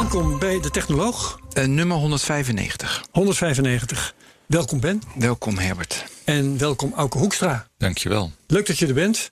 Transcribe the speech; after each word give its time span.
Welkom 0.00 0.38
bij 0.38 0.60
de 0.60 0.70
Technoloog. 0.70 1.40
Uh, 1.58 1.64
nummer 1.64 1.96
195. 1.96 3.04
195. 3.10 4.14
Welkom 4.46 4.80
Ben. 4.80 5.02
Welkom 5.14 5.58
Herbert. 5.58 6.04
En 6.24 6.58
welkom 6.58 6.92
Auke 6.94 7.18
Hoekstra. 7.18 7.66
Dankjewel. 7.78 8.32
Leuk 8.46 8.66
dat 8.66 8.78
je 8.78 8.86
er 8.86 8.94
bent. 8.94 9.30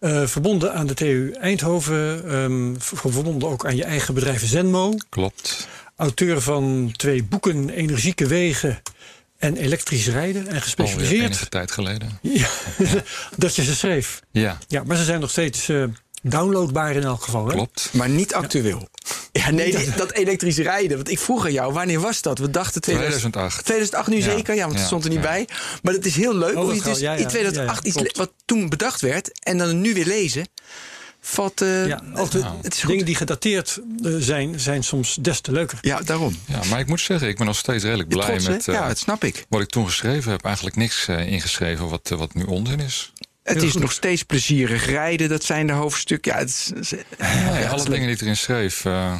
Uh, 0.00 0.26
verbonden 0.26 0.74
aan 0.74 0.86
de 0.86 0.94
TU 0.94 1.32
Eindhoven. 1.32 2.34
Um, 2.34 2.76
verbonden 2.78 3.48
ook 3.48 3.66
aan 3.66 3.76
je 3.76 3.84
eigen 3.84 4.14
bedrijf 4.14 4.46
Zenmo. 4.46 4.94
Klopt. 5.08 5.68
Auteur 5.96 6.40
van 6.40 6.92
twee 6.96 7.24
boeken 7.24 7.70
Energieke 7.70 8.26
Wegen 8.26 8.82
en 9.38 9.56
elektrisch 9.56 10.08
rijden 10.08 10.46
en 10.46 10.62
gespecialiseerd. 10.62 11.20
Al 11.20 11.26
enige 11.26 11.48
tijd 11.48 11.70
geleden. 11.70 12.18
Ja, 12.22 12.48
dat 13.36 13.56
je 13.56 13.64
ze 13.64 13.74
schreef. 13.74 14.20
Ja. 14.30 14.58
ja 14.68 14.84
maar 14.84 14.96
ze 14.96 15.04
zijn 15.04 15.20
nog 15.20 15.30
steeds 15.30 15.68
uh, 15.68 15.84
downloadbaar 16.30 16.94
in 16.96 17.02
elk 17.04 17.22
geval. 17.22 17.46
Hè? 17.46 17.52
Klopt. 17.52 17.88
Maar 17.92 18.08
niet 18.08 18.34
actueel. 18.34 18.88
Ja, 19.32 19.50
nee, 19.50 19.72
dat, 19.72 19.96
dat 19.96 20.12
elektrisch 20.12 20.58
rijden. 20.58 20.96
Want 20.96 21.10
ik 21.10 21.18
vroeg 21.18 21.44
aan 21.44 21.52
jou, 21.52 21.72
wanneer 21.72 22.00
was 22.00 22.22
dat? 22.22 22.38
We 22.38 22.50
dachten 22.50 22.80
2008. 22.80 23.64
2008 23.64 24.08
nu 24.08 24.16
Ja. 24.16 24.22
zeker, 24.22 24.54
ja, 24.54 24.60
want 24.60 24.72
het 24.72 24.80
Ja, 24.80 24.86
stond 24.86 25.04
er 25.04 25.10
niet 25.10 25.18
ja. 25.22 25.24
bij. 25.26 25.48
Maar 25.82 25.92
het 25.94 26.06
is 26.06 26.16
heel 26.16 26.34
leuk 26.36 26.56
Oh, 26.56 26.62
hoe 26.64 26.74
je 26.74 26.82
dus 26.82 26.84
wel, 26.84 26.98
ja, 26.98 27.12
ja. 27.12 27.18
in 27.18 27.26
2008 27.28 27.84
Ja, 27.86 27.92
ja, 27.94 28.00
iets 28.06 28.18
wat 28.18 28.32
toen 28.44 28.68
bedacht 28.68 29.00
werd 29.00 29.40
en 29.42 29.58
dan 29.58 29.80
nu 29.80 29.94
weer 29.94 30.06
lezen, 30.06 30.48
valt. 31.20 31.60
eh, 31.60 31.86
Ja, 31.86 32.02
het 32.62 32.74
is 32.74 32.80
dingen 32.86 33.04
die 33.04 33.14
gedateerd 33.14 33.80
eh, 34.02 34.12
zijn, 34.18 34.60
zijn 34.60 34.84
soms 34.84 35.16
des 35.20 35.40
te 35.40 35.52
leuker. 35.52 35.78
Ja, 35.80 36.00
daarom. 36.00 36.36
Ja, 36.46 36.60
maar 36.70 36.78
ik 36.80 36.86
moet 36.86 37.00
zeggen, 37.00 37.28
ik 37.28 37.36
ben 37.36 37.46
nog 37.46 37.56
steeds 37.56 37.84
redelijk 37.84 38.08
blij 38.08 38.26
trots, 38.26 38.48
met 38.48 38.68
eh, 38.68 38.74
ja, 38.74 38.88
dat 38.88 38.98
snap 38.98 39.24
ik. 39.24 39.44
wat 39.48 39.60
ik 39.60 39.68
toen 39.68 39.86
geschreven 39.86 40.30
heb. 40.30 40.44
Eigenlijk 40.44 40.76
niks 40.76 41.08
eh, 41.08 41.26
ingeschreven 41.32 41.88
wat, 41.88 42.08
wat 42.08 42.34
nu 42.34 42.42
onzin 42.44 42.80
is. 42.80 43.12
Het 43.54 43.62
is 43.62 43.70
goed. 43.72 43.80
nog 43.80 43.92
steeds 43.92 44.22
plezierig 44.22 44.86
rijden, 44.86 45.28
dat 45.28 45.44
zijn 45.44 45.66
de 45.66 45.72
hoofdstukken. 45.72 46.32
Ja, 46.32 46.38
het 46.38 46.48
is, 46.48 46.70
het 46.74 46.92
is- 46.92 46.98
Ja, 47.18 47.58
ja, 47.58 47.68
alle 47.68 47.84
dingen 47.84 48.06
die 48.06 48.14
ik 48.14 48.20
erin 48.20 48.36
schreef 48.36 48.84
eh, 48.84 49.14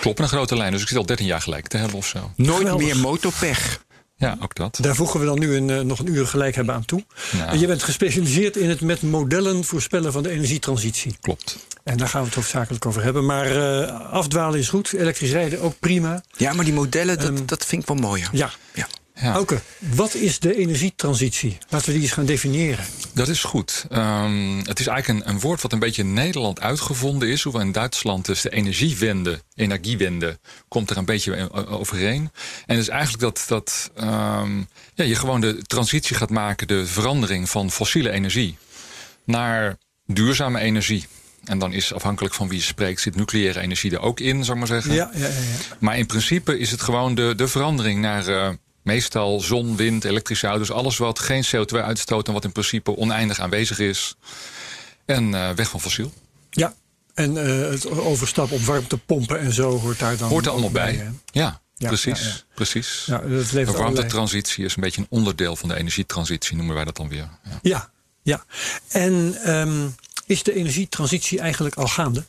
kloppen 0.00 0.24
een 0.24 0.30
grote 0.30 0.56
lijn. 0.56 0.72
Dus 0.72 0.82
ik 0.82 0.88
zit 0.88 0.96
al 0.96 1.06
13 1.06 1.26
jaar 1.26 1.40
gelijk 1.40 1.66
te 1.68 1.76
hebben 1.76 1.96
of 1.96 2.06
zo. 2.06 2.30
nooit 2.36 2.58
Geweldig. 2.58 2.86
meer 2.86 2.96
motorpech. 2.98 3.82
Ja, 4.16 4.36
ook 4.40 4.54
dat. 4.54 4.78
Daar 4.80 4.94
voegen 4.94 5.20
we 5.20 5.26
dan 5.26 5.38
nu 5.38 5.56
een, 5.56 5.70
eh, 5.70 5.80
nog 5.80 5.98
een 5.98 6.08
uur 6.14 6.26
gelijk 6.26 6.54
hebben 6.54 6.74
aan 6.74 6.84
toe. 6.84 7.04
Nou. 7.32 7.58
Je 7.58 7.66
bent 7.66 7.82
gespecialiseerd 7.82 8.56
in 8.56 8.68
het 8.68 8.80
met 8.80 9.02
modellen 9.02 9.64
voorspellen 9.64 10.12
van 10.12 10.22
de 10.22 10.30
energietransitie. 10.30 11.16
Klopt. 11.20 11.56
En 11.84 11.96
daar 11.96 12.08
gaan 12.08 12.20
we 12.20 12.26
het 12.26 12.34
hoofdzakelijk 12.36 12.86
over 12.86 13.02
hebben. 13.02 13.24
Maar 13.26 13.46
eh, 13.82 14.10
afdwalen 14.10 14.58
is 14.58 14.68
goed, 14.68 14.92
elektrisch 14.92 15.30
rijden 15.32 15.60
ook 15.60 15.78
prima. 15.80 16.22
Ja, 16.36 16.52
maar 16.52 16.64
die 16.64 16.74
modellen, 16.74 17.18
dat, 17.18 17.28
Ehm, 17.28 17.46
dat 17.46 17.64
vind 17.66 17.82
ik 17.82 17.88
wel 17.88 17.96
mooier. 17.96 18.28
Ja. 18.32 18.50
Ja. 18.74 18.86
Ja. 19.24 19.32
Auke, 19.32 19.60
wat 19.78 20.14
is 20.14 20.38
de 20.38 20.56
energietransitie? 20.56 21.58
Laten 21.68 21.86
we 21.86 21.92
die 21.92 22.02
eens 22.02 22.12
gaan 22.12 22.24
definiëren. 22.24 22.84
Dat 23.12 23.28
is 23.28 23.42
goed. 23.44 23.86
Ehm, 23.90 24.58
het 24.58 24.80
is 24.80 24.86
eigenlijk 24.86 25.26
een, 25.26 25.34
een 25.34 25.40
woord 25.40 25.62
wat 25.62 25.72
een 25.72 25.78
beetje 25.78 26.02
in 26.02 26.12
Nederland 26.12 26.60
uitgevonden 26.60 27.28
is. 27.28 27.42
Hoewel 27.42 27.62
in 27.62 27.72
Duitsland 27.72 28.26
dus 28.26 28.40
de 28.40 28.50
energiewende, 28.50 29.40
energiewende, 29.54 30.38
komt 30.68 30.90
er 30.90 30.96
een 30.96 31.04
beetje 31.04 31.52
overheen. 31.68 32.30
En 32.66 32.76
het 32.76 32.78
is 32.78 32.88
eigenlijk 32.88 33.22
dat, 33.22 33.44
dat 33.48 33.90
ehm, 33.96 34.58
ja, 34.94 35.04
je 35.04 35.14
gewoon 35.14 35.40
de 35.40 35.62
transitie 35.62 36.16
gaat 36.16 36.30
maken, 36.30 36.68
de 36.68 36.86
verandering 36.86 37.50
van 37.50 37.70
fossiele 37.70 38.10
energie 38.10 38.56
naar 39.24 39.76
duurzame 40.06 40.60
energie. 40.60 41.06
En 41.44 41.58
dan 41.58 41.72
is 41.72 41.92
afhankelijk 41.94 42.34
van 42.34 42.48
wie 42.48 42.58
je 42.58 42.64
spreekt, 42.64 43.00
zit 43.00 43.16
nucleaire 43.16 43.60
energie 43.60 43.90
er 43.90 44.00
ook 44.00 44.20
in, 44.20 44.44
zou 44.44 44.58
ik 44.58 44.68
maar 44.68 44.80
zeggen. 44.80 44.94
Ja, 44.94 45.10
ja, 45.14 45.20
ja, 45.20 45.26
ja. 45.26 45.76
Maar 45.78 45.98
in 45.98 46.06
principe 46.06 46.58
is 46.58 46.70
het 46.70 46.80
gewoon 46.80 47.14
de, 47.14 47.34
de 47.36 47.48
verandering 47.48 48.00
naar 48.00 48.26
eh, 48.26 48.48
meestal 48.84 49.40
zon, 49.40 49.76
wind, 49.76 50.04
elektrische 50.04 50.46
auto's. 50.46 50.70
Alles 50.70 50.96
wat 50.96 51.18
geen 51.18 51.44
CO2 51.44 51.76
uitstoot 51.76 52.26
en 52.26 52.32
wat 52.32 52.44
in 52.44 52.52
principe 52.52 52.96
oneindig 52.96 53.40
aanwezig 53.40 53.78
is. 53.78 54.14
En 55.04 55.34
eh, 55.34 55.50
weg 55.50 55.68
van 55.70 55.80
fossiel. 55.80 56.12
ja. 56.50 56.74
En 57.14 57.36
eh, 57.46 57.70
het 57.70 57.90
overstap 57.90 58.52
op 58.52 58.60
warmtepompen 58.60 59.38
en 59.40 59.52
zo 59.52 59.78
hoort 59.78 59.98
daar 59.98 60.16
dan 60.16 60.28
Hoort 60.28 60.44
er 60.46 60.50
allemaal 60.52 60.70
bij. 60.70 60.94
hè? 60.94 61.08
Ja, 61.32 61.60
Ja, 61.76 61.88
precies. 61.88 62.20
ja, 62.20 62.26
ja. 62.26 62.40
precies. 62.54 63.02
Ja, 63.06 63.18
dat 63.18 63.50
de 63.50 63.64
warmtetransitie 63.64 64.64
is 64.64 64.76
een 64.76 64.82
beetje 64.82 65.00
een 65.00 65.06
onderdeel 65.10 65.56
van 65.56 65.68
de 65.68 65.76
energietransitie, 65.76 66.56
noemen 66.56 66.74
wij 66.74 66.84
dat 66.84 66.96
dan 66.96 67.08
weer. 67.08 67.28
Ja. 67.44 67.58
Ja, 67.62 67.90
ja. 68.22 68.44
En 68.88 69.34
ehm, 69.42 69.88
is 70.26 70.42
de 70.42 70.54
energietransitie 70.54 71.40
eigenlijk 71.40 71.74
al 71.74 71.86
gaande? 71.88 72.24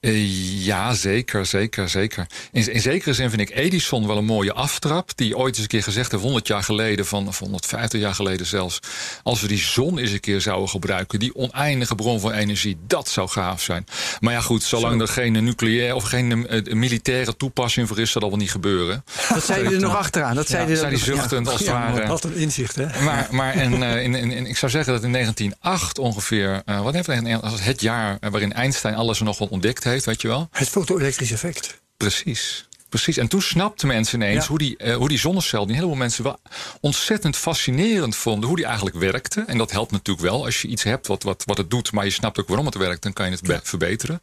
Eh, 0.00 0.64
ja, 0.64 0.94
zeker, 0.94 1.46
zeker, 1.46 1.88
zeker. 1.88 2.26
In, 2.52 2.72
in 2.72 2.80
zekere 2.80 3.12
zin 3.14 3.28
vind 3.30 3.40
ik 3.42 3.50
Edison 3.56 4.06
wel 4.06 4.16
een 4.16 4.24
mooie 4.24 4.52
aftrap. 4.52 5.10
Die 5.16 5.36
ooit 5.36 5.52
eens 5.54 5.62
een 5.62 5.66
keer 5.68 5.82
gezegd 5.82 6.10
heeft, 6.10 6.22
100 6.22 6.46
jaar 6.46 6.62
geleden, 6.62 7.06
van, 7.06 7.28
of 7.28 7.38
150 7.38 8.00
jaar 8.00 8.14
geleden 8.14 8.46
zelfs. 8.46 8.78
Als 9.22 9.40
we 9.40 9.48
die 9.48 9.58
zon 9.58 9.98
eens 9.98 10.10
een 10.10 10.20
keer 10.20 10.40
zouden 10.40 10.68
gebruiken, 10.68 11.18
die 11.18 11.34
oneindige 11.34 11.94
bron 11.94 12.20
van 12.20 12.32
energie, 12.32 12.76
dat 12.86 13.08
zou 13.08 13.28
gaaf 13.28 13.62
zijn. 13.62 13.86
Maar 14.20 14.32
ja, 14.32 14.40
goed, 14.40 14.62
zolang 14.62 15.00
er 15.00 15.08
geen 15.08 15.32
nucleair 15.44 15.94
of 15.94 16.04
geen 16.04 16.48
eh, 16.48 16.74
militaire 16.74 17.36
toepassing 17.36 17.88
voor 17.88 17.98
is, 17.98 18.10
zal 18.10 18.20
dat 18.20 18.30
wel 18.30 18.38
niet 18.38 18.50
gebeuren. 18.50 19.04
Dat 19.34 19.44
zei 19.44 19.68
je 19.68 19.74
er 19.74 19.80
nog 19.80 19.96
achteraan. 19.96 20.34
Dat 20.34 20.46
zei 20.48 20.60
Ja, 20.62 20.66
je 20.66 20.72
er 20.72 20.78
zei 20.78 20.90
die 20.90 20.98
nog- 20.98 21.08
ja. 21.08 21.14
zuchtend 21.20 21.48
als 21.48 21.58
het 21.58 21.66
Ja, 21.68 21.72
ware. 21.92 22.06
wat 22.06 22.24
een 22.24 22.34
inzicht, 22.36 22.74
hè? 22.76 23.02
Maar, 23.02 23.28
maar 23.30 23.54
en, 23.54 23.82
eh, 23.82 24.02
in, 24.02 24.14
in, 24.14 24.30
in- 24.32 24.46
ik 24.46 24.56
zou 24.56 24.70
zeggen 24.70 24.92
dat 24.92 25.02
in 25.04 25.12
1908 25.12 25.98
ongeveer, 25.98 26.62
eh, 26.64 26.80
wat 26.82 26.94
heeft 26.94 27.06
hij, 27.06 27.36
als 27.38 27.60
het 27.64 27.80
jaar 27.80 28.18
waarin 28.30 28.52
Einstein 28.52 28.94
alles 28.94 29.20
nog 29.20 29.38
wel 29.38 29.48
ontdekt 29.48 29.84
heeft, 29.86 30.04
weet 30.04 30.20
je 30.22 30.28
wel? 30.28 30.48
Het 30.50 30.68
foto-elektrisch 30.68 31.30
effect. 31.32 31.80
Precies. 31.96 32.68
Precies. 32.88 33.16
En 33.16 33.28
toen 33.28 33.42
snapten 33.42 33.88
mensen 33.88 34.20
ineens 34.20 34.42
Ja. 34.42 34.48
hoe, 34.48 34.58
die, 34.58 34.76
eh, 34.76 34.96
hoe 34.96 35.08
die 35.08 35.18
zonnecel, 35.18 35.60
die 35.60 35.68
een 35.68 35.74
heleboel 35.74 35.96
mensen 35.96 36.24
wel 36.24 36.38
ontzettend 36.80 37.36
fascinerend 37.36 38.16
vonden, 38.16 38.46
hoe 38.48 38.56
die 38.56 38.64
eigenlijk 38.66 38.96
werkte. 38.96 39.44
En 39.46 39.58
dat 39.58 39.70
helpt 39.70 39.90
natuurlijk 39.90 40.26
wel. 40.26 40.44
Als 40.44 40.62
je 40.62 40.68
iets 40.68 40.82
hebt 40.82 41.06
wat, 41.06 41.22
wat, 41.22 41.42
wat 41.46 41.56
het 41.56 41.70
doet, 41.70 41.92
maar 41.92 42.04
je 42.04 42.10
snapt 42.10 42.40
ook 42.40 42.48
waarom 42.48 42.66
het 42.66 42.74
werkt, 42.74 43.02
dan 43.02 43.12
kan 43.12 43.26
je 43.26 43.32
het 43.32 43.42
be- 43.42 43.60
verbeteren. 43.62 44.20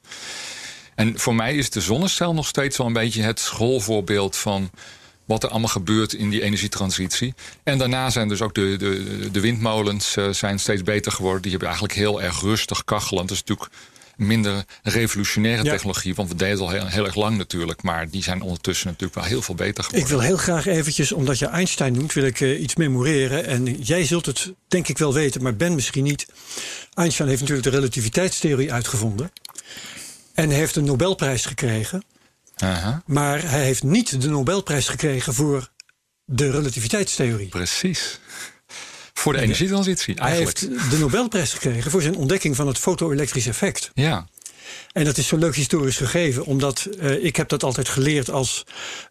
En 0.96 1.20
voor 1.20 1.36
mij 1.36 1.56
is 1.56 1.70
de 1.70 1.82
zonnecel 1.82 2.34
nog 2.34 2.48
steeds 2.48 2.78
wel 2.78 2.88
een 2.88 2.94
beetje 2.94 3.22
het 3.22 3.40
schoolvoorbeeld 3.40 4.36
van 4.38 4.70
wat 5.26 5.44
er 5.44 5.50
allemaal 5.50 5.70
gebeurt 5.70 6.14
in 6.14 6.30
die 6.30 6.42
energietransitie. 6.42 7.34
En 7.64 7.78
daarna 7.78 8.10
zijn 8.10 8.28
dus 8.28 8.42
ook 8.42 8.54
de, 8.56 8.76
de, 8.78 9.30
de 9.32 9.40
windmolens 9.40 10.16
eh, 10.18 10.30
zijn 10.30 10.60
steeds 10.60 10.84
beter 10.84 11.12
geworden. 11.12 11.42
Die 11.42 11.52
hebben 11.52 11.70
eigenlijk 11.70 11.98
heel 12.00 12.22
erg 12.22 12.42
rustig 12.42 12.84
kachelend. 12.84 13.28
Dat 13.30 13.38
is 13.38 13.44
natuurlijk 13.44 13.72
minder 14.16 14.64
revolutionaire 14.84 15.64
Ja. 15.64 15.72
technologie. 15.72 16.16
Want 16.16 16.30
we 16.30 16.36
deden 16.36 16.54
het 16.54 16.62
al 16.62 16.70
heel, 16.70 16.88
heel 16.88 17.06
erg 17.06 17.16
lang 17.16 17.38
natuurlijk. 17.38 17.82
Maar 17.84 18.10
die 18.10 18.24
zijn 18.24 18.42
ondertussen 18.42 18.88
natuurlijk 18.88 19.16
wel 19.16 19.24
heel 19.24 19.42
veel 19.42 19.56
beter 19.56 19.84
Ik 19.84 19.90
geworden. 19.90 20.10
wil 20.10 20.20
heel 20.20 20.38
graag 20.38 20.66
eventjes, 20.66 21.12
omdat 21.12 21.40
je 21.40 21.46
Einstein 21.46 21.94
noemt, 21.94 22.14
wil 22.14 22.24
ik 22.24 22.42
eh, 22.42 22.62
iets 22.62 22.76
memoreren. 22.76 23.46
En 23.46 23.82
jij 23.82 24.06
zult 24.06 24.26
het 24.26 24.54
denk 24.68 24.88
ik 24.88 24.98
wel 24.98 25.14
weten, 25.14 25.44
maar 25.44 25.56
Ben 25.56 25.76
misschien 25.76 26.04
niet. 26.04 26.26
Einstein 26.94 27.30
heeft 27.30 27.42
natuurlijk 27.42 27.68
de 27.70 27.76
relativiteitstheorie 27.76 28.74
uitgevonden. 28.74 29.32
En 30.34 30.50
hij 30.50 30.58
heeft 30.58 30.76
een 30.76 30.84
Nobelprijs 30.86 31.46
gekregen. 31.46 32.04
Aha, 32.56 33.02
Maar 33.06 33.50
hij 33.50 33.64
heeft 33.64 33.84
niet 33.84 34.22
de 34.22 34.30
Nobelprijs 34.30 34.88
gekregen 34.88 35.34
voor 35.34 35.70
de 36.26 36.52
relativiteitstheorie. 36.52 37.48
precies. 37.48 38.20
Voor 39.24 39.34
de 39.34 39.42
energietransitie 39.42 40.16
Hij 40.18 40.36
heeft 40.36 40.60
de 40.90 40.98
Nobelprijs 41.00 41.54
gekregen 41.54 41.92
voor 41.92 42.02
zijn 42.02 42.16
ontdekking 42.16 42.56
van 42.56 42.68
het 42.68 42.78
foto-elektrisch 42.78 43.48
effect. 43.48 43.92
Ja, 43.94 44.28
En 44.92 45.04
dat 45.04 45.18
is 45.18 45.28
zo'n 45.28 45.40
leuk 45.40 45.56
historisch 45.56 45.98
gegeven, 45.98 46.46
omdat 46.46 46.88
eh, 47.00 47.24
ik 47.24 47.36
heb 47.36 47.50
dat 47.50 47.64
altijd 47.64 47.90
geleerd 47.90 48.30
als 48.30 48.64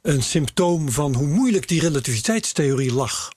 een 0.02 0.22
symptoom 0.22 0.90
van 0.90 1.14
hoe 1.14 1.26
moeilijk 1.26 1.68
die 1.68 1.80
relativiteitstheorie 1.80 2.92
lag. 2.92 3.32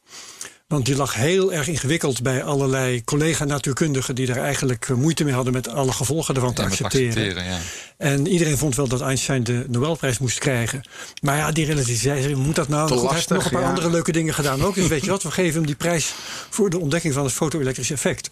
Want 0.67 0.85
die 0.85 0.95
lag 0.95 1.13
heel 1.13 1.53
erg 1.53 1.67
ingewikkeld 1.67 2.21
bij 2.21 2.43
allerlei 2.43 3.03
collega-natuurkundigen 3.03 4.15
die 4.15 4.25
daar 4.25 4.37
eigenlijk 4.37 4.89
eh, 4.89 4.95
moeite 4.95 5.23
mee 5.23 5.33
hadden 5.33 5.53
met 5.53 5.67
alle 5.67 5.91
gevolgen 5.91 6.35
ervan 6.35 6.53
te 6.53 6.61
ja, 6.61 6.67
accepteren. 6.67 7.07
accepteren. 7.07 7.43
Ja. 7.43 7.57
En 7.97 8.27
iedereen 8.27 8.57
vond 8.57 8.75
wel 8.75 8.87
dat 8.87 9.01
Einstein 9.01 9.43
de 9.43 9.65
Nobelprijs 9.67 10.17
moest 10.17 10.39
krijgen. 10.39 10.81
Maar 11.21 11.37
ja, 11.37 11.51
die 11.51 11.65
relativiteitstheorie, 11.65 12.35
moet 12.35 12.55
dat 12.55 12.67
nou? 12.67 12.87
Te 12.87 12.93
Goed, 12.93 13.03
hij 13.03 13.15
heeft 13.15 13.29
nog 13.29 13.37
lastig, 13.37 13.53
een 13.53 13.59
paar 13.59 13.67
ja. 13.69 13.75
andere 13.75 13.95
leuke 13.95 14.11
dingen 14.11 14.33
gedaan 14.33 14.63
ook. 14.63 14.75
Dus 14.75 14.87
weet 14.87 15.03
je 15.03 15.09
wat, 15.09 15.23
we 15.23 15.31
geven 15.31 15.53
hem 15.53 15.65
die 15.65 15.75
prijs 15.75 16.13
voor 16.49 16.69
de 16.69 16.79
ontdekking 16.79 17.13
van 17.13 17.23
het 17.23 17.33
foto-elektrisch 17.33 17.91
effect. 17.91 18.29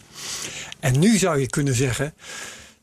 En 0.80 1.00
nu 1.00 1.18
zou 1.18 1.40
je 1.40 1.48
kunnen 1.48 1.76
zeggen, 1.76 2.14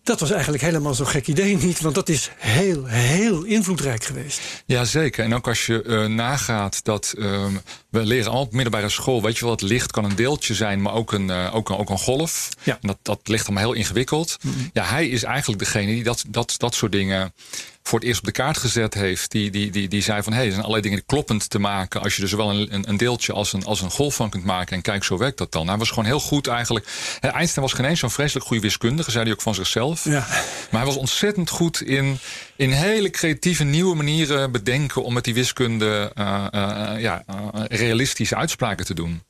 dat 0.03 0.21
was 0.21 0.31
eigenlijk 0.31 0.63
helemaal 0.63 0.95
zo'n 0.95 1.07
gek 1.07 1.27
idee 1.27 1.57
niet. 1.57 1.81
Want 1.81 1.95
dat 1.95 2.09
is 2.09 2.31
heel, 2.37 2.85
heel 2.87 3.45
invloedrijk 3.45 4.05
geweest. 4.05 4.41
Jazeker. 4.67 5.25
En 5.25 5.35
ook 5.35 5.49
als 5.49 5.67
je 5.67 5.85
uh, 5.87 6.07
nagaat 6.07 6.85
dat 6.85 7.15
ehm, 7.19 7.53
we 7.91 8.01
leren 8.05 8.27
allemaal 8.27 8.45
op 8.45 8.53
middelbare 8.53 8.89
school, 8.89 9.23
weet 9.23 9.39
je 9.39 9.45
wel, 9.45 9.53
het 9.53 9.63
licht 9.63 9.91
kan 9.91 10.05
een 10.05 10.17
deeltje 10.17 10.55
zijn, 10.55 10.83
maar 10.83 10.93
ook 10.93 11.13
een, 11.13 11.29
uh, 11.29 11.55
ook 11.55 11.69
een, 11.69 11.77
ook 11.77 11.91
een 11.91 11.99
golf. 11.99 12.49
Ja. 12.63 12.79
En 12.81 12.89
dat, 12.89 12.99
dat 13.03 13.21
ligt 13.25 13.47
allemaal 13.47 13.65
heel 13.65 13.73
ingewikkeld. 13.73 14.37
Mm-hmm. 14.43 14.71
Ja, 14.73 14.85
hij 14.85 15.09
is 15.09 15.23
eigenlijk 15.23 15.59
degene 15.59 15.87
die 15.87 16.03
dat, 16.03 16.25
dat, 16.29 16.55
dat 16.57 16.75
soort 16.75 16.93
dingen 16.93 17.33
voor 17.91 17.99
het 17.99 18.09
eerst 18.09 18.21
op 18.21 18.27
de 18.27 18.33
kaart 18.33 18.59
gezet 18.59 18.95
heeft. 18.95 19.31
Die, 19.31 19.51
die, 19.51 19.71
die, 19.71 19.89
die 19.89 20.03
zei 20.03 20.23
van 20.23 20.33
hé, 20.33 20.39
hey, 20.39 20.47
er 20.47 20.53
zijn 20.53 20.65
allerlei 20.65 20.89
dingen 20.89 21.07
kloppend 21.07 21.51
te 21.51 21.59
maken. 21.59 22.03
Als 22.03 22.17
je 22.17 22.23
er 22.23 22.29
zowel 22.29 22.51
een, 22.51 22.89
een 22.89 22.97
deeltje 22.97 23.33
als 23.33 23.53
een, 23.53 23.65
als 23.65 23.81
een 23.81 23.91
golf 23.91 24.15
van 24.15 24.31
kunt 24.31 24.45
maken. 24.45 24.77
En 24.77 24.83
kijk, 24.83 25.05
zo 25.05 25.19
werkt 25.19 25.39
dat 25.39 25.53
dan. 25.53 25.69
Hij 25.69 25.77
was 25.77 25.89
gewoon 25.89 26.05
heel 26.05 26.21
goed 26.21 26.47
eigenlijk. 26.47 26.87
Einstein 27.21 27.67
was 27.67 27.75
geen 27.75 27.85
eens 27.85 28.01
zo'n 28.01 28.11
vreselijk 28.11 28.47
goede 28.47 28.63
wiskundige, 28.63 29.11
zei 29.11 29.25
hij 29.25 29.33
ook 29.33 29.43
van 29.43 29.55
zichzelf. 29.55 30.05
Ja. 30.05 30.27
Maar 30.71 30.81
hij 30.81 30.85
was 30.85 30.97
ontzettend 30.97 31.51
goed 31.51 31.81
in, 31.81 32.19
in 32.57 32.71
hele 32.71 33.11
creatieve 33.11 33.65
nieuwe 33.65 33.95
manieren 33.95 34.53
bedenken 34.53 35.03
om 35.03 35.13
met 35.13 35.25
die 35.25 35.35
wiskunde 35.35 36.13
uh, 36.19 36.47
uh, 36.55 36.91
ja, 36.99 37.25
uh, 37.31 37.63
realistische 37.69 38.37
uitspraken 38.37 38.85
te 38.85 38.95
doen. 38.95 39.23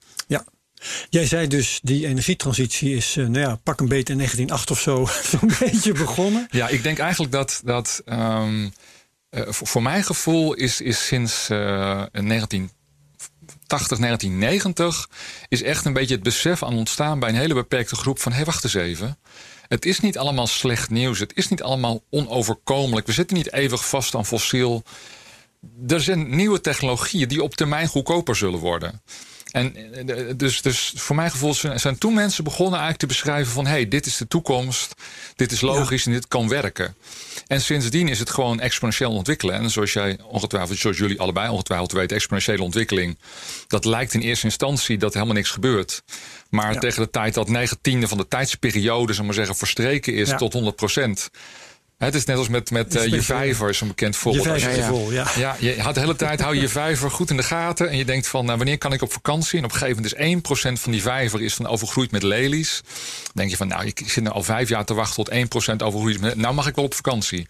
Jij 1.09 1.27
zei 1.27 1.47
dus, 1.47 1.81
die 1.83 2.07
energietransitie 2.07 2.97
is, 2.97 3.15
nou 3.15 3.39
ja, 3.39 3.57
pak 3.57 3.81
een 3.81 3.89
beet 3.89 4.09
in 4.09 4.17
1908 4.17 4.71
of 4.71 4.81
zo, 4.81 5.09
zo'n 5.39 5.53
beetje 5.59 5.93
begonnen. 5.93 6.47
Ja, 6.51 6.69
ik 6.69 6.83
denk 6.83 6.99
eigenlijk 6.99 7.33
dat, 7.33 7.61
dat 7.65 8.03
um, 8.07 8.73
voor, 9.31 9.67
voor, 9.67 9.83
mijn 9.83 10.05
gevoel 10.05 10.55
is, 10.55 10.81
is 10.81 11.07
sinds 11.07 11.47
1980, 11.47 13.99
1990 13.99 15.09
is 15.49 15.63
echt 15.63 15.85
een 15.85 15.93
beetje 15.93 16.15
het 16.15 16.23
besef 16.23 16.63
aan 16.63 16.77
ontstaan 16.77 17.19
bij 17.19 17.29
een 17.29 17.35
hele 17.35 17.55
beperkte 17.55 17.97
groep 17.97 18.21
van 18.21 18.33
hé, 18.33 18.37
hey, 18.37 18.47
wacht 18.47 18.65
eens 18.65 18.75
even. 18.75 19.19
Het 19.71 19.85
is 19.85 20.01
niet 20.01 20.19
allemaal 20.19 20.47
slecht 20.47 20.91
nieuws. 20.91 21.19
Het 21.19 21.37
is 21.37 21.49
niet 21.49 21.63
allemaal 21.63 22.03
onoverkomelijk. 22.11 23.07
We 23.07 23.13
zitten 23.13 23.37
niet 23.37 23.53
eeuwig 23.53 23.89
vast 23.89 24.15
aan 24.15 24.27
fossiel. 24.27 24.83
Er 25.89 26.01
zijn 26.01 26.37
nieuwe 26.37 26.61
technologieën 26.61 27.29
die 27.29 27.43
op 27.43 27.55
termijn 27.55 27.89
goedkoper 27.89 28.37
zullen 28.37 28.59
worden. 28.59 29.03
En 29.51 29.75
dus, 30.37 30.63
dus 30.63 30.93
voor 30.97 31.17
mijn 31.17 31.31
gevoel 31.31 31.55
zijn 31.55 31.99
toen 31.99 32.15
mensen 32.15 32.45
begonnen 32.45 32.81
eigenlijk 32.81 33.01
te 33.01 33.07
beschrijven 33.07 33.53
van... 33.53 33.65
hé, 33.65 33.71
hey, 33.71 33.89
dit 33.89 34.07
is 34.07 34.17
de 34.17 34.29
toekomst, 34.29 34.95
dit 35.37 35.53
is 35.53 35.61
logisch 35.61 36.05
ja. 36.05 36.11
en 36.11 36.17
dit 36.17 36.29
kan 36.29 36.49
werken. 36.49 36.95
En 37.47 37.61
sindsdien 37.61 38.09
is 38.09 38.19
het 38.19 38.31
gewoon 38.31 38.61
exponentieel 38.61 39.13
ontwikkelen. 39.13 39.55
En 39.55 39.71
zoals 39.71 39.93
jij 39.93 40.19
ongetwijfeld, 40.23 40.79
zoals 40.79 40.99
jullie 40.99 41.21
allebei 41.21 41.49
ongetwijfeld 41.49 41.93
weten... 41.93 42.17
exponentiële 42.17 42.63
ontwikkeling, 42.63 43.19
dat 43.67 43.85
lijkt 43.85 44.15
in 44.15 44.21
eerste 44.21 44.45
instantie 44.45 44.99
dat 44.99 45.15
helemaal 45.15 45.35
niks 45.35 45.51
gebeurt. 45.51 46.03
Maar 46.51 46.73
ja. 46.73 46.79
tegen 46.79 47.03
de 47.03 47.11
tijd 47.11 47.35
dat 47.35 47.49
negentiende 47.49 48.09
van 48.09 48.19
de 48.19 48.29
tijdsperiode, 48.29 49.13
zeg 49.13 49.25
maar 49.25 49.35
zeggen, 49.35 49.57
verstreken 49.57 50.15
is 50.15 50.29
ja. 50.29 50.37
tot 50.37 50.53
100 50.53 50.77
procent... 50.77 51.31
Het 52.01 52.15
is 52.15 52.25
net 52.25 52.37
als 52.37 52.49
met, 52.49 52.71
met 52.71 52.97
uh, 52.97 53.07
je 53.07 53.23
vijver, 53.23 53.69
is 53.69 53.81
een 53.81 53.89
bekend 53.89 54.17
voorbeeld. 54.17 54.45
Je 54.45 54.51
vijver 54.51 54.77
ja, 54.77 54.89
vol, 54.89 55.13
ja. 55.13 55.27
ja. 55.37 55.57
je 55.59 55.81
had 55.81 55.95
de 55.95 56.01
hele 56.01 56.17
tijd 56.27 56.41
hou 56.41 56.55
je 56.55 56.61
je 56.61 56.69
vijver 56.69 57.11
goed 57.11 57.31
in 57.31 57.37
de 57.37 57.43
gaten. 57.43 57.91
En 57.91 57.97
je 57.97 58.05
denkt 58.05 58.29
van, 58.29 58.45
nou, 58.45 58.57
wanneer 58.57 58.79
kan 58.79 58.93
ik 58.93 59.03
op 59.03 59.13
vakantie? 59.13 59.59
En 59.59 59.65
op 59.65 59.71
een 59.71 59.79
gegeven 59.79 60.03
moment 60.03 60.45
is 60.55 60.79
1% 60.79 60.83
van 60.83 60.93
die 60.93 61.03
vijver 61.03 61.43
is 61.43 61.57
dan 61.57 61.67
overgroeid 61.67 62.11
met 62.11 62.23
lelies. 62.23 62.81
Dan 63.23 63.33
denk 63.33 63.51
je 63.51 63.57
van, 63.57 63.69
nou, 63.69 63.87
ik 63.87 64.03
zit 64.07 64.23
nu 64.23 64.31
al 64.31 64.43
vijf 64.43 64.69
jaar 64.69 64.85
te 64.85 64.95
wachten 64.95 65.25
tot 65.25 65.35
1% 65.35 65.87
overgroeid 65.87 66.21
met... 66.21 66.37
Nou 66.37 66.55
mag 66.55 66.67
ik 66.67 66.75
wel 66.75 66.85
op 66.85 66.95
vakantie. 66.95 67.47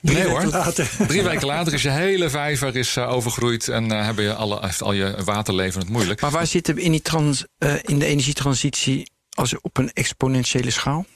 Drie 0.00 0.16
nee, 0.16 0.26
weken 0.26 0.42
hoor. 0.42 0.52
later. 0.52 0.90
Drie 1.08 1.22
weken 1.22 1.46
later 1.46 1.72
is 1.72 1.82
je 1.82 1.90
hele 1.90 2.30
vijver 2.30 2.76
is, 2.76 2.96
uh, 2.96 3.12
overgroeid 3.12 3.68
en 3.68 3.92
uh, 3.92 4.04
hebben 4.04 4.24
je 4.24 4.34
alle, 4.34 4.58
heeft 4.60 4.82
al 4.82 4.92
je 4.92 5.14
waterleven 5.24 5.80
het 5.80 5.88
moeilijk. 5.88 6.20
Maar 6.20 6.30
waar 6.30 6.46
zitten 6.46 6.74
we 6.74 6.82
in, 6.82 6.90
die 6.90 7.02
trans, 7.02 7.44
uh, 7.58 7.74
in 7.82 7.98
de 7.98 8.06
energietransitie 8.06 9.10
als 9.30 9.60
op 9.60 9.78
een 9.78 9.92
exponentiële 9.92 10.70
schaal? 10.70 11.06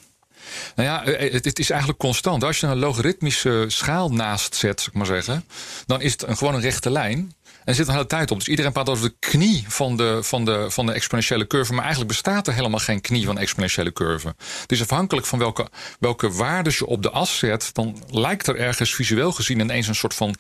Nou 0.75 0.89
ja, 0.89 1.13
het, 1.13 1.45
het, 1.45 1.59
is 1.59 1.71
eigenlijk 1.71 2.01
constant. 2.01 2.45
Als 2.45 2.61
je 2.61 2.67
een 2.67 2.79
logaritmische 2.79 3.65
schaal 3.69 4.13
naast 4.13 4.55
zet, 4.55 4.81
zou 4.81 4.91
ik 4.91 4.97
maar 4.97 5.07
zeggen, 5.07 5.45
dan 5.87 6.01
is 6.01 6.13
het 6.13 6.23
een, 6.23 6.37
gewoon 6.37 6.55
een 6.55 6.61
rechte 6.61 6.91
lijn. 6.91 7.35
En 7.67 7.75
zit 7.75 7.85
er 7.85 7.91
een 7.91 7.97
hele 7.97 8.09
tijd 8.09 8.31
op. 8.31 8.39
Dus 8.39 8.49
iedereen 8.49 8.73
praat 8.73 8.89
over 8.89 9.09
de 9.09 9.15
knie 9.19 9.65
van 9.69 9.97
de, 9.97 10.19
van, 10.23 10.45
de, 10.45 10.67
van 10.69 10.87
de 10.87 10.93
exponentiële 10.93 11.47
curve. 11.47 11.73
Maar 11.73 11.83
eigenlijk 11.83 12.13
bestaat 12.13 12.47
er 12.47 12.55
helemaal 12.55 12.81
geen 12.81 13.01
knie 13.01 13.25
van 13.25 13.35
de 13.35 13.41
exponentiële 13.41 13.93
curve. 13.93 14.35
Dus 14.67 14.83
afhankelijk 14.83 15.27
van 15.27 15.39
welke, 15.39 15.69
welke 16.01 16.31
waardes 16.33 16.79
je 16.79 16.87
op 16.87 17.03
de 17.03 17.11
as 17.11 17.39
zet, 17.39 17.71
dan 17.73 18.03
lijkt 18.11 18.47
er 18.47 18.57
ergens 18.57 18.95
visueel 18.95 19.33
gezien 19.33 19.61
ineens 19.61 19.87
een 19.87 19.95
soort 19.95 20.15
van, 20.15 20.35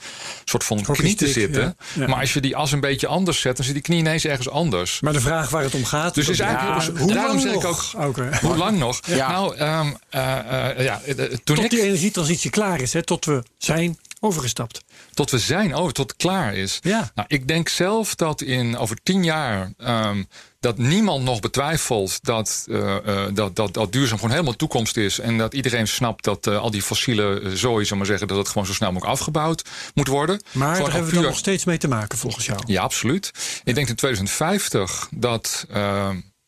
soort 0.44 0.64
van 0.64 0.82
knie 0.82 1.14
te 1.14 1.28
zitten. 1.28 1.62
Ja, 1.62 1.74
ja. 1.94 2.06
Maar 2.08 2.20
als 2.20 2.32
je 2.32 2.40
die 2.40 2.56
as 2.56 2.72
een 2.72 2.80
beetje 2.80 3.06
anders 3.06 3.40
zet, 3.40 3.56
dan 3.56 3.64
zit 3.64 3.74
die 3.74 3.82
knie 3.82 3.98
ineens 3.98 4.24
ergens 4.24 4.48
anders. 4.48 5.00
Maar 5.00 5.12
de 5.12 5.20
vraag 5.20 5.50
waar 5.50 5.62
het 5.62 5.74
om 5.74 5.84
gaat. 5.84 6.14
Dus 6.14 6.28
is 6.28 6.40
eigenlijk, 6.40 6.80
ja, 6.80 6.90
dus, 6.90 7.00
hoe 7.00 7.12
daarom 7.12 7.30
lang 7.30 7.40
zeg 7.40 7.54
ik 7.54 7.62
nog? 7.62 7.96
ook. 7.96 8.08
Okay. 8.08 8.38
Hoe 8.40 8.56
lang 8.56 8.78
nog? 8.78 9.00
Ja. 9.06 9.30
Nou, 9.30 9.60
um, 9.60 9.96
uh, 10.14 10.38
uh, 10.78 10.84
ja, 10.84 11.00
toen 11.06 11.38
tot 11.44 11.64
ik, 11.64 11.70
die 11.70 11.82
energietransitie 11.82 12.50
klaar 12.50 12.80
is, 12.80 12.92
hè, 12.92 13.02
tot 13.02 13.24
we 13.24 13.42
zijn 13.58 13.98
overgestapt. 14.26 14.84
Tot 15.14 15.30
we 15.30 15.38
zijn, 15.38 15.74
oh, 15.74 15.90
tot 15.90 16.10
het 16.10 16.16
klaar 16.16 16.54
is. 16.54 16.78
Ja. 16.82 17.10
Nou, 17.14 17.28
ik 17.28 17.48
denk 17.48 17.68
zelf 17.68 18.14
dat 18.14 18.40
in 18.40 18.78
over 18.78 18.96
tien 19.02 19.24
jaar 19.24 19.72
um, 19.78 20.28
dat 20.60 20.78
niemand 20.78 21.24
nog 21.24 21.40
betwijfelt 21.40 22.18
dat, 22.22 22.64
uh, 22.68 22.96
uh, 23.06 23.24
dat, 23.32 23.56
dat, 23.56 23.74
dat 23.74 23.92
duurzaam 23.92 24.16
gewoon 24.16 24.32
helemaal 24.32 24.56
toekomst 24.56 24.96
is. 24.96 25.18
En 25.18 25.38
dat 25.38 25.54
iedereen 25.54 25.88
snapt 25.88 26.24
dat 26.24 26.46
uh, 26.46 26.58
al 26.58 26.70
die 26.70 26.82
fossiele 26.82 27.50
zooi, 27.54 27.84
zal 27.84 27.96
maar 27.96 28.06
zeggen, 28.06 28.28
dat 28.28 28.36
het 28.36 28.48
gewoon 28.48 28.66
zo 28.66 28.72
snel 28.72 28.92
mogelijk 28.92 29.18
afgebouwd 29.18 29.64
moet 29.94 30.08
worden. 30.08 30.42
Maar 30.52 30.68
gewoon 30.68 30.84
daar 30.84 30.92
hebben 30.92 31.14
we 31.14 31.20
dan 31.20 31.28
nog 31.28 31.38
steeds 31.38 31.64
mee 31.64 31.78
te 31.78 31.88
maken, 31.88 32.18
volgens 32.18 32.46
jou. 32.46 32.60
Ja, 32.66 32.82
absoluut. 32.82 33.30
Ik 33.64 33.74
denk 33.74 33.88
in 33.88 33.94
2050 33.94 35.08
dat. 35.10 35.66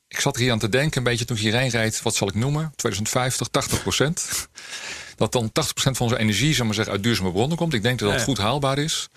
ik 0.08 0.20
zat 0.20 0.36
er 0.36 0.42
hier 0.42 0.52
aan 0.52 0.58
te 0.58 0.68
denken, 0.68 0.98
een 0.98 1.04
beetje 1.04 1.24
toen 1.24 1.36
ik 1.36 1.42
hierheen 1.42 1.70
reed, 1.70 2.02
wat 2.02 2.14
zal 2.14 2.28
ik 2.28 2.34
noemen? 2.34 2.72
2050, 2.76 3.48
80 3.48 3.82
procent. 3.82 4.48
Dat 5.18 5.32
dan 5.32 5.48
80% 5.48 5.50
van 5.72 5.94
onze 5.98 6.18
energie 6.18 6.54
zeg 6.54 6.66
maar 6.66 6.74
zeggen, 6.74 6.92
uit 6.92 7.02
duurzame 7.02 7.32
bronnen 7.32 7.56
komt. 7.56 7.74
Ik 7.74 7.82
denk 7.82 7.98
dat 7.98 8.08
dat 8.10 8.18
ja, 8.18 8.24
goed 8.24 8.38
haalbaar 8.38 8.78
is. 8.78 9.08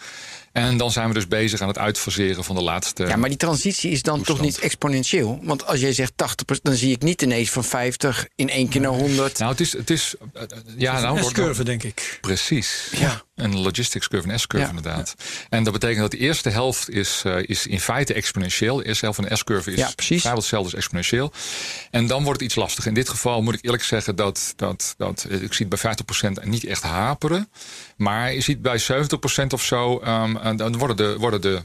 En 0.51 0.77
dan 0.77 0.91
zijn 0.91 1.07
we 1.07 1.13
dus 1.13 1.27
bezig 1.27 1.61
aan 1.61 1.67
het 1.67 1.77
uitfaseren 1.77 2.43
van 2.43 2.55
de 2.55 2.61
laatste. 2.61 3.05
Ja, 3.05 3.15
maar 3.15 3.29
die 3.29 3.37
transitie 3.37 3.91
is 3.91 4.01
dan 4.01 4.15
toestand. 4.15 4.37
toch 4.37 4.47
niet 4.47 4.59
exponentieel? 4.59 5.39
Want 5.41 5.65
als 5.65 5.79
jij 5.79 5.93
zegt 5.93 6.11
80%, 6.11 6.61
dan 6.61 6.73
zie 6.73 6.91
ik 6.91 7.01
niet 7.01 7.21
ineens 7.21 7.49
van 7.49 7.63
50 7.63 8.27
in 8.35 8.49
één 8.49 8.69
keer 8.69 8.81
naar 8.81 8.91
100. 8.91 9.37
Nou, 9.37 9.51
het 9.51 9.59
is. 9.59 9.73
Het 9.73 9.89
is 9.89 10.15
uh, 10.35 10.41
ja, 10.77 10.99
nou, 10.99 11.17
een 11.17 11.23
S-curve, 11.23 11.63
denk 11.63 11.83
ik. 11.83 12.17
Precies. 12.21 12.87
Ja. 12.91 13.23
Een 13.43 13.59
logistics 13.59 14.07
curve, 14.07 14.29
een 14.29 14.39
S-curve 14.39 14.63
Ja. 14.63 14.69
inderdaad. 14.69 15.15
En 15.49 15.63
dat 15.63 15.73
betekent 15.73 15.99
dat 15.99 16.11
de 16.11 16.17
eerste 16.17 16.49
helft 16.49 16.89
is, 16.89 17.23
uh, 17.25 17.37
is 17.45 17.67
in 17.67 17.79
feite 17.79 18.13
exponentieel. 18.13 18.75
De 18.77 18.85
eerste 18.85 19.05
helft 19.05 19.19
van 19.19 19.29
de 19.29 19.35
S-curve 19.35 19.71
is 19.71 19.77
Ja, 19.77 19.91
vrijwel 19.95 20.35
hetzelfde 20.35 20.69
als 20.69 20.73
exponentieel. 20.73 21.31
En 21.91 22.07
dan 22.07 22.23
wordt 22.23 22.39
het 22.39 22.49
iets 22.49 22.59
lastiger. 22.59 22.87
In 22.87 22.93
dit 22.93 23.09
geval 23.09 23.41
moet 23.41 23.53
ik 23.53 23.63
eerlijk 23.63 23.83
zeggen 23.83 24.15
dat, 24.15 24.53
dat, 24.55 24.93
dat 24.97 25.25
eh, 25.29 25.41
ik 25.41 25.53
zie 25.53 25.67
het 25.69 25.81
bij 25.81 25.95
50% 26.43 26.43
niet 26.43 26.65
echt 26.65 26.83
haperen. 26.83 27.49
Maar 27.97 28.33
je 28.33 28.41
ziet 28.41 28.61
bij 28.61 28.79
70% 28.79 29.53
of 29.53 29.63
zo, 29.63 30.01
um, 30.05 30.37
en 30.37 30.55
dan 30.55 30.77
worden 30.77 30.97
de, 30.97 31.15
worden 31.17 31.41
de 31.41 31.61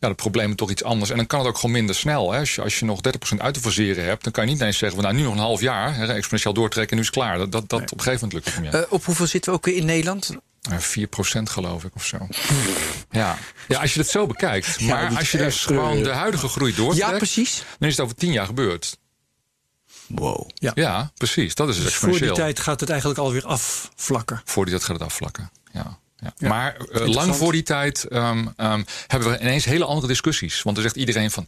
ja, 0.00 0.08
de 0.08 0.14
problemen 0.14 0.56
toch 0.56 0.70
iets 0.70 0.84
anders. 0.84 1.10
En 1.10 1.16
dan 1.16 1.26
kan 1.26 1.38
het 1.38 1.48
ook 1.48 1.56
gewoon 1.58 1.70
minder 1.70 1.94
snel. 1.94 2.32
Hè. 2.32 2.38
Als, 2.38 2.54
je, 2.54 2.62
als 2.62 2.78
je 2.78 2.84
nog 2.84 3.00
30% 3.34 3.36
uit 3.38 3.54
te 3.54 3.60
faseren 3.60 4.04
hebt, 4.04 4.24
dan 4.24 4.32
kan 4.32 4.44
je 4.44 4.50
niet 4.50 4.60
ineens 4.60 4.78
zeggen: 4.78 5.00
van, 5.00 5.08
nou, 5.08 5.18
nu 5.18 5.26
nog 5.28 5.36
een 5.36 5.46
half 5.46 5.60
jaar, 5.60 5.96
hè, 5.96 6.06
exponentieel 6.06 6.54
doortrekken, 6.54 6.96
nu 6.96 7.02
is 7.02 7.08
het 7.08 7.16
klaar. 7.16 7.38
Dat, 7.38 7.52
dat, 7.52 7.68
dat 7.68 7.80
op 7.80 7.98
een 7.98 8.04
gegeven 8.04 8.28
moment 8.28 8.32
lukt 8.32 8.44
het 8.44 8.62
niet 8.64 8.72
meer. 8.72 8.82
Uh, 8.82 8.92
op 8.92 9.04
hoeveel 9.04 9.26
zitten 9.26 9.52
we 9.52 9.58
ook 9.58 9.66
in 9.66 9.84
Nederland? 9.84 10.36
Uh, 10.70 10.78
4% 11.38 11.42
geloof 11.42 11.84
ik 11.84 11.94
of 11.94 12.04
zo. 12.04 12.26
ja. 13.10 13.36
ja, 13.68 13.80
als 13.80 13.94
je 13.94 14.00
het 14.00 14.08
zo 14.08 14.26
bekijkt. 14.26 14.80
Maar 14.80 15.16
als 15.16 15.30
je 15.30 15.38
dus 15.38 15.64
gewoon 15.64 15.96
uh, 15.98 16.04
de 16.04 16.10
huidige 16.10 16.48
groei 16.48 16.74
doortrekt, 16.74 17.10
Ja, 17.10 17.16
precies. 17.16 17.62
dan 17.78 17.88
is 17.88 17.96
het 17.96 18.04
over 18.04 18.16
10 18.16 18.32
jaar 18.32 18.46
gebeurd. 18.46 18.98
Wow. 20.06 20.50
Ja. 20.54 20.72
Ja, 20.74 21.10
precies. 21.14 21.54
Dat 21.54 21.68
is 21.68 21.74
dus 21.74 21.84
Dus 21.84 21.94
voor 21.94 22.08
die 22.08 22.16
exponentieel. 22.16 22.46
tijd 22.54 22.64
gaat 22.66 22.80
het 22.80 22.90
eigenlijk 22.90 23.20
alweer 23.20 23.44
afvlakken. 23.46 24.42
Voor 24.44 24.64
die 24.64 24.74
tijd 24.74 24.86
gaat 24.86 24.98
het 24.98 25.08
afvlakken. 25.08 25.50
Ja. 25.72 25.98
Ja. 26.20 26.32
Ja, 26.38 26.48
Maar 26.48 26.76
uh, 26.92 27.06
lang 27.06 27.36
voor 27.36 27.52
die 27.52 27.62
tijd 27.62 28.06
um, 28.12 28.54
um, 28.56 28.84
hebben 29.06 29.30
we 29.30 29.38
ineens 29.40 29.64
hele 29.64 29.84
andere 29.84 30.06
discussies. 30.06 30.62
Want 30.62 30.76
er 30.76 30.82
zegt 30.82 30.96
iedereen 30.96 31.30
van... 31.30 31.46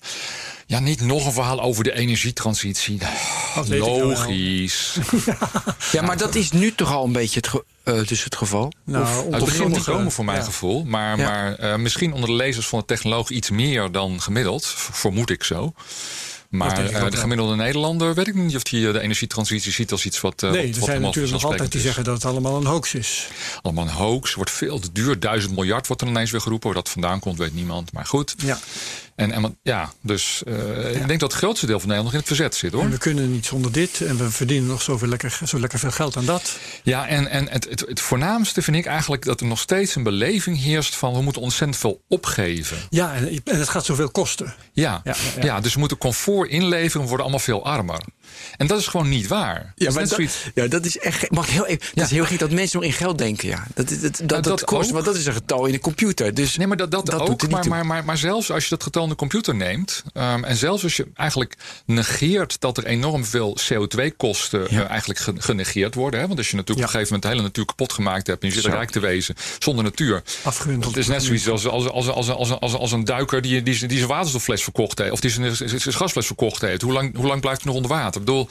ja, 0.66 0.78
niet 0.80 1.00
nog 1.00 1.26
een 1.26 1.32
verhaal 1.32 1.60
over 1.60 1.84
de 1.84 1.92
energietransitie. 1.92 2.98
Logisch. 3.68 4.96
Ja, 5.92 6.02
maar 6.02 6.16
dat 6.16 6.34
is 6.34 6.50
nu 6.52 6.74
toch 6.74 6.92
al 6.92 7.04
een 7.04 7.12
beetje 7.12 7.40
het, 7.40 7.48
ge 7.48 7.64
uh, 7.84 8.06
dus 8.06 8.24
het 8.24 8.36
geval? 8.36 8.72
Nou, 8.84 9.04
Of- 9.26 9.34
Het 9.34 9.44
begint 9.44 9.74
te 9.74 9.90
komen 9.90 10.12
voor 10.12 10.24
mijn 10.24 10.38
ja. 10.38 10.44
gevoel. 10.44 10.84
Maar, 10.84 11.18
Ja. 11.18 11.24
maar 11.30 11.60
uh, 11.60 11.76
misschien 11.76 12.12
onder 12.12 12.28
de 12.28 12.34
lezers 12.36 12.66
van 12.66 12.78
de 12.78 12.84
technoloog 12.84 13.30
iets 13.30 13.50
meer 13.50 13.92
dan 13.92 14.20
gemiddeld. 14.20 14.66
Vermoed 14.76 15.30
ik 15.30 15.44
zo. 15.44 15.72
Maar 16.50 16.90
uh, 16.92 17.04
ook 17.04 17.10
de 17.10 17.16
gemiddelde 17.16 17.56
Nederlander 17.56 18.14
weet 18.14 18.28
ik 18.28 18.34
niet 18.34 18.56
of 18.56 18.70
hij 18.70 18.92
de 18.92 19.00
energietransitie 19.00 19.72
ziet 19.72 19.92
als 19.92 20.04
iets 20.04 20.20
wat. 20.20 20.42
Uh, 20.42 20.50
Nee, 20.50 20.66
wat, 20.66 20.76
er 20.76 20.82
zijn 20.82 21.00
natuurlijk 21.00 21.32
nog 21.32 21.44
altijd 21.44 21.72
die 21.72 21.80
zeggen 21.80 22.04
dat 22.04 22.14
het 22.14 22.24
allemaal 22.24 22.56
een 22.56 22.66
hoax 22.66 22.94
is. 22.94 23.28
Allemaal 23.62 23.84
een 23.84 23.90
hoax, 23.90 24.34
wordt 24.34 24.50
veel 24.50 24.78
te 24.78 24.92
duur. 24.92 25.20
Duizend 25.20 25.54
miljard 25.54 25.86
wordt 25.86 26.02
er 26.02 26.08
ineens 26.08 26.30
weer 26.30 26.40
geroepen. 26.40 26.66
Waar 26.66 26.82
dat 26.82 26.88
vandaan 26.88 27.20
komt, 27.20 27.38
weet 27.38 27.54
niemand. 27.54 27.92
Maar 27.92 28.06
goed. 28.06 28.34
Ja. 28.36 28.58
En, 29.14 29.32
en 29.32 29.58
ja, 29.62 29.92
dus 30.02 30.42
uh, 30.48 30.94
ik 30.94 31.06
denk 31.06 31.20
dat 31.20 31.32
het 31.32 31.40
grootste 31.40 31.66
deel 31.66 31.80
van 31.80 31.88
Nederland 31.88 32.04
nog 32.04 32.12
in 32.12 32.18
het 32.18 32.26
verzet 32.26 32.54
zit 32.54 32.72
hoor. 32.72 32.82
En 32.82 32.90
we 32.90 32.98
kunnen 32.98 33.32
niet 33.32 33.46
zonder 33.46 33.72
dit 33.72 34.00
en 34.00 34.16
we 34.16 34.30
verdienen 34.30 34.68
nog 34.68 34.82
zoveel 34.82 35.08
lekker, 35.08 35.40
zo 35.44 35.60
lekker 35.60 35.78
veel 35.78 35.90
geld 35.90 36.16
aan 36.16 36.24
dat. 36.24 36.58
Ja, 36.82 37.06
en, 37.06 37.26
en 37.26 37.48
het, 37.48 37.66
het, 37.68 37.80
het 37.80 38.00
voornaamste 38.00 38.62
vind 38.62 38.76
ik 38.76 38.86
eigenlijk 38.86 39.24
dat 39.24 39.40
er 39.40 39.46
nog 39.46 39.58
steeds 39.58 39.94
een 39.94 40.02
beleving 40.02 40.62
heerst 40.62 40.96
van 40.96 41.14
we 41.14 41.22
moeten 41.22 41.42
ontzettend 41.42 41.80
veel 41.80 42.02
opgeven. 42.08 42.76
Ja, 42.90 43.14
en, 43.14 43.40
en 43.44 43.58
het 43.58 43.68
gaat 43.68 43.84
zoveel 43.84 44.10
kosten. 44.10 44.54
Ja, 44.72 44.90
Ja, 44.90 45.00
ja, 45.04 45.14
ja, 45.36 45.44
ja. 45.44 45.60
dus 45.60 45.72
we 45.72 45.78
moeten 45.78 45.98
comfort 45.98 46.39
inleveren, 46.48 47.00
we 47.00 47.08
worden 47.08 47.26
allemaal 47.26 47.44
veel 47.44 47.64
armer. 47.64 48.00
En 48.56 48.66
dat 48.66 48.78
is 48.78 48.86
gewoon 48.86 49.08
niet 49.08 49.26
waar. 49.26 49.54
Ja, 49.54 49.62
Dat 49.64 49.72
is 49.76 49.84
maar 49.84 49.94
net 49.94 50.08
dat, 50.08 50.18
zoiets- 50.18 50.50
ja, 50.54 50.66
dat 50.66 50.84
is 50.84 50.98
echt. 50.98 51.30
Mag 51.30 51.50
heel 51.50 51.66
even. 51.66 51.86
Dat 51.94 52.04
is 52.04 52.10
heel 52.10 52.24
gek 52.24 52.38
dat 52.38 52.50
mensen 52.50 52.78
nog 52.80 52.88
in 52.88 52.94
geld 52.94 53.18
denken. 53.18 53.48
Ja, 53.48 53.66
dat, 53.74 53.88
dat, 53.88 54.00
dat, 54.00 54.28
dat, 54.28 54.44
dat 54.44 54.64
kost. 54.64 54.86
ook. 54.88 54.92
Want 54.92 55.04
dat 55.04 55.16
is 55.16 55.26
een 55.26 55.32
getal 55.32 55.66
in 55.66 55.72
de 55.72 55.78
computer. 55.78 56.34
Dus 56.34 56.56
Nee, 56.56 56.66
maar 56.66 56.76
dat, 56.76 56.90
dat, 56.90 57.06
dat 57.06 57.14
er 57.14 57.20
ook. 57.20 57.42
niet 57.42 57.50
Maar, 57.50 57.68
maar, 57.68 57.86
maar, 57.86 58.04
maar 58.04 58.18
zelfs 58.18 58.50
als 58.50 58.62
je 58.64 58.70
dat 58.70 58.82
getal 58.82 59.02
in 59.02 59.08
de 59.08 59.14
computer 59.14 59.54
neemt. 59.54 60.02
ehm, 60.12 60.44
en 60.44 60.56
zelfs 60.56 60.82
als 60.82 60.96
je 60.96 61.06
eigenlijk 61.14 61.54
negeert 61.86 62.60
dat 62.60 62.76
er 62.76 62.84
enorm 62.86 63.24
veel 63.24 63.56
CO2-kosten 63.72 64.66
Ja. 64.70 64.86
eigenlijk 64.88 65.20
ge- 65.20 65.34
genegeerd 65.36 65.94
worden. 65.94 66.20
Hè? 66.20 66.26
Want 66.26 66.38
als 66.38 66.50
je 66.50 66.56
natuurlijk 66.56 66.86
op 66.88 66.94
een 66.94 67.00
gegeven 67.00 67.14
moment 67.14 67.22
de 67.22 67.28
hele 67.28 67.42
natuur 67.42 67.64
kapot 67.64 67.92
gemaakt 67.92 68.26
hebt. 68.26 68.42
en 68.42 68.48
je 68.48 68.54
zit 68.54 68.62
Zo. 68.64 68.70
rijk 68.70 68.90
te 68.90 69.00
wezen 69.00 69.34
zonder 69.58 69.84
natuur. 69.84 70.22
Afgehunteld. 70.42 70.94
Het 70.94 71.02
is 71.02 71.08
net 71.10 71.22
zoiets 71.22 71.48
als, 71.48 71.66
als, 71.66 71.88
als, 71.88 72.08
als, 72.08 72.28
als, 72.30 72.50
als, 72.60 72.74
als 72.74 72.92
een 72.92 73.04
duiker 73.04 73.42
die, 73.42 73.62
die, 73.62 73.86
die 73.86 73.96
zijn 73.96 74.08
waterstoffles 74.08 74.62
verkocht 74.62 74.98
heeft. 74.98 75.10
Of 75.12 75.20
die 75.20 75.30
zijn 75.30 75.56
gasfles 75.94 76.26
verkocht 76.26 76.60
heeft. 76.60 76.82
Hoe 76.82 76.92
lang, 76.92 77.16
hoe 77.16 77.26
lang 77.26 77.40
blijft 77.40 77.62
hij 77.62 77.72
nog 77.72 77.82
onder 77.82 77.96
water? 77.98 78.19
Ik 78.20 78.26
bedoel, 78.26 78.48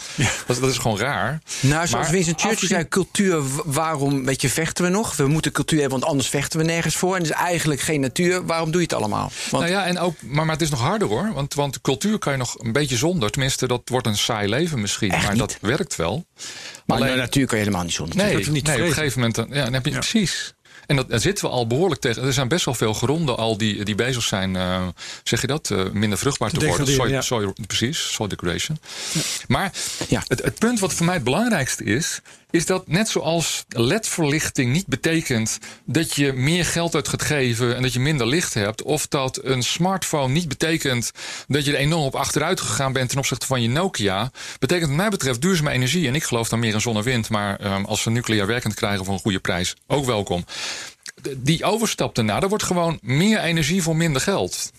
dat, 0.47 0.59
dat 0.59 0.69
is 0.69 0.77
gewoon 0.77 0.97
raar. 0.99 1.41
Nou, 1.59 1.87
zoals 1.87 1.91
Maar 2.05 2.11
Winston 2.11 2.39
Churchill 2.39 2.67
zei, 2.67 2.87
cultuur, 2.87 3.41
waarom 3.65 4.25
weet 4.25 4.41
je, 4.41 4.49
vechten 4.49 4.83
we 4.83 4.89
nog? 4.89 5.15
We 5.15 5.27
moeten 5.27 5.51
cultuur 5.51 5.79
hebben, 5.79 5.99
want 5.99 6.11
anders 6.11 6.29
vechten 6.29 6.59
we 6.59 6.65
nergens 6.65 6.95
voor. 6.95 7.15
En 7.15 7.21
dus 7.21 7.31
eigenlijk 7.31 7.81
geen 7.81 7.99
natuur, 7.99 8.45
waarom 8.45 8.71
doe 8.71 8.81
je 8.81 8.87
het 8.87 8.95
allemaal? 8.95 9.31
Want, 9.49 9.63
Nou 9.63 9.75
ja, 9.75 9.85
en 9.85 9.99
ook, 9.99 10.15
maar, 10.21 10.45
maar 10.45 10.53
het 10.55 10.63
is 10.63 10.69
nog 10.69 10.79
harder 10.81 11.07
hoor. 11.07 11.31
Want, 11.33 11.53
want 11.53 11.81
cultuur 11.81 12.17
kan 12.19 12.31
je 12.31 12.37
nog 12.37 12.55
een 12.59 12.71
beetje 12.71 12.97
zonder. 12.97 13.29
Tenminste, 13.31 13.67
dat 13.67 13.81
wordt 13.85 14.07
een 14.07 14.17
saai 14.17 14.49
leven 14.49 14.81
misschien. 14.81 15.07
Maar 15.09 15.37
dat 15.37 15.57
werkt 15.61 15.95
wel. 15.95 16.25
maar 16.85 16.97
alleen- 16.97 17.11
de 17.11 17.17
natuur 17.17 17.45
kan 17.47 17.57
je 17.57 17.63
helemaal 17.63 17.85
niet 17.85 17.93
zonder. 17.93 18.15
Nee, 18.15 18.25
nee 18.35 18.47
op 18.47 18.53
een 18.65 18.93
gegeven 18.93 19.19
moment. 19.19 19.35
dan- 19.35 19.47
Ja, 19.51 19.63
dan 19.63 19.73
heb 19.73 19.85
je, 19.85 19.91
Ja. 19.91 19.97
Precies. 19.99 20.53
En 20.89 20.95
dat, 20.95 21.09
daar 21.09 21.19
zitten 21.19 21.45
we 21.45 21.51
al 21.51 21.67
behoorlijk 21.67 22.01
tegen. 22.01 22.23
Er 22.23 22.33
zijn 22.33 22.47
best 22.47 22.65
wel 22.65 22.73
veel 22.73 22.93
gronden 22.93 23.37
al 23.37 23.57
die, 23.57 23.83
die 23.83 23.95
bezig 23.95 24.23
zijn, 24.23 24.55
eh, 24.55 24.87
zeg 25.23 25.41
je 25.41 25.47
dat, 25.47 25.71
eh, 25.71 25.89
minder 25.91 26.17
vruchtbaar 26.17 26.49
te, 26.49 26.57
Te 26.59 26.65
worden. 26.65 27.23
Soil, 27.23 27.41
ja. 27.55 27.65
precies, 27.67 28.11
soil 28.13 28.29
degradation. 28.29 28.79
Maar 29.47 29.71
Ja. 30.07 30.23
het, 30.27 30.43
het 30.43 30.59
punt 30.59 30.79
wat 30.79 30.93
voor 30.93 31.05
mij 31.05 31.15
het 31.15 31.23
belangrijkste 31.23 31.83
is, 31.83 32.21
is 32.51 32.65
dat 32.65 32.87
net 32.87 33.09
zoals 33.09 33.65
ledverlichting 33.67 34.71
niet 34.73 34.87
betekent 34.87 35.57
dat 35.85 36.15
je 36.15 36.33
meer 36.33 36.65
geld 36.65 36.95
uit 36.95 37.07
gaat 37.07 37.21
geven 37.21 37.75
en 37.75 37.81
dat 37.81 37.93
je 37.93 37.99
minder 37.99 38.27
licht 38.27 38.53
hebt, 38.53 38.81
of 38.81 39.07
dat 39.07 39.39
een 39.43 39.63
smartphone 39.63 40.33
niet 40.33 40.47
betekent 40.47 41.11
dat 41.47 41.65
je 41.65 41.71
er 41.71 41.79
enorm 41.79 42.03
op 42.03 42.15
achteruit 42.15 42.61
gegaan 42.61 42.93
bent 42.93 43.09
ten 43.09 43.17
opzichte 43.17 43.45
van 43.45 43.61
je 43.61 43.69
Nokia, 43.69 44.31
betekent 44.59 44.87
wat 44.87 44.97
mij 44.97 45.09
betreft 45.09 45.41
duurzame 45.41 45.71
energie. 45.71 46.07
En 46.07 46.15
ik 46.15 46.23
geloof 46.23 46.49
dan 46.49 46.59
meer 46.59 46.73
in 46.73 46.81
zon 46.81 46.97
en 46.97 47.03
wind, 47.03 47.29
maar 47.29 47.59
ehm, 47.59 47.85
als 47.85 48.03
we 48.03 48.09
nucleair 48.09 48.47
werkend 48.47 48.73
krijgen 48.73 49.05
voor 49.05 49.13
een 49.13 49.19
goede 49.19 49.39
prijs, 49.39 49.75
ook 49.87 50.05
welkom. 50.05 50.45
Die 51.37 51.63
overstap 51.63 52.15
daarna, 52.15 52.39
daar 52.39 52.49
wordt 52.49 52.63
gewoon 52.63 52.99
meer 53.01 53.39
energie 53.39 53.81
voor 53.83 53.95
minder 53.95 54.21
geld. 54.21 54.71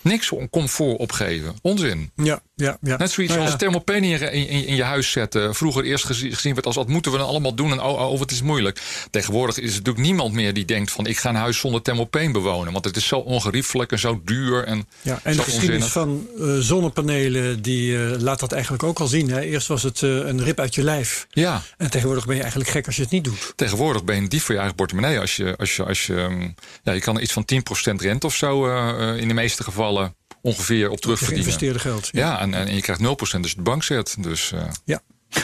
Niks 0.00 0.30
om 0.30 0.50
comfort 0.50 0.98
opgeven. 0.98 1.54
Onzin. 1.62 2.10
Ja, 2.14 2.42
ja, 2.60 2.78
ja. 2.80 2.96
Net 2.96 3.10
zoiets 3.10 3.34
Nou 3.34 3.46
als 3.46 3.56
thermopen 3.58 3.94
in 3.94 4.08
je, 4.08 4.18
in, 4.18 4.66
in 4.66 4.76
je 4.76 4.82
huis 4.82 5.10
zetten. 5.10 5.54
Vroeger 5.54 5.84
eerst 5.84 6.04
gezien, 6.04 6.32
gezien 6.32 6.54
werd 6.54 6.66
als 6.66 6.76
wat 6.76 6.88
moeten 6.88 7.12
we 7.12 7.18
dan 7.18 7.26
allemaal 7.26 7.54
doen 7.54 7.70
en 7.70 7.80
oh, 7.80 8.10
oh, 8.12 8.18
wat 8.18 8.30
is 8.30 8.42
moeilijk. 8.42 8.80
Tegenwoordig 9.10 9.58
is 9.58 9.70
er 9.70 9.76
natuurlijk 9.78 10.04
niemand 10.04 10.32
meer 10.32 10.54
die 10.54 10.64
denkt 10.64 10.90
van 10.90 11.06
ik 11.06 11.18
ga 11.18 11.28
een 11.28 11.34
huis 11.34 11.58
zonder 11.58 11.82
thermopen 11.82 12.32
bewonen. 12.32 12.72
Want 12.72 12.84
het 12.84 12.96
is 12.96 13.06
zo 13.06 13.16
ongeriefelijk 13.18 13.92
en 13.92 13.98
zo 13.98 14.20
duur 14.24 14.64
en, 14.64 14.88
Ja, 15.02 15.20
en 15.22 15.36
de 15.36 15.42
geschiedenis 15.42 15.86
van 15.86 16.26
eh, 16.38 16.56
zonnepanelen 16.58 17.62
die 17.62 18.04
eh, 18.04 18.20
laat 18.20 18.40
dat 18.40 18.52
eigenlijk 18.52 18.82
ook 18.82 18.98
al 18.98 19.06
zien. 19.06 19.30
Hè. 19.30 19.40
Eerst 19.40 19.66
was 19.66 19.82
het 19.82 20.02
eh, 20.02 20.10
een 20.10 20.44
rip 20.44 20.58
uit 20.60 20.74
je 20.74 20.82
lijf. 20.82 21.26
Ja, 21.30 21.62
En 21.76 21.90
tegenwoordig 21.90 22.26
ben 22.26 22.34
je 22.34 22.40
eigenlijk 22.40 22.70
gek 22.70 22.86
als 22.86 22.96
je 22.96 23.02
het 23.02 23.10
niet 23.10 23.24
doet. 23.24 23.52
tegenwoordig 23.56 24.04
ben 24.04 24.14
je 24.16 24.22
een 24.22 24.28
dief 24.28 24.42
voor 24.42 24.54
je 24.54 24.60
eigen 24.60 24.76
portemonnee. 24.76 25.20
Als 25.20 25.36
je, 25.36 25.56
als 25.56 25.76
je, 25.76 25.84
als 25.84 26.06
je, 26.06 26.14
ehm, 26.14 26.48
ja, 26.82 26.92
je 26.92 27.00
kan 27.00 27.20
iets 27.20 27.32
van 27.32 27.44
10% 27.44 28.00
rente 28.00 28.26
of 28.26 28.34
zo 28.34 28.66
in 29.14 29.28
de 29.28 29.34
meeste 29.34 29.62
gevallen 29.62 30.14
ongeveer 30.42 30.86
op 30.86 30.94
Je 30.94 31.00
terugverdienen. 31.00 31.44
geïnvesteerde 31.44 31.78
geld. 31.78 32.08
Ja, 32.12 32.40
en, 32.40 32.54
en 32.54 32.74
je 32.74 32.80
krijgt 32.80 33.00
0% 33.02 33.04
als 33.06 33.30
je 33.30 33.56
de 33.56 33.62
bank 33.62 33.82
zet. 33.82 34.16
Dus 34.20 34.52
eh, 34.52 34.62
ja. 34.84 35.00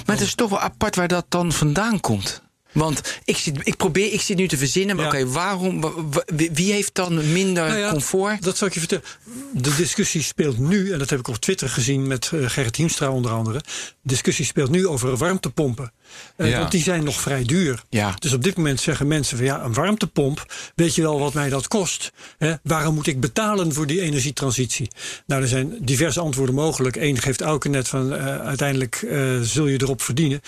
Maar 0.06 0.16
het 0.16 0.20
is 0.26 0.34
toch 0.34 0.50
wel 0.50 0.60
apart 0.60 0.96
waar 0.96 1.08
dat 1.08 1.24
dan 1.28 1.52
vandaan 1.52 2.00
komt. 2.00 2.44
Want 2.72 3.18
ik, 3.24 3.36
zit, 3.36 3.56
ik 3.62 3.76
probeer, 3.76 4.12
ik 4.12 4.20
zit 4.20 4.36
nu 4.36 4.48
te 4.48 4.56
verzinnen, 4.56 4.96
maar 4.96 5.04
Ja. 5.04 5.10
oké, 5.10 5.26
waarom, 5.30 5.80
wa- 5.80 5.92
wa- 6.10 6.24
wie 6.52 6.72
heeft 6.72 6.94
dan 6.94 7.32
minder 7.32 7.66
Nou 7.66 7.78
ja, 7.78 7.90
comfort? 7.90 8.42
Dat 8.42 8.56
zal 8.56 8.66
ik 8.68 8.74
je 8.74 8.78
vertellen. 8.80 9.04
De 9.52 9.74
discussie 9.74 10.22
speelt 10.22 10.58
nu, 10.58 10.92
en 10.92 10.98
dat 10.98 11.10
heb 11.10 11.18
ik 11.18 11.28
op 11.28 11.36
Twitter 11.36 11.68
gezien 11.68 12.06
met 12.06 12.30
eh, 12.34 12.48
Gerrit 12.50 12.76
Hiemstra 12.76 13.10
onder 13.10 13.30
andere. 13.30 13.58
De 13.58 13.64
discussie 14.02 14.44
speelt 14.44 14.70
nu 14.70 14.86
over 14.86 15.16
warmtepompen. 15.16 15.92
Eh, 16.36 16.50
Ja. 16.50 16.58
Want 16.58 16.70
die 16.70 16.82
zijn 16.82 17.04
nog 17.04 17.20
vrij 17.20 17.44
duur. 17.44 17.82
Ja. 17.88 18.14
Dus 18.18 18.32
op 18.32 18.42
dit 18.42 18.56
moment 18.56 18.80
zeggen 18.80 19.06
mensen 19.06 19.36
van 19.36 19.46
ja, 19.46 19.64
een 19.64 19.74
warmtepomp, 19.74 20.52
weet 20.74 20.94
je 20.94 21.02
wel 21.02 21.18
wat 21.18 21.34
mij 21.34 21.48
dat 21.48 21.68
kost? 21.68 22.12
Hè? 22.38 22.54
Waarom 22.62 22.94
moet 22.94 23.06
ik 23.06 23.20
betalen 23.20 23.72
voor 23.72 23.86
die 23.86 24.00
energietransitie? 24.00 24.88
Nou, 25.26 25.42
er 25.42 25.48
zijn 25.48 25.76
diverse 25.80 26.20
antwoorden 26.20 26.54
mogelijk. 26.54 26.96
Eén 26.96 27.18
geeft 27.18 27.40
Auken 27.40 27.70
net 27.70 27.88
van 27.88 28.14
eh, 28.14 28.38
uiteindelijk 28.40 29.02
eh, 29.02 29.40
zul 29.40 29.66
je 29.66 29.82
erop 29.82 30.02
verdienen. 30.02 30.40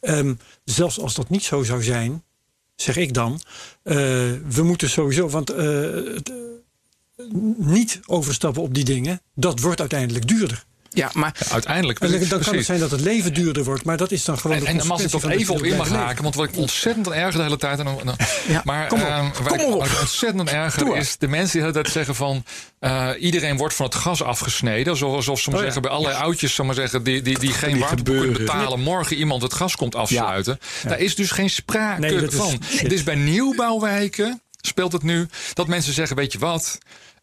Ehm, 0.00 0.34
zelfs 0.64 1.00
als 1.00 1.14
dat 1.14 1.28
niet 1.28 1.44
zo 1.44 1.62
zou 1.62 1.82
zijn, 1.82 2.22
zeg 2.76 2.96
ik 2.96 3.14
dan, 3.14 3.40
we 3.82 4.62
moeten 4.62 4.90
sowieso, 4.90 5.28
want 5.28 5.48
het, 5.48 6.32
niet 7.56 8.00
overstappen 8.06 8.62
op 8.62 8.74
die 8.74 8.84
dingen, 8.84 9.20
dat 9.34 9.60
wordt 9.60 9.80
uiteindelijk 9.80 10.28
duurder. 10.28 10.64
Ja, 10.94 11.10
maar 11.12 11.34
uiteindelijk. 11.50 11.98
En 12.00 12.10
dan, 12.10 12.28
dan 12.28 12.40
kan 12.40 12.54
het 12.56 12.64
zijn 12.64 12.80
dat 12.80 12.90
het 12.90 13.00
leven 13.00 13.34
duurder 13.34 13.64
wordt, 13.64 13.84
maar 13.84 13.96
dat 13.96 14.10
is 14.10 14.24
dan 14.24 14.38
gewoon 14.38 14.56
En, 14.56 14.62
de 14.62 14.68
en 14.68 14.76
dan 14.78 14.86
mag 14.86 15.00
ik 15.00 15.08
toch 15.08 15.20
consequentie 15.20 15.54
even 15.54 15.66
op 15.66 15.70
in 15.72 15.76
mag 15.76 15.88
je 15.88 15.94
haken, 15.94 16.22
want 16.22 16.34
wat 16.34 16.48
ik 16.48 16.56
ontzettend 16.56 17.08
erger 17.10 17.36
de 17.36 17.42
hele 17.42 17.56
tijd. 17.56 17.78
En 17.78 17.86
Ja, 18.48 18.60
maar 18.64 18.86
kom 18.88 19.00
op, 19.00 19.06
ehm, 19.06 19.22
waar 19.22 19.46
kom 19.46 19.58
ik- 19.60 19.66
op. 19.66 19.80
wat 19.80 19.90
ik 19.90 20.00
ontzettend 20.00 20.48
erger 20.50 20.96
is 20.96 21.16
de 21.18 21.28
mensen 21.28 21.50
die 21.52 21.60
de 21.60 21.66
hele 21.66 21.82
tijd 21.82 21.94
zeggen 21.94 22.14
van 22.14 22.44
eh, 22.78 23.08
iedereen 23.18 23.56
wordt 23.56 23.74
van 23.74 23.86
het 23.86 23.94
gas 23.94 24.22
afgesneden. 24.22 24.96
Zoals, 24.96 25.14
alsof 25.16 25.40
ze 25.40 25.50
maar 25.50 25.58
Oh 25.58 25.64
ja. 25.64 25.72
zeggen 25.72 25.82
bij 25.90 25.98
allerlei 25.98 26.22
oudjes, 26.22 26.56
maar 26.56 26.74
zeggen, 26.74 27.02
die, 27.02 27.22
die, 27.22 27.38
die 27.38 27.52
geen 27.52 27.78
warmtepomp 27.78 28.18
kunnen 28.20 28.38
betalen. 28.38 28.80
Morgen 28.80 29.16
iemand 29.16 29.42
het 29.42 29.54
gas 29.54 29.76
komt 29.76 29.94
afsluiten. 29.94 30.58
Daar 30.82 30.98
is 31.00 31.14
dus 31.14 31.30
geen 31.30 31.50
sprake 31.50 32.00
Nee, 32.00 32.20
dat 32.20 32.32
is 32.32 32.38
van. 32.38 32.60
Het 32.76 32.92
is 32.92 33.02
bij 33.02 33.14
nieuwbouwwijken 33.14 34.40
speelt 34.64 34.92
het 34.92 35.02
nu 35.02 35.28
dat 35.54 35.66
mensen 35.66 35.92
zeggen, 35.92 36.16
weet 36.16 36.32
je 36.32 36.38
wat. 36.38 36.78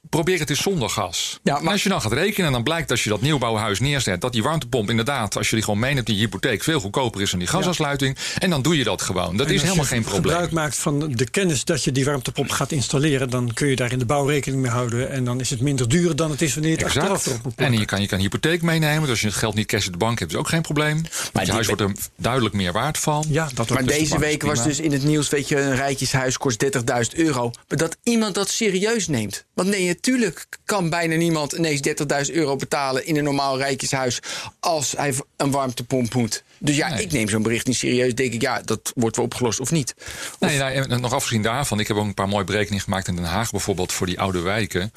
Probeer 0.10 0.40
het 0.40 0.50
eens 0.50 0.62
zonder 0.62 0.90
gas. 0.90 1.40
Ja, 1.44 1.54
maar- 1.54 1.62
En 1.62 1.68
als 1.68 1.84
je 1.84 1.90
dan 1.90 2.02
gaat 2.02 2.12
rekenen, 2.14 2.52
dan 2.52 2.64
blijkt 2.64 2.92
als 2.92 3.04
je 3.04 3.10
dat 3.10 3.22
nieuwbouwhuis 3.22 3.80
neerzet, 3.80 4.22
dat 4.22 4.32
die 4.34 4.44
warmtepomp 4.44 4.90
inderdaad, 4.90 5.38
als 5.38 5.50
je 5.50 5.56
die 5.56 5.64
gewoon 5.64 5.80
meeneemt 5.80 6.08
in 6.10 6.14
je 6.16 6.20
hypotheek, 6.20 6.64
veel 6.64 6.80
goedkoper 6.80 7.22
is 7.22 7.30
dan 7.30 7.40
die 7.40 7.48
gasaansluiting. 7.48 8.18
En 8.38 8.50
dan 8.50 8.62
doe 8.62 8.78
je 8.78 8.84
dat 8.84 9.02
gewoon. 9.02 9.38
Dat 9.38 9.48
En 9.48 9.54
is 9.54 9.60
als 9.60 9.70
helemaal 9.70 9.86
je 9.86 9.90
geen 9.92 10.02
probleem. 10.04 10.22
gebruik 10.32 10.52
maakt 10.52 10.76
van 10.76 11.12
de 11.12 11.30
kennis 11.30 11.64
dat 11.66 11.84
je 11.84 11.92
die 11.92 12.06
warmtepomp 12.06 12.50
gaat 12.52 12.72
installeren, 12.72 13.30
dan 13.30 13.54
kun 13.54 13.68
je 13.68 13.76
daar 13.76 13.92
in 13.92 14.00
de 14.00 14.06
bouw 14.06 14.26
rekening 14.26 14.62
mee 14.62 14.72
houden. 14.72 15.10
En 15.12 15.24
dan 15.24 15.40
is 15.40 15.50
het 15.50 15.62
minder 15.62 15.90
duur 15.90 16.16
dan 16.16 16.32
het 16.32 16.42
is 16.42 16.54
wanneer 16.54 16.72
je 16.72 16.78
het 16.78 16.86
achteraf 16.86 17.10
Exact. 17.12 17.28
erop 17.28 17.44
moet 17.44 17.54
En 17.56 17.74
je 17.80 17.86
kan, 17.86 18.02
je 18.02 18.08
kan 18.08 18.18
een 18.18 18.24
hypotheek 18.24 18.62
meenemen. 18.62 19.02
Dus 19.02 19.10
als 19.10 19.22
je 19.22 19.28
het 19.28 19.36
geld 19.36 19.56
niet 19.56 19.68
cash 19.68 19.86
in 19.86 19.92
de 19.92 19.98
bank 19.98 20.20
hebt, 20.20 20.32
is 20.32 20.38
ook 20.38 20.48
geen 20.50 20.62
probleem. 20.62 20.96
Maar 21.02 21.12
je 21.34 21.40
die- 21.44 21.52
huis 21.54 21.68
wordt 21.68 21.82
er 21.82 21.92
duidelijk 22.16 22.56
meer 22.56 22.72
waard 22.72 22.98
van. 22.98 23.26
Ja, 23.30 23.44
dat 23.46 23.54
wordt 23.56 23.72
Maar 23.72 23.84
deze 23.98 24.20
week 24.20 24.42
was 24.42 24.52
prima. 24.52 24.68
dus 24.68 24.80
in 24.80 24.92
het 24.92 25.04
nieuws, 25.04 25.30
weet 25.30 25.48
je, 25.48 25.62
een 25.62 25.76
rijtjeshuis 25.76 26.38
kost 26.38 26.60
30.000 26.60 27.16
euro. 27.16 27.52
Maar 27.68 27.78
dat 27.78 27.98
iemand 28.04 28.36
dat 28.36 28.50
serieus 28.50 29.08
neemt. 29.08 29.46
Want 29.54 29.70
nee, 29.70 29.89
natuurlijk 29.94 30.46
kan 30.66 30.90
bijna 30.90 31.16
niemand 31.16 31.52
ineens 31.52 31.82
30.000 32.30 32.34
euro 32.36 32.56
betalen 32.56 33.06
in 33.06 33.18
een 33.18 33.24
normaal 33.24 33.58
rijtjeshuis 33.58 34.20
als 34.60 34.92
hij 34.98 35.14
een 35.38 35.52
warmtepomp 35.52 36.14
moet. 36.14 36.44
Dus 36.58 36.76
ja, 36.76 36.90
Nee. 36.90 37.04
ik 37.04 37.12
neem 37.12 37.30
zo'n 37.30 37.44
bericht 37.44 37.68
niet 37.68 37.76
serieus. 37.76 38.16
Denk 38.16 38.34
ik, 38.34 38.42
ja, 38.42 38.62
dat 38.62 38.92
wordt 38.96 39.16
wel 39.16 39.26
opgelost 39.26 39.60
of 39.60 39.72
niet. 39.72 39.94
Nee, 40.40 40.58
nou, 40.58 40.72
en 40.74 41.02
nog 41.02 41.14
afgezien 41.14 41.42
daarvan, 41.42 41.80
ik 41.80 41.88
heb 41.88 41.98
ook 41.98 42.06
een 42.06 42.14
paar 42.14 42.28
mooie 42.28 42.44
berekeningen 42.44 42.84
gemaakt 42.84 43.08
in 43.08 43.16
Den 43.16 43.24
Haag 43.24 43.52
bijvoorbeeld 43.52 43.92
voor 43.94 44.08
die 44.08 44.20
oude 44.20 44.40
wijken. 44.40 44.92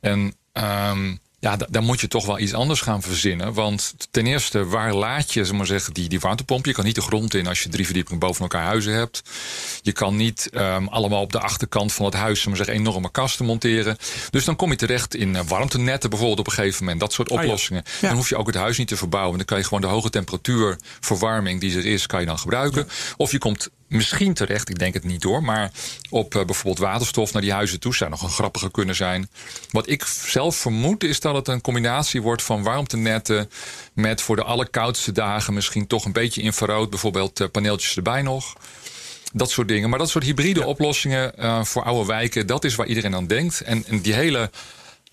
En 0.00 0.34
ehm, 0.52 1.16
ja, 1.40 1.56
da- 1.56 1.66
daar 1.70 1.82
moet 1.82 2.00
je 2.00 2.08
toch 2.08 2.26
wel 2.26 2.38
iets 2.38 2.54
anders 2.54 2.80
gaan 2.80 3.02
verzinnen. 3.02 3.52
Want 3.52 3.94
ten 4.10 4.26
eerste, 4.26 4.66
waar 4.66 4.94
laat 4.94 5.32
je 5.32 5.44
zeg 5.44 5.56
maar 5.56 5.66
zeggen, 5.66 5.92
die, 5.94 6.08
die 6.08 6.20
warmtepomp? 6.20 6.66
Je 6.66 6.72
kan 6.72 6.84
niet 6.84 6.94
de 6.94 7.00
grond 7.00 7.34
in 7.34 7.46
als 7.46 7.62
je 7.62 7.68
drie 7.68 7.84
verdiepingen 7.84 8.18
boven 8.18 8.42
elkaar 8.42 8.64
huizen 8.64 8.92
hebt. 8.92 9.22
Je 9.82 9.92
kan 9.92 10.16
niet 10.16 10.48
ehm, 10.52 10.86
allemaal 10.86 11.22
op 11.22 11.32
de 11.32 11.40
achterkant 11.40 11.92
van 11.92 12.04
het 12.04 12.14
huis 12.14 12.38
zeg 12.38 12.46
maar 12.46 12.56
zeggen, 12.56 12.74
enorme 12.74 13.10
kasten 13.10 13.46
monteren. 13.46 13.96
Dus 14.30 14.44
dan 14.44 14.56
kom 14.56 14.70
je 14.70 14.76
terecht 14.76 15.14
in 15.14 15.36
eh, 15.36 15.42
warmtenetten 15.46 16.10
bijvoorbeeld 16.10 16.40
op 16.40 16.46
een 16.46 16.52
gegeven 16.52 16.82
moment. 16.82 17.00
Dat 17.00 17.12
soort 17.12 17.30
ja. 17.30 17.34
oplossingen. 17.34 17.84
Dan 18.00 18.14
hoef 18.16 18.28
je 18.28 18.36
ook 18.36 18.46
het 18.46 18.56
huis 18.56 18.78
niet 18.78 18.88
te 18.88 18.96
verbouwen. 18.96 19.36
Dan 19.36 19.46
kan 19.46 19.58
je 19.58 19.64
gewoon 19.64 19.80
de 19.80 19.86
hoge 19.86 20.10
temperatuurverwarming 20.10 21.60
die 21.60 21.76
er 21.76 21.86
is, 21.86 22.06
kan 22.06 22.20
je 22.20 22.26
dan 22.26 22.38
gebruiken. 22.38 22.88
Of 23.16 23.30
je 23.30 23.38
komt 23.38 23.70
misschien 23.88 24.34
terecht, 24.34 24.68
ik 24.68 24.78
denk 24.78 24.94
het 24.94 25.04
niet 25.04 25.20
door, 25.20 25.42
maar 25.42 25.70
op 26.10 26.34
eh, 26.34 26.44
bijvoorbeeld 26.44 26.78
waterstof 26.78 27.32
naar 27.32 27.42
die 27.42 27.52
huizen 27.52 27.80
toe 27.80 27.94
zou 27.94 28.10
nog 28.10 28.22
een 28.22 28.28
grappige 28.28 28.70
kunnen 28.70 28.94
zijn. 28.94 29.30
Wat 29.70 29.88
ik 29.88 30.04
zelf 30.04 30.56
vermoed 30.56 31.04
is 31.04 31.20
dat 31.20 31.34
het 31.34 31.48
een 31.48 31.60
combinatie 31.60 32.22
wordt 32.22 32.42
van 32.42 32.62
warmtenetten 32.62 33.50
met 33.92 34.22
voor 34.22 34.36
de 34.36 34.44
allerkoudste 34.44 35.12
dagen 35.12 35.54
misschien 35.54 35.86
toch 35.86 36.04
een 36.04 36.12
beetje 36.12 36.42
infrarood, 36.42 36.90
bijvoorbeeld 36.90 37.40
eh, 37.40 37.48
paneeltjes 37.52 37.96
erbij 37.96 38.22
nog. 38.22 38.56
Dat 39.32 39.50
soort 39.50 39.68
dingen. 39.68 39.90
Maar 39.90 39.98
dat 39.98 40.10
soort 40.10 40.24
hybride 40.24 40.66
oplossingen 40.66 41.36
eh, 41.36 41.64
voor 41.64 41.82
oude 41.82 42.06
wijken, 42.06 42.46
dat 42.46 42.64
is 42.64 42.74
waar 42.74 42.86
iedereen 42.86 43.14
aan 43.14 43.26
denkt. 43.26 43.60
En, 43.60 43.84
en 43.86 44.00
die 44.00 44.14
hele. 44.14 44.50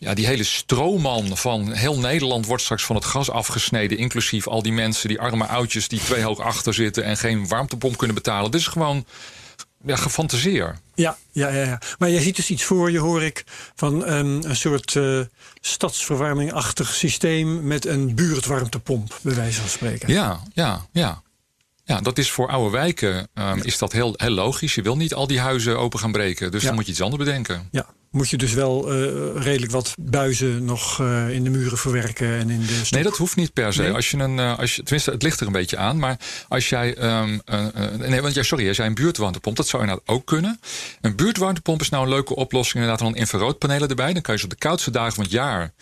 Ja, 0.05 0.13
die 0.13 0.25
hele 0.25 0.43
stroomman 0.43 1.37
van 1.37 1.71
heel 1.71 1.99
Nederland 1.99 2.45
wordt 2.45 2.63
straks 2.63 2.83
van 2.83 2.95
het 2.95 3.05
gas 3.05 3.29
afgesneden. 3.29 3.97
Inclusief 3.97 4.47
al 4.47 4.61
die 4.61 4.71
mensen, 4.71 5.07
die 5.07 5.19
arme 5.19 5.45
oudjes 5.45 5.87
die 5.87 5.99
twee 5.99 6.23
hoog 6.23 6.39
achter 6.39 6.73
zitten 6.73 7.03
en 7.03 7.17
geen 7.17 7.47
warmtepomp 7.47 7.97
kunnen 7.97 8.15
betalen. 8.15 8.51
Dit 8.51 8.59
is 8.59 8.67
gewoon 8.67 9.05
ja, 9.85 9.95
gefantaseer. 9.95 10.79
Ja, 10.95 11.17
ja, 11.31 11.49
ja, 11.49 11.63
ja. 11.63 11.81
Maar 11.97 12.09
jij 12.09 12.21
ziet 12.21 12.35
dus 12.35 12.49
iets 12.49 12.63
voor 12.63 12.91
je, 12.91 12.99
hoor 12.99 13.23
ik, 13.23 13.43
van 13.75 14.11
um, 14.11 14.43
een 14.43 14.55
soort 14.55 14.95
uh, 14.95 15.21
stadsverwarming-achtig 15.61 16.93
systeem 16.93 17.67
met 17.67 17.85
een 17.85 18.15
buurtwarmtepomp, 18.15 19.19
bij 19.21 19.35
wijze 19.35 19.59
van 19.59 19.69
spreken. 19.69 20.13
Ja, 20.13 20.39
ja, 20.53 20.85
ja. 20.91 21.23
Ja, 21.87 22.01
dat 22.01 22.17
is 22.17 22.31
voor 22.31 22.47
oude 22.49 22.69
wijken 22.77 23.27
um, 23.33 23.61
is 23.63 23.77
dat 23.77 23.91
heel, 23.91 24.13
heel 24.17 24.29
logisch. 24.29 24.75
Je 24.75 24.81
wil 24.81 24.97
niet 24.97 25.13
al 25.13 25.27
die 25.27 25.39
huizen 25.39 25.79
open 25.79 25.99
gaan 25.99 26.11
breken. 26.11 26.51
Dus 26.51 26.61
Ja. 26.61 26.67
dan 26.67 26.75
moet 26.75 26.85
je 26.85 26.91
iets 26.91 27.01
anders 27.01 27.23
bedenken. 27.23 27.67
Ja, 27.71 27.85
moet 28.11 28.29
je 28.29 28.37
dus 28.37 28.53
wel 28.53 28.91
eh, 28.93 29.41
redelijk 29.43 29.71
wat 29.71 29.93
buizen 29.99 30.65
nog 30.65 30.99
eh, 30.99 31.29
in 31.29 31.43
de 31.43 31.49
muren 31.49 31.77
verwerken 31.77 32.27
en 32.39 32.49
in 32.49 32.59
de 32.59 32.73
stok. 32.73 32.91
Nee, 32.91 33.03
dat 33.03 33.17
hoeft 33.17 33.35
niet 33.35 33.53
per 33.53 33.73
se. 33.73 33.81
Nee? 33.81 33.91
Als 33.91 34.11
je 34.11 34.17
een, 34.17 34.39
eh, 34.39 34.57
als 34.59 34.75
je, 34.75 34.83
tenminste, 34.83 35.11
het 35.11 35.23
ligt 35.23 35.39
er 35.39 35.47
een 35.47 35.51
beetje 35.53 35.77
aan. 35.77 35.99
Maar 35.99 36.17
als 36.47 36.69
jij. 36.69 36.95
ehm, 36.95 37.39
eh, 37.45 37.65
nee, 37.97 38.21
want 38.21 38.33
ja, 38.33 38.43
sorry, 38.43 38.67
als 38.67 38.77
jij 38.77 38.85
een 38.85 38.93
buurtwarmtepomp, 38.95 39.55
dat 39.55 39.67
zou 39.67 39.81
inderdaad 39.83 40.07
ook 40.07 40.25
kunnen. 40.25 40.59
Een 41.01 41.15
buurtwarmtepomp 41.15 41.81
is 41.81 41.89
nou 41.89 42.03
een 42.03 42.09
leuke 42.09 42.35
oplossing. 42.35 42.83
Inderdaad, 42.83 42.99
dan 43.07 43.15
infraroodpanelen 43.15 43.89
erbij. 43.89 44.13
Dan 44.13 44.21
kan 44.21 44.33
je 44.33 44.39
ze 44.39 44.45
op 44.45 44.51
de 44.51 44.57
koudste 44.57 44.91
dagen 44.91 45.13
van 45.13 45.23
het 45.23 45.33
jaar. 45.33 45.73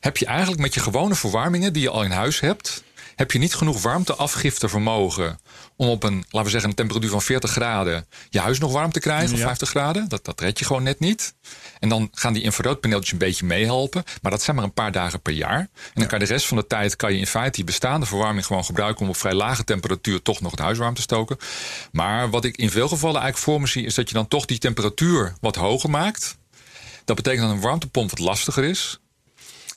Heb 0.00 0.16
je 0.16 0.26
eigenlijk 0.26 0.60
met 0.60 0.74
je 0.74 0.80
gewone 0.80 1.14
verwarmingen 1.14 1.72
die 1.72 1.82
je 1.82 1.90
al 1.90 2.02
in 2.04 2.10
huis 2.10 2.40
hebt. 2.40 2.82
Heb 3.14 3.32
je 3.32 3.38
niet 3.38 3.54
genoeg 3.54 3.82
warmteafgiftevermogen 3.82 5.38
om 5.76 5.88
op 5.88 6.02
een, 6.02 6.14
laten 6.14 6.42
we 6.42 6.50
zeggen, 6.50 6.70
een 6.70 6.76
temperatuur 6.76 7.10
van 7.10 7.22
40 7.22 7.50
graden 7.50 8.06
je 8.30 8.40
huis 8.40 8.58
nog 8.58 8.72
warm 8.72 8.92
te 8.92 9.00
krijgen, 9.00 9.32
of 9.32 9.38
Ja. 9.38 9.44
50 9.46 9.68
graden? 9.68 10.08
Dat, 10.08 10.24
dat 10.24 10.40
red 10.40 10.58
je 10.58 10.64
gewoon 10.64 10.82
net 10.82 11.00
niet. 11.00 11.34
En 11.78 11.88
dan 11.88 12.08
gaan 12.12 12.32
die 12.32 12.42
infraroodpaneeltjes 12.42 13.12
een 13.12 13.18
beetje 13.18 13.46
meehelpen. 13.46 14.04
Maar 14.22 14.30
dat 14.30 14.42
zijn 14.42 14.56
maar 14.56 14.64
een 14.64 14.72
paar 14.72 14.92
dagen 14.92 15.20
per 15.20 15.32
jaar. 15.32 15.58
En 15.58 15.68
dan 15.94 16.06
kan 16.06 16.18
je 16.18 16.26
de 16.26 16.32
rest 16.32 16.46
van 16.46 16.56
de 16.56 16.66
tijd 16.66 16.96
kan 16.96 17.12
je 17.12 17.18
in 17.18 17.26
feite 17.26 17.50
die 17.56 17.64
bestaande 17.64 18.06
verwarming 18.06 18.46
gewoon 18.46 18.64
gebruiken 18.64 19.02
om 19.02 19.08
op 19.08 19.16
vrij 19.16 19.34
lage 19.34 19.64
temperatuur 19.64 20.22
toch 20.22 20.40
nog 20.40 20.50
het 20.50 20.60
huis 20.60 20.78
warm 20.78 20.94
te 20.94 21.02
stoken. 21.02 21.36
Maar 21.92 22.30
wat 22.30 22.44
ik 22.44 22.56
in 22.56 22.70
veel 22.70 22.88
gevallen 22.88 23.20
eigenlijk 23.20 23.50
voor 23.50 23.60
me 23.60 23.66
zie, 23.66 23.84
is 23.84 23.94
dat 23.94 24.08
je 24.08 24.14
dan 24.14 24.28
toch 24.28 24.44
die 24.44 24.58
temperatuur 24.58 25.34
wat 25.40 25.56
hoger 25.56 25.90
maakt. 25.90 26.36
Dat 27.04 27.16
betekent 27.16 27.42
dat 27.46 27.50
een 27.50 27.60
warmtepomp 27.60 28.10
wat 28.10 28.18
lastiger 28.18 28.64
is. 28.64 28.98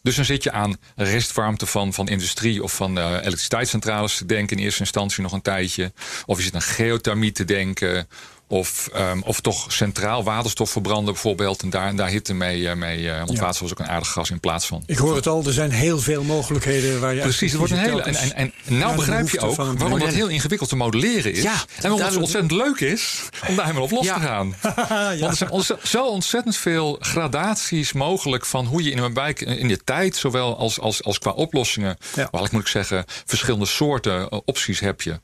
Dus 0.01 0.15
dan 0.15 0.25
zit 0.25 0.43
je 0.43 0.51
aan 0.51 0.77
restwarmte 0.95 1.65
van, 1.65 1.93
van 1.93 2.07
industrie 2.07 2.63
of 2.63 2.75
van 2.75 2.97
eh, 2.97 3.09
elektriciteitscentrales 3.11 4.17
te 4.17 4.25
denken 4.25 4.57
in 4.57 4.63
eerste 4.63 4.79
instantie 4.79 5.23
nog 5.23 5.31
een 5.31 5.41
tijdje. 5.41 5.91
Of 6.25 6.37
je 6.37 6.43
zit 6.43 6.55
aan 6.55 6.61
geothermie 6.61 7.31
te 7.31 7.45
denken. 7.45 8.07
Of, 8.49 8.89
ehm, 8.93 9.19
of 9.23 9.39
toch 9.41 9.71
centraal 9.73 10.23
waterstof 10.23 10.69
verbranden 10.69 11.13
bijvoorbeeld. 11.13 11.61
En 11.61 11.69
daar, 11.69 11.87
en 11.87 11.95
daar 11.95 12.09
hitte 12.09 12.33
mee, 12.33 12.69
eh, 12.69 12.75
mee 12.75 13.11
eh, 13.11 13.23
ontwaart 13.25 13.55
zoals 13.55 13.71
ook 13.71 13.79
een 13.79 13.87
aardig 13.87 14.11
gas 14.11 14.29
in 14.29 14.39
plaats 14.39 14.65
van. 14.65 14.83
Ik 14.85 14.97
hoor 14.97 15.15
het 15.15 15.27
al, 15.27 15.43
er 15.45 15.53
zijn 15.53 15.71
heel 15.71 15.99
veel 15.99 16.23
mogelijkheden 16.23 16.99
waar 16.99 17.13
je 17.13 17.21
Precies, 17.21 17.49
het 17.51 17.59
wordt 17.59 17.73
een 17.73 17.79
hele. 17.79 18.01
En, 18.01 18.15
en, 18.15 18.31
en 18.35 18.53
nou 18.77 18.95
begrijp 18.95 19.29
je 19.29 19.39
ook 19.39 19.55
waarom 19.55 19.99
dat 19.99 20.13
heel 20.13 20.27
ingewikkeld 20.27 20.69
te 20.69 20.75
modelleren 20.75 21.31
is. 21.31 21.41
Ja, 21.41 21.53
en 21.53 21.81
waarom 21.81 22.01
het 22.01 22.13
zo 22.13 22.19
ontzettend 22.19 22.51
leuk 22.51 22.79
is 22.79 23.21
om 23.47 23.55
daar 23.55 23.65
helemaal 23.65 23.85
op 23.85 23.91
los 23.91 24.05
Ja. 24.05 24.13
te 24.13 24.19
gaan. 24.19 24.55
Want 25.19 25.39
er 25.41 25.63
zijn 25.63 25.79
zo 25.83 26.05
ontzettend 26.05 26.57
veel 26.57 26.97
gradaties 26.99 27.93
mogelijk 27.93 28.45
van 28.45 28.65
hoe 28.65 28.83
je 28.83 28.91
in 28.91 28.97
een 28.97 29.13
wijk 29.13 29.41
in 29.41 29.67
de 29.67 29.83
tijd, 29.83 30.15
zowel 30.15 30.57
als, 30.57 30.79
als, 30.79 31.03
als 31.03 31.19
qua 31.19 31.31
oplossingen, 31.31 31.97
Ja. 32.15 32.27
waar 32.31 32.43
ik 32.43 32.51
moet 32.51 32.61
ik 32.61 32.67
zeggen, 32.67 33.03
verschillende 33.25 33.65
soorten 33.65 34.29
eh, 34.29 34.39
opties 34.45 34.79
heb 34.79 35.01
je 35.01 35.19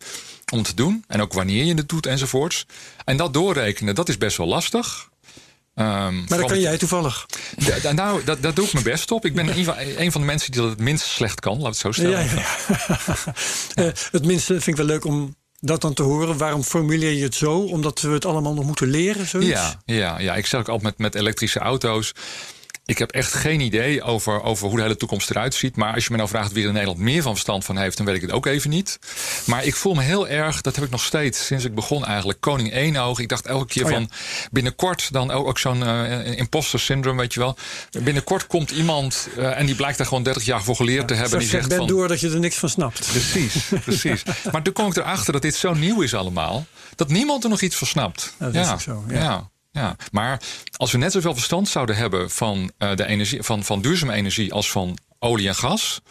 om 0.53 0.63
te 0.63 0.73
doen. 0.75 1.03
En 1.07 1.21
ook 1.21 1.33
wanneer 1.33 1.63
je 1.63 1.73
het 1.73 1.89
doet 1.89 2.05
enzovoorts. 2.05 2.65
En 3.05 3.17
dat 3.17 3.33
doorrekenen, 3.33 3.95
dat 3.95 4.09
is 4.09 4.17
best 4.17 4.37
wel 4.37 4.47
lastig. 4.47 5.09
Ehm, 5.75 6.15
Maar 6.15 6.37
dat 6.37 6.47
kan 6.47 6.59
jij 6.59 6.77
toevallig. 6.77 7.25
Ja, 7.57 7.91
nou, 7.91 8.23
dat, 8.23 8.41
dat 8.41 8.55
doe 8.55 8.65
ik 8.65 8.73
mijn 8.73 8.85
best 8.85 9.11
op. 9.11 9.25
Ik 9.25 9.35
ben 9.35 9.57
een 9.97 10.11
van 10.11 10.21
de 10.21 10.27
mensen 10.27 10.51
die 10.51 10.61
dat 10.61 10.69
het 10.69 10.79
minst 10.79 11.05
slecht 11.05 11.39
kan, 11.39 11.57
laat 11.57 11.67
het 11.67 11.77
zo 11.77 11.91
stellen. 11.91 12.11
Ja, 12.11 12.19
ja, 12.19 12.45
ja. 12.85 13.15
Eh, 13.73 13.85
het 14.11 14.25
minste 14.25 14.53
vind 14.53 14.67
ik 14.67 14.75
wel 14.75 14.85
leuk 14.85 15.05
om 15.05 15.35
dat 15.59 15.81
dan 15.81 15.93
te 15.93 16.03
horen. 16.03 16.37
Waarom 16.37 16.63
formuleer 16.63 17.11
je 17.11 17.23
het 17.23 17.35
zo? 17.35 17.59
Omdat 17.59 18.01
we 18.01 18.09
het 18.09 18.25
allemaal 18.25 18.53
nog 18.53 18.65
moeten 18.65 18.87
leren, 18.87 19.27
zoiets? 19.27 19.49
Ja, 19.49 19.81
ja, 19.85 20.19
ja, 20.19 20.35
ik 20.35 20.45
zeg 20.45 20.59
ook 20.59 20.67
altijd 20.67 20.97
met, 20.97 21.13
met 21.13 21.21
elektrische 21.21 21.59
auto's. 21.59 22.11
Ik 22.85 22.97
heb 22.97 23.11
echt 23.11 23.33
geen 23.33 23.59
idee 23.59 24.03
over, 24.03 24.41
over 24.41 24.67
hoe 24.67 24.75
de 24.75 24.81
hele 24.81 24.95
toekomst 24.95 25.29
eruit 25.29 25.53
ziet. 25.53 25.75
Maar 25.75 25.93
als 25.93 26.03
je 26.03 26.11
me 26.11 26.17
nou 26.17 26.29
vraagt 26.29 26.51
wie 26.51 26.61
er 26.61 26.67
in 26.67 26.73
Nederland 26.73 26.99
meer 26.99 27.21
van 27.21 27.31
verstand 27.31 27.65
van 27.65 27.77
heeft, 27.77 27.97
dan 27.97 28.05
weet 28.05 28.15
ik 28.15 28.21
het 28.21 28.31
ook 28.31 28.45
even 28.45 28.69
niet. 28.69 28.99
Maar 29.45 29.63
ik 29.65 29.75
voel 29.75 29.93
me 29.93 30.01
heel 30.01 30.27
erg, 30.27 30.61
dat 30.61 30.75
heb 30.75 30.85
ik 30.85 30.91
nog 30.91 31.03
steeds 31.03 31.45
sinds 31.45 31.65
ik 31.65 31.75
begon 31.75 32.05
eigenlijk, 32.05 32.41
koning 32.41 32.71
éénoog. 32.71 33.19
Ik 33.19 33.29
dacht 33.29 33.45
elke 33.45 33.65
keer 33.65 33.83
Oh 33.83 33.89
ja. 33.89 33.95
van 33.95 34.09
binnenkort, 34.51 35.13
dan 35.13 35.31
ook, 35.31 35.47
ook 35.47 35.59
zo'n 35.59 35.83
eh, 35.83 36.37
imposter 36.37 36.79
syndrome, 36.79 37.19
weet 37.19 37.33
je 37.33 37.39
wel. 37.39 37.57
Binnenkort 38.03 38.47
komt 38.47 38.71
iemand 38.71 39.27
eh, 39.37 39.59
en 39.59 39.65
die 39.65 39.75
blijkt 39.75 39.97
daar 39.97 40.07
gewoon 40.07 40.23
30 40.23 40.45
jaar 40.45 40.63
voor 40.63 40.75
geleerd 40.75 41.07
te 41.07 41.13
hebben. 41.13 41.39
Die 41.39 41.47
zeg 41.47 41.57
zegt 41.57 41.69
Ben 41.69 41.77
van, 41.77 41.87
door 41.87 42.07
dat 42.07 42.19
je 42.19 42.29
er 42.29 42.39
niks 42.39 42.55
van 42.55 42.69
snapt. 42.69 43.07
Precies, 43.11 43.55
precies. 43.85 44.23
Maar 44.51 44.61
toen 44.61 44.73
kom 44.73 44.87
ik 44.87 44.95
erachter 44.95 45.33
dat 45.33 45.41
dit 45.41 45.55
zo 45.55 45.73
nieuw 45.73 46.01
is 46.01 46.13
allemaal, 46.13 46.65
dat 46.95 47.09
niemand 47.09 47.43
er 47.43 47.49
nog 47.49 47.61
iets 47.61 47.75
van 47.75 47.87
snapt. 47.87 48.33
Ja, 48.39 48.49
dat 48.49 48.65
is 48.65 48.71
ook 48.71 48.81
zo, 48.81 49.03
ja. 49.09 49.51
Ja. 49.73 49.95
Maar 50.11 50.41
als 50.77 50.91
we 50.91 50.97
net 50.97 51.11
zoveel 51.11 51.33
verstand 51.33 51.67
zouden 51.67 51.95
hebben 51.95 52.29
van, 52.29 52.71
eh, 52.77 52.95
de 52.95 53.05
energie, 53.05 53.43
van, 53.43 53.63
van 53.63 53.81
duurzame 53.81 54.13
energie 54.13 54.53
als 54.53 54.71
van 54.71 54.97
olie 55.19 55.47
en 55.47 55.55
gas, 55.55 56.01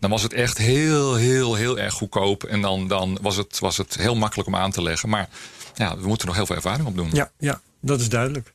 dan 0.00 0.10
was 0.10 0.22
het 0.22 0.32
echt 0.32 0.58
heel, 0.58 1.14
heel, 1.14 1.54
heel 1.54 1.78
erg 1.78 1.94
goedkoop. 1.94 2.44
En 2.44 2.60
dan, 2.60 2.88
dan 2.88 3.18
was, 3.22 3.36
het, 3.36 3.58
was 3.58 3.76
het 3.76 3.96
heel 3.96 4.14
makkelijk 4.14 4.48
om 4.48 4.56
aan 4.56 4.70
te 4.70 4.82
leggen. 4.82 5.08
Maar 5.08 5.28
ja, 5.74 5.98
we 5.98 6.06
moeten 6.06 6.26
nog 6.26 6.36
heel 6.36 6.46
veel 6.46 6.56
ervaring 6.56 6.86
op 6.86 6.96
doen. 6.96 7.10
Ja, 7.12 7.30
ja, 7.38 7.60
dat 7.80 8.00
is 8.00 8.08
duidelijk. 8.08 8.52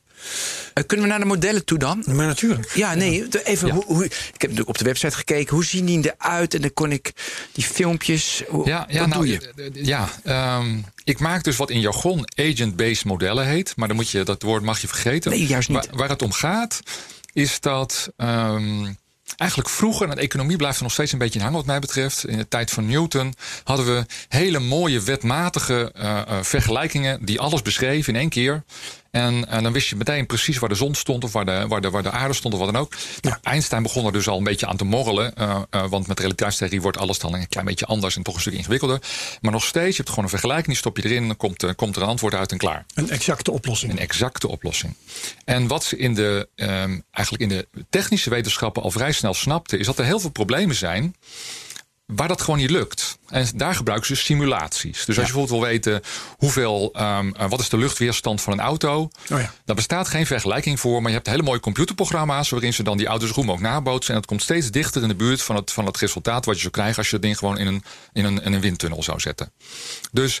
Eh, 0.74 0.84
kunnen 0.86 1.06
we 1.06 1.12
naar 1.12 1.20
de 1.20 1.26
modellen 1.26 1.64
toe 1.64 1.78
dan? 1.78 2.02
Maar 2.06 2.26
natuurlijk. 2.26 2.70
Ja, 2.74 2.94
nee, 2.94 3.24
even. 3.44 3.68
Ja. 3.68 3.74
Hoe, 3.74 3.84
hoe, 3.84 4.04
ik 4.04 4.12
heb 4.30 4.40
natuurlijk 4.40 4.68
op 4.68 4.78
de 4.78 4.84
website 4.84 5.16
gekeken. 5.16 5.54
Hoe 5.54 5.64
zien 5.64 5.84
die 5.86 6.14
eruit? 6.18 6.54
En 6.54 6.60
dan 6.60 6.72
kon 6.72 6.92
ik 6.92 7.12
die 7.52 7.64
filmpjes. 7.64 8.42
Hoe, 8.48 8.66
Ja, 8.66 8.84
ja, 8.88 8.98
wat 8.98 9.08
nou, 9.08 9.26
doe 9.26 9.32
je? 9.32 9.52
eh, 9.56 9.66
eh, 9.66 9.86
ja 9.86 10.08
ehm, 10.24 10.78
ik 11.04 11.18
maak 11.18 11.44
dus 11.44 11.56
wat 11.56 11.70
in 11.70 11.80
jargon 11.80 12.24
agent-based 12.36 13.04
modellen 13.04 13.46
heet. 13.46 13.72
Maar 13.76 13.88
dan 13.88 13.96
moet 13.96 14.10
je, 14.10 14.22
dat 14.22 14.42
woord 14.42 14.62
mag 14.62 14.80
je 14.80 14.88
vergeten. 14.88 15.30
Nee, 15.30 15.46
juist 15.46 15.68
niet. 15.68 15.86
Waar, 15.86 15.96
waar 15.96 16.08
het 16.08 16.22
om 16.22 16.32
gaat, 16.32 16.80
is 17.32 17.60
dat 17.60 18.08
ehm, 18.16 18.92
eigenlijk 19.36 19.70
vroeger, 19.70 20.08
en 20.08 20.14
de 20.16 20.20
economie 20.22 20.56
blijft 20.56 20.76
er 20.76 20.82
nog 20.82 20.92
steeds 20.92 21.12
een 21.12 21.18
beetje 21.18 21.38
in 21.38 21.44
hangen 21.44 21.58
wat 21.58 21.66
mij 21.68 21.78
betreft. 21.78 22.26
In 22.26 22.36
de 22.38 22.48
tijd 22.48 22.70
van 22.70 22.86
Newton 22.86 23.34
hadden 23.64 23.86
we 23.86 24.06
hele 24.28 24.58
mooie 24.58 25.00
wetmatige 25.02 25.92
vergelijkingen 26.42 27.24
die 27.24 27.40
alles 27.40 27.62
beschreven 27.62 28.14
in 28.14 28.20
één 28.20 28.28
keer. 28.28 28.62
En, 29.14 29.48
en 29.48 29.62
dan 29.62 29.72
wist 29.72 29.88
je 29.88 29.96
meteen 29.96 30.26
precies 30.26 30.58
waar 30.58 30.68
de 30.68 30.74
zon 30.74 30.94
stond 30.94 31.24
of 31.24 31.32
waar 31.32 31.44
de, 31.44 31.64
waar 31.68 31.80
de, 31.80 31.90
waar 31.90 32.02
de 32.02 32.10
aarde 32.10 32.34
stond 32.34 32.54
of 32.54 32.60
wat 32.60 32.72
dan 32.72 32.82
ook. 32.82 32.94
Nou, 33.20 33.36
Einstein 33.42 33.82
begon 33.82 34.06
er 34.06 34.12
dus 34.12 34.28
al 34.28 34.38
een 34.38 34.44
beetje 34.44 34.66
aan 34.66 34.76
te 34.76 34.84
morrelen. 34.84 35.36
eh, 35.36 35.62
eh, 35.70 35.86
want 35.88 36.06
met 36.06 36.18
realiteitstheorie 36.18 36.80
wordt 36.80 36.98
alles 36.98 37.18
dan 37.18 37.34
een 37.34 37.48
klein 37.48 37.66
beetje 37.66 37.86
anders 37.86 38.16
en 38.16 38.22
toch 38.22 38.34
een 38.34 38.40
stuk 38.40 38.52
ingewikkelder. 38.52 39.00
Maar 39.40 39.52
nog 39.52 39.64
steeds, 39.64 39.90
je 39.90 39.96
hebt 39.96 40.08
gewoon 40.08 40.24
een 40.24 40.30
vergelijking, 40.30 40.66
die 40.66 40.76
stop 40.76 40.96
je 40.96 41.04
erin, 41.04 41.26
dan 41.26 41.36
komt, 41.36 41.62
eh, 41.62 41.70
komt 41.76 41.96
er 41.96 42.02
een 42.02 42.08
antwoord 42.08 42.34
uit 42.34 42.52
en 42.52 42.58
klaar. 42.58 42.84
Een 42.94 43.10
exacte 43.10 43.50
oplossing. 43.50 43.92
Een 43.92 43.98
exacte 43.98 44.48
oplossing. 44.48 44.94
En 45.44 45.66
wat 45.66 45.84
ze 45.84 45.96
in 45.96 46.14
de, 46.14 46.48
ehm, 46.54 46.98
eigenlijk 47.10 47.52
in 47.52 47.58
de 47.58 47.68
technische 47.90 48.30
wetenschappen 48.30 48.82
al 48.82 48.90
vrij 48.90 49.12
snel 49.12 49.34
snapten, 49.34 49.78
is 49.78 49.86
dat 49.86 49.98
er 49.98 50.04
heel 50.04 50.20
veel 50.20 50.30
problemen 50.30 50.74
zijn 50.74 51.14
waar 52.06 52.28
dat 52.28 52.40
gewoon 52.40 52.58
niet 52.58 52.70
lukt. 52.70 53.18
En 53.28 53.46
daar 53.54 53.74
gebruiken 53.74 54.06
ze 54.06 54.16
simulaties. 54.16 55.04
Dus 55.04 55.18
als 55.18 55.26
je 55.26 55.32
bijvoorbeeld 55.32 55.60
wil 55.60 55.68
weten 55.70 56.00
hoeveel, 56.36 56.90
ehm, 56.92 57.30
eh, 57.36 57.48
wat 57.48 57.60
is 57.60 57.68
de 57.68 57.76
luchtweerstand 57.76 58.42
van 58.42 58.52
een 58.52 58.60
auto, 58.60 59.00
Oh 59.02 59.10
ja. 59.40 59.52
daar 59.64 59.76
bestaat 59.76 60.08
geen 60.08 60.26
vergelijking 60.26 60.80
voor, 60.80 61.00
maar 61.00 61.10
je 61.10 61.16
hebt 61.16 61.28
hele 61.28 61.42
mooie 61.42 61.60
computerprogramma's 61.60 62.48
waarin 62.50 62.72
ze 62.74 62.82
dan 62.82 62.96
die 62.96 63.06
auto's 63.06 63.30
goed 63.30 63.44
mogelijk 63.44 63.72
nabootsen. 63.72 64.12
En 64.14 64.20
het 64.20 64.28
komt 64.28 64.42
steeds 64.42 64.70
dichter 64.70 65.02
in 65.02 65.08
de 65.08 65.14
buurt 65.14 65.42
van 65.42 65.56
het, 65.56 65.72
van 65.72 65.86
het 65.86 65.96
resultaat 65.96 66.44
wat 66.44 66.54
je 66.54 66.60
zou 66.60 66.72
krijgen 66.72 66.96
als 66.96 67.06
je 67.08 67.12
het 67.14 67.24
ding 67.24 67.38
gewoon 67.38 67.58
in 67.58 67.66
een, 67.66 67.84
in 68.12 68.24
een, 68.24 68.42
in 68.42 68.52
een 68.52 68.60
windtunnel 68.60 69.02
zou 69.02 69.20
zetten. 69.20 69.52
Dus 70.12 70.40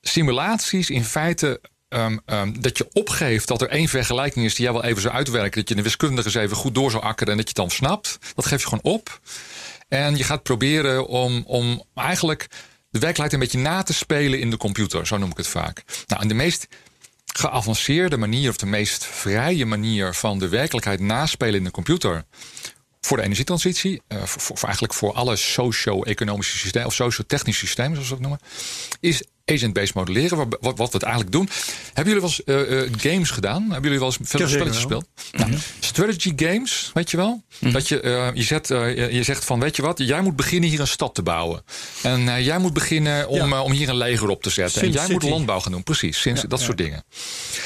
simulaties 0.00 0.90
in 0.90 1.04
feite. 1.04 1.60
ehm, 1.88 2.18
ehm, 2.26 2.52
dat 2.60 2.78
je 2.78 2.88
opgeeft 2.92 3.48
dat 3.48 3.62
er 3.62 3.68
één 3.68 3.88
vergelijking 3.88 4.44
is 4.44 4.54
die 4.54 4.64
jij 4.64 4.72
wel 4.72 4.84
even 4.84 5.02
zou 5.02 5.14
uitwerken. 5.14 5.60
Dat 5.60 5.68
je 5.68 5.74
de 5.74 5.82
wiskundige 5.82 6.26
eens 6.26 6.36
even 6.36 6.56
goed 6.56 6.74
door 6.74 6.90
zou 6.90 7.02
akkeren 7.02 7.32
en 7.32 7.38
dat 7.38 7.48
je 7.48 7.60
het 7.62 7.68
dan 7.68 7.76
snapt. 7.76 8.18
Dat 8.34 8.46
geef 8.46 8.60
je 8.60 8.68
gewoon 8.68 8.92
op. 8.94 9.20
En 9.90 10.16
je 10.16 10.24
gaat 10.24 10.42
proberen 10.42 11.06
om, 11.06 11.42
om 11.46 11.82
eigenlijk 11.94 12.46
de 12.90 12.98
werkelijkheid 12.98 13.32
een 13.32 13.38
beetje 13.38 13.70
na 13.70 13.82
te 13.82 13.94
spelen 13.94 14.40
in 14.40 14.50
de 14.50 14.56
computer. 14.56 15.06
Zo 15.06 15.16
noem 15.16 15.30
ik 15.30 15.36
het 15.36 15.46
vaak. 15.46 15.82
Nou, 16.06 16.22
en 16.22 16.28
de 16.28 16.34
meest 16.34 16.66
geavanceerde 17.34 18.16
manier, 18.16 18.50
of 18.50 18.56
de 18.56 18.66
meest 18.66 19.04
vrije 19.04 19.66
manier 19.66 20.14
van 20.14 20.38
de 20.38 20.48
werkelijkheid 20.48 21.00
naspelen 21.00 21.54
in 21.54 21.64
de 21.64 21.70
computer. 21.70 22.24
Voor 23.00 23.16
de 23.16 23.22
energietransitie, 23.22 24.02
eh, 24.08 24.22
voor, 24.22 24.56
voor- 24.56 24.64
eigenlijk 24.66 24.94
voor 24.94 25.12
alle 25.12 25.36
socio-economische 25.36 26.58
systemen 26.58 26.88
of 26.88 26.94
socio-technische 26.94 27.66
systemen, 27.66 27.92
zoals 27.92 28.08
we 28.08 28.14
dat 28.14 28.22
noemen, 28.22 28.40
is 29.00 29.24
agent-based 29.44 29.94
modelleren. 29.94 30.36
Wat, 30.36 30.46
wat, 30.60 30.78
wat 30.78 30.88
we 30.90 30.94
het 30.94 31.02
eigenlijk 31.02 31.32
doen. 31.32 31.48
Hebben 31.92 32.14
jullie 32.14 32.20
wel 32.20 32.30
eens 32.30 32.44
eh, 32.44 32.82
eh, 32.84 32.90
games 32.96 33.30
gedaan? 33.30 33.62
Hebben 33.62 33.82
jullie 33.82 33.98
wel 33.98 34.06
eens 34.08 34.18
veel 34.22 34.48
spelletjes 34.48 34.76
gespeeld? 34.76 35.06
Nou, 35.32 35.52
strategy 35.80 36.32
games, 36.36 36.90
weet 36.94 37.10
je 37.10 37.16
wel? 37.16 37.42
Dat 37.58 37.88
je, 37.88 38.00
eh, 38.00 38.28
je, 38.34 38.42
zet, 38.42 38.68
je- 38.68 39.22
zegt 39.22 39.44
van, 39.44 39.60
weet 39.60 39.76
je 39.76 39.82
wat, 39.82 39.98
jij 39.98 40.20
moet 40.20 40.36
beginnen 40.36 40.70
hier 40.70 40.80
een 40.80 40.86
stad 40.86 41.14
te 41.14 41.22
bouwen. 41.22 41.62
En 42.02 42.42
jij 42.42 42.58
moet 42.58 42.72
beginnen 42.72 43.28
om, 43.28 43.48
Ja. 43.48 43.62
om 43.62 43.72
hier 43.72 43.88
een 43.88 43.96
leger 43.96 44.28
op 44.28 44.42
te 44.42 44.50
zetten. 44.50 44.82
en 44.82 44.90
jij 44.92 45.08
moet 45.08 45.22
landbouw 45.22 45.60
gaan 45.60 45.72
doen, 45.72 45.82
precies. 45.82 46.20
Sinds, 46.20 46.42
Ja, 46.42 46.48
dat 46.48 46.58
ja. 46.58 46.64
soort 46.64 46.78
dingen. 46.78 47.04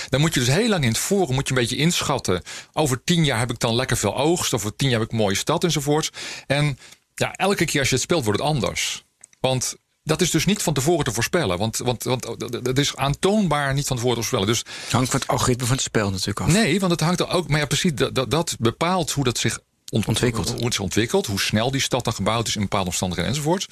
Dan 0.09 0.21
moet 0.21 0.35
je 0.35 0.41
dus 0.41 0.49
heel 0.49 0.69
lang 0.69 0.83
in 0.83 0.89
het 0.89 0.99
voren 0.99 1.35
moet 1.35 1.49
je 1.49 1.55
een 1.55 1.61
beetje 1.61 1.77
inschatten. 1.77 2.43
Over 2.73 3.05
tien 3.05 3.25
jaar 3.25 3.39
heb 3.39 3.51
ik 3.51 3.59
dan 3.59 3.75
lekker 3.75 3.97
veel 3.97 4.17
oogst. 4.17 4.55
Over 4.55 4.77
tien 4.77 4.89
jaar 4.89 4.99
heb 4.99 5.09
ik 5.09 5.13
een 5.15 5.21
mooie 5.23 5.37
stad 5.37 5.65
enzovoorts. 5.65 6.11
En 6.47 6.79
ja, 7.15 7.33
elke 7.33 7.65
keer 7.65 7.81
als 7.81 7.89
je 7.89 7.95
het 7.95 8.05
speelt 8.05 8.25
wordt 8.25 8.39
het 8.39 8.49
anders. 8.49 9.05
Want 9.41 9.77
dat 10.05 10.21
is 10.21 10.31
dus 10.31 10.45
niet 10.45 10.62
van 10.62 10.75
tevoren 10.75 11.05
te 11.05 11.12
voorspellen. 11.12 11.59
Want, 11.59 11.77
want, 11.77 12.03
want 12.03 12.27
het 12.62 12.79
is 12.79 12.97
aantoonbaar 12.97 13.75
niet 13.75 13.87
van 13.87 13.97
tevoren 13.97 14.23
te 14.23 14.29
voorspellen. 14.29 14.55
Dus, 14.55 14.59
het 14.83 14.93
hangt 14.93 15.11
van 15.11 15.21
het 15.21 15.29
algoritme 15.29 15.67
van 15.67 15.77
het 15.77 15.85
spel 15.85 16.11
natuurlijk 16.11 16.40
af. 16.40 16.53
Nee, 16.53 16.81
want 16.81 16.93
het 16.93 17.01
hangt 17.01 17.21
er 17.21 17.29
ook. 17.29 17.49
Maar 17.49 17.59
ja, 17.59 17.67
precies, 17.67 17.95
dat, 17.95 18.31
dat 18.31 18.57
bepaalt 18.59 19.11
hoe 19.11 19.25
dat 19.25 19.38
zich 19.38 19.61
ontwikkelt. 20.07 20.48
Hoe 20.48 20.64
het 20.64 20.74
zich 20.74 20.83
ontwikkelt, 20.83 21.26
hoe 21.26 21.40
snel 21.40 21.70
die 21.70 21.80
stad 21.80 22.04
dan 22.04 22.12
gebouwd 22.12 22.48
is 22.48 22.57
in 22.57 22.62
bepaalde 22.62 22.87
omstandigheden 22.87 23.33
enzovoort. 23.33 23.66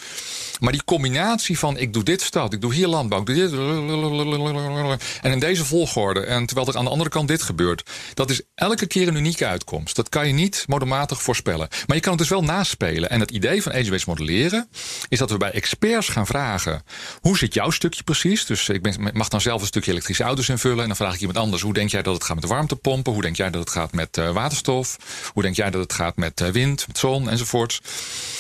Maar 0.60 0.72
die 0.72 0.84
combinatie 0.84 1.58
van 1.58 1.76
ik 1.76 1.92
doe 1.92 2.02
dit 2.02 2.22
stad, 2.22 2.52
ik 2.52 2.60
doe 2.60 2.74
hier 2.74 2.86
landbouw, 2.86 3.20
ik 3.20 3.26
doe. 3.26 4.98
En 5.22 5.32
in 5.32 5.38
deze 5.38 5.64
volgorde. 5.64 6.20
En 6.20 6.46
terwijl 6.46 6.68
er 6.68 6.76
aan 6.76 6.84
de 6.84 6.90
andere 6.90 7.10
kant 7.10 7.28
dit 7.28 7.42
gebeurt. 7.42 7.90
Dat 8.14 8.30
is 8.30 8.42
elke 8.54 8.86
keer 8.86 9.08
een 9.08 9.16
unieke 9.16 9.46
uitkomst. 9.46 9.96
Dat 9.96 10.08
kan 10.08 10.26
je 10.26 10.32
niet 10.32 10.64
modematig 10.66 11.22
voorspellen. 11.22 11.68
Maar 11.86 11.96
je 11.96 12.02
kan 12.02 12.12
het 12.12 12.20
dus 12.20 12.30
wel 12.30 12.42
naspelen. 12.42 13.10
En 13.10 13.20
het 13.20 13.30
idee 13.30 13.62
van 13.62 13.72
age-based 13.72 14.06
modelleren 14.06 14.68
is 15.08 15.18
dat 15.18 15.30
we 15.30 15.36
bij 15.36 15.50
experts 15.50 16.08
gaan 16.08 16.26
vragen: 16.26 16.82
hoe 17.20 17.38
zit 17.38 17.54
jouw 17.54 17.70
stukje 17.70 18.02
precies? 18.02 18.46
Dus 18.46 18.68
ik 18.68 18.82
ben, 18.82 19.10
mag 19.12 19.28
dan 19.28 19.40
zelf 19.40 19.60
een 19.60 19.66
stukje 19.66 19.90
elektrische 19.90 20.22
auto's 20.22 20.48
invullen. 20.48 20.80
En 20.80 20.86
dan 20.86 20.96
vraag 20.96 21.14
ik 21.14 21.20
iemand 21.20 21.38
anders: 21.38 21.62
hoe 21.62 21.74
denk 21.74 21.90
jij 21.90 22.02
dat 22.02 22.14
het 22.14 22.24
gaat 22.24 22.40
met 22.40 22.46
warmtepompen? 22.46 23.12
Hoe 23.12 23.22
denk 23.22 23.36
jij 23.36 23.50
dat 23.50 23.60
het 23.60 23.70
gaat 23.70 23.92
met 23.92 24.16
uh, 24.16 24.30
waterstof? 24.30 24.96
Hoe 25.32 25.42
denk 25.42 25.56
jij 25.56 25.70
dat 25.70 25.82
het 25.82 25.92
gaat 25.92 26.11
met 26.16 26.40
eh, 26.40 26.48
wind, 26.48 26.86
met 26.86 26.98
zon 26.98 27.30
enzovoorts. 27.30 27.80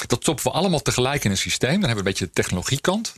Dat 0.06 0.22
stoppen 0.22 0.44
we 0.44 0.50
allemaal 0.50 0.82
tegelijk 0.82 1.24
in 1.24 1.30
een 1.30 1.36
systeem. 1.36 1.80
Dan 1.80 1.88
hebben 1.88 1.90
we 1.92 1.98
een 1.98 2.04
beetje 2.04 2.24
de 2.24 2.32
technologiekant. 2.32 3.12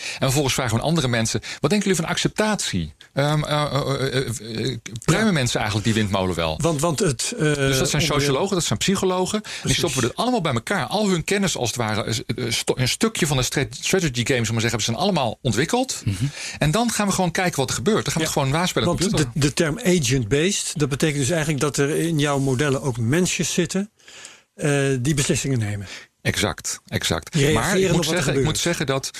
En 0.00 0.18
vervolgens 0.18 0.54
vragen 0.54 0.76
we 0.76 0.82
aan 0.82 0.88
andere 0.88 1.08
mensen: 1.08 1.40
wat 1.60 1.70
denken 1.70 1.88
jullie 1.88 2.02
van 2.02 2.10
acceptatie? 2.10 2.94
Um, 3.14 3.40
mensen 5.32 5.60
eigenlijk 5.60 5.84
die 5.84 5.94
windmolen 5.94 6.34
wel? 6.36 6.58
Want, 6.62 6.80
want 6.80 6.98
het, 6.98 7.34
dus 7.38 7.78
dat 7.78 7.90
zijn 7.90 8.02
sociologen, 8.02 8.54
dat 8.54 8.64
zijn 8.64 8.78
psychologen. 8.78 9.40
Precies. 9.40 9.62
Die 9.62 9.74
stoppen 9.74 10.00
we 10.00 10.06
het 10.06 10.16
allemaal 10.16 10.40
bij 10.40 10.52
elkaar. 10.52 10.86
Al 10.86 11.08
hun 11.08 11.24
kennis 11.24 11.56
als 11.56 11.68
het 11.68 11.76
ware, 11.76 12.14
een 12.74 12.88
stukje 12.88 13.26
van 13.26 13.36
de 13.36 13.42
strategy 13.70 14.24
games, 14.24 14.48
om 14.48 14.54
maar 14.54 14.62
zeggen, 14.62 14.68
hebben 14.70 14.82
ze 14.82 14.96
allemaal 14.96 15.38
ontwikkeld. 15.42 16.02
Mhm. 16.04 16.24
En 16.58 16.70
dan 16.70 16.90
gaan 16.90 17.06
we 17.06 17.12
gewoon 17.12 17.30
kijken 17.30 17.58
wat 17.58 17.68
er 17.68 17.74
gebeurt. 17.74 18.04
Dan 18.04 18.12
gaan 18.12 18.22
we 18.22 18.28
het 18.28 18.38
gewoon 18.38 18.50
naspelen. 18.50 18.88
Want 18.88 19.16
de, 19.16 19.26
de 19.34 19.52
term 19.52 19.78
agent-based, 19.78 20.72
dat 20.76 20.88
betekent 20.88 21.18
dus 21.18 21.30
eigenlijk 21.30 21.60
dat 21.60 21.76
er 21.76 21.96
in 21.96 22.18
jouw 22.18 22.38
modellen 22.38 22.82
ook 22.82 22.98
mensen 22.98 23.44
zitten 23.44 23.90
die 25.00 25.14
beslissingen 25.14 25.58
nemen. 25.58 25.86
Exact, 26.22 26.80
exact. 26.86 27.52
Maar 27.52 27.78
ik 27.78 27.92
moet, 27.92 28.06
zeggen, 28.06 28.38
ik 28.38 28.44
moet 28.44 28.58
zeggen 28.58 28.86
dat 28.86 29.10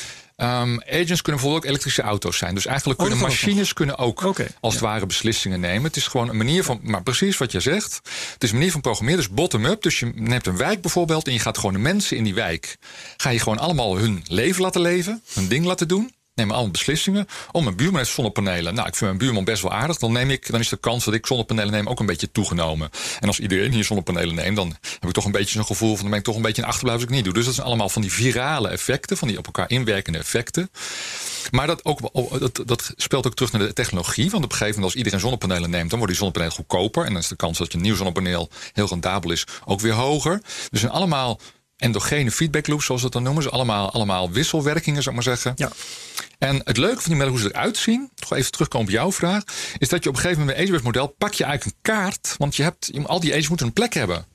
Um, 0.42 0.83
agents 0.83 1.22
kunnen 1.22 1.40
bijvoorbeeld 1.40 1.57
ook 1.57 1.64
elektrische 1.64 2.03
auto's 2.03 2.38
zijn. 2.38 2.55
Dus 2.55 2.66
eigenlijk 2.66 3.00
oh, 3.00 3.07
kunnen 3.07 3.24
machines 3.24 3.72
kunnen 3.72 3.98
ook 3.98 4.22
als 4.61 4.74
het 4.74 4.83
ware 4.83 5.07
beslissingen 5.07 5.61
nemen. 5.61 5.83
Het 5.83 5.96
is 5.96 6.07
gewoon 6.07 6.29
een 6.29 6.37
manier 6.37 6.64
van, 6.64 6.81
maar 6.83 7.03
precies 7.03 7.38
wat 7.38 7.53
je 7.53 7.61
zegt. 7.61 8.00
Het 8.33 8.42
is 8.42 8.50
een 8.50 8.57
manier 8.57 8.72
van 8.72 8.81
programmeren, 8.81 9.18
dus 9.20 9.31
bottom-up. 9.31 9.83
Dus 9.83 9.98
je 9.98 10.12
neemt 10.14 10.46
een 10.46 10.57
wijk 10.57 10.81
bijvoorbeeld 10.81 11.26
en 11.26 11.33
je 11.33 11.38
gaat 11.38 11.59
gewoon 11.59 11.72
de 11.72 11.79
mensen 11.79 12.16
in 12.16 12.24
die 12.24 12.35
wijk. 12.35 12.76
Ga 13.16 13.31
je 13.31 13.38
gewoon 13.38 13.59
allemaal 13.59 13.96
hun 13.96 14.24
leven 14.26 14.62
laten 14.62 14.81
leven, 14.81 15.22
hun 15.35 15.48
ding 15.48 15.64
laten 15.64 15.88
doen 15.88 16.12
nemen 16.40 16.55
allemaal 16.55 16.72
beslissingen. 16.72 17.26
Oh, 17.53 17.62
mijn 17.62 17.76
buurman 17.76 17.98
heeft 17.98 18.14
zonnepanelen. 18.14 18.74
Nou, 18.74 18.88
ik 18.88 18.94
vind 18.94 19.11
mijn 19.11 19.18
buurman 19.18 19.44
best 19.44 19.62
wel 19.62 19.72
aardig. 19.72 19.96
Dan, 19.96 20.12
neem 20.12 20.31
ik, 20.31 20.50
dan 20.50 20.61
is 20.61 20.68
de 20.68 20.76
kans 20.76 21.05
dat 21.05 21.14
ik 21.14 21.26
zonnepanelen 21.26 21.72
neem 21.72 21.87
ook 21.87 22.00
een 22.00 22.07
beetje 22.07 22.33
toegenomen. 22.33 22.90
En 23.20 23.26
als 23.26 23.40
iedereen 23.40 23.72
hier 23.72 23.85
zonnepanelen 23.85 24.35
neemt, 24.35 24.57
dan 24.57 24.76
heb 24.83 25.09
ik 25.09 25.12
toch 25.12 25.24
een 25.24 25.33
beetje 25.33 25.55
zo'n 25.55 25.66
gevoel 25.66 25.92
van 25.92 26.00
dan 26.00 26.11
ben 26.11 26.18
ik 26.18 26.24
toch 26.24 26.37
een 26.37 26.42
beetje 26.42 26.62
een 26.62 26.68
achterblijf 26.68 27.00
als 27.00 27.09
ik 27.09 27.14
niet 27.14 27.24
doe. 27.24 27.35
Dus 27.35 27.44
dat 27.44 27.55
zijn 27.55 27.66
allemaal 27.66 27.88
van 27.88 28.03
die 28.03 28.12
virale 28.12 28.68
effecten, 28.68 29.16
van 29.16 29.29
die 29.29 29.38
op 29.38 29.46
elkaar 29.46 29.70
inwerkende 29.70 30.18
effecten. 30.18 30.70
Maar 31.50 31.66
dat, 31.66 31.85
ook, 31.85 31.98
dat, 32.40 32.62
dat 32.66 32.92
speelt 32.96 33.26
ook 33.26 33.35
terug 33.35 33.53
naar 33.53 33.66
de 33.66 33.72
technologie. 33.72 34.31
Want 34.31 34.44
op 34.44 34.50
een 34.50 34.57
gegeven 34.57 34.74
moment, 34.74 34.85
als 34.85 34.94
iedereen 34.94 35.20
zonnepanelen 35.20 35.70
neemt, 35.70 35.90
dan 35.90 35.98
worden 35.98 36.16
die 36.16 36.16
zonnepanelen 36.16 36.55
goedkoper. 36.55 37.05
En 37.05 37.12
dan 37.12 37.22
is 37.22 37.29
de 37.29 37.37
kans 37.37 37.59
dat 37.59 37.72
je 37.72 37.79
een 37.79 37.85
nieuw 37.85 37.96
zonnepaneel 37.96 38.48
heel 38.72 38.88
rendabel 38.88 39.31
is 39.31 39.46
ook 39.64 39.81
weer 39.81 39.92
hoger. 39.92 40.40
Dus 40.70 40.81
zijn 40.81 40.92
allemaal 40.92 41.40
endogene 41.81 42.31
feedback 42.31 42.66
loops, 42.66 42.85
zoals 42.85 43.01
we 43.01 43.07
het 43.07 43.16
dan 43.16 43.25
noemen. 43.25 43.43
Dus 43.43 43.53
allemaal, 43.53 43.93
allemaal 43.93 44.31
wisselwerkingen, 44.31 45.03
zou 45.03 45.16
ik 45.16 45.25
maar 45.25 45.37
zeggen. 45.37 45.53
Ja. 45.57 45.71
En 46.38 46.61
het 46.64 46.77
leuke 46.77 47.01
van 47.01 47.05
die 47.05 47.12
modellen, 47.12 47.33
hoe 47.33 47.49
ze 47.49 47.55
eruit 47.55 47.77
zien, 47.77 48.11
toch 48.14 48.33
even 48.33 48.53
terugkomen 48.53 48.87
op 48.87 48.93
jouw 48.93 49.12
vraag, 49.12 49.43
is 49.79 49.88
dat 49.88 50.03
je 50.03 50.09
op 50.09 50.14
een 50.14 50.21
gegeven 50.21 50.45
moment 50.47 50.69
met 50.69 50.79
een 50.79 50.85
model 50.85 51.07
pak 51.07 51.33
je 51.33 51.45
eigenlijk 51.45 51.77
een 51.77 51.93
kaart, 51.95 52.35
want 52.38 52.57
je 52.57 52.62
hebt, 52.62 52.90
al 53.05 53.21
die 53.21 53.33
ages 53.33 53.49
moeten 53.49 53.66
een 53.66 53.73
plek 53.73 53.95
hebben. 53.95 54.27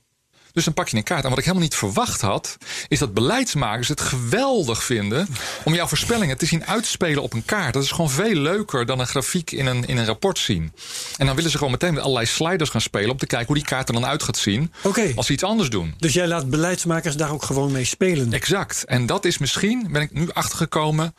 Dus 0.56 0.64
dan 0.64 0.74
pak 0.74 0.88
je 0.88 0.98
een 0.98 1.04
kaart. 1.04 1.24
En 1.24 1.30
wat 1.30 1.38
ik 1.38 1.44
helemaal 1.44 1.68
niet 1.68 1.76
verwacht 1.76 2.22
had, 2.22 2.58
is 2.88 3.00
dat 3.00 3.14
beleidsmakers 3.14 3.88
het 3.88 4.02
geweldig 4.02 4.84
vinden 4.84 5.28
om 5.64 5.74
jouw 5.74 5.88
voorspellingen 5.88 6.38
te 6.38 6.46
zien 6.46 6.66
uitspelen 6.66 7.24
op 7.24 7.34
een 7.34 7.46
kaart. 7.46 7.74
Dat 7.74 7.84
is 7.84 7.92
gewoon 7.92 8.10
veel 8.10 8.36
leuker 8.36 8.86
dan 8.86 9.00
een 9.00 9.08
grafiek 9.08 9.52
in 9.52 9.66
een, 9.66 9.86
in 9.86 9.98
een 9.98 10.06
rapport 10.06 10.40
zien. 10.40 10.74
En 11.18 11.26
dan 11.26 11.36
willen 11.36 11.52
ze 11.52 11.58
gewoon 11.58 11.72
meteen 11.72 11.94
met 11.94 12.04
allerlei 12.04 12.26
sliders 12.26 12.70
gaan 12.70 12.82
spelen 12.82 13.10
om 13.10 13.18
te 13.18 13.26
kijken 13.26 13.48
hoe 13.48 13.56
die 13.56 13.66
kaart 13.66 13.88
er 13.88 13.94
dan 13.94 14.06
uit 14.06 14.24
gaat 14.24 14.38
zien. 14.38 14.74
Als 15.16 15.26
ze 15.26 15.34
iets 15.34 15.44
anders 15.44 15.70
doen. 15.70 15.94
Dus 15.98 16.14
jij 16.14 16.28
laat 16.28 16.50
beleidsmakers 16.50 17.16
daar 17.16 17.32
ook 17.32 17.44
gewoon 17.44 17.72
mee 17.72 17.86
spelen. 17.86 18.34
Exact. 18.34 18.86
En 18.86 19.06
dat 19.06 19.26
is 19.26 19.38
misschien, 19.38 19.88
ben 19.92 20.02
ik 20.02 20.14
nu 20.14 20.30
achtergekomen 20.34 21.14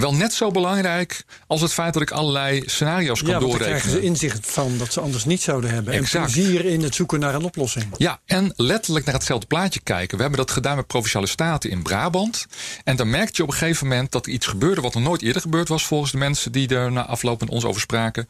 wel 0.00 0.14
net 0.14 0.32
zo 0.32 0.50
belangrijk 0.50 1.24
als 1.46 1.60
het 1.60 1.72
feit 1.72 1.92
dat 1.92 2.02
ik 2.02 2.10
allerlei 2.10 2.62
scenario's 2.66 3.22
kan 3.22 3.30
ja, 3.30 3.38
doorrekenen. 3.38 3.70
Daar 3.70 3.80
krijgen 3.80 4.00
ze 4.00 4.06
inzicht 4.06 4.46
van 4.50 4.78
dat 4.78 4.92
ze 4.92 5.00
anders 5.00 5.24
niet 5.24 5.42
zouden 5.42 5.70
hebben. 5.70 5.94
Exact. 5.94 6.36
En 6.36 6.42
plezier 6.42 6.64
in 6.64 6.82
het 6.82 6.94
zoeken 6.94 7.20
naar 7.20 7.34
een 7.34 7.44
oplossing. 7.44 7.86
Ja, 7.96 8.20
en 8.26 8.52
letterlijk 8.56 9.04
naar 9.04 9.14
hetzelfde 9.14 9.46
plaatje 9.46 9.80
kijken. 9.80 10.16
We 10.16 10.22
hebben 10.22 10.40
dat 10.40 10.50
gedaan 10.50 10.76
met 10.76 10.86
Provinciale 10.86 11.26
Staten 11.26 11.70
in 11.70 11.82
Brabant. 11.82 12.46
En 12.84 12.96
dan 12.96 13.10
merkte 13.10 13.32
je 13.36 13.42
op 13.42 13.48
een 13.48 13.54
gegeven 13.54 13.88
moment 13.88 14.12
dat 14.12 14.26
er 14.26 14.32
iets 14.32 14.46
gebeurde 14.46 14.80
wat 14.80 14.94
nog 14.94 15.02
nooit 15.02 15.22
eerder 15.22 15.42
gebeurd 15.42 15.68
was 15.68 15.86
volgens 15.86 16.12
de 16.12 16.18
mensen 16.18 16.52
die 16.52 16.68
er 16.68 16.92
na 16.92 17.06
afloop 17.06 17.40
met 17.40 17.48
ons 17.48 17.64
over 17.64 17.80
spraken. 17.80 18.28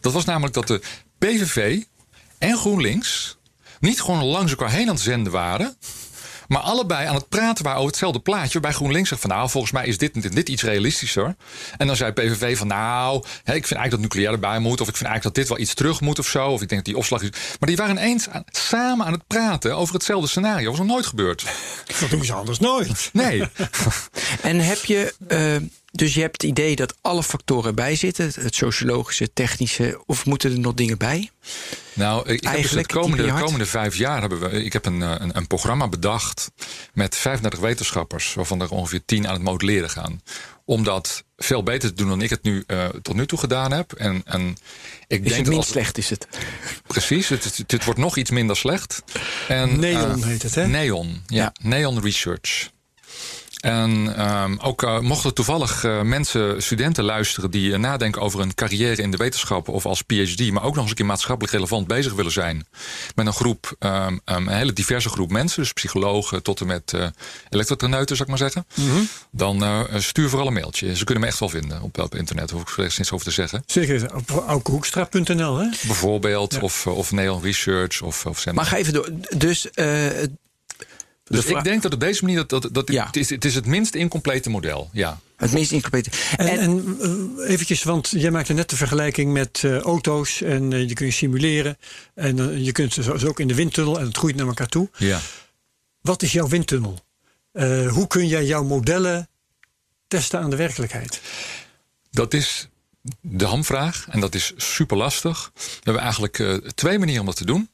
Dat 0.00 0.12
was 0.12 0.24
namelijk 0.24 0.54
dat 0.54 0.66
de 0.66 0.80
PVV 1.18 1.82
en 2.38 2.56
GroenLinks 2.56 3.38
niet 3.80 4.00
gewoon 4.00 4.24
langs 4.24 4.50
elkaar 4.50 4.70
heen 4.70 4.88
aan 4.88 4.94
het 4.94 5.02
zenden 5.02 5.32
waren. 5.32 5.76
Maar 6.48 6.60
allebei 6.60 7.06
aan 7.06 7.14
het 7.14 7.28
praten 7.28 7.64
waren 7.64 7.78
over 7.78 7.90
hetzelfde 7.90 8.20
plaatje. 8.20 8.52
Waarbij 8.52 8.72
GroenLinks 8.72 9.08
zegt 9.08 9.20
van 9.20 9.30
nou, 9.30 9.50
volgens 9.50 9.72
mij 9.72 9.86
is 9.86 9.98
dit 9.98 10.14
en 10.14 10.20
dit, 10.20 10.48
iets 10.48 10.62
realistischer. 10.62 11.36
En 11.76 11.86
dan 11.86 11.96
zei 11.96 12.12
PVV 12.12 12.58
van 12.58 12.66
nou, 12.66 13.24
hè, 13.44 13.54
ik 13.54 13.66
vind 13.66 13.80
eigenlijk 13.80 13.90
dat 13.90 14.00
nucleair 14.00 14.32
erbij 14.32 14.58
moet. 14.58 14.80
Of 14.80 14.88
ik 14.88 14.96
vind 14.96 15.08
eigenlijk 15.08 15.22
dat 15.22 15.34
dit 15.34 15.48
wel 15.48 15.58
iets 15.58 15.74
terug 15.74 16.00
moet 16.00 16.18
of 16.18 16.26
zo. 16.26 16.46
Of 16.46 16.62
ik 16.62 16.68
denk 16.68 16.84
dat 16.84 16.84
die 16.84 16.96
opslag 16.96 17.22
is. 17.22 17.30
Maar 17.30 17.68
die 17.68 17.76
waren 17.76 17.96
ineens 17.96 18.28
samen 18.46 19.06
aan 19.06 19.12
het 19.12 19.26
praten 19.26 19.76
over 19.76 19.94
hetzelfde 19.94 20.28
scenario. 20.28 20.68
Dat 20.68 20.76
was 20.76 20.86
nog 20.86 20.94
nooit 20.94 21.06
gebeurd. 21.06 21.44
Dat 22.00 22.10
doen 22.10 22.24
ze 22.24 22.32
anders 22.32 22.58
nooit. 22.58 23.10
Nee. 23.12 23.42
en 24.42 24.60
heb 24.60 24.84
je... 24.84 25.14
Uh 25.28 25.68
dus 25.90 26.14
je 26.14 26.20
hebt 26.20 26.42
het 26.42 26.50
idee 26.50 26.76
dat 26.76 26.94
alle 27.00 27.22
factoren 27.22 27.74
bij 27.74 27.96
zitten: 27.96 28.30
het 28.34 28.54
sociologische, 28.54 29.32
technische, 29.32 30.02
of 30.06 30.26
moeten 30.26 30.52
er 30.52 30.58
nog 30.58 30.74
dingen 30.74 30.98
bij? 30.98 31.30
Nou, 31.92 32.28
ik 32.28 32.44
heb 32.44 32.62
dus 32.62 32.70
de 32.70 32.86
komende, 32.86 33.32
komende 33.32 33.66
vijf 33.66 33.96
jaar 33.96 34.20
hebben 34.20 34.40
we. 34.40 34.64
Ik 34.64 34.72
heb 34.72 34.86
een, 34.86 35.02
eh, 35.02 35.14
een, 35.18 35.36
een, 35.36 35.46
programma 35.46 35.88
bedacht 35.88 36.50
met 36.92 37.16
35 37.16 37.60
wetenschappers, 37.60 38.34
waarvan 38.34 38.60
er 38.60 38.70
ongeveer 38.70 39.04
10 39.04 39.26
aan 39.26 39.32
het 39.34 39.42
modelleren 39.42 39.90
gaan. 39.90 40.22
Om 40.64 40.84
dat 40.84 41.24
veel 41.36 41.62
beter 41.62 41.88
te 41.88 41.94
doen 41.94 42.08
dan 42.08 42.22
ik 42.22 42.30
het 42.30 42.42
nu 42.42 42.64
uh, 42.66 42.86
tot 43.02 43.14
nu 43.14 43.26
toe 43.26 43.38
gedaan 43.38 43.72
heb. 43.72 43.92
En, 43.92 44.22
en 44.24 44.56
ik 45.06 45.24
is 45.24 45.30
denk 45.30 45.44
het 45.44 45.54
minst 45.54 45.70
slecht 45.70 45.98
is 45.98 46.10
het? 46.10 46.28
Precies, 46.86 47.28
het, 47.28 47.64
het, 47.66 47.84
wordt 47.84 48.00
nog 48.00 48.16
iets 48.16 48.30
minder 48.30 48.56
slecht. 48.56 49.02
En, 49.48 49.80
Neon 49.80 50.18
uh, 50.18 50.24
heet 50.24 50.42
het, 50.42 50.54
hè? 50.54 50.66
Neon, 50.66 51.22
ja, 51.26 51.36
ja. 51.36 51.52
Neon 51.68 52.00
Research. 52.00 52.70
En 53.58 54.20
um, 54.30 54.58
ook 54.60 54.82
uh, 54.82 55.00
mochten 55.00 55.34
toevallig 55.34 55.84
uh, 55.84 56.02
mensen, 56.02 56.62
studenten 56.62 57.04
luisteren 57.04 57.50
die 57.50 57.70
uh, 57.70 57.78
nadenken 57.78 58.22
over 58.22 58.40
een 58.40 58.54
carrière 58.54 59.02
in 59.02 59.10
de 59.10 59.16
wetenschap 59.16 59.68
of 59.68 59.86
als 59.86 60.02
PhD, 60.02 60.50
maar 60.50 60.62
ook 60.62 60.72
nog 60.74 60.80
eens 60.80 60.90
een 60.90 60.96
keer 60.96 61.06
maatschappelijk 61.06 61.54
relevant 61.54 61.86
bezig 61.86 62.14
willen 62.14 62.32
zijn. 62.32 62.66
Met 63.14 63.26
een 63.26 63.32
groep, 63.32 63.76
um, 63.78 64.20
een 64.24 64.48
hele 64.48 64.72
diverse 64.72 65.08
groep 65.08 65.30
mensen, 65.30 65.62
dus 65.62 65.72
psychologen 65.72 66.42
tot 66.42 66.60
en 66.60 66.66
met 66.66 66.94
elektrotraneuten, 67.48 68.16
zou 68.16 68.30
ik 68.30 68.38
maar 68.38 68.50
zeggen. 68.50 68.66
Mm 68.74 68.90
-hmm. 68.90 69.08
Dan 69.30 69.86
stuur 69.96 70.28
vooral 70.28 70.46
een 70.46 70.52
mailtje. 70.52 70.96
Ze 70.96 71.04
kunnen 71.04 71.24
me 71.24 71.30
echt 71.30 71.38
wel 71.38 71.48
vinden 71.48 71.82
op, 71.82 71.98
op 71.98 72.14
internet, 72.14 72.50
hoef 72.50 72.62
ik 72.62 72.68
er 72.68 72.82
niets 72.82 73.12
over 73.12 73.26
te 73.26 73.32
zeggen. 73.32 73.62
Zeker, 73.66 74.14
op 74.14 74.44
aukehoekstra.nl 74.46 75.56
hè? 75.56 75.68
Bijvoorbeeld, 75.86 76.54
ja. 76.54 76.60
of, 76.60 76.86
of 76.86 77.12
Neon 77.12 77.42
Research. 77.42 78.02
Of, 78.02 78.26
of 78.26 78.52
maar 78.52 78.64
ga 78.64 78.76
even 78.76 78.92
door. 78.92 79.08
Dus 79.36 79.68
dus 81.28 81.44
ik 81.44 81.64
denk 81.64 81.82
dat 81.82 81.92
op 81.92 82.00
deze 82.00 82.24
manier 82.24 82.46
dat, 82.46 82.62
dat, 82.62 82.74
dat 82.74 82.92
ja. 82.92 83.06
het, 83.06 83.16
is, 83.16 83.30
het 83.30 83.44
is 83.44 83.54
het 83.54 83.66
minst 83.66 83.94
incomplete 83.94 84.50
model. 84.50 84.90
Ja. 84.92 85.20
Het 85.36 85.52
meest 85.52 85.72
incomplete. 85.72 86.10
En, 86.36 86.48
en, 86.48 86.58
en 86.58 86.96
uh, 87.36 87.50
eventjes, 87.50 87.82
want 87.82 88.08
jij 88.10 88.30
maakte 88.30 88.52
net 88.52 88.70
de 88.70 88.76
vergelijking 88.76 89.32
met 89.32 89.62
uh, 89.64 89.78
auto's 89.78 90.42
en 90.42 90.70
uh, 90.70 90.88
je 90.88 90.94
kunt 90.94 91.12
simuleren. 91.12 91.78
En 92.14 92.64
je 92.64 92.72
kunt 92.72 92.94
dus 92.94 93.24
ook 93.24 93.40
in 93.40 93.48
de 93.48 93.54
windtunnel 93.54 93.98
en 93.98 94.06
het 94.06 94.16
groeit 94.16 94.36
naar 94.36 94.46
elkaar 94.46 94.68
toe. 94.68 94.88
Ja. 94.96 95.20
Wat 96.00 96.22
is 96.22 96.32
jouw 96.32 96.48
windtunnel? 96.48 97.06
hoe 97.88 98.06
kun 98.06 98.26
jij 98.26 98.44
jouw 98.44 98.64
modellen 98.64 99.28
testen 100.08 100.40
aan 100.40 100.50
de 100.50 100.56
werkelijkheid? 100.56 101.20
Dat 102.10 102.34
is 102.34 102.68
de 103.20 103.44
hamvraag 103.44 104.06
en 104.10 104.20
dat 104.20 104.34
is 104.34 104.52
super 104.56 104.96
lastig. 104.96 105.50
We 105.54 105.60
hebben 105.82 106.02
eigenlijk 106.02 106.60
twee 106.74 106.98
manieren 106.98 107.20
om 107.20 107.26
dat 107.26 107.36
te 107.36 107.44
doen. 107.44 107.68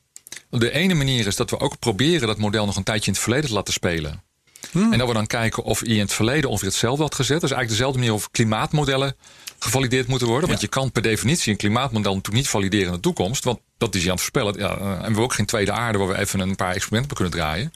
De 0.58 0.70
ene 0.70 0.94
manier 0.94 1.26
is 1.26 1.36
dat 1.36 1.50
we 1.50 1.60
ook 1.60 1.78
proberen 1.78 2.26
dat 2.26 2.38
model 2.38 2.66
nog 2.66 2.76
een 2.76 2.82
tijdje 2.82 3.06
in 3.06 3.12
het 3.12 3.22
verleden 3.22 3.48
te 3.48 3.54
laten 3.54 3.72
spelen. 3.72 4.22
Hmm. 4.70 4.92
En 4.92 4.98
dat 4.98 5.08
we 5.08 5.14
dan 5.14 5.26
kijken 5.26 5.62
of 5.62 5.80
je 5.86 5.94
in 5.94 6.00
het 6.00 6.12
verleden 6.12 6.50
ongeveer 6.50 6.68
hetzelfde 6.68 7.02
had 7.02 7.14
gezet. 7.14 7.40
Dat 7.40 7.50
is 7.50 7.56
eigenlijk 7.56 7.78
dezelfde 7.78 7.98
manier 7.98 8.14
of 8.14 8.30
klimaatmodellen 8.30 9.16
gevalideerd 9.58 10.06
moeten 10.06 10.28
worden. 10.28 10.48
Want 10.48 10.60
je 10.60 10.68
kan 10.68 10.92
per 10.92 11.02
definitie 11.02 11.52
een 11.52 11.58
klimaatmodel 11.58 12.14
natuurlijk 12.14 12.44
niet 12.44 12.52
valideren 12.52 12.86
in 12.86 12.92
de 12.92 13.00
toekomst. 13.00 13.44
Want 13.44 13.60
dat 13.78 13.94
is 13.94 14.00
hij 14.00 14.10
aan 14.10 14.16
het 14.16 14.24
voorspellen. 14.24 14.58
Ja, 14.58 14.76
eh, 14.78 14.90
en 14.90 14.96
we 14.96 15.02
hebben 15.02 15.22
ook 15.22 15.32
geen 15.32 15.46
tweede 15.46 15.72
aarde 15.72 15.98
waar 15.98 16.08
we 16.08 16.18
even 16.18 16.40
een 16.40 16.56
paar 16.56 16.74
experimenten 16.74 17.10
op 17.10 17.16
kunnen 17.16 17.34
draaien. 17.34 17.72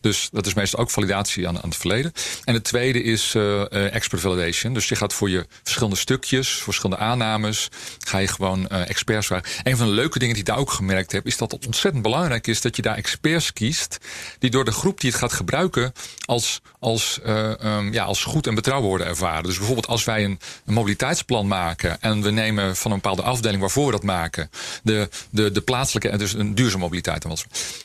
Dus 0.00 0.28
dat 0.32 0.46
is 0.46 0.54
meestal 0.54 0.80
ook 0.80 0.90
validatie 0.90 1.48
aan, 1.48 1.56
aan 1.56 1.68
het 1.68 1.76
verleden. 1.76 2.12
En 2.44 2.54
het 2.54 2.64
tweede 2.64 3.02
is 3.02 3.34
uh, 3.34 3.42
uh, 3.42 3.94
expert 3.94 4.20
validation. 4.20 4.74
Dus 4.74 4.88
je 4.88 4.96
gaat 4.96 5.12
voor 5.12 5.30
je 5.30 5.46
verschillende 5.62 5.96
stukjes, 5.96 6.48
verschillende 6.48 7.02
aannames, 7.02 7.68
ga 7.98 8.18
je 8.18 8.28
gewoon 8.28 8.68
experts 8.68 9.26
vragen. 9.26 9.48
Een 9.62 9.76
van 9.76 9.86
de 9.86 9.92
leuke 9.92 10.18
dingen 10.18 10.34
die 10.34 10.42
ik 10.42 10.48
daar 10.48 10.58
ook 10.58 10.70
gemerkt 10.70 11.12
heb, 11.12 11.26
is 11.26 11.36
dat 11.36 11.52
het 11.52 11.66
ontzettend 11.66 12.02
belangrijk 12.02 12.46
is 12.46 12.60
dat 12.60 12.76
je 12.76 12.82
daar 12.82 12.96
experts 12.96 13.52
kiest, 13.52 13.98
die 14.38 14.50
door 14.50 14.64
de 14.64 14.72
groep 14.72 15.00
die 15.00 15.10
het 15.10 15.18
gaat 15.18 15.32
gebruiken 15.32 15.92
als, 16.24 16.60
als, 16.78 17.18
um, 17.26 17.92
ja, 17.92 18.04
als 18.04 18.24
goed 18.24 18.46
en 18.46 18.54
betrouwbaar 18.54 18.88
worden 18.88 19.06
ervaren. 19.06 19.42
Dus 19.42 19.56
bijvoorbeeld 19.56 19.86
als 19.86 20.04
wij 20.04 20.24
een, 20.24 20.38
een 20.66 20.74
mobiliteitsplan 20.74 21.46
maken 21.46 22.00
en 22.00 22.22
we 22.22 22.30
nemen 22.30 22.76
van 22.76 22.90
een 22.90 23.00
bepaalde 23.00 23.22
afdeling 23.22 23.60
waarvoor 23.60 23.86
we 23.86 23.92
dat 23.92 24.02
maken, 24.02 24.50
de, 24.82 25.08
de, 25.36 25.52
de 25.52 25.60
plaatselijke, 25.60 26.16
dus 26.16 26.32
een 26.32 26.54
duurzame 26.54 26.82
mobiliteit, 26.82 27.26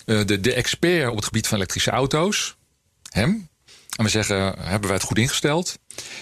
de, 0.06 0.40
de 0.40 0.54
expert 0.54 1.10
op 1.10 1.16
het 1.16 1.26
gebied 1.26 1.48
van 1.48 1.58
elektrische 1.58 1.92
auto's, 1.92 2.56
hem. 3.10 3.50
En 3.98 4.04
we 4.04 4.10
zeggen, 4.10 4.60
hebben 4.60 4.88
wij 4.88 4.98
het 4.98 5.08
goed 5.08 5.18
ingesteld? 5.18 5.78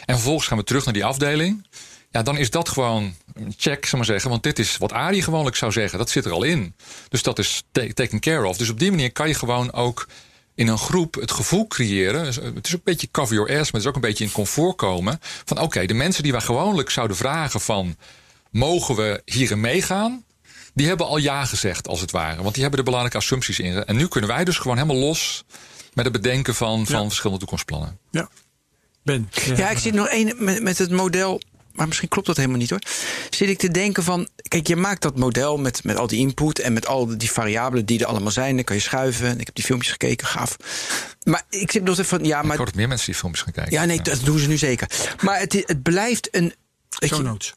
En 0.06 0.16
vervolgens 0.16 0.48
gaan 0.48 0.58
we 0.58 0.64
terug 0.64 0.86
naar 0.86 0.94
die 0.94 1.06
afdeling. 1.06 1.68
Ja, 2.12 2.24
dan 2.24 2.38
is 2.38 2.50
dat 2.50 2.70
gewoon 2.70 3.16
een 3.34 3.54
check, 3.58 3.86
zal 3.86 3.98
maar 3.98 4.08
zeggen. 4.08 4.30
Want 4.30 4.44
dit 4.44 4.60
is 4.60 4.78
wat 4.78 4.92
Arie 4.92 5.22
gewoonlijk 5.22 5.56
zou 5.56 5.72
zeggen. 5.72 5.98
Dat 5.98 6.10
zit 6.10 6.26
er 6.26 6.32
al 6.32 6.44
in. 6.44 6.76
Dus 7.10 7.24
dat 7.24 7.40
is 7.40 7.64
taken 7.72 8.20
care 8.20 8.48
of. 8.48 8.58
Dus 8.58 8.70
op 8.70 8.80
die 8.80 8.90
manier 8.90 9.12
kan 9.12 9.28
je 9.28 9.34
gewoon 9.34 9.74
ook 9.74 10.08
in 10.56 10.68
een 10.68 10.78
groep 10.78 11.16
het 11.16 11.32
gevoel 11.32 11.68
creëren. 11.68 12.26
Het 12.26 12.38
is 12.38 12.72
ook 12.72 12.74
een 12.74 12.82
beetje 12.84 13.12
cover 13.12 13.36
your 13.36 13.50
ass, 13.50 13.72
maar 13.72 13.82
het 13.82 13.82
is 13.82 13.88
ook 13.88 13.96
een 13.96 14.02
beetje 14.02 14.24
in 14.24 14.32
comfort 14.32 14.76
komen. 14.76 15.20
Van 15.22 15.60
oké, 15.60 15.86
de 15.86 15.94
mensen 15.94 16.24
die 16.24 16.32
wij 16.32 16.42
gewoonlijk 16.42 16.90
zouden 16.90 17.18
vragen 17.18 17.62
van... 17.62 17.96
mogen 18.52 18.96
we 18.96 19.22
hierin 19.26 19.60
meegaan? 19.60 20.24
Die 20.74 20.88
hebben 20.88 21.08
al 21.08 21.18
ja 21.18 21.46
gezegd, 21.46 21.88
als 21.88 22.02
het 22.02 22.12
ware. 22.12 22.42
Want 22.42 22.54
die 22.54 22.62
hebben 22.62 22.80
de 22.80 22.86
belangrijke 22.86 23.18
assumpties 23.18 23.60
in. 23.60 23.86
En 23.86 23.96
nu 23.96 24.08
kunnen 24.08 24.30
wij 24.30 24.44
dus 24.44 24.58
gewoon 24.58 24.78
helemaal 24.78 25.02
los 25.02 25.44
met 25.94 26.06
het 26.06 26.14
bedenken 26.14 26.56
van, 26.56 26.86
van 26.86 27.02
ja. 27.02 27.08
verschillende 27.08 27.40
toekomstplannen. 27.40 27.98
Ja. 28.12 28.30
Ben. 29.04 29.30
Ja, 29.32 29.56
ja 29.56 29.70
ik 29.70 29.78
zit 29.78 29.94
nog 29.94 30.08
één 30.08 30.36
met, 30.38 30.62
met 30.62 30.78
het 30.78 30.92
model. 30.92 31.42
Maar 31.74 31.88
misschien 31.88 32.10
klopt 32.10 32.28
dat 32.28 32.38
helemaal 32.38 32.58
niet 32.58 32.70
hoor. 32.70 32.82
Zit 33.30 33.50
ik 33.50 33.58
te 33.58 33.72
denken 33.72 34.04
van. 34.04 34.28
Kijk, 34.48 34.68
je 34.68 34.76
maakt 34.76 35.02
dat 35.02 35.18
model 35.18 35.58
met, 35.58 35.84
met 35.84 35.96
al 35.98 36.08
die 36.08 36.20
input 36.20 36.60
en 36.60 36.74
met 36.74 36.88
al 36.88 37.18
die 37.18 37.32
variabelen 37.32 37.86
die 37.86 38.00
er 38.00 38.06
allemaal 38.06 38.32
zijn. 38.32 38.56
Dan 38.56 38.64
kan 38.64 38.76
je 38.76 38.82
schuiven. 38.82 39.40
Ik 39.40 39.46
heb 39.46 39.56
die 39.56 39.64
filmpjes 39.64 39.92
gekeken, 39.92 40.28
gaaf. 40.28 40.56
Maar 41.24 41.44
ik 41.50 41.72
zit 41.72 41.84
nog 41.84 41.94
even 41.94 42.06
van. 42.06 42.24
Ja, 42.24 42.42
maar, 42.42 42.52
ik 42.52 42.58
hoor 42.58 42.66
dat 42.66 42.76
meer 42.76 42.88
mensen 42.88 43.06
die 43.06 43.16
filmpjes 43.16 43.44
gaan 43.44 43.54
kijken. 43.54 43.74
Ja, 43.74 43.86
nee, 43.86 44.02
dat 44.02 44.20
doen 44.24 44.40
ze 44.40 44.48
nu 44.48 44.58
zeker. 44.58 44.90
Maar 45.22 45.40
het, 45.40 45.54
het 45.54 45.84
blijft 45.84 46.28
een. 46.32 46.54
Show 47.06 47.22
notes. 47.22 47.54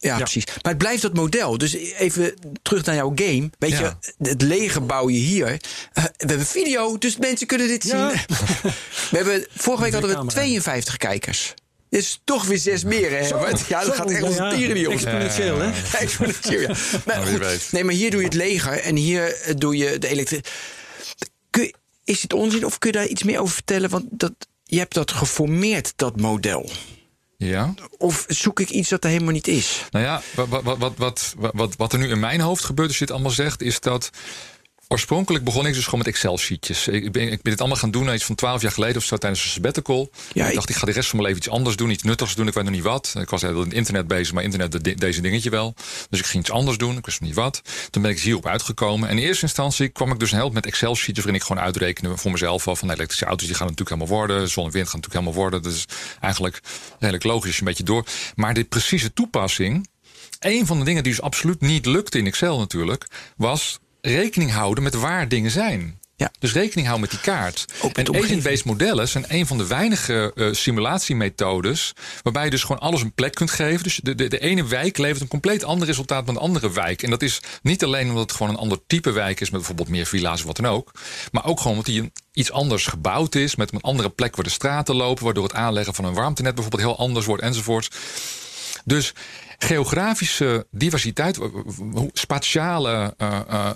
Ja, 0.00 0.12
ja, 0.12 0.16
precies. 0.16 0.44
Maar 0.46 0.72
het 0.72 0.78
blijft 0.78 1.02
dat 1.02 1.14
model. 1.14 1.58
Dus 1.58 1.74
even 1.74 2.34
terug 2.62 2.84
naar 2.84 2.94
jouw 2.94 3.12
game. 3.14 3.50
Weet 3.58 3.70
ja. 3.70 3.98
je, 4.18 4.28
het 4.28 4.42
leger 4.42 4.86
bouw 4.86 5.08
je 5.08 5.18
hier. 5.18 5.46
Uh, 5.48 5.56
we 5.92 6.10
hebben 6.16 6.46
video, 6.46 6.98
dus 6.98 7.16
mensen 7.16 7.46
kunnen 7.46 7.66
dit 7.66 7.84
ja. 7.84 8.10
zien. 8.10 8.20
we 9.10 9.16
hebben, 9.16 9.46
vorige 9.50 9.82
week 9.82 9.92
hadden 9.92 10.24
we 10.24 10.30
52 10.30 10.96
kijkers. 10.96 11.54
is 11.88 12.20
toch 12.24 12.44
weer 12.44 12.58
zes 12.58 12.84
meer, 12.84 13.10
hè? 13.10 13.26
Zo, 13.26 13.38
ja, 13.68 13.84
dat 13.84 13.94
gaat 13.94 14.10
echt 14.10 14.22
onze 14.22 14.42
ja, 14.42 14.54
tieren 14.54 14.76
niet 14.76 14.86
op. 14.86 14.92
Exponentieel, 14.92 15.58
hè? 15.58 15.70
Exponentieel, 15.98 16.60
ja. 16.60 16.74
Maar, 17.06 17.26
goed, 17.26 17.72
nee, 17.72 17.84
maar 17.84 17.94
hier 17.94 18.10
doe 18.10 18.20
je 18.20 18.26
het 18.26 18.36
leger 18.36 18.80
en 18.80 18.96
hier 18.96 19.54
doe 19.56 19.76
je 19.76 19.98
de 19.98 20.08
elektrische... 20.08 20.44
Is 22.04 22.22
het 22.22 22.32
onzin 22.32 22.64
of 22.64 22.78
kun 22.78 22.90
je 22.90 22.98
daar 22.98 23.06
iets 23.06 23.22
meer 23.22 23.40
over 23.40 23.54
vertellen? 23.54 23.90
Want 23.90 24.04
dat, 24.10 24.32
je 24.64 24.78
hebt 24.78 24.94
dat 24.94 25.12
geformeerd, 25.12 25.92
dat 25.96 26.20
model. 26.20 26.70
Ja. 27.38 27.74
Of 27.98 28.24
zoek 28.28 28.60
ik 28.60 28.70
iets 28.70 28.88
dat 28.88 29.04
er 29.04 29.10
helemaal 29.10 29.32
niet 29.32 29.48
is? 29.48 29.84
Nou 29.90 30.04
ja, 30.04 30.22
wat, 30.34 30.62
wat, 30.62 30.78
wat, 30.78 30.96
wat, 30.96 31.34
wat, 31.52 31.76
wat 31.76 31.92
er 31.92 31.98
nu 31.98 32.08
in 32.08 32.20
mijn 32.20 32.40
hoofd 32.40 32.64
gebeurt, 32.64 32.88
als 32.88 32.98
je 32.98 33.04
dit 33.04 33.14
allemaal 33.14 33.32
zegt, 33.32 33.62
is 33.62 33.80
dat. 33.80 34.10
Oorspronkelijk 34.90 35.44
begon 35.44 35.66
ik 35.66 35.74
dus 35.74 35.84
gewoon 35.84 35.98
met 35.98 36.08
Excel-sheetjes. 36.08 36.88
Ik 36.88 37.12
ben, 37.12 37.22
ik 37.22 37.42
ben 37.42 37.52
dit 37.52 37.60
allemaal 37.60 37.78
gaan 37.78 37.90
doen 37.90 38.14
iets 38.14 38.24
van 38.24 38.34
twaalf 38.34 38.62
jaar 38.62 38.72
geleden 38.72 38.96
of 38.96 39.04
zo 39.04 39.16
tijdens 39.16 39.44
een 39.44 39.50
sabbatical. 39.50 40.10
Ja, 40.32 40.48
ik 40.48 40.54
dacht, 40.54 40.68
ik 40.68 40.76
ga 40.76 40.86
de 40.86 40.92
rest 40.92 41.08
van 41.08 41.18
mijn 41.18 41.28
leven 41.28 41.46
iets 41.46 41.56
anders 41.56 41.76
doen, 41.76 41.90
iets 41.90 42.02
nuttigs 42.02 42.34
doen. 42.34 42.46
Ik 42.46 42.54
weet 42.54 42.64
nog 42.64 42.72
niet 42.72 42.82
wat. 42.82 43.14
Ik 43.18 43.30
was 43.30 43.42
heel 43.42 43.50
in 43.50 43.58
het 43.58 43.72
internet 43.72 44.06
bezig, 44.06 44.34
maar 44.34 44.42
internet 44.42 44.72
de, 44.72 44.94
deze 44.94 45.20
dingetje 45.20 45.50
wel. 45.50 45.74
Dus 46.10 46.18
ik 46.18 46.26
ging 46.26 46.42
iets 46.42 46.52
anders 46.52 46.78
doen, 46.78 46.96
ik 46.96 47.04
wist 47.04 47.20
nog 47.20 47.28
niet 47.28 47.38
wat. 47.38 47.62
Toen 47.90 48.02
ben 48.02 48.10
ik 48.10 48.20
hierop 48.20 48.46
uitgekomen. 48.46 49.08
En 49.08 49.18
in 49.18 49.24
eerste 49.24 49.42
instantie 49.42 49.88
kwam 49.88 50.12
ik 50.12 50.18
dus 50.18 50.30
heel 50.30 50.50
met 50.50 50.66
Excel-sheetjes 50.66 51.24
waarin 51.24 51.40
ik 51.40 51.46
gewoon 51.46 51.62
uitrekende 51.62 52.16
voor 52.16 52.30
mezelf 52.30 52.68
al 52.68 52.76
van 52.76 52.90
elektrische 52.90 53.24
auto's 53.24 53.46
die 53.46 53.56
gaan 53.56 53.66
natuurlijk 53.66 54.00
helemaal 54.00 54.18
worden. 54.18 54.48
Zon 54.48 54.64
en 54.64 54.70
wind 54.70 54.88
gaan 54.88 55.00
natuurlijk 55.00 55.24
helemaal 55.24 55.42
worden. 55.42 55.62
Dat 55.62 55.72
is 55.72 55.84
eigenlijk 56.20 56.60
redelijk 56.98 57.24
logisch 57.24 57.58
een 57.58 57.64
beetje 57.64 57.84
door. 57.84 58.04
Maar 58.34 58.54
de 58.54 58.64
precieze 58.64 59.12
toepassing, 59.12 59.88
een 60.40 60.66
van 60.66 60.78
de 60.78 60.84
dingen 60.84 61.02
die 61.02 61.12
dus 61.12 61.22
absoluut 61.22 61.60
niet 61.60 61.86
lukte 61.86 62.18
in 62.18 62.26
Excel 62.26 62.58
natuurlijk, 62.58 63.06
was 63.36 63.78
rekening 64.00 64.52
houden 64.52 64.84
met 64.84 64.94
waar 64.94 65.28
dingen 65.28 65.50
zijn. 65.50 65.98
Ja. 66.18 66.32
Dus 66.38 66.52
rekening 66.52 66.86
houden 66.86 67.00
met 67.00 67.10
die 67.10 67.32
kaart. 67.32 67.64
En 67.92 68.16
agent-based 68.16 68.64
modellen 68.64 69.08
zijn 69.08 69.24
een 69.28 69.46
van 69.46 69.58
de 69.58 69.66
weinige 69.66 70.32
uh, 70.34 70.52
simulatiemethodes. 70.52 71.92
waarbij 72.22 72.44
je 72.44 72.50
dus 72.50 72.62
gewoon 72.62 72.80
alles 72.80 73.02
een 73.02 73.12
plek 73.12 73.34
kunt 73.34 73.50
geven. 73.50 73.82
Dus 73.82 74.00
de, 74.02 74.14
de, 74.14 74.28
de 74.28 74.38
ene 74.38 74.66
wijk 74.66 74.98
levert 74.98 75.20
een 75.20 75.28
compleet 75.28 75.64
ander 75.64 75.86
resultaat 75.86 76.26
dan 76.26 76.34
de 76.34 76.40
andere 76.40 76.72
wijk. 76.72 77.02
En 77.02 77.10
dat 77.10 77.22
is 77.22 77.40
niet 77.62 77.84
alleen 77.84 78.08
omdat 78.08 78.22
het 78.22 78.32
gewoon 78.32 78.52
een 78.52 78.58
ander 78.58 78.78
type 78.86 79.10
wijk 79.10 79.40
is. 79.40 79.50
met 79.50 79.58
bijvoorbeeld 79.58 79.88
meer 79.88 80.06
villa's 80.06 80.40
of 80.40 80.46
wat 80.46 80.56
dan 80.56 80.66
ook. 80.66 80.92
maar 81.32 81.44
ook 81.44 81.58
gewoon 81.58 81.72
omdat 81.76 81.86
die 81.86 82.12
iets 82.32 82.52
anders 82.52 82.86
gebouwd 82.86 83.34
is. 83.34 83.56
met 83.56 83.72
een 83.72 83.80
andere 83.80 84.10
plek 84.10 84.36
waar 84.36 84.44
de 84.44 84.50
straten 84.50 84.94
lopen. 84.94 85.24
waardoor 85.24 85.44
het 85.44 85.54
aanleggen 85.54 85.94
van 85.94 86.04
een 86.04 86.14
warmtenet 86.14 86.54
bijvoorbeeld 86.54 86.88
heel 86.88 86.98
anders 86.98 87.26
wordt 87.26 87.42
enzovoort. 87.42 87.94
Dus 88.84 89.14
geografische 89.58 90.66
diversiteit, 90.70 91.38
spatiale 92.12 93.14
uh, 93.18 93.40
uh, 93.50 93.70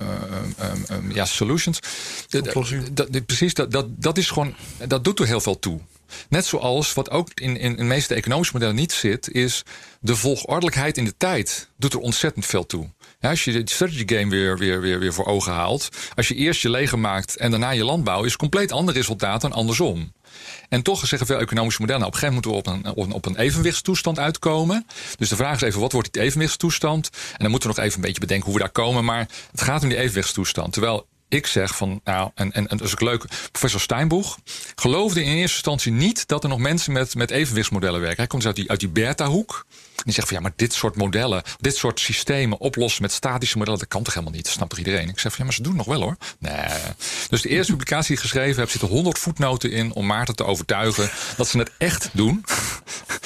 uh, 0.00 1.14
ja, 1.14 1.24
solutions. 1.24 1.78
Dat, 2.28 2.52
precies, 3.26 3.54
dat, 3.54 3.72
dat, 3.72 3.86
dat 4.02 4.18
is 4.18 4.30
gewoon, 4.30 4.54
dat 4.86 5.04
doet 5.04 5.18
er 5.18 5.26
heel 5.26 5.40
veel 5.40 5.58
toe. 5.58 5.80
Net 6.28 6.46
zoals 6.46 6.94
wat 6.94 7.10
ook 7.10 7.28
in, 7.34 7.56
in, 7.56 7.70
in 7.70 7.76
de 7.76 7.82
meeste 7.82 8.14
economische 8.14 8.52
modellen 8.52 8.74
niet 8.74 8.92
zit, 8.92 9.30
is 9.30 9.62
de 10.00 10.16
volgordelijkheid 10.16 10.96
in 10.96 11.04
de 11.04 11.14
tijd. 11.16 11.68
Doet 11.76 11.92
er 11.92 11.98
ontzettend 11.98 12.46
veel 12.46 12.66
toe. 12.66 12.90
Ja, 13.20 13.30
als 13.30 13.44
je 13.44 13.52
de 13.52 13.70
strategy 13.70 14.04
game 14.06 14.30
weer, 14.30 14.58
weer, 14.58 14.80
weer, 14.80 14.98
weer 14.98 15.12
voor 15.12 15.26
ogen 15.26 15.52
haalt. 15.52 15.88
Als 16.14 16.28
je 16.28 16.34
eerst 16.34 16.62
je 16.62 16.70
leger 16.70 16.98
maakt 16.98 17.36
en 17.36 17.50
daarna 17.50 17.70
je 17.70 17.84
landbouw, 17.84 18.24
is 18.24 18.36
compleet 18.36 18.72
ander 18.72 18.94
resultaat 18.94 19.40
dan 19.40 19.52
andersom. 19.52 20.12
En 20.68 20.82
toch 20.82 21.06
zeggen 21.06 21.26
veel 21.26 21.38
economische 21.38 21.80
modellen, 21.80 22.00
nou, 22.00 22.14
op 22.14 22.22
een 22.22 22.28
gegeven 22.28 22.50
moment 22.50 22.66
moeten 22.66 22.84
we 22.84 22.90
op 22.90 23.06
een, 23.06 23.12
op 23.12 23.26
een 23.26 23.36
evenwichtstoestand 23.36 24.18
uitkomen. 24.18 24.86
Dus 25.16 25.28
de 25.28 25.36
vraag 25.36 25.54
is 25.54 25.60
even, 25.60 25.80
wat 25.80 25.92
wordt 25.92 26.12
die 26.12 26.22
evenwichtstoestand? 26.22 27.10
En 27.12 27.38
dan 27.38 27.50
moeten 27.50 27.68
we 27.68 27.76
nog 27.76 27.84
even 27.84 27.98
een 27.98 28.06
beetje 28.06 28.20
bedenken 28.20 28.46
hoe 28.46 28.54
we 28.54 28.60
daar 28.60 28.70
komen. 28.70 29.04
Maar 29.04 29.28
het 29.50 29.60
gaat 29.60 29.82
om 29.82 29.88
die 29.88 29.98
evenwichtstoestand. 29.98 30.72
Terwijl 30.72 31.06
ik 31.28 31.46
zeg 31.46 31.76
van, 31.76 32.00
nou, 32.04 32.30
en, 32.34 32.52
en, 32.52 32.68
en 32.68 32.76
dat 32.76 32.86
is 32.86 32.92
ook 32.92 33.00
leuk. 33.00 33.24
Professor 33.50 33.80
Steinboeg 33.80 34.38
geloofde 34.74 35.20
in 35.20 35.32
eerste 35.32 35.54
instantie 35.54 35.92
niet 35.92 36.26
dat 36.26 36.42
er 36.42 36.48
nog 36.48 36.58
mensen 36.58 36.92
met, 36.92 37.14
met 37.14 37.30
evenwichtsmodellen 37.30 38.00
werken. 38.00 38.18
Hij 38.18 38.26
komt 38.26 38.42
dus 38.42 38.50
uit 38.50 38.60
die, 38.60 38.70
uit 38.70 38.80
die 38.80 38.88
Bertha-hoek. 38.88 39.66
Die 40.04 40.14
zegt 40.14 40.28
van 40.28 40.36
ja, 40.36 40.42
maar 40.42 40.52
dit 40.56 40.72
soort 40.72 40.96
modellen, 40.96 41.42
dit 41.60 41.76
soort 41.76 42.00
systemen 42.00 42.58
oplossen 42.58 43.02
met 43.02 43.12
statische 43.12 43.58
modellen, 43.58 43.78
dat 43.78 43.88
kan 43.88 44.02
toch 44.02 44.14
helemaal 44.14 44.34
niet? 44.34 44.44
Dat 44.44 44.52
snapt 44.52 44.70
toch 44.70 44.78
iedereen? 44.78 45.08
Ik 45.08 45.18
zeg 45.18 45.30
van 45.32 45.38
ja, 45.38 45.44
maar 45.44 45.54
ze 45.54 45.62
doen 45.62 45.76
het 45.76 45.86
nog 45.86 45.96
wel 45.96 46.02
hoor. 46.02 46.16
Nee. 46.38 46.54
Dus 47.28 47.42
de 47.42 47.48
eerste 47.48 47.72
publicatie 47.72 48.06
die 48.06 48.16
ik 48.16 48.22
geschreven 48.22 48.60
heb, 48.60 48.70
zitten 48.70 48.88
100 48.88 49.18
voetnoten 49.18 49.70
in 49.70 49.92
om 49.92 50.06
Maarten 50.06 50.36
te 50.36 50.44
overtuigen 50.44 51.10
dat 51.36 51.48
ze 51.48 51.58
het 51.58 51.70
echt 51.78 52.08
doen. 52.12 52.44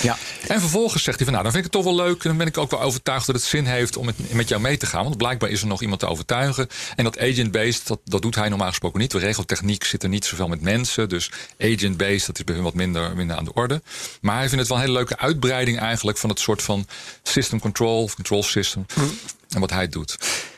Ja. 0.02 0.16
En 0.48 0.60
vervolgens 0.60 1.02
zegt 1.02 1.16
hij 1.16 1.24
van 1.24 1.34
nou, 1.34 1.44
dan 1.44 1.52
vind 1.52 1.66
ik 1.66 1.72
het 1.72 1.82
toch 1.82 1.94
wel 1.94 2.04
leuk. 2.04 2.22
En 2.22 2.28
dan 2.28 2.36
ben 2.36 2.46
ik 2.46 2.58
ook 2.58 2.70
wel 2.70 2.80
overtuigd 2.80 3.26
dat 3.26 3.34
het 3.34 3.44
zin 3.44 3.64
heeft 3.64 3.96
om 3.96 4.04
met, 4.04 4.32
met 4.32 4.48
jou 4.48 4.60
mee 4.60 4.76
te 4.76 4.86
gaan. 4.86 5.04
Want 5.04 5.16
blijkbaar 5.16 5.50
is 5.50 5.60
er 5.60 5.66
nog 5.66 5.82
iemand 5.82 6.00
te 6.00 6.06
overtuigen. 6.06 6.68
En 6.96 7.04
dat 7.04 7.18
agent-based, 7.18 7.86
dat, 7.86 8.00
dat 8.04 8.22
doet 8.22 8.34
hij 8.34 8.48
normaal 8.48 8.68
gesproken 8.68 9.00
niet. 9.00 9.10
De 9.10 9.18
regeltechniek 9.18 9.84
zit 9.84 10.02
er 10.02 10.08
niet 10.08 10.24
zoveel 10.24 10.48
met 10.48 10.60
mensen. 10.60 11.08
Dus 11.08 11.30
agent-based, 11.58 12.26
dat 12.26 12.38
is 12.38 12.44
bij 12.44 12.54
hem 12.54 12.64
wat 12.64 12.74
minder, 12.74 13.16
minder 13.16 13.36
aan 13.36 13.44
de 13.44 13.54
orde. 13.54 13.82
Maar 14.20 14.36
hij 14.36 14.48
vindt 14.48 14.58
het 14.58 14.68
wel 14.68 14.76
een 14.76 14.84
hele 14.84 14.96
leuke 14.96 15.18
uitbreiding 15.18 15.78
eigenlijk 15.78 16.18
van 16.18 16.28
het 16.28 16.40
soort 16.40 16.61
van 16.62 16.86
system 17.22 17.60
control, 17.60 18.02
of 18.02 18.14
control 18.14 18.42
system. 18.42 18.86
Hm. 18.94 19.00
En 19.48 19.60
wat 19.60 19.70
hij 19.70 19.88
doet. 19.88 20.16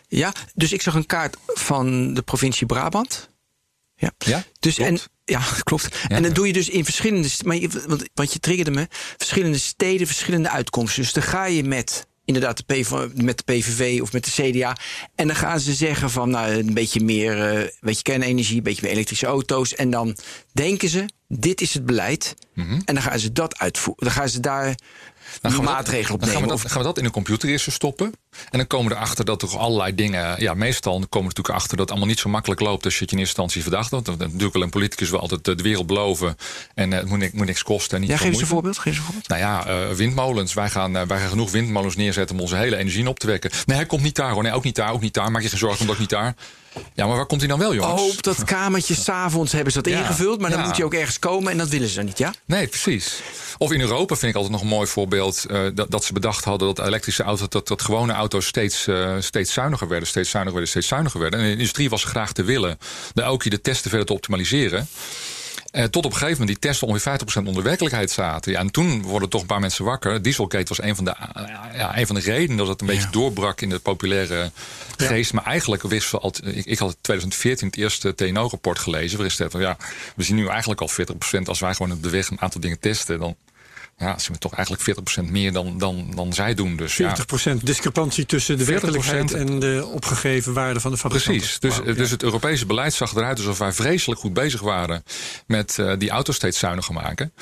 Ja, 0.08 0.32
dus 0.54 0.72
ik 0.72 0.82
zag 0.82 0.94
een 0.94 1.06
kaart 1.06 1.36
van 1.46 2.14
de 2.14 2.22
provincie 2.22 2.66
Brabant. 2.66 3.28
Ja, 3.96 4.12
ja 4.18 4.44
dus 4.58 4.78
en 4.78 4.98
ja, 5.24 5.42
klopt. 5.62 5.96
Ja, 6.08 6.08
en 6.16 6.22
dan 6.22 6.32
doe 6.32 6.46
je 6.46 6.52
dus 6.52 6.68
in 6.68 6.84
verschillende. 6.84 7.28
Maar 7.44 7.56
je, 7.56 7.68
want, 7.86 8.04
want 8.14 8.32
je 8.32 8.38
triggerde 8.38 8.70
me. 8.70 8.86
Verschillende 9.16 9.58
steden, 9.58 10.06
verschillende 10.06 10.50
uitkomsten. 10.50 11.02
Dus 11.02 11.12
dan 11.12 11.22
ga 11.22 11.46
je 11.46 11.64
met 11.64 12.06
inderdaad 12.24 12.56
de 12.56 12.74
PV, 12.74 13.06
met 13.14 13.42
de 13.44 13.52
PVV 13.52 14.00
of 14.00 14.12
met 14.12 14.24
de 14.24 14.50
CDA. 14.50 14.76
En 15.14 15.26
dan 15.26 15.36
gaan 15.36 15.60
ze 15.60 15.74
zeggen 15.74 16.10
van 16.10 16.30
nou, 16.30 16.52
een 16.52 16.74
beetje 16.74 17.00
meer 17.00 17.36
uh, 17.36 17.68
weet 17.80 17.96
je, 17.96 18.02
kernenergie, 18.02 18.56
een 18.56 18.62
beetje 18.62 18.82
meer 18.82 18.92
elektrische 18.92 19.26
auto's. 19.26 19.74
En 19.74 19.90
dan 19.90 20.16
denken 20.52 20.88
ze, 20.88 21.04
dit 21.28 21.60
is 21.60 21.74
het 21.74 21.86
beleid. 21.86 22.34
Mm 22.54 22.68
-hmm. 22.68 22.82
En 22.84 22.94
dan 22.94 23.02
gaan 23.02 23.18
ze 23.18 23.32
dat 23.32 23.58
uitvoeren. 23.58 24.04
Dan 24.04 24.14
gaan 24.14 24.28
ze 24.28 24.40
daar 24.40 24.74
dan 25.40 25.50
gaan 25.52 25.60
we 25.60 25.66
maatregelen 25.66 26.20
dat, 26.20 26.28
op 26.28 26.34
nemen. 26.34 26.48
Dan 26.48 26.48
gaan 26.48 26.56
we, 26.56 26.62
dat, 26.62 26.72
gaan 26.72 26.80
we 26.80 26.86
dat 26.86 26.98
in 26.98 27.04
een 27.04 27.10
computer 27.10 27.48
eerst 27.48 27.72
stoppen. 27.72 28.12
En 28.50 28.58
dan 28.58 28.66
komen 28.66 28.88
we 28.88 28.96
erachter 28.96 29.24
dat 29.24 29.42
er 29.42 29.58
allerlei 29.58 29.94
dingen. 29.94 30.40
Ja, 30.40 30.54
meestal 30.54 30.92
komen 30.92 31.08
we 31.10 31.20
natuurlijk 31.20 31.54
achter 31.54 31.70
dat 31.70 31.78
het 31.78 31.90
allemaal 31.90 32.08
niet 32.08 32.18
zo 32.18 32.28
makkelijk 32.28 32.60
loopt 32.60 32.84
als 32.84 32.98
je 32.98 33.02
het 33.02 33.12
in 33.12 33.18
eerste 33.18 33.40
instantie 33.40 33.62
verdacht 33.62 33.90
had. 33.90 34.06
Want 34.06 34.18
natuurlijk 34.18 34.52
wel 34.52 34.62
een 34.62 34.70
politicus 34.70 35.10
wil 35.10 35.20
altijd 35.20 35.44
de 35.44 35.54
wereld 35.54 35.86
beloven. 35.86 36.36
En 36.74 36.90
het 36.90 37.08
moet, 37.08 37.18
niks, 37.18 37.32
moet 37.32 37.46
niks 37.46 37.62
kosten. 37.62 37.94
En 37.94 38.00
niet 38.00 38.10
ja, 38.10 38.16
geef 38.16 38.26
eens 38.26 38.40
een 38.40 38.46
voorbeeld. 38.46 38.78
Geef 38.78 38.86
eens 38.86 38.96
een 38.96 39.02
voorbeeld. 39.02 39.28
Nou 39.28 39.40
ja, 39.40 39.94
windmolens. 39.94 40.54
Wij 40.54 40.70
gaan, 40.70 40.92
wij 40.92 41.18
gaan 41.18 41.28
genoeg 41.28 41.50
windmolens 41.50 41.96
neerzetten 41.96 42.36
om 42.36 42.42
onze 42.42 42.56
hele 42.56 42.76
energie 42.76 43.08
op 43.08 43.18
te 43.18 43.26
wekken. 43.26 43.50
Nee, 43.66 43.76
hij 43.76 43.86
komt 43.86 44.02
niet 44.02 44.16
daar 44.16 44.30
hoor. 44.30 44.42
Nee, 44.42 44.52
ook 44.52 44.64
niet 44.64 44.76
daar, 44.76 44.92
ook 44.92 45.00
niet 45.00 45.14
daar. 45.14 45.30
Maak 45.30 45.42
je 45.42 45.48
geen 45.48 45.58
zorgen, 45.58 45.80
omdat 45.80 45.94
ook 45.94 46.00
niet 46.00 46.10
daar. 46.10 46.34
Ja, 46.94 47.06
maar 47.06 47.16
waar 47.16 47.26
komt 47.26 47.40
hij 47.40 47.48
dan 47.48 47.58
wel, 47.58 47.74
jongens? 47.74 48.00
Oh, 48.00 48.08
op 48.08 48.22
dat 48.22 48.44
kamertje 48.44 48.94
s'avonds 49.04 49.52
hebben 49.52 49.72
ze 49.72 49.82
dat 49.82 49.92
ingevuld. 49.92 50.40
Maar 50.40 50.50
dan 50.50 50.60
moet 50.60 50.76
hij 50.76 50.84
ook 50.84 50.94
ergens 50.94 51.18
komen 51.18 51.52
en 51.52 51.58
dat 51.58 51.68
willen 51.68 51.88
ze 51.88 51.94
dan 51.94 52.04
niet, 52.04 52.18
ja? 52.18 52.34
Nee, 52.44 52.66
precies. 52.66 53.22
Of 53.58 53.72
in 53.72 53.80
Europa 53.80 54.16
vind 54.16 54.30
ik 54.30 54.34
altijd 54.34 54.52
nog 54.52 54.62
een 54.62 54.76
mooi 54.76 54.86
voorbeeld. 54.86 55.44
Uh, 55.50 55.66
dat, 55.74 55.90
dat, 55.90 56.04
ze 56.04 56.12
bedacht 56.12 56.44
hadden 56.44 56.74
dat 56.74 56.86
elektrische 56.86 57.22
auto's, 57.22 57.48
dat, 57.48 57.68
dat 57.68 57.82
gewone 57.82 58.12
auto's 58.12 58.23
steeds, 58.28 58.86
uh, 58.86 59.16
steeds 59.18 59.52
zuiniger 59.52 59.88
werden, 59.88 60.08
steeds 60.08 60.30
zuiniger 60.30 60.58
werden, 60.58 60.70
steeds 60.70 60.88
zuiniger 60.88 61.20
werden. 61.20 61.40
En 61.40 61.46
de 61.46 61.52
industrie 61.52 61.90
was 61.90 62.04
graag 62.04 62.32
te 62.32 62.44
willen 62.44 62.78
de 63.14 63.22
ook 63.22 63.50
de 63.50 63.60
testen 63.60 63.90
verder 63.90 64.06
te 64.06 64.12
optimaliseren. 64.12 64.88
Uh, 65.74 65.84
tot 65.84 66.04
op 66.04 66.12
een 66.12 66.18
gegeven 66.18 66.40
moment 66.40 66.48
die 66.48 66.70
testen 66.70 66.88
ongeveer 66.88 67.20
50% 67.42 67.46
onder 67.46 67.62
werkelijkheid 67.62 68.10
zaten. 68.10 68.52
Ja, 68.52 68.58
en 68.58 68.70
toen 68.70 69.02
worden 69.02 69.28
toch 69.28 69.40
een 69.40 69.46
paar 69.46 69.60
mensen 69.60 69.84
wakker. 69.84 70.22
Dieselgate 70.22 70.68
was 70.68 70.82
een 70.82 70.96
van 70.96 71.04
de, 71.04 71.14
uh, 71.36 71.44
ja, 71.76 71.98
een 71.98 72.06
van 72.06 72.14
de 72.14 72.20
redenen 72.20 72.56
dat 72.56 72.68
het 72.68 72.80
een 72.80 72.86
beetje 72.86 73.10
doorbrak 73.10 73.60
in 73.60 73.68
de 73.68 73.78
populaire 73.78 74.50
geest. 74.96 75.32
Maar 75.32 75.44
eigenlijk 75.44 75.82
wisten 75.82 76.18
we 76.18 76.24
al. 76.24 76.32
Ik, 76.42 76.64
ik 76.64 76.78
had 76.78 76.90
in 76.90 76.96
2014 77.00 77.66
het 77.66 77.76
eerste 77.76 78.14
TNO-rapport 78.14 78.78
gelezen. 78.78 79.12
Waarin 79.12 79.34
staat 79.34 79.50
van 79.50 79.60
ja, 79.60 79.76
we 80.16 80.22
zien 80.22 80.36
nu 80.36 80.46
eigenlijk 80.46 80.80
al 80.80 80.90
40% 80.90 81.42
als 81.44 81.60
wij 81.60 81.74
gewoon 81.74 81.92
op 81.92 82.02
de 82.02 82.10
weg 82.10 82.30
een 82.30 82.40
aantal 82.40 82.60
dingen 82.60 82.80
testen. 82.80 83.18
Dan 83.18 83.36
ja, 83.96 84.18
zien 84.18 84.32
we 84.32 84.38
toch 84.38 84.54
eigenlijk 84.54 85.00
40% 85.28 85.30
meer 85.30 85.52
dan, 85.52 85.78
dan, 85.78 86.12
dan 86.14 86.32
zij 86.32 86.54
doen. 86.54 86.76
Dus, 86.76 86.92
40% 86.92 86.96
ja. 87.02 87.54
discrepantie 87.62 88.26
tussen 88.26 88.58
de 88.58 88.64
werkelijkheid 88.64 89.32
en 89.32 89.58
de 89.58 89.88
opgegeven 89.92 90.52
waarde 90.52 90.80
van 90.80 90.90
de 90.90 90.96
fabrikanten. 90.96 91.40
Precies. 91.40 91.58
Dus, 91.58 91.76
wow, 91.76 91.96
dus 91.96 92.10
het 92.10 92.22
Europese 92.22 92.66
beleid 92.66 92.94
zag 92.94 93.14
eruit 93.14 93.38
alsof 93.38 93.58
wij 93.58 93.72
vreselijk 93.72 94.20
goed 94.20 94.32
bezig 94.32 94.60
waren 94.60 95.02
met 95.46 95.76
uh, 95.80 95.92
die 95.98 96.10
auto's 96.10 96.36
steeds 96.36 96.58
zuiniger 96.58 96.94
maken. 96.94 97.32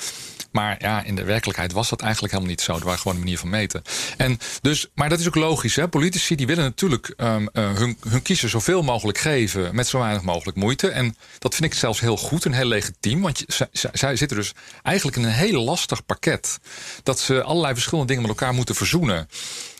Maar 0.53 0.75
ja, 0.79 1.03
in 1.03 1.15
de 1.15 1.23
werkelijkheid 1.23 1.71
was 1.71 1.89
dat 1.89 2.01
eigenlijk 2.01 2.33
helemaal 2.33 2.53
niet 2.53 2.63
zo. 2.63 2.75
Er 2.75 2.83
waren 2.83 2.99
gewoon 2.99 3.13
een 3.13 3.23
manier 3.23 3.39
van 3.39 3.49
meten. 3.49 3.81
En 4.17 4.37
dus, 4.61 4.87
maar 4.95 5.09
dat 5.09 5.19
is 5.19 5.27
ook 5.27 5.35
logisch. 5.35 5.75
Hè? 5.75 5.87
Politici 5.87 6.35
die 6.35 6.47
willen 6.47 6.63
natuurlijk 6.63 7.13
um, 7.17 7.49
uh, 7.53 7.73
hun, 7.73 7.97
hun 8.07 8.21
kiezer 8.21 8.49
zoveel 8.49 8.81
mogelijk 8.81 9.17
geven 9.17 9.75
met 9.75 9.87
zo 9.87 9.99
weinig 9.99 10.21
mogelijk 10.21 10.57
moeite. 10.57 10.89
En 10.89 11.15
dat 11.39 11.55
vind 11.55 11.71
ik 11.71 11.79
zelfs 11.79 11.99
heel 11.99 12.17
goed 12.17 12.45
en 12.45 12.53
heel 12.53 12.65
legitiem. 12.65 13.21
Want 13.21 13.45
zij 13.71 14.15
zitten 14.15 14.37
dus 14.37 14.53
eigenlijk 14.83 15.17
in 15.17 15.23
een 15.23 15.31
heel 15.31 15.63
lastig 15.63 16.05
pakket. 16.05 16.59
Dat 17.03 17.19
ze 17.19 17.43
allerlei 17.43 17.73
verschillende 17.73 18.07
dingen 18.07 18.27
met 18.27 18.39
elkaar 18.39 18.53
moeten 18.53 18.75
verzoenen. 18.75 19.29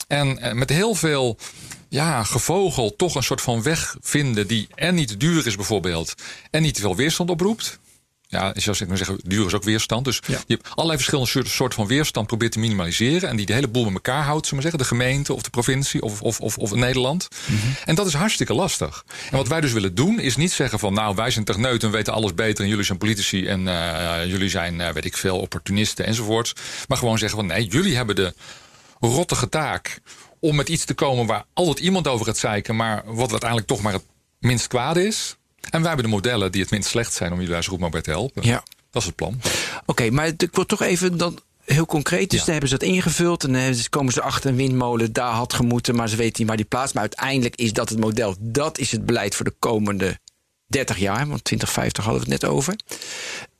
En 0.08 0.40
uh, 0.46 0.52
met 0.52 0.70
heel 0.70 0.96
veel 0.96 1.38
ja, 1.90 2.24
gevogel 2.24 2.96
toch 2.96 3.16
een 3.16 3.24
soort 3.24 3.42
van 3.42 3.64
weg 3.64 3.96
vinden 4.02 4.48
die 4.48 4.68
en 4.76 4.96
niet 4.96 5.20
duur 5.20 5.48
is 5.48 5.56
bijvoorbeeld. 5.56 6.14
En 6.50 6.62
niet 6.62 6.76
te 6.76 6.82
veel 6.82 6.96
weerstand 6.96 7.30
oproept 7.30 7.80
ja, 8.34 8.54
zoals 8.56 8.82
ik 8.82 8.88
maar 8.88 8.98
zeggen, 8.98 9.20
duur 9.24 9.46
is 9.46 9.54
ook 9.54 9.64
weerstand. 9.64 10.06
Dus 10.06 10.20
ja. 10.28 10.40
je 10.48 10.54
hebt 10.54 10.70
allerlei 10.70 10.98
verschillende 10.98 11.50
soorten 11.50 11.78
van 11.80 11.88
weerstand 11.88 12.28
probeert 12.28 12.52
te 12.52 12.60
minimaliseren. 12.60 13.30
En 13.30 13.36
die 13.36 13.46
de 13.46 13.54
hele 13.54 13.68
boel 13.68 13.86
met 13.86 13.94
elkaar 13.94 14.24
houdt, 14.24 14.48
zullen 14.48 14.64
maar 14.64 14.72
zeggen. 14.72 14.90
De 14.90 15.04
gemeente 15.04 15.34
of 15.34 15.42
de 15.42 15.50
provincie 15.50 16.02
of, 16.02 16.22
of, 16.22 16.40
of, 16.40 16.58
of 16.58 16.74
Nederland. 16.74 17.28
Mm 17.48 17.58
-hmm. 17.58 17.76
En 17.86 17.96
dat 17.96 18.08
is 18.08 18.14
hartstikke 18.14 18.54
lastig. 18.54 19.06
En 19.32 19.38
wat 19.38 19.48
wij 19.48 19.62
dus 19.62 19.72
willen 19.72 19.96
doen, 19.96 20.20
is 20.20 20.36
niet 20.36 20.52
zeggen 20.52 20.80
van 20.80 20.94
nou, 20.94 21.16
wij 21.16 21.32
zijn 21.32 21.46
techneuten 21.46 21.88
en 21.88 21.94
weten 21.94 22.14
alles 22.14 22.34
beter. 22.34 22.64
En 22.64 22.70
jullie 22.70 22.86
zijn 22.86 22.98
politici 22.98 23.48
en 23.48 23.62
uh, 23.68 24.26
jullie 24.26 24.50
zijn, 24.50 24.80
uh, 24.80 24.90
weet 24.90 25.06
ik 25.06 25.18
veel, 25.18 25.40
opportunisten 25.40 26.06
enzovoorts. 26.06 26.54
Maar 26.88 26.98
gewoon 26.98 27.18
zeggen 27.18 27.38
van 27.38 27.48
nee, 27.48 27.66
jullie 27.68 27.96
hebben 27.96 28.16
de 28.16 28.34
rottige 29.00 29.50
taak 29.50 30.00
om 30.40 30.56
met 30.56 30.70
iets 30.70 30.86
te 30.86 30.94
komen 30.94 31.26
waar 31.26 31.46
altijd 31.54 31.80
iemand 31.80 32.08
over 32.08 32.26
gaat 32.26 32.38
zeiken. 32.38 32.76
Maar 32.76 33.02
wat 33.06 33.32
uiteindelijk 33.32 33.70
toch 33.70 33.82
maar 33.82 33.94
het 33.94 34.06
minst 34.40 34.68
kwaad 34.68 34.98
is. 34.98 35.38
En 35.70 35.80
wij 35.80 35.88
hebben 35.88 36.06
de 36.06 36.12
modellen 36.12 36.52
die 36.52 36.62
het 36.62 36.72
minst 36.72 36.90
slecht 36.90 37.14
zijn 37.14 37.32
om 37.32 37.38
jullie 37.38 37.54
daar 37.54 37.64
zo 37.64 37.70
goed 37.70 37.80
mogelijk 37.80 38.06
bij 38.06 38.14
te 38.16 38.20
helpen. 38.20 38.44
Ja. 38.44 38.64
Dat 38.92 39.02
is 39.02 39.08
het 39.08 39.16
plan. 39.16 39.34
Oké, 39.34 39.52
okay, 39.86 40.10
maar 40.10 40.28
ik 40.28 40.50
word 40.52 40.68
toch 40.68 40.82
even 40.82 41.18
dan 41.18 41.40
heel 41.66 41.86
concreet. 41.86 42.30
Dus 42.30 42.40
ja. 42.40 42.46
dan 42.46 42.52
hebben 42.52 42.70
ze 42.70 42.78
dat 42.78 42.88
ingevuld. 42.88 43.44
En 43.44 43.54
dan 43.54 43.76
komen 43.90 44.14
ze 44.14 44.22
achter 44.22 44.50
een 44.50 44.56
windmolen. 44.56 45.14
Daar 45.14 45.32
had 45.32 45.54
gemoeten, 45.54 45.96
maar 45.96 46.10
ze 46.10 46.16
weten 46.16 46.36
niet 46.38 46.48
waar 46.48 46.58
die 46.58 46.66
plaats. 46.66 46.94
Maar 46.94 47.02
uiteindelijk 47.02 47.56
is 47.56 47.74
dat 47.74 47.90
het 47.90 48.00
model. 48.00 48.36
Dat 48.40 48.78
is 48.78 48.92
het 48.92 49.06
beleid 49.06 49.36
voor 49.36 49.46
de 49.46 49.56
komende 49.60 50.20
30 50.68 50.98
jaar. 50.98 51.28
Want 51.28 51.44
2050 51.44 52.04
hadden 52.04 52.24
we 52.24 52.32
het 52.32 52.42
net 52.42 52.52
over. 52.52 52.76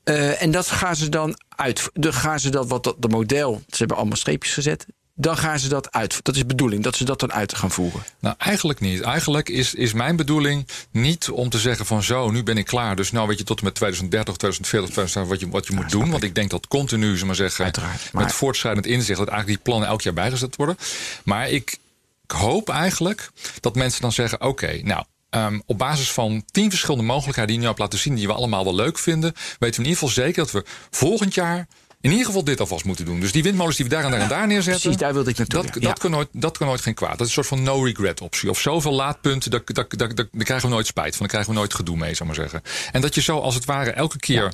Uh, 0.04 0.42
en 0.42 0.50
dat 0.50 0.66
gaan 0.66 0.96
ze 0.96 1.08
dan 1.08 1.38
uit. 1.48 1.90
Dan 1.92 2.12
gaan 2.12 2.40
ze 2.40 2.50
dat 2.50 2.68
wat 2.68 2.84
dat 2.84 3.02
de 3.02 3.08
model. 3.08 3.62
Ze 3.68 3.76
hebben 3.76 3.96
allemaal 3.96 4.16
streepjes 4.16 4.54
gezet 4.54 4.86
dan 5.14 5.36
gaan 5.36 5.58
ze 5.58 5.68
dat 5.68 5.92
uit. 5.92 6.18
Dat 6.22 6.34
is 6.34 6.40
de 6.40 6.46
bedoeling, 6.46 6.82
dat 6.82 6.96
ze 6.96 7.04
dat 7.04 7.20
dan 7.20 7.32
uit 7.32 7.54
gaan 7.54 7.70
voeren. 7.70 8.02
Nou, 8.20 8.34
eigenlijk 8.38 8.80
niet. 8.80 9.00
Eigenlijk 9.00 9.48
is, 9.48 9.74
is 9.74 9.92
mijn 9.92 10.16
bedoeling 10.16 10.66
niet 10.90 11.30
om 11.30 11.48
te 11.48 11.58
zeggen 11.58 11.86
van 11.86 12.02
zo, 12.02 12.30
nu 12.30 12.42
ben 12.42 12.58
ik 12.58 12.66
klaar. 12.66 12.96
Dus 12.96 13.12
nou 13.12 13.28
weet 13.28 13.38
je 13.38 13.44
tot 13.44 13.58
en 13.58 13.64
met 13.64 13.74
2030, 13.74 14.36
2040, 14.36 14.90
2050 14.90 15.30
wat 15.30 15.40
je, 15.40 15.48
wat 15.48 15.66
je 15.66 15.72
ja, 15.72 15.80
moet 15.80 15.90
doen. 15.90 16.10
Want 16.10 16.22
ik 16.22 16.34
denk 16.34 16.50
dat 16.50 16.68
continu, 16.68 17.16
zeg 17.16 17.26
maar 17.26 17.34
zeggen, 17.34 17.64
Uiteraard. 17.64 18.12
Maar... 18.12 18.22
met 18.22 18.32
voortschrijdend 18.32 18.86
inzicht... 18.86 19.18
dat 19.18 19.28
eigenlijk 19.28 19.58
die 19.58 19.66
plannen 19.66 19.88
elk 19.88 20.02
jaar 20.02 20.14
bijgezet 20.14 20.56
worden. 20.56 20.78
Maar 21.24 21.50
ik, 21.50 21.78
ik 22.24 22.30
hoop 22.30 22.68
eigenlijk 22.68 23.30
dat 23.60 23.74
mensen 23.74 24.00
dan 24.00 24.12
zeggen... 24.12 24.40
oké, 24.40 24.80
nou, 24.82 25.04
Um, 25.36 25.62
op 25.66 25.78
basis 25.78 26.10
van 26.12 26.44
tien 26.50 26.70
verschillende 26.70 27.04
mogelijkheden 27.04 27.46
die 27.46 27.54
je 27.54 27.60
nu 27.60 27.68
hebt 27.68 27.78
laten 27.78 27.98
zien, 27.98 28.14
die 28.14 28.26
we 28.26 28.32
allemaal 28.32 28.64
wel 28.64 28.74
leuk 28.74 28.98
vinden, 28.98 29.32
weten 29.32 29.58
we 29.58 29.66
in 29.66 29.90
ieder 29.90 29.92
geval 29.92 30.08
zeker 30.08 30.42
dat 30.42 30.50
we 30.50 30.64
volgend 30.90 31.34
jaar 31.34 31.66
in 32.04 32.10
ieder 32.10 32.26
geval 32.26 32.44
dit 32.44 32.60
alvast 32.60 32.84
moeten 32.84 33.04
doen. 33.04 33.20
Dus 33.20 33.32
die 33.32 33.42
windmolens 33.42 33.76
die 33.76 33.84
we 33.84 33.90
daar 33.90 34.04
en 34.04 34.10
daar 34.10 34.20
en 34.20 34.28
daar 34.28 34.46
neerzetten. 34.46 34.82
Precies, 34.82 35.00
daar 35.00 35.12
wilde 35.12 35.30
ik 35.30 35.36
naartoe. 35.36 35.62
Dat, 35.62 35.82
dat, 35.82 35.98
kan 35.98 36.10
nooit, 36.10 36.28
dat 36.32 36.58
kan 36.58 36.66
nooit 36.66 36.80
geen 36.80 36.94
kwaad. 36.94 37.18
Dat 37.18 37.20
is 37.20 37.26
een 37.26 37.44
soort 37.44 37.46
van 37.46 37.62
no-regret 37.62 38.20
optie. 38.20 38.50
Of 38.50 38.60
zoveel 38.60 38.92
laadpunten, 38.92 39.50
daar, 39.50 39.60
daar, 39.64 39.86
daar, 39.88 40.14
daar, 40.14 40.26
krijgen 40.38 40.68
we 40.68 40.74
nooit 40.74 40.86
spijt 40.86 41.10
van. 41.10 41.18
Daar 41.18 41.28
krijgen 41.28 41.50
we 41.52 41.58
nooit 41.58 41.74
gedoe 41.74 41.96
mee, 41.96 42.14
zou 42.14 42.28
maar 42.28 42.38
zeggen. 42.38 42.62
En 42.92 43.00
dat 43.00 43.14
je 43.14 43.20
zo 43.20 43.38
als 43.38 43.54
het 43.54 43.64
ware 43.64 43.90
elke 43.90 44.18
keer 44.18 44.52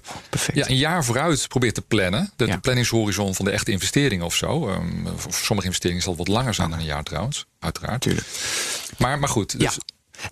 ja, 0.54 0.68
een 0.68 0.76
jaar 0.76 1.04
vooruit 1.04 1.48
probeert 1.48 1.74
te 1.74 1.82
plannen. 1.82 2.32
De, 2.36 2.58
planningshorizon 2.58 3.34
van 3.34 3.44
de 3.44 3.50
echte 3.50 3.70
investeringen 3.70 4.26
of 4.26 4.34
zo. 4.34 4.68
Um, 4.68 5.08
voor 5.16 5.32
sommige 5.32 5.66
investeringen 5.66 6.02
zal 6.02 6.16
het 6.16 6.26
wat 6.26 6.36
langer 6.36 6.54
zijn 6.54 6.70
dan 6.70 6.78
een 6.78 6.84
jaar 6.84 7.02
trouwens. 7.02 7.46
Uiteraard. 7.58 8.00
Tuurlijk. 8.00 8.26
Maar, 8.98 9.18
maar 9.18 9.28
goed. 9.28 9.58
Dus, 9.58 9.78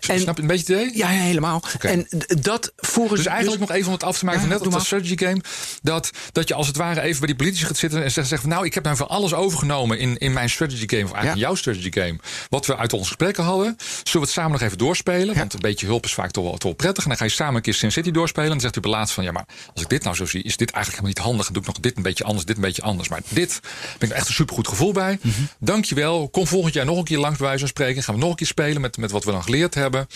en, 0.09 0.21
Snap 0.21 0.37
je 0.37 0.43
een 0.43 0.49
beetje 0.49 0.75
het 0.75 0.85
idee? 0.85 0.99
Ja, 0.99 1.07
helemaal. 1.09 1.63
Okay. 1.75 1.93
En 1.93 2.09
dat 2.41 2.73
voeren 2.77 3.17
Dus 3.17 3.27
eigenlijk 3.27 3.59
dus, 3.59 3.69
nog 3.69 3.77
even 3.77 3.87
om 3.87 3.93
het 3.93 4.03
af 4.03 4.19
te 4.19 4.25
maken 4.25 4.41
ja, 4.41 4.47
van 4.47 4.57
net 4.57 4.67
op 4.67 4.73
dat 4.73 4.85
strategy 4.85 5.17
game. 5.17 5.41
Dat, 5.83 6.11
dat 6.33 6.49
je 6.49 6.55
als 6.55 6.67
het 6.67 6.77
ware 6.77 7.01
even 7.01 7.19
bij 7.19 7.27
die 7.27 7.37
politici 7.37 7.65
gaat 7.65 7.77
zitten 7.77 8.03
en 8.03 8.11
zegt, 8.11 8.29
zegt 8.29 8.41
van, 8.41 8.51
nou, 8.51 8.67
ik 8.67 8.75
heb 8.75 8.85
nou 8.85 8.97
van 8.97 9.09
alles 9.09 9.35
overgenomen 9.35 9.99
in, 9.99 10.19
in 10.19 10.33
mijn 10.33 10.51
strategy 10.51 10.85
game. 10.87 11.05
Of 11.05 11.13
eigenlijk 11.13 11.41
ja. 11.41 11.47
jouw 11.47 11.55
strategy 11.55 11.93
game. 11.93 12.19
Wat 12.49 12.67
we 12.67 12.77
uit 12.77 12.93
onze 12.93 13.07
gesprekken 13.07 13.45
hadden. 13.45 13.77
Zullen 13.79 14.13
we 14.13 14.19
het 14.19 14.31
samen 14.31 14.53
nog 14.53 14.61
even 14.61 14.79
doorspelen? 14.79 15.35
Ja. 15.35 15.39
Want 15.39 15.55
een 15.55 15.61
beetje 15.61 15.87
hulp 15.87 16.05
is 16.05 16.15
vaak 16.15 16.31
toch 16.31 16.45
wel, 16.45 16.53
toch 16.53 16.63
wel 16.63 16.73
prettig. 16.73 17.03
En 17.03 17.09
dan 17.09 17.19
ga 17.19 17.25
je 17.25 17.31
samen 17.31 17.55
een 17.55 17.63
keer 17.63 17.75
Sin 17.75 17.93
City 17.93 18.11
doorspelen. 18.11 18.51
En 18.51 18.59
dan 18.59 18.71
zegt 18.73 18.87
u 18.87 18.89
laatst 18.89 19.15
van, 19.15 19.25
ja, 19.25 19.33
maar 19.33 19.47
als 19.73 19.83
ik 19.83 19.89
dit 19.89 20.03
nou 20.03 20.17
zo 20.17 20.27
zie, 20.27 20.43
is 20.43 20.57
dit 20.57 20.71
eigenlijk 20.71 21.05
helemaal 21.05 21.09
niet 21.09 21.19
handig. 21.19 21.45
Dan 21.45 21.53
doe 21.53 21.63
ik 21.63 21.69
nog 21.69 21.81
dit 21.81 21.97
een 21.97 22.03
beetje 22.03 22.25
anders, 22.25 22.47
dit 22.47 22.57
een 22.57 22.63
beetje 22.63 22.83
anders. 22.83 23.09
Maar 23.09 23.21
dit 23.29 23.61
ben 23.99 24.09
ik 24.09 24.15
echt 24.15 24.29
een 24.29 24.35
supergoed 24.35 24.69
gevoel 24.69 24.93
bij. 24.93 25.19
Mm 25.23 25.33
-hmm. 25.33 25.49
Dankjewel. 25.59 26.29
Kom 26.29 26.47
volgend 26.47 26.75
jaar 26.75 26.85
nog 26.85 26.99
een 26.99 27.05
keer 27.05 27.19
langs 27.19 27.39
bij 27.39 27.47
wijze 27.47 27.61
van 27.61 27.69
spreken. 27.69 28.03
Gaan 28.03 28.15
we 28.15 28.21
nog 28.21 28.31
een 28.31 28.37
keer 28.37 28.47
spelen 28.47 28.81
met, 28.81 28.97
met 28.97 29.11
wat 29.11 29.25
we 29.25 29.31
dan 29.31 29.43
geleerd 29.43 29.75
hebben. 29.79 30.07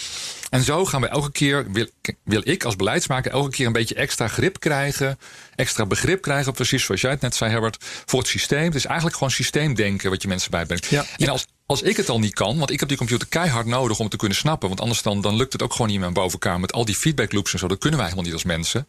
En 0.51 0.63
zo 0.63 0.85
gaan 0.85 1.01
we 1.01 1.07
elke 1.07 1.33
keer, 1.33 1.71
wil, 1.71 1.87
wil 2.25 2.41
ik 2.45 2.65
als 2.65 2.77
beleidsmaker, 2.77 3.33
elke 3.33 3.51
keer 3.51 3.67
een 3.67 3.73
beetje 3.73 3.95
extra 3.95 4.29
grip 4.29 4.61
krijgen. 4.61 5.19
Extra 5.55 5.87
begrip 5.87 6.23
krijgen, 6.23 6.53
precies 6.53 6.85
zoals 6.85 7.01
jij 7.01 7.11
het 7.11 7.21
net 7.21 7.35
zei, 7.35 7.51
Herbert, 7.51 7.85
voor 8.07 8.19
het 8.19 8.29
systeem. 8.29 8.65
Het 8.65 8.75
is 8.75 8.85
eigenlijk 8.85 9.17
gewoon 9.17 9.31
systeemdenken 9.33 10.11
wat 10.11 10.23
je 10.23 10.29
mensen 10.29 10.51
bijbrengt. 10.51 10.87
Ja. 10.87 11.05
En 11.17 11.29
als, 11.29 11.47
als 11.67 11.83
ik 11.83 11.97
het 11.97 12.09
al 12.09 12.19
niet 12.19 12.35
kan, 12.35 12.59
want 12.59 12.71
ik 12.71 12.81
heb 12.81 12.89
die 12.89 12.99
computer 12.99 13.29
keihard 13.29 13.67
nodig 13.67 13.97
om 13.97 14.03
het 14.03 14.11
te 14.11 14.17
kunnen 14.17 14.37
snappen. 14.37 14.69
Want 14.69 14.81
anders 14.81 15.03
dan, 15.03 15.21
dan 15.21 15.37
lukt 15.37 15.53
het 15.53 15.63
ook 15.63 15.73
gewoon 15.73 15.87
niet 15.87 15.97
in 15.97 16.03
mijn 16.03 16.13
bovenkamer. 16.13 16.61
Met 16.61 16.73
al 16.73 16.85
die 16.85 16.95
feedback 16.95 17.33
loops 17.33 17.53
en 17.53 17.59
zo, 17.59 17.69
dat 17.69 17.79
kunnen 17.79 17.99
wij 17.99 18.09
helemaal 18.09 18.31
niet 18.31 18.43
als 18.43 18.45
mensen. 18.45 18.87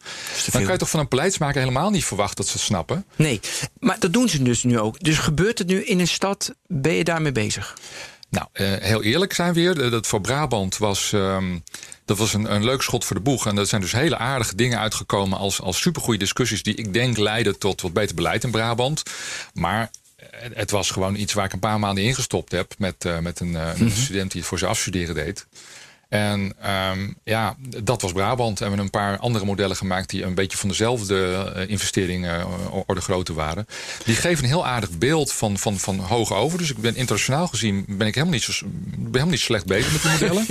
Dan 0.50 0.62
kan 0.62 0.72
je 0.72 0.78
toch 0.78 0.90
van 0.90 1.00
een 1.00 1.08
beleidsmaker 1.08 1.60
helemaal 1.60 1.90
niet 1.90 2.04
verwachten 2.04 2.36
dat 2.36 2.46
ze 2.46 2.52
het 2.52 2.62
snappen. 2.62 3.04
Nee, 3.16 3.40
maar 3.78 3.98
dat 3.98 4.12
doen 4.12 4.28
ze 4.28 4.42
dus 4.42 4.62
nu 4.62 4.78
ook. 4.78 5.00
Dus 5.00 5.18
gebeurt 5.18 5.58
het 5.58 5.66
nu 5.66 5.84
in 5.84 6.00
een 6.00 6.08
stad, 6.08 6.54
ben 6.66 6.94
je 6.94 7.04
daarmee 7.04 7.32
bezig? 7.32 7.76
Nou, 8.34 8.46
uh, 8.52 8.72
heel 8.80 9.02
eerlijk 9.02 9.32
zijn 9.32 9.52
we 9.52 9.60
weer. 9.60 9.90
Dat 9.90 10.06
voor 10.06 10.20
Brabant 10.20 10.78
was, 10.78 11.12
um, 11.12 11.64
dat 12.04 12.18
was 12.18 12.34
een, 12.34 12.54
een 12.54 12.64
leuk 12.64 12.82
schot 12.82 13.04
voor 13.04 13.16
de 13.16 13.22
boeg. 13.22 13.46
En 13.46 13.58
er 13.58 13.66
zijn 13.66 13.80
dus 13.80 13.92
hele 13.92 14.16
aardige 14.16 14.56
dingen 14.56 14.78
uitgekomen 14.78 15.38
als, 15.38 15.60
als 15.60 15.80
supergoeie 15.80 16.18
discussies... 16.18 16.62
die 16.62 16.74
ik 16.74 16.92
denk 16.92 17.16
leiden 17.16 17.58
tot 17.58 17.80
wat 17.80 17.92
beter 17.92 18.14
beleid 18.14 18.44
in 18.44 18.50
Brabant. 18.50 19.02
Maar 19.52 19.90
het 20.52 20.70
was 20.70 20.90
gewoon 20.90 21.14
iets 21.14 21.32
waar 21.32 21.44
ik 21.44 21.52
een 21.52 21.58
paar 21.58 21.78
maanden 21.78 22.04
in 22.04 22.14
gestopt 22.14 22.52
heb... 22.52 22.74
met, 22.78 23.04
uh, 23.04 23.18
met 23.18 23.40
een, 23.40 23.52
uh, 23.52 23.80
een 23.80 23.90
student 23.90 24.30
die 24.30 24.40
het 24.40 24.48
voor 24.48 24.58
zijn 24.58 24.70
afstuderen 24.70 25.14
deed. 25.14 25.46
En 26.14 26.52
um, 26.90 27.16
ja, 27.24 27.56
dat 27.82 28.02
was 28.02 28.12
Brabant. 28.12 28.60
En 28.60 28.64
we 28.64 28.64
hebben 28.64 28.84
een 28.84 28.90
paar 28.90 29.18
andere 29.18 29.44
modellen 29.44 29.76
gemaakt 29.76 30.10
die 30.10 30.24
een 30.24 30.34
beetje 30.34 30.58
van 30.58 30.68
dezelfde 30.68 31.52
uh, 31.56 31.68
investeringen 31.70 32.40
uh, 32.40 32.46
orde 32.86 33.00
grootte 33.00 33.32
waren. 33.32 33.66
Die 34.04 34.14
geven 34.14 34.44
een 34.44 34.50
heel 34.50 34.66
aardig 34.66 34.90
beeld 34.90 35.32
van, 35.32 35.58
van, 35.58 35.78
van 35.78 35.98
hoog 35.98 36.32
over. 36.32 36.58
Dus 36.58 36.70
ik 36.70 36.76
ben 36.76 36.96
internationaal 36.96 37.46
gezien 37.46 37.84
ben 37.88 38.06
ik 38.06 38.14
helemaal 38.14 38.34
niet, 38.34 38.42
zo, 38.42 38.66
ben 38.66 39.04
helemaal 39.06 39.26
niet 39.26 39.40
slecht 39.40 39.66
bezig 39.66 39.92
met 39.92 40.02
die 40.02 40.10
modellen. 40.10 40.46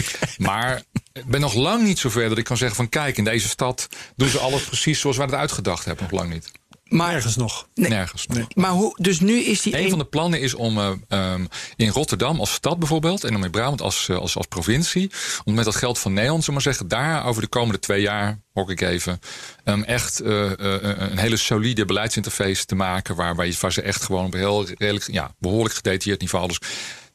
maar 0.48 0.82
ik 1.12 1.26
ben 1.26 1.40
nog 1.40 1.54
lang 1.54 1.82
niet 1.82 1.98
zover 1.98 2.28
dat 2.28 2.38
ik 2.38 2.44
kan 2.44 2.56
zeggen 2.56 2.76
van 2.76 2.88
kijk, 2.88 3.16
in 3.16 3.24
deze 3.24 3.48
stad 3.48 3.88
doen 4.16 4.28
ze 4.28 4.38
alles 4.38 4.62
precies 4.62 5.00
zoals 5.00 5.16
wij 5.16 5.26
het 5.26 5.34
uitgedacht 5.34 5.84
hebben. 5.84 6.06
Nog 6.10 6.20
lang 6.20 6.32
niet. 6.32 6.50
Maar, 6.88 7.14
Ergens 7.14 7.36
nog. 7.36 7.68
Nee. 7.74 7.90
Nergens. 7.90 8.26
maar 8.54 8.70
hoe, 8.70 8.96
dus 9.00 9.20
nu 9.20 9.40
is 9.44 9.62
die 9.62 9.76
Een 9.76 9.82
een- 9.82 9.90
van 9.90 9.98
de 9.98 10.04
plannen 10.04 10.40
is 10.40 10.54
om 10.54 10.78
eh, 10.78 10.90
ehm, 11.08 11.44
in 11.76 11.88
Rotterdam 11.88 12.38
als 12.40 12.52
stad 12.52 12.78
bijvoorbeeld... 12.78 13.24
en 13.24 13.36
om 13.36 13.44
in 13.44 13.50
Brabant 13.50 13.80
als, 13.80 14.08
eh, 14.08 14.16
als, 14.16 14.36
als 14.36 14.46
provincie... 14.46 15.10
om 15.44 15.54
met 15.54 15.64
dat 15.64 15.76
geld 15.76 15.98
van 15.98 16.12
Neon, 16.12 16.38
zullen 16.38 16.52
maar 16.52 16.62
zeggen... 16.62 16.88
daar 16.88 17.24
over 17.24 17.42
de 17.42 17.48
komende 17.48 17.78
twee 17.78 18.00
jaar, 18.00 18.40
hoor 18.52 18.70
ik 18.70 18.80
even... 18.80 19.20
ehm, 19.64 19.82
echt 19.82 20.20
eh, 20.20 20.50
een 20.56 21.18
hele 21.18 21.36
solide 21.36 21.84
beleidsinterface 21.84 22.64
te 22.64 22.74
maken... 22.74 23.14
waar, 23.16 23.34
waar, 23.34 23.46
je, 23.46 23.56
waar 23.60 23.72
ze 23.72 23.82
echt 23.82 24.02
gewoon 24.02 24.24
op 24.24 24.32
heel 24.32 24.66
redelijk, 24.74 25.12
ja, 25.12 25.34
behoorlijk 25.38 25.74
gedetailleerd 25.74 26.20
niveau... 26.20 26.44
alles 26.44 26.58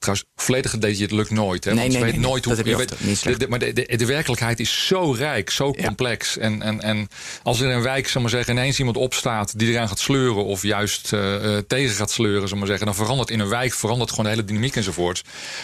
Trouwens, 0.04 0.30
volledig 0.36 0.72
gedetailleerd 0.72 1.12
lukt 1.12 1.30
nooit. 1.30 1.64
Hè? 1.64 1.72
Nee, 1.74 1.80
Want 1.82 1.94
je 1.94 2.00
nee, 2.00 2.12
weet 2.12 2.20
nee, 2.20 2.30
nooit 2.30 2.46
hoe. 2.46 2.56
je 2.56 2.76
weet- 2.78 3.24
de, 3.24 3.38
de- 3.38 3.48
maar 3.48 3.60
de, 3.60 3.74
de, 3.74 3.98
de 3.98 4.06
werkelijkheid 4.06 4.60
is 4.60 4.86
zo 4.88 5.12
rijk, 5.12 5.50
zo 5.50 5.74
Ja. 5.76 5.84
complex. 5.86 6.38
En, 6.38 6.62
en, 6.62 6.82
en 6.82 7.08
als 7.44 7.60
er 7.60 7.70
in 7.70 7.76
een 7.76 7.82
wijk, 7.82 8.08
zal 8.08 8.22
maar 8.22 8.30
zeggen, 8.30 8.54
ineens 8.54 8.80
iemand 8.80 8.98
opstaat 8.98 9.60
die 9.60 9.68
eraan 9.72 9.88
gaat 9.88 10.00
sleuren, 10.00 10.46
of 10.46 10.62
juist 10.62 11.14
eh, 11.14 11.58
eh, 11.58 11.64
tegen 11.68 11.96
gaat 11.96 12.12
sleuren, 12.12 12.48
zal 12.48 12.58
maar 12.58 12.68
zeggen, 12.68 12.86
dan 12.86 12.96
verandert 12.96 13.30
in 13.30 13.40
een 13.40 13.50
wijk 13.50 13.74
verandert 13.74 14.10
gewoon 14.10 14.26
de 14.26 14.32
hele 14.32 14.46
dynamiek 14.46 14.76
enzovoorts. 14.76 15.24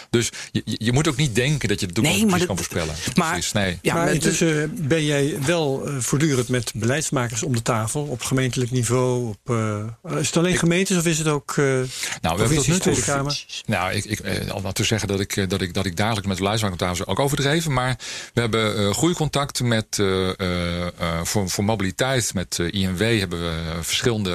Dus 0.09 0.29
je, 0.51 0.61
je 0.65 0.91
moet 0.91 1.07
ook 1.07 1.15
niet 1.15 1.35
denken 1.35 1.67
dat 1.69 1.79
je 1.79 1.87
de 1.87 1.93
toekomst 1.93 2.17
Nee, 2.19 2.27
precies 2.27 2.47
kan 2.47 2.55
voorspellen. 2.55 2.95
maar- 3.15 3.29
Precies, 3.31 3.51
nee. 3.51 3.77
Ja, 3.81 3.93
maar 3.93 4.13
intussen 4.13 4.87
ben 4.87 5.05
jij 5.05 5.37
wel 5.45 5.87
eh, 5.87 5.93
voortdurend 5.99 6.47
met 6.49 6.71
beleidsmakers 6.75 7.43
om 7.43 7.53
de 7.53 7.61
tafel. 7.61 8.01
Op 8.03 8.21
gemeentelijk 8.21 8.71
niveau. 8.71 9.27
Op, 9.27 9.49
eh, 9.49 10.19
is 10.19 10.27
het 10.27 10.37
alleen 10.37 10.57
gemeentes 10.57 10.97
of 10.97 11.05
is 11.05 11.17
het 11.17 11.27
ook 11.27 11.49
eh 11.57 11.63
Nou, 11.65 11.75
we 11.81 11.87
hebben 12.21 12.37
tot 12.37 12.47
provincies, 12.47 12.67
nu 12.67 12.79
toe 12.79 12.91
Tweede 12.93 13.11
Kamer? 13.11 13.45
Nou, 13.65 13.91
ik, 13.93 14.05
ik, 14.05 14.19
eh, 14.29 14.51
al 14.51 14.61
maar 14.61 14.73
te 14.73 14.83
zeggen 14.83 15.07
dat 15.07 15.19
ik, 15.19 15.35
eh, 15.35 15.47
dat 15.47 15.61
ik, 15.61 15.73
dat 15.73 15.85
ik 15.85 15.95
dagelijks 15.97 16.27
met 16.27 16.37
de 16.37 16.95
zit, 16.95 17.07
ook 17.07 17.19
overdreven. 17.19 17.73
Maar 17.73 17.95
we 18.33 18.41
hebben 18.41 18.75
eh 18.77 18.93
goede 18.93 19.15
contacten 19.15 19.67
met, 19.67 19.99
eh, 19.99 20.87
voor, 21.23 21.49
voor 21.49 21.63
mobiliteit, 21.63 22.33
met 22.33 22.57
INW 22.71 23.19
hebben 23.19 23.39
we 23.41 23.83
verschillende 23.83 24.31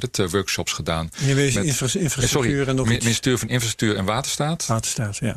het, 0.00 0.30
workshops 0.30 0.72
gedaan. 0.72 1.10
Weet 1.16 1.54
Met- 1.54 1.64
infra- 1.64 1.86
infrastructuur 1.86 2.28
Sorry, 2.28 2.68
en 2.68 2.76
nog 2.76 2.90
iets. 2.90 3.04
ministerie 3.04 3.38
van 3.38 3.48
Infrastructuur 3.48 3.96
en 3.96 4.04
Waterstaat. 4.04 4.66
Waterstaat, 4.66 5.16
ja. 5.16 5.36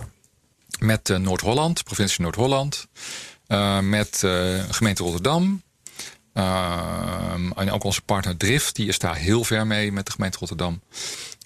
Met 0.79 1.17
Noord-Holland, 1.19 1.83
provincie 1.83 2.21
Noord-Holland. 2.21 2.87
Met 3.81 4.23
gemeente 4.69 5.03
Rotterdam. 5.03 5.61
Ehm, 6.33 7.51
en 7.51 7.71
ook 7.71 7.83
onze 7.83 8.01
partner 8.01 8.37
Drift, 8.37 8.75
die 8.75 8.87
is 8.87 8.99
daar 8.99 9.15
heel 9.15 9.43
ver 9.43 9.67
mee 9.67 9.91
met 9.91 10.05
de 10.05 10.11
gemeente 10.11 10.37
Rotterdam. 10.37 10.81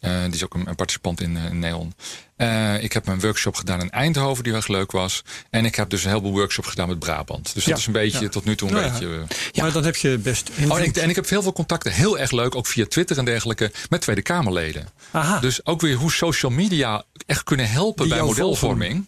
Eh, 0.04 0.24
die 0.24 0.34
is 0.34 0.44
ook 0.44 0.54
een, 0.54 0.68
een 0.68 0.76
participant 0.76 1.22
in, 1.22 1.38
eh, 1.38 1.52
Neon. 1.52 1.94
Eh, 2.36 2.84
ik 2.84 2.94
heb 2.94 3.08
een 3.08 3.20
workshop 3.20 3.56
gedaan 3.56 3.82
in 3.82 3.90
Eindhoven, 3.90 4.44
die 4.44 4.54
erg 4.54 4.68
leuk 4.68 4.92
was. 4.92 5.24
En 5.50 5.66
ik 5.66 5.76
heb 5.76 5.90
dus 5.90 6.04
een 6.04 6.10
heleboel 6.10 6.32
workshops 6.32 6.68
gedaan 6.68 6.88
met 6.88 7.00
Brabant. 7.00 7.54
Dus 7.54 7.64
Ja, 7.64 7.70
dat 7.70 7.80
is 7.80 7.86
een 7.86 7.94
beetje 7.94 8.30
tot 8.30 8.46
nu 8.46 8.56
toe 8.56 8.68
een 8.68 8.74
Nou 8.74 8.86
ja. 8.86 8.92
beetje. 8.92 9.62
Maar 9.62 9.72
dan 9.72 9.84
heb 9.84 9.96
je 9.96 10.18
best 10.18 10.50
Oh, 10.50 10.56
en, 10.56 10.64
ik, 10.64 10.70
invloed. 10.70 10.98
en 10.98 11.10
ik 11.10 11.16
heb 11.16 11.30
heel 11.30 11.42
veel 11.42 11.54
contacten, 11.54 11.92
heel 11.92 12.20
erg 12.20 12.32
leuk, 12.32 12.56
ook 12.56 12.68
via 12.68 12.86
Twitter 12.86 13.18
en 13.18 13.26
dergelijke, 13.26 13.72
met 13.90 14.02
Tweede 14.02 14.22
Kamerleden. 14.22 14.88
Aha. 15.12 15.40
Dus 15.40 15.66
ook 15.66 15.82
weer 15.82 15.96
hoe 15.96 16.12
social 16.12 16.52
media 16.52 17.04
echt 17.26 17.44
kunnen 17.44 17.70
helpen 17.70 18.06
Die 18.06 18.14
bij 18.14 18.24
modelvorming. 18.24 19.08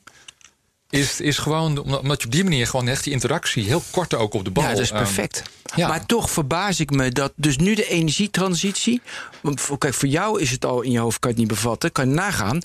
Is, 0.96 1.22
is 1.22 1.38
gewoon, 1.38 1.78
omdat 2.00 2.22
je 2.22 2.26
op 2.28 2.34
die 2.34 2.44
manier 2.44 2.68
gewoon 2.68 2.88
echt 2.88 3.04
die 3.04 3.14
interactie 3.14 3.64
heel 3.64 3.84
kort 3.92 4.14
ook 4.14 4.34
op 4.34 4.44
de 4.46 4.52
bal. 4.52 4.64
Ja, 4.64 4.70
dat 4.70 4.80
is 4.80 4.90
ehm, 4.92 5.04
perfect. 5.04 5.44
ja. 5.76 5.88
Maar 5.88 6.06
toch 6.06 6.30
verbaas 6.30 6.80
ik 6.80 6.92
me 6.92 7.10
dat 7.12 7.34
dus 7.36 7.58
nu 7.58 7.76
de 7.76 7.88
energietransitie. 7.88 9.02
Want 9.42 9.62
voor- 9.62 9.78
kijk, 9.78 9.94
voor 9.94 10.08
jou 10.08 10.42
is 10.42 10.52
het 10.52 10.66
al 10.66 10.82
in 10.82 10.92
je 10.92 11.00
hoofd, 11.00 11.20
kan 11.20 11.30
je 11.32 11.38
het 11.40 11.46
niet 11.50 11.56
bevatten, 11.58 11.92
kan 11.92 12.10
je 12.10 12.16
nagaan. 12.16 12.60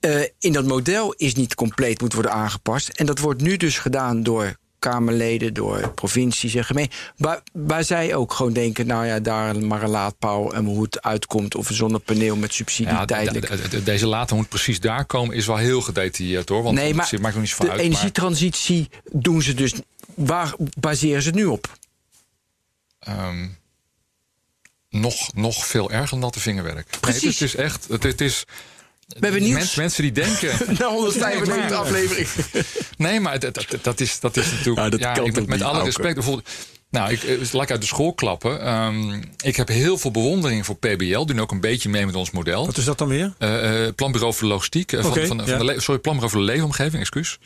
Eh, 0.00 0.20
in 0.38 0.52
dat 0.52 0.64
model 0.66 1.12
is 1.16 1.34
niet 1.34 1.54
compleet 1.54 2.00
moet 2.00 2.12
worden 2.12 2.32
aangepast. 2.32 2.88
En 2.88 3.06
dat 3.06 3.18
wordt 3.18 3.40
nu 3.40 3.56
dus 3.56 3.78
gedaan 3.78 4.22
door 4.22 4.56
Kamerleden, 4.80 5.54
door 5.54 5.90
provincies 5.94 6.54
en 6.54 6.64
gemeenten. 6.64 6.98
Waar, 7.16 7.40
waar 7.52 7.84
zij 7.84 8.14
ook 8.14 8.32
gewoon 8.32 8.52
denken, 8.52 8.86
nou 8.86 9.06
ja, 9.06 9.20
daar 9.20 9.58
maar 9.58 9.82
een 9.82 9.88
laadpaal 9.90 10.54
en 10.54 10.64
hoe 10.64 10.82
het 10.82 11.02
uitkomt. 11.02 11.54
Of 11.54 11.68
een 11.68 11.74
zonnepaneel 11.74 12.36
met 12.36 12.54
subsidie 12.54 12.92
ja, 12.92 13.04
tijdelijk. 13.04 13.48
de- 13.48 13.56
de- 13.62 13.68
de- 13.68 13.82
deze 13.82 14.06
moet 14.34 14.48
precies 14.48 14.80
daar 14.80 15.04
komen, 15.04 15.36
is 15.36 15.46
wel 15.46 15.56
heel 15.56 15.80
gedetailleerd 15.80 16.48
hoor. 16.48 16.62
Want 16.62 16.76
nee, 16.76 16.94
maar 16.94 17.10
het 17.10 17.20
maakt 17.20 17.34
nog 17.34 17.42
niet 17.42 17.50
zoveel 17.52 17.64
de 17.66 17.70
uit. 17.70 17.80
maar, 17.80 17.90
energietransitie 17.90 18.88
doen 19.12 19.42
ze 19.42 19.54
dus. 19.54 19.72
Waar 20.14 20.54
baseren 20.78 21.22
ze 21.22 21.28
het 21.28 21.36
nu 21.36 21.44
op? 21.44 21.78
ehm, 23.00 23.48
nog, 24.90 25.34
nog 25.34 25.66
veel 25.66 25.90
erger 25.90 26.08
dan 26.10 26.18
natte 26.18 26.40
vingerwerk. 26.40 26.90
Nee, 26.90 27.00
Precies. 27.00 27.38
het 27.38 27.48
is 27.48 27.56
echt. 27.56 27.86
Het, 27.88 28.02
het 28.02 28.20
is, 28.20 28.44
Mens- 29.18 29.74
mensen 29.74 30.02
die 30.02 30.12
denken. 30.12 30.48
Na 30.78 30.86
195 30.88 31.56
Nee, 31.56 31.68
maar- 31.68 31.74
aflevering. 31.78 32.28
Nee, 32.96 33.20
maar 33.20 33.38
dat, 33.38 33.54
dat, 33.54 33.66
dat, 33.82 34.00
is, 34.00 34.20
dat 34.20 34.36
is 34.36 34.50
natuurlijk. 34.50 34.76
Ja, 34.76 34.88
dat 34.90 35.00
kan 35.16 35.26
ik, 35.26 35.46
met, 35.46 35.62
alle 35.62 35.70
Auke? 35.72 35.84
respect. 35.84 36.14
Bijvoorbeeld, 36.14 36.48
nou, 36.90 37.12
ik, 37.12 37.22
eh, 37.22 37.52
laat 37.52 37.62
ik 37.62 37.70
uit 37.70 37.80
de 37.80 37.86
school 37.86 38.12
klappen. 38.14 38.60
Ehm, 38.62 39.22
ik 39.44 39.56
heb 39.56 39.68
heel 39.68 39.98
veel 39.98 40.10
bewondering 40.10 40.66
voor 40.66 40.76
PBL. 40.76 41.24
Doen 41.24 41.40
ook 41.40 41.50
een 41.50 41.60
beetje 41.60 41.88
mee 41.88 42.06
met 42.06 42.14
ons 42.14 42.30
model. 42.30 42.66
Wat 42.66 42.76
is 42.76 42.84
dat 42.84 42.98
dan 42.98 43.08
weer? 43.08 43.34
Eh, 43.38 43.86
eh, 43.86 43.94
planbureau 43.94 44.34
voor 44.34 44.42
de 44.48 44.52
logistiek. 44.54 44.92
eh, 44.92 45.02
van, 45.02 45.26
van, 45.26 45.36
de 45.36 45.74
sorry, 45.76 46.00
planbureau 46.00 46.30
voor 46.30 46.40
de 46.46 46.52
leefomgeving, 46.52 47.00
excuus. 47.00 47.38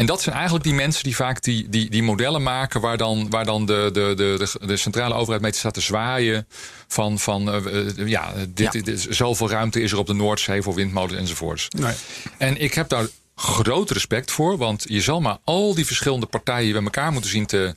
En 0.00 0.06
dat 0.06 0.22
zijn 0.22 0.34
eigenlijk 0.34 0.64
die 0.64 0.74
mensen 0.74 1.02
die 1.04 1.16
vaak 1.16 1.42
die, 1.42 1.68
die, 1.68 1.90
die 1.90 2.02
modellen 2.02 2.42
maken... 2.42 2.80
waar 2.80 2.96
dan, 2.96 3.30
waar 3.30 3.44
dan 3.44 3.66
de, 3.66 3.90
de, 3.92 4.12
de, 4.16 4.66
de, 4.66 4.76
centrale 4.76 5.14
overheid 5.14 5.42
mee 5.42 5.54
staat 5.54 5.74
te 5.74 5.80
zwaaien... 5.80 6.46
van, 6.88 7.18
van 7.18 7.50
eh, 7.50 7.88
eh, 7.88 8.08
ja, 8.08 8.32
dit, 8.48 8.72
Ja. 8.72 8.80
dit- 8.80 9.06
zoveel 9.10 9.50
ruimte 9.50 9.80
is 9.80 9.92
er 9.92 9.98
op 9.98 10.06
de 10.06 10.12
Noordzee 10.12 10.62
voor 10.62 10.74
windmolens 10.74 11.18
enzovoorts. 11.18 11.68
Nee. 11.68 11.94
En 12.38 12.60
ik 12.60 12.74
heb 12.74 12.88
daar 12.88 13.06
groot 13.34 13.90
respect 13.90 14.30
voor, 14.30 14.56
want 14.56 14.84
je 14.88 15.00
zal 15.00 15.20
maar 15.20 15.38
al 15.44 15.74
die 15.74 15.86
verschillende 15.86 16.26
partijen 16.26 16.72
bij 16.72 16.82
elkaar 16.82 17.12
moeten 17.12 17.30
zien 17.30 17.46
te 17.46 17.74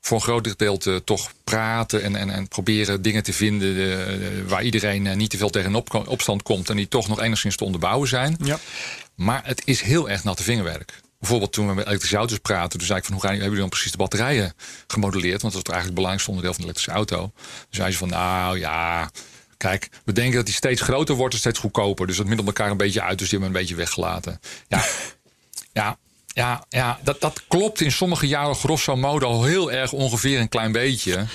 voor 0.00 0.16
een 0.16 0.22
groot 0.22 0.58
deel 0.58 0.76
te 0.78 1.02
toch 1.04 1.30
praten 1.44 2.02
en, 2.02 2.16
en, 2.16 2.30
en 2.30 2.48
proberen 2.48 3.02
dingen 3.02 3.22
te 3.22 3.32
vinden 3.32 3.76
eh, 3.76 4.16
waar 4.48 4.62
iedereen 4.62 5.16
niet 5.16 5.30
te 5.30 5.36
veel 5.36 5.50
tegen 5.50 5.74
op, 5.74 6.04
opstand 6.06 6.42
komt 6.42 6.70
en 6.70 6.76
die 6.76 6.88
toch 6.88 7.08
nog 7.08 7.20
enigszins 7.20 7.56
te 7.56 7.64
onderbouwen 7.64 8.08
zijn. 8.08 8.36
Ja. 8.44 8.58
Maar 9.14 9.40
het 9.44 9.62
is 9.64 9.80
heel 9.80 10.08
erg 10.10 10.24
natte 10.24 10.42
vingerwerk. 10.42 11.04
Bijvoorbeeld 11.18 11.52
toen 11.52 11.66
we 11.66 11.74
met 11.74 11.86
elektrische 11.86 12.16
auto's 12.16 12.38
praten, 12.38 12.78
toen 12.78 12.86
zei 12.86 12.98
ik 12.98 13.04
van 13.04 13.14
hoe 13.14 13.22
gaan, 13.22 13.30
hebben 13.30 13.48
jullie 13.48 13.62
dan 13.62 13.70
precies 13.70 13.90
de 13.90 13.98
batterijen 13.98 14.54
gemodelleerd? 14.86 15.42
Want 15.42 15.54
dat 15.54 15.66
is 15.66 15.72
eigenlijk 15.72 15.84
het 15.84 15.94
belangrijkste 15.94 16.30
onderdeel 16.30 16.54
van 16.54 16.62
de 16.62 16.68
elektrische 16.68 16.98
auto. 16.98 17.32
Toen 17.60 17.66
zei 17.70 17.92
ze 17.92 17.98
van 17.98 18.08
nou 18.08 18.58
ja, 18.58 19.10
kijk, 19.56 19.88
we 20.04 20.12
denken 20.12 20.34
dat 20.34 20.46
die 20.46 20.54
steeds 20.54 20.80
groter 20.80 21.14
wordt 21.14 21.34
en 21.34 21.40
steeds 21.40 21.58
goedkoper. 21.58 22.06
Dus 22.06 22.16
dat 22.16 22.26
middelt 22.26 22.46
elkaar 22.46 22.70
een 22.70 22.76
beetje 22.76 23.02
uit, 23.02 23.18
dus 23.18 23.28
die 23.28 23.38
hebben 23.38 23.56
we 23.56 23.58
een 23.58 23.66
beetje 23.66 23.84
weggelaten. 23.84 24.40
Ja, 24.68 24.84
ja, 25.82 25.98
ja, 26.36 26.64
ja 26.68 26.98
dat, 27.02 27.20
dat 27.20 27.42
klopt 27.48 27.80
in 27.80 27.92
sommige 27.92 28.26
jaren 28.26 28.54
grosso 28.54 28.96
modo 28.96 29.26
al 29.26 29.44
heel 29.44 29.72
erg 29.72 29.92
ongeveer 29.92 30.40
een 30.40 30.48
klein 30.48 30.72
beetje. 30.72 31.26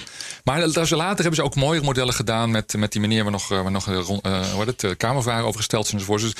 Maar 0.43 0.67
later 0.67 1.15
hebben 1.15 1.35
ze 1.35 1.43
ook 1.43 1.55
mooie 1.55 1.81
modellen 1.81 2.13
gedaan 2.13 2.51
met, 2.51 2.73
met 2.77 2.91
die 2.91 3.01
meneer 3.01 3.23
waar 3.23 3.31
nog, 3.31 3.51
eh, 3.51 3.61
waar 3.61 3.71
nog 3.71 3.87
eh, 3.87 4.51
hoe 4.53 4.65
het, 4.65 4.97
kamervragen 4.97 5.45
over 5.45 5.57
gesteld 5.57 5.87
zijn 5.87 6.01
enzovoort. 6.01 6.21
Dus 6.21 6.33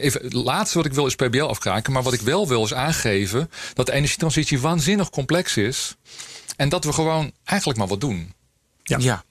even, 0.00 0.22
het 0.22 0.32
laatste 0.32 0.76
wat 0.76 0.86
ik 0.86 0.92
wil 0.92 1.06
is 1.06 1.14
PBL 1.14 1.42
afkraken. 1.44 1.92
Maar 1.92 2.02
wat 2.02 2.12
ik 2.12 2.20
wel 2.20 2.48
wil 2.48 2.64
is 2.64 2.74
aangeven 2.74 3.50
dat 3.74 3.86
de 3.86 3.92
energietransitie 3.92 4.60
waanzinnig 4.60 5.10
complex 5.10 5.56
is. 5.56 5.94
En 6.56 6.68
dat 6.68 6.84
we 6.84 6.92
gewoon 6.92 7.32
eigenlijk 7.44 7.78
maar 7.78 7.88
wat 7.88 8.00
doen. 8.00 8.32
Ja. 8.82 8.98
Ja. 9.00 9.24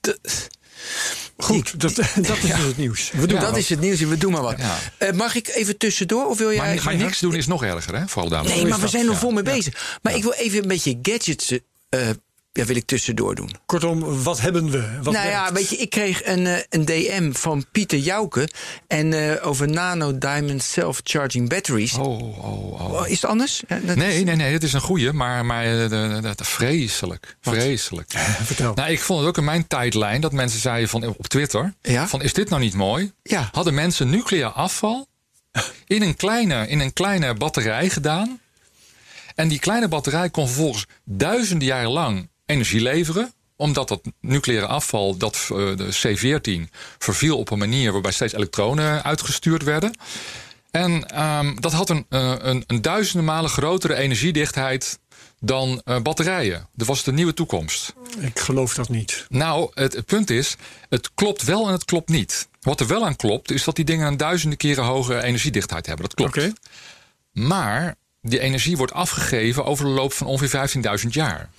De- 0.00 0.18
Goed, 1.36 1.80
dat, 1.80 1.94
dat 2.14 2.36
is 2.36 2.42
dus 2.42 2.50
het 2.62 2.76
nieuws. 2.76 3.10
We 3.10 3.26
doen 3.26 3.38
Ja. 3.40 3.44
dat 3.44 3.56
is 3.56 3.68
het 3.68 3.80
nieuws. 3.80 4.00
We 4.00 4.16
doen 4.18 4.32
maar 4.32 4.42
wat. 4.42 4.58
Ja. 4.58 4.78
Eh, 4.98 5.12
mag 5.12 5.34
ik 5.34 5.48
even 5.48 5.78
tussendoor? 5.78 6.26
Of 6.26 6.38
wil 6.38 6.52
jij... 6.52 6.74
Maar, 6.74 6.84
maar 6.84 6.96
niks 6.96 7.20
doen 7.20 7.34
is 7.34 7.46
nog 7.46 7.64
erger, 7.64 7.96
hè? 7.98 8.08
Vooral 8.08 8.30
daar. 8.30 8.44
Nee, 8.44 8.66
maar 8.66 8.80
we 8.80 8.88
zijn 8.88 9.06
er 9.06 9.12
ja. 9.12 9.18
vol 9.18 9.30
mee 9.30 9.42
bezig. 9.42 9.98
Maar 10.02 10.14
ik 10.14 10.22
wil 10.22 10.32
even 10.32 10.62
een 10.62 10.68
beetje 10.68 10.98
gadgets... 11.02 11.52
eh, 11.88 12.08
ja, 12.56 12.64
wil 12.64 12.76
ik 12.76 12.86
tussendoor 12.86 13.34
doen. 13.34 13.50
Kortom, 13.66 14.22
wat 14.22 14.40
hebben 14.40 14.70
we? 14.70 14.98
Wat 15.02 15.12
nou 15.14 15.28
ja, 15.28 15.52
weet 15.52 15.68
je, 15.68 15.76
ik 15.76 15.90
kreeg 15.90 16.24
een, 16.24 16.46
eh, 16.46 16.58
een 16.68 16.84
DM 16.84 17.32
van 17.32 17.66
Pieter 17.72 17.98
Jouke... 17.98 18.48
en 18.86 19.12
eh, 19.12 19.46
over 19.46 19.68
Nano 19.68 20.18
Diamond 20.18 20.62
Self-Charging 20.62 21.48
Batteries. 21.48 21.94
Oh, 21.94 22.06
oh, 22.20 22.80
oh. 22.80 22.92
Oh, 22.92 23.08
is 23.08 23.20
het 23.20 23.30
anders? 23.30 23.62
Ja, 23.68 23.78
dat 23.84 23.96
Nee, 23.96 24.18
is- 24.18 24.24
nee, 24.24 24.36
nee, 24.36 24.52
dat 24.52 24.62
is 24.62 24.72
een 24.72 24.80
goeie, 24.80 25.12
maar, 25.12 25.44
maar 25.46 25.64
eh, 25.64 25.88
de- 25.90 26.34
vreselijk. 26.44 27.36
Vreselijk. 27.40 28.10
Vertel. 28.44 28.74
Nou, 28.74 28.90
ik 28.90 29.00
vond 29.00 29.18
het 29.20 29.28
ook 29.28 29.36
in 29.38 29.44
mijn 29.44 29.66
tijdlijn 29.66 30.20
dat 30.20 30.32
mensen 30.32 30.60
zeiden 30.60 30.88
van, 30.88 31.06
op 31.06 31.26
Twitter: 31.28 31.74
Ja? 31.82 32.08
van 32.08 32.22
is 32.22 32.32
dit 32.32 32.48
nou 32.48 32.62
niet 32.62 32.74
mooi? 32.74 33.12
Ja. 33.22 33.48
Hadden 33.52 33.74
mensen 33.74 34.10
nucleair 34.10 34.48
afval 34.50 35.06
in 35.86 36.02
een, 36.02 36.16
kleine, 36.16 36.68
in 36.68 36.80
een 36.80 36.92
kleine 36.92 37.34
batterij 37.34 37.88
gedaan. 37.88 38.40
En 39.34 39.48
die 39.48 39.58
kleine 39.58 39.88
batterij 39.88 40.30
kon 40.30 40.46
vervolgens 40.46 40.86
duizenden 41.04 41.66
jaren 41.68 41.90
lang 41.90 42.28
energie 42.46 42.80
leveren 42.80 43.34
omdat 43.56 43.88
dat 43.88 44.00
nucleaire 44.20 44.66
afval, 44.66 45.16
dat 45.16 45.34
eh, 45.34 45.76
de 45.76 46.66
C14, 46.68 46.70
verviel 46.98 47.38
op 47.38 47.50
een 47.50 47.58
manier 47.58 47.92
waarbij 47.92 48.12
steeds 48.12 48.32
elektronen 48.32 49.04
uitgestuurd 49.04 49.62
werden. 49.62 49.96
En 50.70 51.08
ehm, 51.08 51.54
dat 51.60 51.72
had 51.72 51.90
een, 51.90 52.06
eh, 52.08 52.34
een, 52.38 52.64
een 52.66 52.82
duizenden 52.82 53.24
malen 53.24 53.50
grotere 53.50 53.94
energiedichtheid 53.94 54.98
dan 55.40 55.80
eh, 55.84 56.00
batterijen. 56.00 56.68
Dat 56.74 56.86
was 56.86 57.04
de 57.04 57.12
nieuwe 57.12 57.34
toekomst. 57.34 57.94
Ik 58.18 58.38
geloof 58.38 58.74
dat 58.74 58.88
niet. 58.88 59.26
Nou, 59.28 59.70
het, 59.74 59.92
het 59.92 60.06
punt 60.06 60.30
is, 60.30 60.56
het 60.88 61.10
klopt 61.14 61.42
wel 61.42 61.66
en 61.66 61.72
het 61.72 61.84
klopt 61.84 62.08
niet. 62.08 62.48
Wat 62.60 62.80
er 62.80 62.86
wel 62.86 63.04
aan 63.04 63.16
klopt, 63.16 63.50
is 63.50 63.64
dat 63.64 63.76
die 63.76 63.84
dingen 63.84 64.06
een 64.06 64.16
duizenden 64.16 64.58
keren 64.58 64.84
hogere 64.84 65.22
energiedichtheid 65.22 65.86
hebben. 65.86 66.04
Dat 66.04 66.14
klopt. 66.14 66.60
Maar 67.32 67.94
die 68.20 68.40
energie 68.40 68.76
wordt 68.76 68.92
afgegeven 68.92 69.64
over 69.64 69.84
de 69.84 69.90
loop 69.90 70.12
van 70.12 70.26
ongeveer 70.26 70.68
15.000 71.04 71.08
jaar. 71.08 71.50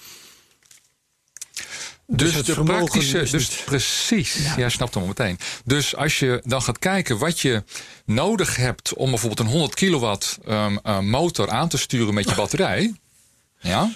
Dus, 2.10 2.34
het 2.34 2.46
de 2.46 2.64
praktische, 2.64 3.20
is 3.20 3.32
dus 3.32 3.50
niet- 3.50 3.66
precies, 3.66 4.38
jij 4.58 4.70
snapt 4.70 4.94
hem 4.94 5.02
al 5.04 5.08
meteen. 5.08 5.40
Dus 5.66 5.96
als 5.96 6.20
je 6.20 6.42
dan 6.46 6.62
gaat 6.62 6.80
kijken 6.80 7.18
wat 7.18 7.40
je 7.40 7.64
nodig 8.06 8.56
hebt 8.56 8.94
om 8.94 9.10
bijvoorbeeld 9.10 9.40
een 9.40 9.54
100 9.54 9.74
kilowatt 9.74 10.38
ehm, 10.46 10.78
eh, 10.84 11.00
motor 11.00 11.50
aan 11.50 11.70
te 11.70 11.78
sturen 11.78 12.14
met 12.14 12.30
je 12.30 12.36
batterij, 12.44 12.94
ja, 13.60 13.92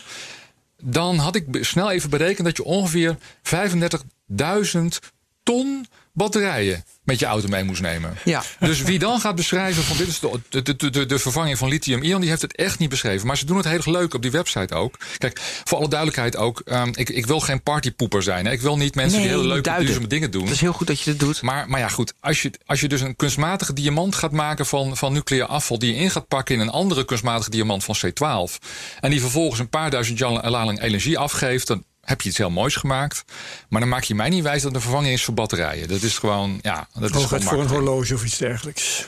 dan 0.81 1.17
had 1.17 1.35
ik 1.35 1.45
snel 1.61 1.91
even 1.91 2.09
berekend 2.09 2.47
dat 2.47 2.57
je 2.57 2.63
ongeveer 2.63 3.17
35.000 3.41 4.99
ton 5.43 5.85
batterijen 6.13 6.83
met 7.03 7.19
je 7.19 7.25
auto 7.25 7.47
mee 7.47 7.63
moest 7.63 7.81
nemen. 7.81 8.17
Ja. 8.25 8.43
Dus 8.59 8.81
wie 8.81 8.99
dan 8.99 9.19
gaat 9.19 9.35
beschrijven 9.35 9.83
van 9.83 9.97
dit 9.97 10.07
is 10.07 10.19
de, 10.19 10.61
de, 10.61 10.89
de, 10.89 11.05
de, 11.05 11.19
vervanging 11.19 11.57
van 11.57 11.69
lithium-ion, 11.69 12.21
die 12.21 12.29
heeft 12.29 12.41
het 12.41 12.55
echt 12.55 12.79
niet 12.79 12.89
beschreven. 12.89 13.27
Maar 13.27 13.37
ze 13.37 13.45
doen 13.45 13.57
het 13.57 13.65
heel 13.65 13.75
erg 13.75 13.85
leuk 13.85 14.13
op 14.13 14.21
die 14.21 14.31
website 14.31 14.75
ook. 14.75 14.97
Kijk, 15.17 15.39
voor 15.63 15.77
alle 15.77 15.87
duidelijkheid 15.87 16.35
ook, 16.35 16.61
ehm, 16.65 16.91
ik, 16.93 17.09
ik 17.09 17.25
wil 17.25 17.39
geen 17.39 17.63
partypoeper 17.63 18.23
zijn. 18.23 18.45
Hè. 18.45 18.51
Ik 18.51 18.61
wil 18.61 18.77
niet 18.77 18.95
mensen 18.95 19.19
Nee, 19.19 19.27
die 19.27 19.37
hele 19.37 19.47
leuke 19.47 19.75
duurzame 19.77 20.07
dingen 20.07 20.31
doen. 20.31 20.43
Het 20.43 20.51
is 20.51 20.61
heel 20.61 20.73
goed 20.73 20.87
dat 20.87 21.01
je 21.01 21.09
dat 21.11 21.19
doet. 21.19 21.41
Maar, 21.41 21.69
maar 21.69 21.79
ja, 21.79 21.87
goed. 21.87 22.13
Als 22.19 22.41
je, 22.41 22.51
als 22.65 22.79
je 22.79 22.87
dus 22.87 23.01
een 23.01 23.15
kunstmatige 23.15 23.73
diamant 23.73 24.15
gaat 24.15 24.31
maken 24.31 24.65
van, 24.65 24.97
van 24.97 25.13
nucleair 25.13 25.45
afval. 25.45 25.79
die 25.79 25.93
je 25.93 25.99
in 25.99 26.11
gaat 26.11 26.27
pakken 26.27 26.55
in 26.55 26.61
een 26.61 26.69
andere 26.69 27.05
kunstmatige 27.05 27.49
diamant 27.49 27.83
van 27.83 27.95
C12. 27.95 28.57
en 28.99 29.09
die 29.09 29.21
vervolgens 29.21 29.59
een 29.59 29.69
paar 29.69 29.89
duizend 29.89 30.17
jaar 30.17 30.49
lang 30.49 30.81
energie 30.81 31.17
afgeeft. 31.17 31.67
dan 31.67 31.83
heb 32.01 32.21
je 32.21 32.29
iets 32.29 32.37
heel 32.37 32.49
moois 32.49 32.75
gemaakt. 32.75 33.23
Maar 33.69 33.79
dan 33.79 33.89
maak 33.89 34.03
je 34.03 34.15
mij 34.15 34.29
niet 34.29 34.43
wijs 34.43 34.61
dat 34.61 34.75
een 34.75 34.81
vervanging 34.81 35.13
is 35.13 35.23
voor 35.23 35.33
batterijen. 35.33 35.87
Dat 35.87 36.01
is 36.01 36.17
gewoon, 36.17 36.59
ja, 36.61 36.87
dat 36.93 37.15
is 37.15 37.25
gewoon 37.25 37.41
voor 37.41 37.61
een 37.61 37.67
horloge 37.67 38.13
of 38.13 38.25
iets 38.25 38.37
dergelijks. 38.37 39.05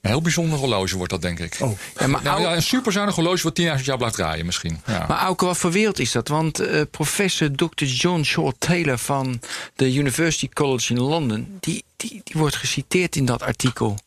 Een 0.00 0.10
heel 0.10 0.22
bijzonder 0.22 0.58
horloge 0.58 0.96
wordt 0.96 1.10
dat, 1.12 1.22
denk 1.22 1.38
ik. 1.38 1.56
Oh. 1.60 1.78
Ja, 1.98 2.06
maar 2.06 2.22
Nou, 2.22 2.40
ja, 2.40 2.54
een 2.54 2.62
superzuinig 2.62 3.14
horloge 3.14 3.42
wat 3.42 3.78
10.000 3.78 3.84
jaar 3.84 3.96
blijft 3.96 4.14
draaien 4.14 4.46
misschien. 4.46 4.80
Ja. 4.86 5.04
Maar 5.08 5.18
Auke, 5.18 5.44
wat 5.44 5.56
voor 5.56 5.70
wereld 5.70 5.98
is 5.98 6.12
dat? 6.12 6.28
Want 6.28 6.60
eh, 6.60 6.82
professor 6.90 7.50
Dr. 7.52 7.84
John 7.84 8.22
Short 8.22 8.54
Taylor 8.58 8.98
van 8.98 9.40
de 9.74 9.94
University 9.94 10.48
College 10.48 10.92
in 10.94 11.00
Londen... 11.00 11.56
Die, 11.60 11.84
die, 11.96 12.20
die 12.24 12.34
wordt 12.40 12.56
geciteerd 12.56 13.16
in 13.16 13.24
dat 13.24 13.42
artikel. 13.42 13.98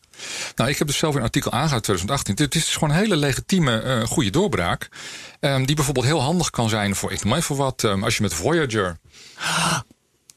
Nou, 0.56 0.70
ik 0.70 0.78
heb 0.78 0.86
dus 0.86 0.96
zelf 0.96 1.14
een 1.14 1.22
artikel 1.22 1.52
aangehaald 1.52 1.82
2018. 1.82 2.34
Dit 2.34 2.54
is 2.54 2.68
gewoon 2.72 2.90
een 2.90 2.96
hele 2.96 3.16
legitieme, 3.16 3.80
eh, 3.80 4.02
goede 4.02 4.30
doorbraak. 4.30 4.88
Ehm, 5.40 5.64
die 5.64 5.74
bijvoorbeeld 5.76 6.06
heel 6.06 6.20
handig 6.22 6.50
kan 6.50 6.68
zijn 6.68 6.94
voor, 6.96 7.12
ik 7.12 7.24
noem 7.24 7.34
even 7.34 7.56
wat, 7.56 7.84
ehm, 7.84 8.04
als 8.04 8.16
je 8.16 8.22
met 8.22 8.34
Voyager. 8.34 8.98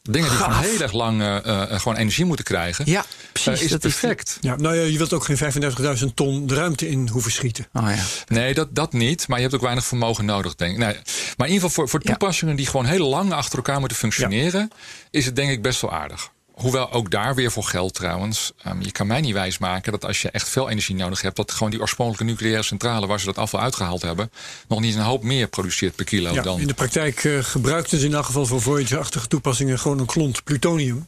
Dingen 0.09 0.29
die 0.29 0.37
gewoon 0.37 0.53
Gaaf. 0.53 0.65
heel 0.65 0.79
erg 0.81 0.91
lang 0.91 1.21
eh, 1.21 1.37
eh, 1.71 1.79
gewoon 1.79 1.97
energie 1.97 2.25
moeten 2.25 2.45
krijgen. 2.45 2.85
Ja, 2.87 3.05
precies. 3.31 3.61
is 3.61 3.69
dat 3.69 3.79
perfect. 3.79 4.37
Ja, 4.41 4.55
nou 4.55 4.75
ja, 4.75 4.81
je 4.83 4.97
wilt 4.97 5.13
ook 5.13 5.25
geen 5.25 5.37
35.000 5.37 6.15
ton 6.15 6.47
de 6.47 6.55
ruimte 6.55 6.89
in 6.89 7.07
hoeven 7.09 7.31
schieten. 7.31 7.67
oh 7.73 7.89
ja. 7.95 8.03
Nee, 8.27 8.53
dat, 8.53 8.75
dat 8.75 8.93
niet. 8.93 9.27
Maar 9.27 9.37
je 9.37 9.43
hebt 9.43 9.55
ook 9.55 9.61
weinig 9.61 9.85
vermogen 9.85 10.25
nodig, 10.25 10.55
denk 10.55 10.71
ik. 10.71 10.77
Nee, 10.77 10.93
maar 11.37 11.47
in 11.47 11.53
ieder 11.53 11.69
geval 11.69 11.69
voor, 11.69 11.89
voor 11.89 11.99
Ja. 12.03 12.09
toepassingen 12.09 12.55
die 12.55 12.65
gewoon 12.67 12.85
heel 12.85 13.07
lang 13.09 13.33
achter 13.33 13.57
elkaar 13.57 13.79
moeten 13.79 13.97
functioneren, 13.97 14.69
is 15.11 15.25
het 15.25 15.35
denk 15.35 15.51
ik 15.51 15.61
best 15.61 15.81
wel 15.81 15.91
aardig. 15.91 16.29
Hoewel 16.55 16.91
ook 16.91 17.11
daar 17.11 17.35
weer 17.35 17.51
voor 17.51 17.63
geld 17.63 17.93
trouwens. 17.93 18.51
Ehm, 18.63 18.81
je 18.81 18.91
kan 18.91 19.07
mij 19.07 19.21
niet 19.21 19.33
wijsmaken 19.33 19.91
dat 19.91 20.05
als 20.05 20.21
je 20.21 20.29
echt 20.29 20.49
veel 20.49 20.69
energie 20.69 20.95
nodig 20.95 21.21
hebt, 21.21 21.35
dat 21.35 21.51
gewoon 21.51 21.69
die 21.69 21.79
oorspronkelijke 21.81 22.31
nucleaire 22.31 22.63
centrale 22.63 23.07
waar 23.07 23.19
ze 23.19 23.25
dat 23.25 23.37
afval 23.37 23.59
uitgehaald 23.59 24.01
hebben, 24.01 24.31
nog 24.67 24.79
niet 24.79 24.95
een 24.95 25.01
hoop 25.01 25.23
meer 25.23 25.47
produceert 25.47 25.95
per 25.95 26.05
kilo 26.05 26.33
Ja, 26.33 26.41
dan. 26.41 26.59
in 26.59 26.67
de 26.67 26.73
praktijk 26.73 27.23
eh, 27.23 27.37
gebruikten 27.39 27.99
ze 27.99 28.05
in 28.05 28.13
elk 28.13 28.25
geval 28.25 28.45
voor 28.45 28.61
Voyager-achtige 28.61 29.27
toepassingen 29.27 29.79
gewoon 29.79 29.99
een 29.99 30.05
klont 30.05 30.43
plutonium. 30.43 31.07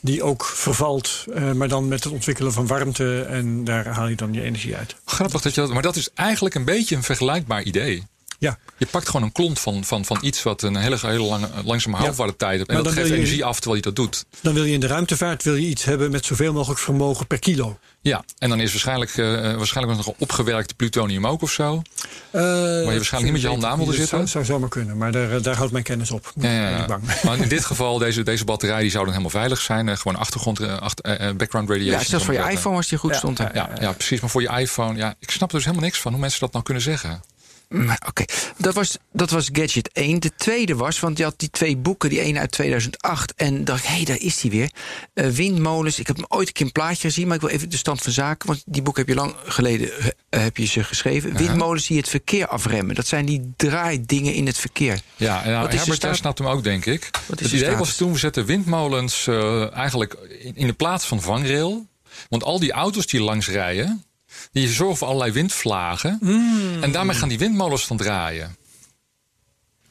Die 0.00 0.22
ook 0.22 0.44
vervalt, 0.44 1.24
eh, 1.34 1.52
maar 1.52 1.68
dan 1.68 1.88
met 1.88 2.04
het 2.04 2.12
ontwikkelen 2.12 2.52
van 2.52 2.66
warmte. 2.66 3.20
En 3.20 3.64
daar 3.64 3.86
haal 3.86 4.08
je 4.08 4.16
dan 4.16 4.32
je 4.32 4.42
energie 4.42 4.76
uit. 4.76 4.96
Grappig 5.04 5.40
dat 5.40 5.54
je 5.54 5.60
dat. 5.60 5.72
Maar 5.72 5.82
dat 5.82 5.96
is 5.96 6.08
eigenlijk 6.14 6.54
een 6.54 6.64
beetje 6.64 6.96
een 6.96 7.02
vergelijkbaar 7.02 7.62
idee. 7.62 8.06
Ja, 8.40 8.58
Je 8.76 8.86
pakt 8.86 9.06
gewoon 9.06 9.22
een 9.22 9.32
klont 9.32 9.58
van, 9.58 9.84
van, 9.84 10.04
van 10.04 10.18
iets 10.20 10.42
wat 10.42 10.62
een 10.62 10.76
hele, 10.76 10.96
hele 11.00 11.22
lange, 11.22 11.48
langzame 11.64 11.96
houdbare 11.96 12.36
tijd 12.36 12.56
heeft. 12.56 12.68
En 12.68 12.74
Maar 12.74 12.84
dat 12.84 12.92
geeft 12.92 13.08
je- 13.08 13.14
energie 13.14 13.44
af 13.44 13.54
terwijl 13.60 13.76
je 13.76 13.82
dat 13.82 13.96
doet. 13.96 14.24
dan 14.40 14.54
wil 14.54 14.64
je 14.64 14.72
in 14.72 14.80
de 14.80 14.86
ruimtevaart 14.86 15.42
wil 15.42 15.54
je 15.54 15.66
iets 15.66 15.84
hebben 15.84 16.10
met 16.10 16.24
zoveel 16.24 16.52
mogelijk 16.52 16.80
vermogen 16.80 17.26
per 17.26 17.38
kilo. 17.38 17.78
Ja, 18.02 18.24
en 18.38 18.48
dan 18.48 18.60
is 18.60 18.70
waarschijnlijk, 18.70 19.16
eh, 19.16 19.26
waarschijnlijk 19.56 19.96
nog 19.96 20.06
een 20.06 20.14
opgewerkte 20.18 20.74
plutonium 20.74 21.26
ook 21.26 21.42
of 21.42 21.50
zo. 21.50 21.82
Eh, 22.30 22.40
waarschijnlijk 22.42 23.22
niet 23.22 23.32
met 23.32 23.40
je 23.40 23.46
handen 23.48 23.68
aan 23.68 23.76
wilde 23.76 23.90
dat 23.90 24.00
zitten? 24.00 24.18
Zou, 24.18 24.28
zou 24.28 24.44
zomaar 24.44 24.68
kunnen, 24.68 24.96
maar 24.96 25.12
daar, 25.12 25.42
daar 25.42 25.56
houdt 25.56 25.72
mijn 25.72 25.84
kennis 25.84 26.10
op. 26.10 26.32
Ja, 26.36 26.50
ja, 26.70 26.86
bang. 26.86 27.02
Maar 27.22 27.38
in 27.38 27.48
dit 27.48 27.64
geval, 27.70 27.98
deze, 27.98 28.22
deze 28.22 28.44
batterij 28.44 28.80
die 28.80 28.90
zou 28.90 29.04
dan 29.04 29.12
helemaal 29.12 29.34
veilig 29.40 29.60
zijn. 29.60 29.98
Gewoon 29.98 30.16
achtergrond, 30.18 30.60
achter, 30.60 31.36
background 31.36 31.68
radiation. 31.68 31.98
Ja, 32.00 32.04
zelfs 32.04 32.24
voor 32.24 32.34
je 32.34 32.50
iPhone 32.50 32.76
als 32.76 32.88
die 32.88 32.98
goed 32.98 33.14
stond. 33.16 33.38
hè? 33.38 33.44
Ja, 33.52 33.70
ja, 33.80 33.92
precies. 33.92 34.20
Maar 34.20 34.30
voor 34.30 34.42
je 34.42 34.48
iPhone, 34.58 34.98
ja, 34.98 35.14
ik 35.18 35.30
snap 35.30 35.48
er 35.50 35.54
dus 35.56 35.64
helemaal 35.64 35.86
niks 35.86 35.98
van 36.00 36.12
hoe 36.12 36.20
mensen 36.20 36.40
dat 36.40 36.52
nou 36.52 36.64
kunnen 36.64 36.82
zeggen. 36.82 37.22
Maar 37.70 38.02
Oké, 38.08 38.24
dat, 38.56 38.74
was, 38.74 38.98
dat 39.12 39.30
was 39.30 39.48
gadget 39.52 39.90
1. 39.92 40.20
De 40.20 40.32
tweede 40.36 40.74
was, 40.74 41.00
want 41.00 41.18
je 41.18 41.24
had 41.24 41.38
die 41.38 41.50
twee 41.50 41.76
boeken, 41.76 42.08
die 42.08 42.20
ene 42.20 42.38
uit 42.38 42.50
2008. 42.50 43.34
En 43.34 43.64
dacht 43.64 43.82
ik, 43.82 43.88
hé, 43.88 43.94
hey, 43.94 44.04
daar 44.04 44.20
is 44.20 44.40
die 44.40 44.50
weer. 44.50 44.70
Eh, 45.14 45.28
windmolens, 45.28 45.98
ik 45.98 46.06
heb 46.06 46.16
hem 46.16 46.24
ooit 46.28 46.46
een 46.46 46.52
keer 46.52 46.66
een 46.66 46.72
plaatje 46.72 47.08
gezien... 47.08 47.26
maar 47.26 47.36
ik 47.36 47.42
wil 47.42 47.50
even 47.50 47.70
de 47.70 47.76
stand 47.76 48.02
van 48.02 48.12
zaken... 48.12 48.48
want 48.48 48.62
die 48.66 48.82
boek 48.82 48.96
heb 48.96 49.08
je 49.08 49.14
lang 49.14 49.34
geleden 49.44 49.90
eh, 50.28 50.40
heb 50.40 50.56
je 50.56 50.66
ze 50.66 50.84
geschreven. 50.84 51.36
Windmolens 51.36 51.86
die 51.86 51.96
het 51.96 52.08
verkeer 52.08 52.46
afremmen. 52.46 52.94
Dat 52.94 53.06
zijn 53.06 53.26
die 53.26 53.52
draaidingen 53.56 54.34
in 54.34 54.46
het 54.46 54.58
verkeer. 54.58 55.00
Ja, 55.16 55.42
en 55.42 55.50
nou, 55.50 55.68
Herbert, 55.68 55.96
staat- 55.96 56.16
snapt 56.16 56.38
hem 56.38 56.48
ook, 56.48 56.64
denk 56.64 56.86
ik. 56.86 57.08
Wat 57.26 57.40
het 57.40 57.50
de 57.50 57.56
idee 57.56 57.76
was 57.76 57.96
toen, 57.96 58.12
we 58.12 58.18
zetten 58.18 58.44
windmolens 58.44 59.26
eigenlijk 59.72 60.14
in, 60.38 60.56
in 60.56 60.66
de 60.66 60.72
plaats 60.72 61.06
van 61.06 61.22
vangrail. 61.22 61.86
Want 62.28 62.44
al 62.44 62.58
die 62.58 62.72
auto's 62.72 63.06
die 63.06 63.20
langs 63.20 63.48
rijden, 63.48 64.04
die 64.52 64.68
zorgen 64.68 64.96
voor 64.96 65.06
allerlei 65.06 65.32
windvlagen. 65.32 66.18
Hmm. 66.20 66.82
En 66.82 66.92
daarmee 66.92 67.16
gaan 67.16 67.28
die 67.28 67.38
windmolens 67.38 67.86
dan 67.88 67.96
draaien. 67.96 68.56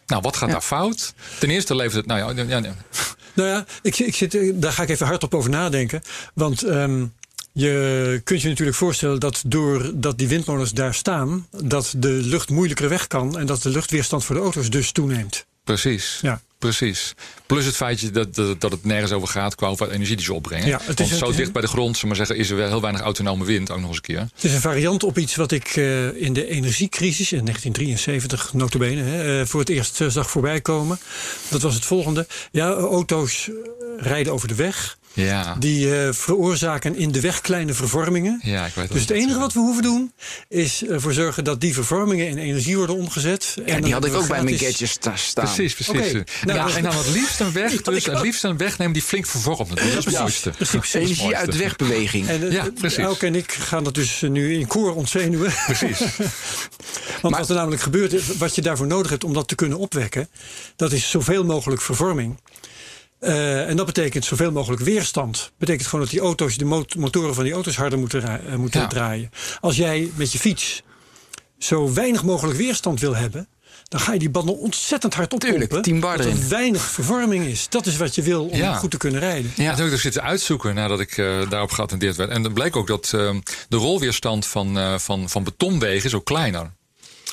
Nou, 0.08 0.22
wat 0.22 0.38
gaat 0.38 0.48
Ja. 0.48 0.54
daar 0.54 0.64
fout? 0.64 1.14
Ten 1.40 1.50
eerste 1.50 1.76
levert 1.76 1.96
het... 1.96 2.06
Nou 2.06 2.36
ja, 2.36 2.44
ja, 2.44 2.58
ja. 2.58 2.76
Nou 3.34 3.50
ja, 3.50 3.66
ik, 3.82 4.00
ik 4.00 4.16
zit, 4.16 4.36
eh, 4.36 4.52
daar 4.56 4.72
ga 4.72 4.84
ik 4.84 4.90
even 4.90 5.06
hardop 5.08 5.34
over 5.34 5.50
nadenken. 5.50 6.02
Want 6.34 6.64
ehm, 6.64 7.06
je 7.54 8.22
kunt 8.24 8.42
je 8.42 8.48
natuurlijk 8.50 8.78
voorstellen 8.78 9.20
dat 9.20 9.42
doordat 9.46 10.18
die 10.18 10.28
windmolens 10.28 10.72
daar 10.72 10.94
staan, 10.94 11.48
dat 11.64 11.94
de 11.98 12.08
lucht 12.10 12.50
moeilijker 12.50 12.90
weg 12.90 13.08
kan 13.08 13.38
en 13.40 13.46
dat 13.46 13.62
de 13.62 13.70
luchtweerstand 13.70 14.26
voor 14.26 14.36
de 14.36 14.42
auto's 14.42 14.70
dus 14.70 14.92
toeneemt. 14.92 15.46
precies. 15.64 16.20
Ja. 16.22 16.42
Precies. 16.60 17.14
Plus 17.46 17.66
het 17.66 17.76
feitje 17.76 18.10
dat, 18.12 18.36
dat, 18.36 18.62
dat 18.62 18.72
het 18.72 18.84
nergens 18.86 19.12
over 19.12 19.28
gaat 19.28 19.56
qua 19.56 19.68
hoeveel 19.68 19.92
energie 19.92 20.16
die 20.16 20.26
ze 20.26 20.34
opbrengen. 20.34 20.68
Ja, 20.68 20.80
het 20.82 20.82
is- 20.90 20.96
Want 20.96 21.10
het 21.10 21.20
zo 21.20 21.30
is- 21.30 21.36
dicht 21.36 21.52
bij 21.52 21.62
de 21.62 21.68
grond, 21.68 22.04
maar 22.04 22.16
zeggen, 22.16 22.36
is 22.36 22.50
er 22.50 22.56
wel 22.56 22.68
heel 22.68 22.82
weinig 22.82 23.02
autonome 23.02 23.46
wind 23.46 23.72
ook 23.72 23.78
nog 23.80 23.88
eens 23.88 23.96
een 23.96 24.02
keer. 24.02 24.20
Het 24.20 24.44
is 24.44 24.54
een 24.54 24.62
variant 24.62 25.04
op 25.04 25.18
iets 25.18 25.36
wat 25.36 25.52
ik 25.52 25.68
eh, 25.76 26.22
in 26.22 26.34
de 26.34 26.48
energiecrisis 26.48 27.32
in 27.32 27.44
1973 27.46 28.54
notabene 28.54 29.02
hè, 29.02 29.40
eh, 29.42 29.46
voor 29.48 29.60
het 29.60 29.70
eerst 29.70 30.02
eh, 30.02 30.08
zag 30.08 30.30
voorbij 30.30 30.62
komen. 30.62 31.00
Dat 31.50 31.62
was 31.62 31.74
het 31.74 31.86
volgende. 31.86 32.28
Ja, 32.52 32.70
auto's 32.72 33.50
rijden 33.98 34.34
over 34.34 34.48
de 34.48 34.56
weg. 34.56 34.98
Ja, 35.14 35.56
Die 35.60 35.96
eh, 36.04 36.14
veroorzaken 36.14 36.96
in 36.96 37.12
de 37.12 37.20
weg 37.20 37.42
kleine 37.42 37.74
vervormingen. 37.74 38.40
ja 38.44 38.66
ik 38.66 38.74
weet 38.76 38.92
Dus 38.92 39.02
het 39.02 39.10
enige 39.10 39.40
wat 39.40 39.54
we 39.54 39.60
hoeven 39.60 39.84
doen 39.84 40.12
is 40.48 40.84
ervoor 40.88 41.14
zorgen 41.14 41.44
dat 41.44 41.62
die 41.62 41.74
vervormingen 41.74 42.28
in 42.28 42.38
energie 42.38 42.78
worden 42.78 42.96
omgezet. 42.96 43.54
Ja, 43.56 43.74
En 43.74 43.82
die 43.82 43.94
had 43.94 44.06
ik 44.06 44.14
ook 44.14 44.28
bij 44.28 44.44
mijn 44.44 44.58
gadgets 44.58 44.92
sta- 44.92 45.16
staan. 45.16 45.46
Precies, 45.46 45.74
precies. 45.74 46.10
Oké, 46.10 46.24
nou, 46.46 46.70
ja, 46.70 46.76
en 46.76 46.84
dan 46.84 46.96
het 46.98 47.10
liefst 47.10 47.40
een 47.40 47.52
weg, 47.52 47.82
dus 47.82 47.96
ik 48.06 48.06
het 48.12 48.22
liefst 48.22 48.44
een 48.44 48.58
weg 48.58 48.78
nemen 48.78 48.94
die 48.94 49.02
flink 49.02 49.26
vervormt. 49.26 49.70
natuurlijk. 49.70 49.96
Dat 49.96 50.06
is 50.06 50.12
het 50.14 50.22
mooiste. 50.22 50.50
Precies. 50.50 50.94
Energie 50.94 51.36
uit 51.36 51.56
wegbeweging. 51.58 52.28
En 52.28 52.44
eh, 52.48 52.52
Ja, 52.52 52.68
precies. 52.76 52.98
Elke 52.98 53.26
en 53.26 53.36
ik 53.36 53.52
gaan 53.52 53.84
dat 53.84 53.94
dus 53.96 54.22
eh, 54.22 54.30
nu 54.30 54.54
in 54.54 54.68
koor 54.68 54.96
ontzenuwen. 54.96 55.54
Precies. 55.66 56.00
Want 57.22 57.34
Maar- 57.34 57.40
wat 57.40 57.50
er 57.50 57.56
namelijk 57.56 57.82
gebeurt, 57.82 58.14
is, 58.14 58.28
wat 58.38 58.56
je 58.56 58.62
daarvoor 58.62 58.88
nodig 58.88 59.10
hebt 59.12 59.24
om 59.24 59.34
dat 59.34 59.48
te 59.48 59.56
kunnen 59.56 59.78
opwekken, 59.78 60.30
dat 60.76 60.92
is 60.92 61.10
zoveel 61.10 61.44
mogelijk 61.46 61.82
vervorming. 61.82 62.38
Eh, 63.20 63.70
en 63.70 63.76
dat 63.76 63.86
betekent 63.86 64.26
zoveel 64.26 64.52
mogelijk 64.52 64.82
weerstand. 64.82 65.52
Betekent 65.58 65.88
gewoon 65.88 66.02
dat 66.06 66.14
die 66.14 66.20
auto's, 66.24 66.58
de 66.58 66.66
mot- 66.66 66.96
motoren 66.96 67.36
van 67.36 67.44
die 67.44 67.54
auto's 67.54 67.76
harder 67.76 68.00
moeten, 68.00 68.48
eh, 68.48 68.56
moeten 68.56 68.82
Ja. 68.82 68.88
draaien. 68.88 69.30
Als 69.60 69.76
jij 69.76 70.12
met 70.16 70.32
je 70.32 70.40
fiets 70.40 70.84
zo 71.58 71.94
weinig 71.94 72.24
mogelijk 72.24 72.58
weerstand 72.58 73.00
wil 73.00 73.16
hebben, 73.16 73.48
dan 73.88 74.00
ga 74.00 74.14
je 74.14 74.20
die 74.20 74.30
banden 74.30 74.58
ontzettend 74.58 75.14
hard 75.14 75.34
oppompen. 75.34 75.60
Tuurlijk, 75.60 75.84
10 75.84 76.00
bar 76.00 76.18
dat 76.18 76.26
er 76.26 76.48
weinig 76.50 76.82
vervorming 76.82 77.46
is. 77.46 77.70
Dat 77.70 77.86
is 77.86 77.98
wat 77.98 78.16
je 78.16 78.22
wil 78.22 78.46
om 78.46 78.58
Ja. 78.58 78.74
goed 78.76 78.92
te 78.92 78.98
kunnen 78.98 79.20
rijden. 79.20 79.52
Ja. 79.56 79.68
Dat 79.70 79.78
heb 79.78 79.86
ik 79.86 79.92
dus 79.92 80.02
zitten 80.02 80.24
uitzoeken 80.24 80.76
nadat 80.76 81.00
ik 81.00 81.18
eh, 81.18 81.50
daarop 81.50 81.72
geattendeerd 81.72 82.16
werd. 82.16 82.30
En 82.30 82.44
dan 82.44 82.54
bleek 82.54 82.76
ook 82.76 82.88
dat 82.88 83.06
de 83.70 83.78
rolweerstand 83.78 84.46
van, 84.46 84.78
eh, 84.78 84.98
van, 84.98 85.30
van 85.30 85.44
betonwegen 85.44 86.06
is 86.06 86.14
ook 86.14 86.26
kleiner. 86.26 86.72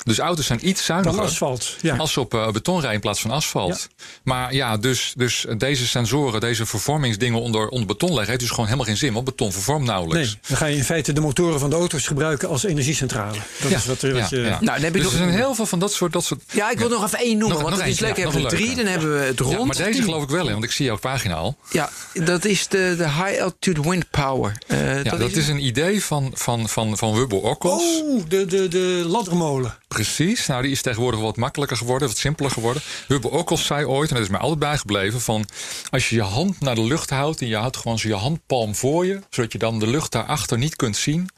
Dus 0.07 0.19
auto's 0.19 0.45
zijn 0.45 0.67
iets 0.67 0.85
Dan 0.87 1.03
zuiniger. 1.03 1.27
asfalt. 1.27 1.75
Ja. 1.81 1.95
Als 1.95 2.11
ze 2.11 2.19
op 2.19 2.33
eh, 2.33 2.51
beton 2.51 2.73
rijden 2.75 2.93
in 2.93 2.99
plaats 2.99 3.21
van 3.21 3.31
asfalt. 3.31 3.87
Maar 4.23 4.53
ja, 4.53 4.77
dus, 4.77 5.13
dus 5.15 5.45
deze 5.57 5.87
sensoren, 5.87 6.39
deze 6.39 6.65
vervormingsdingen 6.65 7.41
onder, 7.41 7.67
onder 7.69 7.87
beton 7.87 8.09
leggen, 8.09 8.27
heeft 8.27 8.39
dus 8.39 8.49
gewoon 8.49 8.65
helemaal 8.65 8.85
geen 8.85 8.97
zin. 8.97 9.13
Want 9.13 9.25
beton 9.25 9.51
vervormt 9.51 9.85
nauwelijks. 9.85 10.27
Nee, 10.27 10.39
dan 10.47 10.57
ga 10.57 10.65
je 10.65 10.75
in 10.75 10.83
feite 10.83 11.13
de 11.13 11.21
motoren 11.21 11.59
van 11.59 11.69
de 11.69 11.75
auto's 11.75 12.07
gebruiken 12.07 12.49
als 12.49 12.63
energiecentrale. 12.63 13.37
Dat 13.61 13.71
is 13.71 13.85
wat, 13.85 14.01
er- 14.01 14.13
wat 14.13 14.29
je. 14.29 14.37
ja. 14.39 14.49
Nou, 14.49 14.59
dan 14.65 14.73
heb 14.73 14.83
je 14.83 14.91
dus 14.91 15.03
nog- 15.03 15.11
er 15.11 15.17
zijn 15.17 15.29
heel 15.29 15.55
veel 15.55 15.65
van 15.65 15.79
dat 15.79 15.93
soort. 15.93 16.13
Dat 16.13 16.23
soort 16.23 16.41
Ja, 16.51 16.71
ik 16.71 16.77
wil 16.79 16.89
nog 16.89 17.03
even 17.05 17.19
één 17.19 17.37
noemen, 17.37 17.47
Nog- 17.49 17.57
want 17.61 17.69
nog 17.75 17.79
het 17.83 17.93
is 17.93 17.99
leuk. 17.99 18.15
ja, 18.17 18.23
hebben 18.23 18.41
we 18.41 18.47
drie, 18.47 18.75
dan 18.75 18.85
hebben 18.85 19.13
we 19.19 19.25
het 19.25 19.39
rond. 19.39 19.57
Ja, 19.57 19.63
maar 19.65 19.75
deze 19.75 20.01
geloof 20.01 20.23
ik 20.23 20.29
wel 20.29 20.45
in, 20.45 20.51
want 20.51 20.63
ik 20.63 20.71
zie 20.71 20.85
jouw 20.85 20.97
pagina 20.97 21.35
al. 21.35 21.57
Ja, 21.71 21.89
dat 22.13 22.45
is 22.45 22.67
de, 22.67 22.93
de 22.97 23.03
High 23.09 23.41
Altitude 23.41 23.81
Wind 23.89 24.09
Power. 24.09 24.57
Eh, 24.67 25.03
Ja, 25.03 25.15
dat, 25.17 25.31
is 25.31 25.47
een 25.47 25.65
idee 25.65 26.03
van, 26.03 26.31
van, 26.33 26.69
van, 26.69 26.97
van 26.97 27.13
Wubbel 27.13 27.39
Okkels. 27.39 27.83
Oh, 28.03 28.23
de, 28.27 28.45
de, 28.45 28.67
de 28.67 29.03
laddermolen. 29.07 29.77
Precies, 29.97 30.47
nou 30.47 30.61
die 30.61 30.71
is 30.71 30.81
tegenwoordig 30.81 31.19
wat 31.19 31.37
makkelijker 31.37 31.77
geworden, 31.77 32.07
wat 32.07 32.17
simpeler 32.17 32.51
geworden. 32.51 32.81
Hubble 33.07 33.31
ook 33.31 33.49
al 33.49 33.57
zei 33.57 33.85
ooit, 33.85 34.09
en 34.09 34.15
dat 34.15 34.23
is 34.23 34.29
mij 34.29 34.39
altijd 34.39 34.59
bijgebleven, 34.59 35.21
van 35.21 35.45
als 35.89 36.09
je 36.09 36.15
je 36.15 36.21
hand 36.21 36.59
naar 36.59 36.75
de 36.75 36.83
lucht 36.83 37.09
houdt 37.09 37.41
en 37.41 37.47
je 37.47 37.55
houdt 37.55 37.77
gewoon 37.77 37.99
zo 37.99 38.07
je 38.07 38.13
handpalm 38.13 38.75
voor 38.75 39.05
je, 39.05 39.19
zodat 39.29 39.51
je 39.51 39.57
dan 39.57 39.79
de 39.79 39.87
lucht 39.87 40.11
daarachter 40.11 40.57
niet 40.57 40.75
kunt 40.75 40.97
zien, 40.97 41.29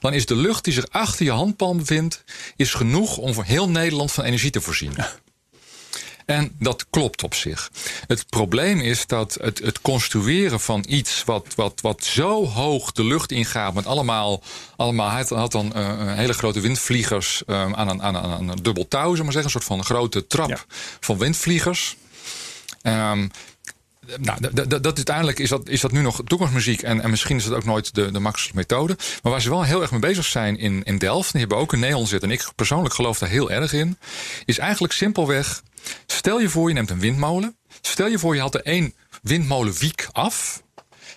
dan 0.00 0.12
is 0.12 0.26
de 0.26 0.36
lucht 0.36 0.64
die 0.64 0.72
zich 0.72 0.86
achter 0.90 1.24
je 1.24 1.30
handpalm 1.30 1.76
bevindt, 1.76 2.24
is 2.56 2.74
genoeg 2.74 3.16
om 3.16 3.34
voor 3.34 3.44
heel 3.44 3.68
Nederland 3.68 4.12
van 4.12 4.24
energie 4.24 4.50
te 4.50 4.60
voorzien. 4.60 4.92
En 6.26 6.52
dat 6.58 6.86
klopt 6.90 7.22
op 7.22 7.34
zich. 7.34 7.70
Het 8.06 8.26
probleem 8.28 8.80
is 8.80 9.06
dat 9.06 9.38
het, 9.40 9.58
het 9.58 9.80
construeren 9.80 10.60
van 10.60 10.84
iets 10.88 11.24
wat, 11.24 11.46
wat, 11.54 11.80
wat 11.80 12.04
zo 12.04 12.46
hoog 12.46 12.92
de 12.92 13.04
lucht 13.04 13.32
ingaat, 13.32 13.74
met 13.74 13.86
allemaal, 13.86 14.42
allemaal 14.76 15.10
hij 15.10 15.24
had, 15.28 15.52
dan 15.52 15.72
uh, 15.76 16.14
hele 16.14 16.32
grote 16.32 16.60
windvliegers 16.60 17.42
uh, 17.46 17.72
aan, 17.72 17.88
een, 17.88 18.02
aan, 18.02 18.14
een, 18.14 18.22
aan 18.22 18.48
een 18.48 18.62
dubbel 18.62 18.88
touw, 18.88 19.14
zeg 19.14 19.24
maar 19.24 19.32
zeggen, 19.32 19.44
een 19.44 19.62
soort 19.62 19.64
van 19.64 19.84
grote 19.84 20.26
trap 20.26 20.48
ja. 20.48 20.64
van 21.00 21.18
windvliegers. 21.18 21.96
Um, 22.82 23.30
nou, 24.18 24.40
dat, 24.80 24.96
uiteindelijk 24.96 25.38
is 25.38 25.48
dat, 25.48 25.68
is 25.68 25.80
dat 25.80 25.92
nu 25.92 26.00
nog 26.00 26.20
toekomstmuziek. 26.24 26.82
En, 26.82 27.00
en 27.00 27.10
misschien 27.10 27.36
is 27.36 27.44
het 27.44 27.54
ook 27.54 27.64
nooit 27.64 27.94
de, 27.94 28.10
de 28.10 28.18
makkelijkste 28.18 28.56
methode. 28.56 28.96
Maar 29.22 29.32
waar 29.32 29.40
ze 29.40 29.48
wel 29.48 29.62
heel 29.62 29.82
erg 29.82 29.90
mee 29.90 30.00
bezig 30.00 30.24
zijn 30.24 30.58
in, 30.58 30.82
in 30.84 30.98
Delft. 30.98 31.30
Die 31.30 31.40
hebben 31.40 31.58
ook 31.58 31.72
een 31.72 31.80
neon 31.80 32.06
zitten. 32.06 32.28
En 32.28 32.34
ik 32.34 32.48
persoonlijk 32.56 32.94
geloof 32.94 33.18
daar 33.18 33.28
heel 33.28 33.50
erg 33.50 33.72
in. 33.72 33.98
Is 34.44 34.58
eigenlijk 34.58 34.92
simpelweg. 34.92 35.62
Stel 36.06 36.40
je 36.40 36.48
voor, 36.48 36.68
je 36.68 36.74
neemt 36.74 36.90
een 36.90 37.00
windmolen. 37.00 37.56
Stel 37.80 38.06
je 38.06 38.18
voor, 38.18 38.34
je 38.34 38.40
haalt 38.40 38.54
er 38.54 38.64
één 38.64 38.94
windmolenwiek 39.22 40.08
af. 40.12 40.64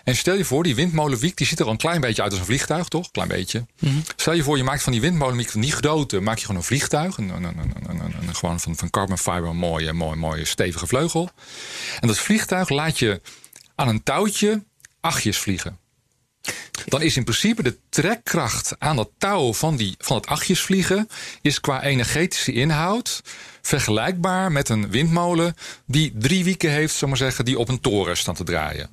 En 0.03 0.15
stel 0.15 0.35
je 0.35 0.45
voor, 0.45 0.63
die 0.63 0.75
windmolenwiek 0.75 1.37
die 1.37 1.47
ziet 1.47 1.59
er 1.59 1.65
al 1.65 1.71
een 1.71 1.77
klein 1.77 2.01
beetje 2.01 2.21
uit 2.21 2.31
als 2.31 2.39
een 2.39 2.45
vliegtuig, 2.45 2.87
toch? 2.87 3.11
Klein 3.11 3.27
beetje. 3.27 3.65
Mhm. 3.79 3.95
Stel 4.15 4.33
je 4.33 4.43
voor, 4.43 4.57
je 4.57 4.63
maakt 4.63 4.83
van 4.83 4.91
die 4.91 5.01
windmolenwiek 5.01 5.49
van 5.49 5.61
die 5.61 5.71
grootte, 5.71 6.19
maak 6.19 6.37
je 6.37 6.45
gewoon 6.45 6.61
een 6.61 6.67
vliegtuig. 6.67 7.17
Een, 7.17 7.29
een, 7.29 7.43
een, 7.47 8.35
gewoon 8.35 8.59
van, 8.59 8.75
van 8.75 8.89
carbon 8.89 9.17
fiber 9.17 9.45
een 9.45 9.57
mooie, 9.57 9.93
mooie, 9.93 10.15
mooie 10.15 10.45
stevige 10.45 10.87
vleugel. 10.87 11.29
En 11.99 12.07
dat 12.07 12.17
vliegtuig 12.17 12.69
laat 12.69 12.99
je 12.99 13.21
aan 13.75 13.87
een 13.87 14.03
touwtje 14.03 14.63
achtjes 14.99 15.37
vliegen. 15.37 15.79
Dan 16.85 17.01
is 17.01 17.17
in 17.17 17.23
principe 17.23 17.63
de 17.63 17.77
trekkracht 17.89 18.75
aan 18.79 18.95
dat 18.95 19.09
touw 19.17 19.53
van, 19.53 19.75
die, 19.75 19.95
van 19.97 20.15
het 20.15 20.27
achtjesvliegen... 20.27 21.09
is 21.41 21.59
qua 21.59 21.83
energetische 21.83 22.53
inhoud 22.53 23.21
vergelijkbaar 23.69 24.51
met 24.51 24.69
een 24.69 24.91
windmolen... 24.91 25.55
die 25.85 26.13
drie 26.15 26.43
wieken 26.43 26.71
heeft, 26.71 26.95
zal 26.95 27.07
maar 27.07 27.17
zeggen, 27.17 27.45
die 27.45 27.59
op 27.59 27.69
een 27.69 27.79
toren 27.79 28.17
staan 28.17 28.35
te 28.35 28.43
draaien. 28.43 28.89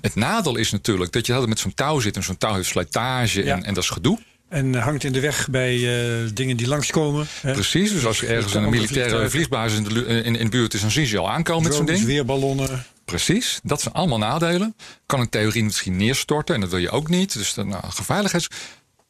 Het 0.00 0.14
nadeel 0.14 0.56
is 0.56 0.70
natuurlijk 0.70 1.12
dat 1.12 1.26
je 1.26 1.32
altijd 1.32 1.50
met 1.50 1.58
zo'n 1.58 1.74
touw 1.74 2.00
zit... 2.00 2.16
en 2.16 2.22
zo'n 2.22 2.38
touw 2.38 2.54
heeft 2.54 2.68
slijtage 2.68 3.42
en, 3.42 3.64
en 3.64 3.74
dat 3.74 3.82
is 3.82 3.90
gedoe. 3.90 4.18
En 4.48 4.74
hangt 4.74 5.04
in 5.04 5.12
de 5.12 5.20
weg 5.20 5.48
bij 5.50 5.76
uh, 5.76 6.28
dingen 6.34 6.56
die 6.56 6.68
langskomen. 6.68 7.26
Hè? 7.40 7.52
Precies, 7.52 7.92
dus 7.92 8.06
als 8.06 8.20
je 8.20 8.26
ergens 8.26 8.54
een 8.54 8.70
militaire 8.70 9.30
vliegbasis 9.30 9.78
in 9.78 9.84
de, 9.84 10.06
in, 10.06 10.36
in 10.36 10.44
de 10.44 10.48
buurt 10.48 10.74
is, 10.74 10.80
dan 10.80 10.90
zien 10.90 11.06
ze 11.06 11.12
je 11.12 11.20
al 11.20 11.30
aankomen 11.30 11.62
met 11.62 11.74
zo'n 11.74 11.86
ding. 11.86 12.04
weerballonnen. 12.04 12.84
Precies, 13.04 13.60
dat 13.62 13.80
zijn 13.80 13.94
allemaal 13.94 14.18
nadelen. 14.18 14.74
Kan 15.06 15.20
een 15.20 15.28
theorie 15.28 15.64
misschien 15.64 15.96
neerstorten 15.96 16.54
en 16.54 16.60
dat 16.60 16.70
wil 16.70 16.78
je 16.78 16.90
ook 16.90 17.08
niet. 17.08 17.32
Dus 17.32 17.54
de 17.54 17.64
nou, 17.64 17.82
gevaarligheids. 17.88 18.48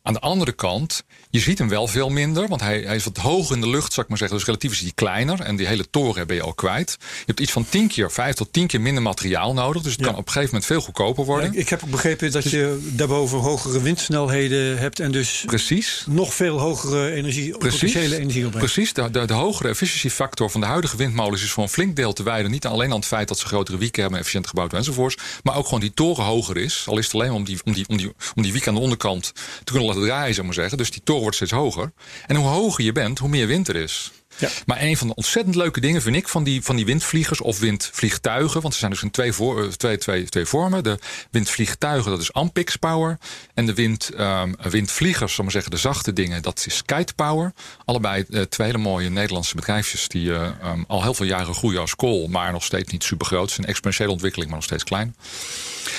Aan 0.07 0.12
de 0.12 0.20
andere 0.20 0.52
kant, 0.52 1.04
je 1.30 1.40
ziet 1.40 1.59
hem 1.59 1.68
wel 1.68 1.86
veel 1.86 2.09
minder, 2.09 2.48
want 2.48 2.61
hij, 2.61 2.80
hij 2.80 2.96
is 2.96 3.04
wat 3.04 3.16
hoog 3.16 3.50
in 3.50 3.61
de 3.61 3.68
lucht, 3.68 3.92
zou 3.92 4.02
ik 4.02 4.09
maar 4.09 4.18
zeggen. 4.18 4.36
Dus 4.36 4.46
relatief 4.46 4.72
is 4.72 4.80
hij 4.80 4.92
kleiner 4.94 5.40
en 5.40 5.57
die 5.57 5.66
hele 5.66 5.90
toren 5.90 6.26
ben 6.26 6.36
je 6.36 6.42
al 6.42 6.54
kwijt. 6.54 6.96
Je 7.00 7.22
hebt 7.26 7.40
iets 7.40 7.52
van 7.52 7.66
10 7.68 7.88
keer, 7.88 8.11
5 8.11 8.34
tot 8.34 8.52
10 8.52 8.66
keer 8.66 8.80
minder 8.80 9.02
materiaal 9.02 9.52
nodig. 9.52 9.82
Dus 9.82 9.92
het 9.92 10.02
kan 10.02 10.12
op 10.12 10.26
een 10.26 10.32
gegeven 10.32 10.48
moment 10.48 10.64
veel 10.64 10.80
goedkoper 10.80 11.24
worden. 11.24 11.52
ik, 11.52 11.59
ik, 11.59 11.68
heb 11.68 11.82
ook 11.84 11.90
begrepen 11.90 12.32
dat 12.32 12.42
dus- 12.42 12.52
je 12.52 12.90
daarboven 12.92 13.38
hogere 13.38 13.82
windsnelheden 13.82 14.78
hebt 14.78 15.00
en 15.00 15.12
dus 15.12 15.42
precies. 15.46 16.04
nog 16.09 16.34
veel 16.34 16.59
hogere 16.59 17.11
energie, 17.11 17.59
precies. 17.59 17.80
potentiële 17.80 18.18
energie 18.18 18.44
opbrengt. 18.44 18.72
Precies, 18.72 18.92
de, 18.92 19.11
de, 19.11 19.24
de 19.24 19.34
hogere 19.34 19.68
efficiëntiefactor 19.68 20.50
van 20.50 20.61
de 20.61 20.66
huidige 20.66 20.96
windmolens 20.96 21.42
is 21.42 21.50
voor 21.50 21.62
een 21.62 21.68
flink 21.68 21.96
deel 21.96 22.12
te 22.12 22.22
wijden. 22.22 22.50
Niet 22.50 22.66
alleen 22.66 22.90
aan 22.90 22.96
het 22.96 23.07
feit 23.07 23.28
dat 23.28 23.38
ze 23.38 23.46
grotere 23.46 23.78
wieken 23.78 24.00
hebben, 24.02 24.20
efficiënt 24.20 24.46
gebouwd 24.46 24.72
enzovoorts, 24.72 25.16
maar 25.42 25.57
ook 25.57 25.64
gewoon 25.64 25.80
die 25.80 25.94
toren 25.94 26.24
hoger 26.24 26.57
is. 26.57 26.84
Al 26.88 26.98
is 26.98 27.04
het 27.04 27.14
alleen 27.14 27.30
om 27.30 27.44
die, 27.44 27.59
om 27.64 27.72
die, 27.72 27.88
om 27.88 27.96
die, 27.96 28.12
om 28.34 28.42
die 28.42 28.52
wiek 28.52 28.68
aan 28.68 28.74
de 28.74 28.80
onderkant 28.80 29.32
te 29.64 29.72
kunnen 29.72 29.86
laten 29.86 29.95
draaien 30.01 30.44
maar 30.44 30.55
zeggen. 30.55 30.78
Dus 30.78 30.90
die 30.90 31.03
toren 31.05 31.22
wordt 31.22 31.36
steeds 31.36 31.53
hoger. 31.53 31.92
En 32.26 32.36
hoe 32.36 32.47
hoger 32.47 32.84
je 32.84 32.92
bent, 32.92 33.18
hoe 33.18 33.28
meer 33.28 33.47
wind 33.47 33.68
er 33.68 33.76
is. 33.76 34.12
Ja. 34.38 34.49
Maar 34.66 34.80
een 34.80 34.97
van 34.97 35.07
de 35.09 35.14
ontzettend 35.14 35.55
leuke 35.55 35.80
dingen 35.80 36.03
vind 36.03 36.16
ik 36.16 36.28
van 36.28 36.44
die, 36.44 36.62
van 36.62 36.76
die 36.76 36.84
windvliegers 36.84 37.40
of 37.40 37.59
windvliegtuigen. 37.59 38.61
Want 38.61 38.72
er 38.72 38.78
zijn 38.78 38.90
dus 38.90 39.03
in 39.03 39.11
twee, 39.11 39.32
voor, 39.32 39.62
eh, 39.62 39.68
twee, 39.68 39.99
twee, 39.99 40.24
twee 40.24 40.44
vormen. 40.44 40.84
De 40.84 40.99
windvliegtuigen, 41.30 42.11
dat 42.11 42.20
is 42.20 42.32
Ampix 42.32 42.76
Power. 42.76 43.18
En 43.55 43.66
de 43.66 43.74
wind, 43.74 44.11
um, 44.18 44.55
windvliegers, 44.70 45.34
zal 45.34 45.44
maar 45.44 45.53
zeggen, 45.53 45.70
de 45.70 45.76
zachte 45.76 46.12
dingen, 46.12 46.42
dat 46.42 46.64
is 46.66 46.82
Kite 46.84 47.14
Power. 47.14 47.53
Allebei 47.84 48.24
uh, 48.28 48.42
twee 48.42 48.66
hele 48.66 48.78
mooie 48.78 49.11
Nederlandse 49.11 49.55
bedrijfjes 49.55 50.09
die 50.09 50.28
uh, 50.28 50.49
um, 50.64 50.84
al 50.88 51.03
heel 51.03 51.14
veel 51.14 51.26
jaren 51.26 51.55
groeien 51.55 51.80
als 51.80 51.97
kool. 51.97 52.28
Maar 52.28 52.53
nog 52.53 52.64
steeds 52.64 52.92
niet 52.92 53.05
super 53.05 53.26
groot. 53.26 53.42
Het 53.42 53.51
is 53.51 53.59
een 53.59 53.66
exponentiële 53.66 54.11
ontwikkeling, 54.11 54.51
maar 54.51 54.59
nog 54.59 54.68
steeds 54.68 54.84
klein. 54.84 55.16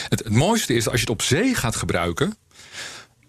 Het, 0.10 0.24
het 0.24 0.34
mooiste 0.34 0.74
is 0.74 0.86
als 0.86 0.96
je 0.96 1.02
het 1.02 1.10
op 1.10 1.22
zee 1.22 1.56
gaat 1.56 1.76
gebruiken 1.76 2.38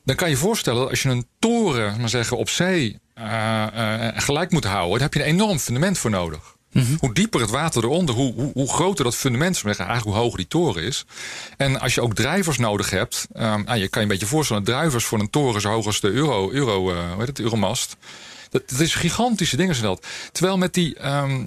dan 0.09 0.17
kan 0.17 0.29
je 0.29 0.35
je 0.35 0.41
voorstellen 0.41 0.81
dat 0.81 0.91
als 0.91 1.03
je 1.03 1.09
een 1.09 1.27
toren 1.39 2.01
maar 2.01 2.09
zeggen, 2.09 2.37
op 2.37 2.49
zee 2.49 2.99
uh, 3.19 3.67
uh, 3.75 4.09
gelijk 4.15 4.51
moet 4.51 4.65
houden, 4.65 4.91
dan 4.91 5.01
heb 5.01 5.15
je 5.15 5.21
een 5.21 5.27
enorm 5.27 5.59
fundament 5.59 5.99
voor 5.99 6.11
nodig. 6.11 6.57
Mm 6.73 6.83
-hmm. 6.83 6.97
Hoe 7.01 7.15
dieper 7.15 7.41
het 7.41 7.51
water 7.51 7.85
eronder, 7.85 8.15
hoe, 8.15 8.35
hoe, 8.35 8.51
hoe 8.55 8.69
groter 8.69 9.05
dat 9.05 9.17
fundament, 9.17 9.57
zeggen, 9.57 9.85
eigenlijk 9.85 10.17
hoe 10.17 10.25
hoger 10.25 10.39
die 10.39 10.49
toren 10.49 10.83
is. 10.83 11.05
En 11.57 11.81
als 11.81 11.95
je 11.95 12.01
ook 12.01 12.15
drijvers 12.15 12.59
nodig 12.59 12.91
hebt, 12.91 13.27
um, 13.33 13.43
nou, 13.43 13.79
je 13.79 13.89
kan 13.89 13.89
je 13.89 14.01
een 14.01 14.09
beetje 14.09 14.27
voorstellen, 14.27 14.65
drijvers 14.65 15.05
voor 15.05 15.21
een 15.21 15.31
toren 15.31 15.61
zo 15.61 15.71
hoog 15.71 15.87
als 15.87 16.01
de 16.01 16.11
euro, 16.11 16.51
euro, 16.51 16.93
uh, 16.93 16.99
hoe 16.99 17.19
heet 17.19 17.27
het, 17.27 17.41
euromast. 17.41 17.97
Dat, 18.49 18.71
dat 18.71 18.81
is 18.81 18.95
gigantische 18.95 19.57
dingen 19.57 19.75
zijn 19.75 19.87
dat. 19.87 20.07
Terwijl 20.33 20.59
met 20.59 20.75
die, 20.75 21.09
um, 21.09 21.47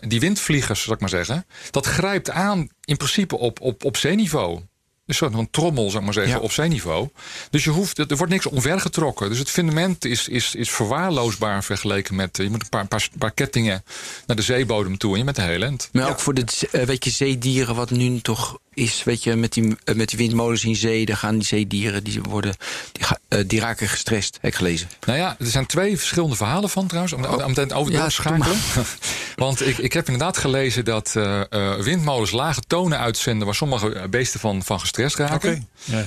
die 0.00 0.20
windvliegers, 0.20 0.82
zal 0.82 0.94
ik 0.94 1.00
maar 1.00 1.08
zeggen, 1.08 1.46
dat 1.70 1.86
grijpt 1.86 2.30
aan 2.30 2.68
in 2.84 2.96
principe 2.96 3.38
op, 3.38 3.60
op, 3.60 3.84
op 3.84 3.96
zeeniveau. 3.96 4.60
Een 5.06 5.14
soort 5.14 5.32
van 5.32 5.50
trommel, 5.50 5.90
zeg 5.90 6.02
maar 6.02 6.12
zeggen, 6.12 6.40
op 6.40 6.52
zijn 6.52 6.70
niveau. 6.70 7.08
Dus 7.50 7.64
je 7.64 7.70
hoeft, 7.70 7.98
er 7.98 8.16
wordt 8.16 8.32
niks 8.32 8.46
omvergetrokken. 8.46 9.28
Dus 9.28 9.38
het 9.38 9.50
fundament 9.50 10.04
is, 10.04 10.28
is, 10.28 10.54
is 10.54 10.70
verwaarloosbaar 10.70 11.64
vergeleken 11.64 12.14
met... 12.14 12.36
Je 12.36 12.50
moet 12.50 12.62
een 12.62 12.68
paar, 12.68 12.86
paar, 12.86 13.08
paar 13.18 13.30
kettingen 13.30 13.84
naar 14.26 14.36
de 14.36 14.42
zeebodem 14.42 14.98
toe 14.98 15.12
en 15.12 15.18
je 15.18 15.24
met 15.24 15.36
de 15.36 15.42
hele 15.42 15.64
end. 15.64 15.88
Maar 15.92 16.10
ook 16.10 16.20
voor 16.20 16.34
de 16.34 16.44
weet 16.70 17.04
je, 17.04 17.10
zeedieren, 17.10 17.74
wat 17.74 17.90
nu 17.90 18.20
toch 18.20 18.58
is, 18.74 19.04
weet 19.04 19.22
je, 19.22 19.36
met 19.36 19.52
die, 19.52 19.76
eh, 19.84 19.94
met 19.94 20.08
die 20.08 20.18
windmolens 20.18 20.64
in 20.64 20.76
zee, 20.76 21.06
dan 21.06 21.16
gaan 21.16 21.34
die 21.34 21.46
zeedieren, 21.46 22.04
die 22.04 22.20
worden, 22.22 22.56
die, 22.92 23.06
uh, 23.28 23.44
die 23.46 23.60
raken 23.60 23.88
gestrest, 23.88 24.38
heb 24.40 24.50
ik 24.50 24.56
gelezen. 24.56 24.88
Nou 25.06 25.18
ja, 25.18 25.36
er 25.38 25.46
zijn 25.46 25.66
twee 25.66 25.98
verschillende 25.98 26.36
verhalen 26.36 26.70
van 26.70 26.86
trouwens, 26.86 27.14
om, 27.14 27.24
om 27.24 27.54
het 27.54 27.72
over 27.72 27.92
te 27.92 28.10
schakelen. 28.10 28.56
Want 29.36 29.66
ik, 29.66 29.78
ik 29.78 29.92
heb 29.92 30.06
inderdaad 30.06 30.36
gelezen 30.36 30.84
dat 30.84 31.14
uh, 31.16 31.42
windmolens 31.80 32.30
lage 32.30 32.60
tonen 32.66 32.98
uitzenden 32.98 33.46
waar 33.46 33.54
sommige 33.54 34.06
beesten 34.10 34.40
van, 34.40 34.62
van 34.62 34.80
gestrest 34.80 35.16
raken. 35.16 35.36
Okay. 35.36 35.66
Ja. 35.84 36.06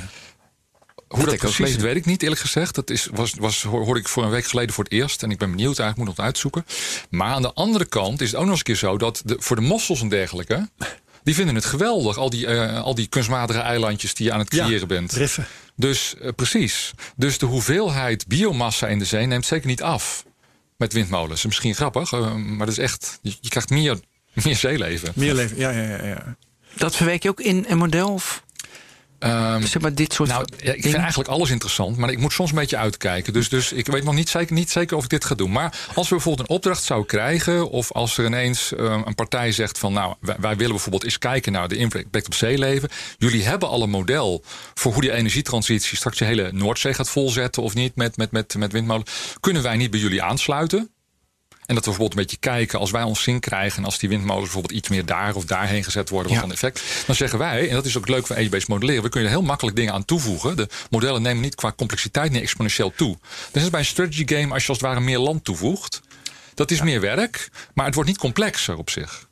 Hoe 1.08 1.26
dat, 1.26 1.40
dat 1.40 1.52
precies 1.52 1.76
weet 1.76 1.96
ik 1.96 2.06
niet, 2.06 2.22
eerlijk 2.24 2.42
gezegd. 2.42 2.76
Dat 2.76 2.90
is, 2.90 3.08
was, 3.12 3.34
was, 3.40 3.64
hoorde 3.64 4.00
ik 4.00 4.08
voor 4.08 4.24
een 4.24 4.30
week 4.30 4.46
geleden 4.46 4.74
voor 4.74 4.84
het 4.84 4.94
eerst. 4.94 5.24
En 5.24 5.32
ik 5.32 5.38
ben 5.38 5.50
benieuwd, 5.50 5.80
eigenlijk 5.80 5.98
moet 5.98 6.18
nog 6.18 6.26
uitzoeken. 6.26 6.66
Maar 7.10 7.34
aan 7.34 7.42
de 7.42 7.54
andere 7.54 7.86
kant 7.86 8.22
is 8.22 8.28
het 8.28 8.36
ook 8.36 8.42
nog 8.42 8.50
eens 8.50 8.60
een 8.60 8.66
keer 8.66 8.76
zo... 8.76 8.98
dat 8.98 9.22
de, 9.26 9.36
voor 9.40 9.56
de 9.56 9.62
mossels 9.62 10.02
en 10.02 10.10
dergelijke... 10.10 10.70
Die 11.28 11.36
vinden 11.36 11.56
het 11.56 11.66
geweldig, 11.66 12.18
al 12.18 12.30
die, 12.30 12.48
uh, 12.48 12.82
al 12.82 12.96
die 12.96 13.08
kunstmatige 13.08 13.60
eilandjes 13.60 14.14
die 14.14 14.26
je 14.26 14.32
aan 14.32 14.40
het 14.40 14.50
creëren 14.50 14.80
ja, 14.80 14.86
bent. 14.86 15.12
Riffen. 15.12 15.46
Dus 15.76 16.16
uh, 16.22 16.30
precies. 16.36 16.94
Dus 17.16 17.38
de 17.38 17.46
hoeveelheid 17.46 18.28
biomassa 18.28 18.88
in 18.88 19.00
de 19.00 19.06
zee 19.06 19.26
neemt 19.26 19.46
zeker 19.46 19.68
niet 19.68 19.82
af 19.82 20.26
met 20.78 20.94
windmolens. 20.94 21.46
Misschien 21.46 21.76
grappig, 21.76 22.12
uh, 22.12 22.34
maar 22.36 22.66
dat 22.66 22.78
is 22.78 22.78
echt. 22.78 23.20
Je, 23.22 23.36
je, 23.42 23.50
krijgt 23.50 23.70
meer, 23.70 24.00
meer 24.44 24.56
zeeleven. 24.56 25.12
Meer 25.16 25.34
leven, 25.34 25.58
ja, 25.58 25.70
ja, 25.70 25.82
ja. 25.82 26.06
ja. 26.06 26.36
Dat 26.76 26.96
verwerk 26.96 27.24
je 27.24 27.30
ook 27.30 27.42
in 27.42 27.66
een 27.68 27.78
model? 27.78 28.14
Of? 28.14 28.44
Um, 29.20 29.62
zeg 29.62 29.82
maar 29.82 29.94
dit 29.94 30.14
soort 30.14 30.30
nou, 30.30 30.46
ja, 30.58 30.74
ik 30.74 30.82
vind 30.82 30.96
eigenlijk 30.96 31.30
alles 31.30 31.50
interessant, 31.50 31.98
maar 31.98 32.10
ik 32.10 32.20
moet 32.20 32.34
soms 32.34 32.50
een 32.50 32.56
beetje 32.56 32.78
uitkijken. 32.78 33.34
Dus, 33.34 33.50
dus 33.50 33.72
ik 33.72 33.88
weet 33.88 34.04
nog 34.04 34.14
niet 34.14 34.30
zeker, 34.30 34.54
niet 34.54 34.70
zeker 34.70 34.98
of 34.98 35.04
ik 35.04 35.10
dit 35.10 35.26
ga 35.26 35.36
doen. 35.36 35.52
Maar 35.52 35.78
als 35.96 36.10
we 36.10 36.16
bijvoorbeeld 36.16 36.50
een 36.50 36.56
opdracht 36.56 36.84
zouden 36.84 37.08
krijgen, 37.08 37.70
of 37.70 37.92
als 37.92 38.18
er 38.18 38.26
ineens 38.26 38.72
um, 38.72 39.04
een 39.06 39.16
partij 39.16 39.52
zegt 39.52 39.78
van 39.78 39.94
nou, 39.94 40.16
wij, 40.20 40.36
wij, 40.40 40.56
willen 40.56 40.72
bijvoorbeeld 40.72 41.04
eens 41.04 41.18
kijken 41.18 41.52
naar 41.52 41.68
de 41.68 41.76
impact 41.76 42.26
op 42.26 42.34
zeeleven. 42.34 42.90
Jullie 43.18 43.44
hebben 43.44 43.70
al 43.70 43.82
een 43.84 43.90
model 43.90 44.44
voor 44.74 44.94
hoe 44.94 45.02
die 45.02 45.12
energietransitie 45.12 45.98
straks 45.98 46.18
je 46.18 46.26
hele 46.26 46.52
Noordzee 46.52 46.94
gaat 46.94 47.10
volzetten 47.10 47.64
of 47.64 47.74
niet 47.74 47.96
met, 47.96 48.18
met, 48.18 48.32
met, 48.32 48.56
met 48.58 48.72
windmolen. 48.72 49.06
Kunnen 49.40 49.64
wij 49.64 49.78
niet 49.78 49.92
bij 49.92 50.00
jullie 50.00 50.24
aansluiten? 50.24 50.92
En 51.68 51.76
dat 51.76 51.86
we 51.86 51.90
bijvoorbeeld 51.92 52.12
een 52.12 52.26
beetje 52.26 52.50
kijken, 52.52 52.80
als 52.80 52.92
wij 52.92 53.04
ons 53.04 53.24
zin 53.24 53.40
krijgen... 53.40 53.78
en 53.78 53.86
als 53.86 54.00
die 54.00 54.10
windmolens 54.10 54.44
bijvoorbeeld 54.44 54.74
iets 54.74 54.90
meer 54.90 55.06
daar 55.06 55.36
of 55.36 55.46
daarheen 55.46 55.84
gezet 55.84 56.10
worden... 56.10 56.32
wat 56.32 56.42
ja. 56.42 56.48
dan 56.48 56.56
effect, 56.56 56.82
dan 57.06 57.16
zeggen 57.16 57.40
wij, 57.40 57.70
en 57.70 57.76
dat 57.76 57.86
is 57.86 57.98
ook 57.98 58.08
leuk 58.08 58.28
van 58.28 58.36
edge 58.36 58.66
modelleren... 58.68 59.04
we 59.04 59.10
kunnen 59.10 59.30
er 59.30 59.36
heel 59.36 59.46
makkelijk 59.46 59.76
dingen 59.76 59.94
aan 59.94 60.06
toevoegen. 60.06 60.56
De 60.56 60.68
modellen 60.90 61.22
nemen 61.22 61.42
niet 61.42 61.56
qua 61.56 61.74
complexiteit 61.78 62.32
niet 62.32 62.42
exponentieel 62.42 62.94
toe. 62.96 63.18
Dat 63.52 63.64
is 63.64 63.70
bij 63.70 63.80
een 63.80 63.86
strategy 63.86 64.28
game 64.28 64.54
als 64.54 64.64
je 64.64 64.70
als 64.70 64.78
het 64.78 64.88
ware 64.88 65.00
meer 65.00 65.20
land 65.20 65.44
toevoegt. 65.44 66.02
Dat 66.54 66.72
is 66.72 66.78
ja. 66.78 66.84
meer 66.84 67.02
werk, 67.02 67.50
maar 67.74 67.86
het 67.86 67.94
wordt 67.94 68.10
niet 68.10 68.20
complexer 68.20 68.78
op 68.78 68.90
zich. 68.90 69.27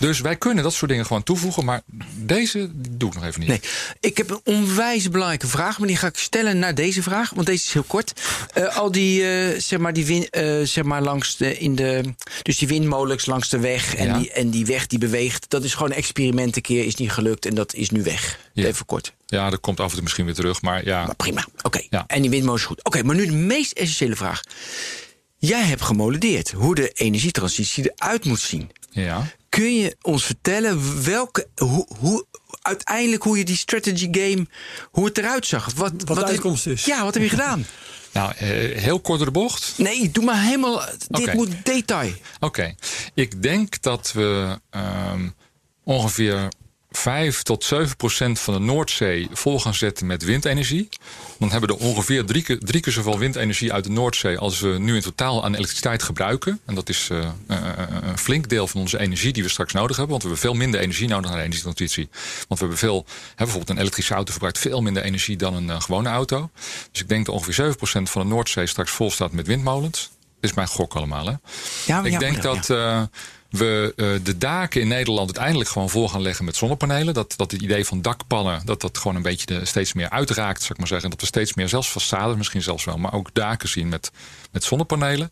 Dus 0.00 0.20
wij 0.20 0.36
kunnen 0.36 0.64
dat 0.64 0.72
soort 0.72 0.90
dingen 0.90 1.06
gewoon 1.06 1.22
toevoegen. 1.22 1.64
Maar 1.64 1.82
deze 2.16 2.70
doe 2.74 3.08
ik 3.08 3.14
nog 3.14 3.24
even 3.24 3.40
niet. 3.40 3.48
Nee, 3.48 3.60
ik 4.00 4.16
heb 4.16 4.30
een 4.30 4.40
onwijs 4.44 5.08
belangrijke 5.10 5.46
vraag, 5.46 5.78
maar 5.78 5.88
die 5.88 5.96
ga 5.96 6.06
ik 6.06 6.16
stellen 6.18 6.58
naar 6.58 6.74
deze 6.74 7.02
vraag, 7.02 7.30
want 7.30 7.46
deze 7.46 7.64
is 7.64 7.72
heel 7.72 7.82
kort. 7.82 8.12
Uh, 8.58 8.76
al 8.76 8.90
die, 8.92 9.20
uh, 9.52 9.58
zeg 9.60 9.78
maar, 9.78 9.92
die 9.92 10.06
win, 10.06 10.26
uh, 10.30 10.66
zeg 10.66 10.84
maar 10.84 11.02
langs 11.02 11.36
de, 11.36 11.58
in 11.58 11.74
de, 11.74 12.14
dus 12.42 12.58
die 12.58 12.68
windmolens 12.68 13.26
langs 13.26 13.48
de 13.48 13.58
weg 13.58 13.94
en, 13.94 14.06
Ja. 14.06 14.18
die, 14.18 14.32
en 14.32 14.50
die 14.50 14.66
weg 14.66 14.86
die 14.86 14.98
beweegt, 14.98 15.44
dat 15.48 15.64
is 15.64 15.74
gewoon 15.74 15.90
een 15.90 15.96
experiment 15.96 16.56
een 16.56 16.62
keer, 16.62 16.84
is 16.84 16.94
niet 16.94 17.12
gelukt 17.12 17.46
en 17.46 17.54
dat 17.54 17.74
is 17.74 17.90
nu 17.90 18.02
weg. 18.02 18.38
Ja. 18.52 18.66
Even 18.66 18.86
kort. 18.86 19.12
Ja, 19.26 19.50
dat 19.50 19.60
komt 19.60 19.80
af 19.80 19.86
en 19.88 19.92
toe 19.92 20.02
misschien 20.02 20.24
weer 20.24 20.34
terug. 20.34 20.62
Maar 20.62 20.84
ja, 20.84 21.06
Maar 21.06 21.14
prima. 21.16 21.46
Oké. 21.62 21.80
Ja. 21.90 22.04
En 22.06 22.20
die 22.20 22.30
windmolen 22.30 22.60
is 22.60 22.66
goed. 22.66 22.84
Oké, 22.84 23.02
maar 23.02 23.14
nu 23.16 23.26
de 23.26 23.32
meest 23.32 23.72
essentiële 23.72 24.16
vraag. 24.16 24.40
Jij 25.38 25.62
hebt 25.62 25.82
gemodelleerd 25.82 26.50
hoe 26.50 26.74
de 26.74 26.88
energietransitie 26.90 27.92
eruit 27.94 28.24
moet 28.24 28.40
zien. 28.40 28.70
ja. 28.90 29.26
Kun 29.50 29.74
je 29.74 29.96
ons 30.02 30.24
vertellen 30.24 31.04
welke, 31.04 31.46
hoe, 31.56 31.86
hoe, 31.98 32.26
uiteindelijk 32.62 33.22
hoe 33.22 33.38
je 33.38 33.44
die 33.44 33.56
strategy 33.56 34.08
game, 34.10 34.46
hoe 34.90 35.04
het 35.04 35.18
eruit 35.18 35.46
zag? 35.46 35.72
Wat, 35.74 36.00
de 36.00 36.14
heb- 36.14 36.22
uitkomst 36.24 36.66
is. 36.66 36.84
Ja, 36.84 37.04
wat 37.04 37.14
heb 37.14 37.22
je 37.22 37.28
gedaan? 37.38 37.66
Nou, 38.12 38.32
eh, 38.36 38.48
heel 38.78 39.00
kort 39.00 39.18
door 39.18 39.26
de 39.26 39.32
bocht. 39.32 39.72
Nee, 39.76 40.10
doe 40.10 40.24
maar 40.24 40.42
helemaal. 40.42 40.84
Dit 41.08 41.34
moet 41.34 41.64
detail. 41.64 42.12
Oké, 42.40 42.74
ik 43.14 43.42
denk 43.42 43.82
dat 43.82 44.12
we 44.12 44.58
ehm, 44.70 45.28
ongeveer 45.84 46.48
5 46.90 47.42
tot 47.42 47.64
7 47.64 47.96
procent 47.96 48.40
van 48.40 48.54
de 48.54 48.60
Noordzee 48.60 49.28
vol 49.32 49.60
gaan 49.60 49.74
zetten 49.74 50.06
met 50.06 50.24
windenergie. 50.24 50.88
Dan 51.38 51.50
hebben 51.50 51.68
we 51.68 51.76
er 51.76 51.80
ongeveer 51.88 52.24
drie 52.24 52.42
keer, 52.42 52.58
drie 52.58 52.80
keer 52.80 52.92
zoveel 52.92 53.18
windenergie 53.18 53.72
uit 53.72 53.84
de 53.84 53.90
Noordzee 53.90 54.38
als 54.38 54.60
we 54.60 54.68
nu 54.78 54.94
in 54.94 55.00
totaal 55.00 55.44
aan 55.44 55.54
elektriciteit 55.54 56.02
gebruiken. 56.02 56.60
En 56.64 56.74
dat 56.74 56.88
is 56.88 57.08
eh, 57.10 57.18
eh, 57.46 57.56
een 58.02 58.18
flink 58.18 58.48
deel 58.48 58.66
van 58.66 58.80
onze 58.80 58.98
energie 58.98 59.32
die 59.32 59.42
we 59.42 59.48
straks 59.48 59.72
nodig 59.72 59.96
hebben. 59.96 60.10
Want 60.10 60.22
we 60.22 60.28
hebben 60.28 60.48
veel 60.48 60.58
minder 60.58 60.80
energie 60.80 61.08
nodig 61.08 61.30
naar 61.30 61.38
de 61.38 61.44
energietransitie. 61.44 62.08
Want 62.48 62.60
we 62.60 62.66
hebben 62.66 62.78
veel, 62.78 63.04
hè, 63.28 63.34
bijvoorbeeld 63.36 63.70
een 63.70 63.78
elektrische 63.78 64.14
auto 64.14 64.30
verbruikt 64.30 64.58
veel 64.58 64.80
minder 64.80 65.02
energie 65.02 65.36
dan 65.36 65.54
een 65.54 65.70
eh, 65.70 65.80
gewone 65.80 66.08
auto. 66.08 66.50
Dus 66.90 67.00
ik 67.00 67.08
denk 67.08 67.26
dat 67.26 67.34
ongeveer 67.34 67.54
7 67.54 67.76
procent 67.76 68.10
van 68.10 68.22
de 68.22 68.28
Noordzee 68.28 68.66
straks 68.66 68.90
vol 68.90 69.10
staat 69.10 69.32
met 69.32 69.46
windmolens. 69.46 70.10
Dit 70.40 70.50
is 70.50 70.56
mijn 70.56 70.68
gok 70.68 70.94
allemaal, 70.94 71.26
hè? 71.26 71.34
Ja, 71.86 72.04
Ik 72.04 72.12
ja, 72.12 72.18
denk 72.18 72.36
ja, 72.36 72.42
dat 72.42 72.70
eh, 72.70 73.02
we 73.50 73.92
eh, 73.96 74.06
de 74.22 74.38
daken 74.38 74.80
in 74.80 74.88
Nederland 74.88 75.26
uiteindelijk 75.26 75.70
gewoon 75.70 75.90
vol 75.90 76.08
gaan 76.08 76.22
leggen 76.22 76.44
met 76.44 76.56
zonnepanelen. 76.56 77.14
Dat, 77.14 77.34
dat 77.36 77.50
het 77.50 77.62
idee 77.62 77.84
van 77.84 78.02
dakpannen, 78.02 78.62
dat 78.64 78.80
dat 78.80 78.98
gewoon 78.98 79.16
een 79.16 79.22
beetje 79.22 79.46
de, 79.46 79.64
steeds 79.64 79.92
meer 79.92 80.10
uitraakt, 80.10 80.58
zou 80.60 80.72
ik 80.72 80.78
maar 80.78 80.86
zeggen. 80.86 81.04
En 81.04 81.10
dat 81.10 81.20
we 81.20 81.26
steeds 81.26 81.54
meer, 81.54 81.68
zelfs 81.68 81.90
façades 81.90 82.36
misschien 82.36 82.62
zelfs 82.62 82.84
wel, 82.84 82.96
maar 82.96 83.12
ook 83.12 83.34
daken 83.34 83.68
zien 83.68 83.88
met, 83.88 84.10
met 84.50 84.64
zonnepanelen. 84.64 85.30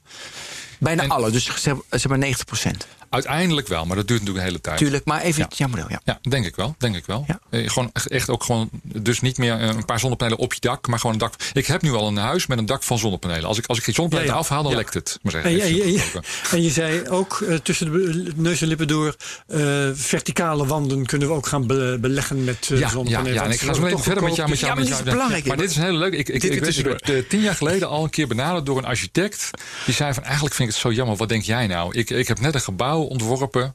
Bijna 0.78 1.02
en- 1.02 1.10
alle, 1.10 1.30
dus 1.30 1.44
zeg, 1.44 1.76
zeg 1.90 2.08
maar 2.08 2.18
90 2.18 2.44
procent. 2.44 2.86
Uiteindelijk 3.10 3.68
wel, 3.68 3.84
maar 3.86 3.96
dat 3.96 4.08
duurt 4.08 4.20
natuurlijk 4.20 4.46
een 4.46 4.50
hele 4.52 4.60
tijd. 4.62 4.78
Tuurlijk, 4.78 5.04
maar 5.04 5.20
even 5.20 5.40
Ja. 5.42 5.48
ja, 5.56 5.66
model. 5.66 5.86
Ja. 5.88 6.00
Ja, 6.04 6.18
denk 6.30 6.46
ik 6.46 6.56
wel. 6.56 6.74
Denk 6.78 6.96
ik 6.96 7.06
wel. 7.06 7.24
Ja. 7.26 7.40
Eh, 7.50 7.68
gewoon 7.70 7.90
echt- 7.92 8.30
ook 8.30 8.44
gewoon, 8.44 8.68
dus 8.82 9.20
niet 9.20 9.38
meer 9.38 9.58
eh, 9.60 9.66
een 9.68 9.84
paar 9.84 9.98
zonnepanelen 10.00 10.38
op 10.38 10.54
je 10.54 10.60
dak, 10.60 10.86
maar 10.86 10.98
gewoon 10.98 11.12
een 11.14 11.20
dak. 11.20 11.34
Ik 11.52 11.66
heb 11.66 11.82
nu 11.82 11.92
al 11.92 12.06
een 12.08 12.16
huis 12.16 12.46
met 12.46 12.58
een 12.58 12.66
dak 12.66 12.82
van 12.82 12.98
zonnepanelen. 12.98 13.44
Als 13.44 13.58
ik, 13.58 13.66
als 13.66 13.78
ik 13.78 13.84
die 13.84 13.94
zonnepanelen 13.94 14.34
afhaal, 14.34 14.62
dan 14.62 14.74
lekt 14.74 14.94
het. 14.94 15.18
Maar 15.22 15.32
zeggen, 15.32 15.50
En, 15.50 15.56
even 15.60 15.92
je- 15.92 16.20
en, 16.50 16.70
zei 16.70 17.08
ook 17.08 17.40
eh, 17.48 17.54
tussen 17.56 17.92
de 17.92 18.32
neus 18.36 18.60
en 18.62 18.68
lippen 18.68 18.88
door, 18.88 19.16
eh, 19.46 19.58
verticale 19.94 20.66
wanden 20.66 21.06
kunnen 21.06 21.28
we 21.28 21.34
ook 21.34 21.46
gaan 21.46 21.66
be- 21.66 21.98
beleggen 22.00 22.44
met 22.44 22.68
uh, 22.72 22.78
Ja, 22.78 22.84
ja, 22.86 22.90
zonnepanelen. 22.92 23.34
ja, 23.34 23.44
en 23.44 23.50
ik 23.50 23.60
ga 23.60 23.72
zo 23.74 23.88
toch 23.88 24.02
verder 24.02 24.22
met 24.22 24.34
jou. 24.36 24.48
Met 24.48 24.58
jou, 24.58 24.74
met 24.76 24.88
maar 24.88 24.88
jou. 24.88 24.98
dit 24.98 25.06
is 25.06 25.12
belangrijk, 25.12 25.46
Maar 25.46 25.56
dit 25.56 25.70
is 25.70 25.76
een 25.76 25.82
hele 25.82 25.98
leuke. 25.98 26.16
Ik, 26.16 26.28
ik, 26.28 26.42
ik, 26.42 26.60
werd 26.84 27.28
tien 27.30 27.40
jaar 27.40 27.54
geleden 27.54 27.88
al 27.88 28.04
een 28.04 28.10
keer 28.10 28.26
benaderd 28.26 28.66
door 28.66 28.78
een 28.78 28.84
architect. 28.84 29.50
Die 29.84 29.94
zei 29.94 30.14
van 30.14 30.22
eigenlijk 30.24 30.54
vind 30.54 30.68
ik 30.68 30.74
het 30.74 30.84
zo 30.84 30.92
jammer. 30.92 31.16
Wat 31.16 31.28
denk 31.28 31.42
jij 31.42 31.66
nou? 31.66 31.92
Ik, 31.98 32.10
ik 32.10 32.28
heb 32.28 32.40
net 32.40 32.54
een 32.54 32.60
gebouw 32.60 32.97
ontworpen. 33.00 33.74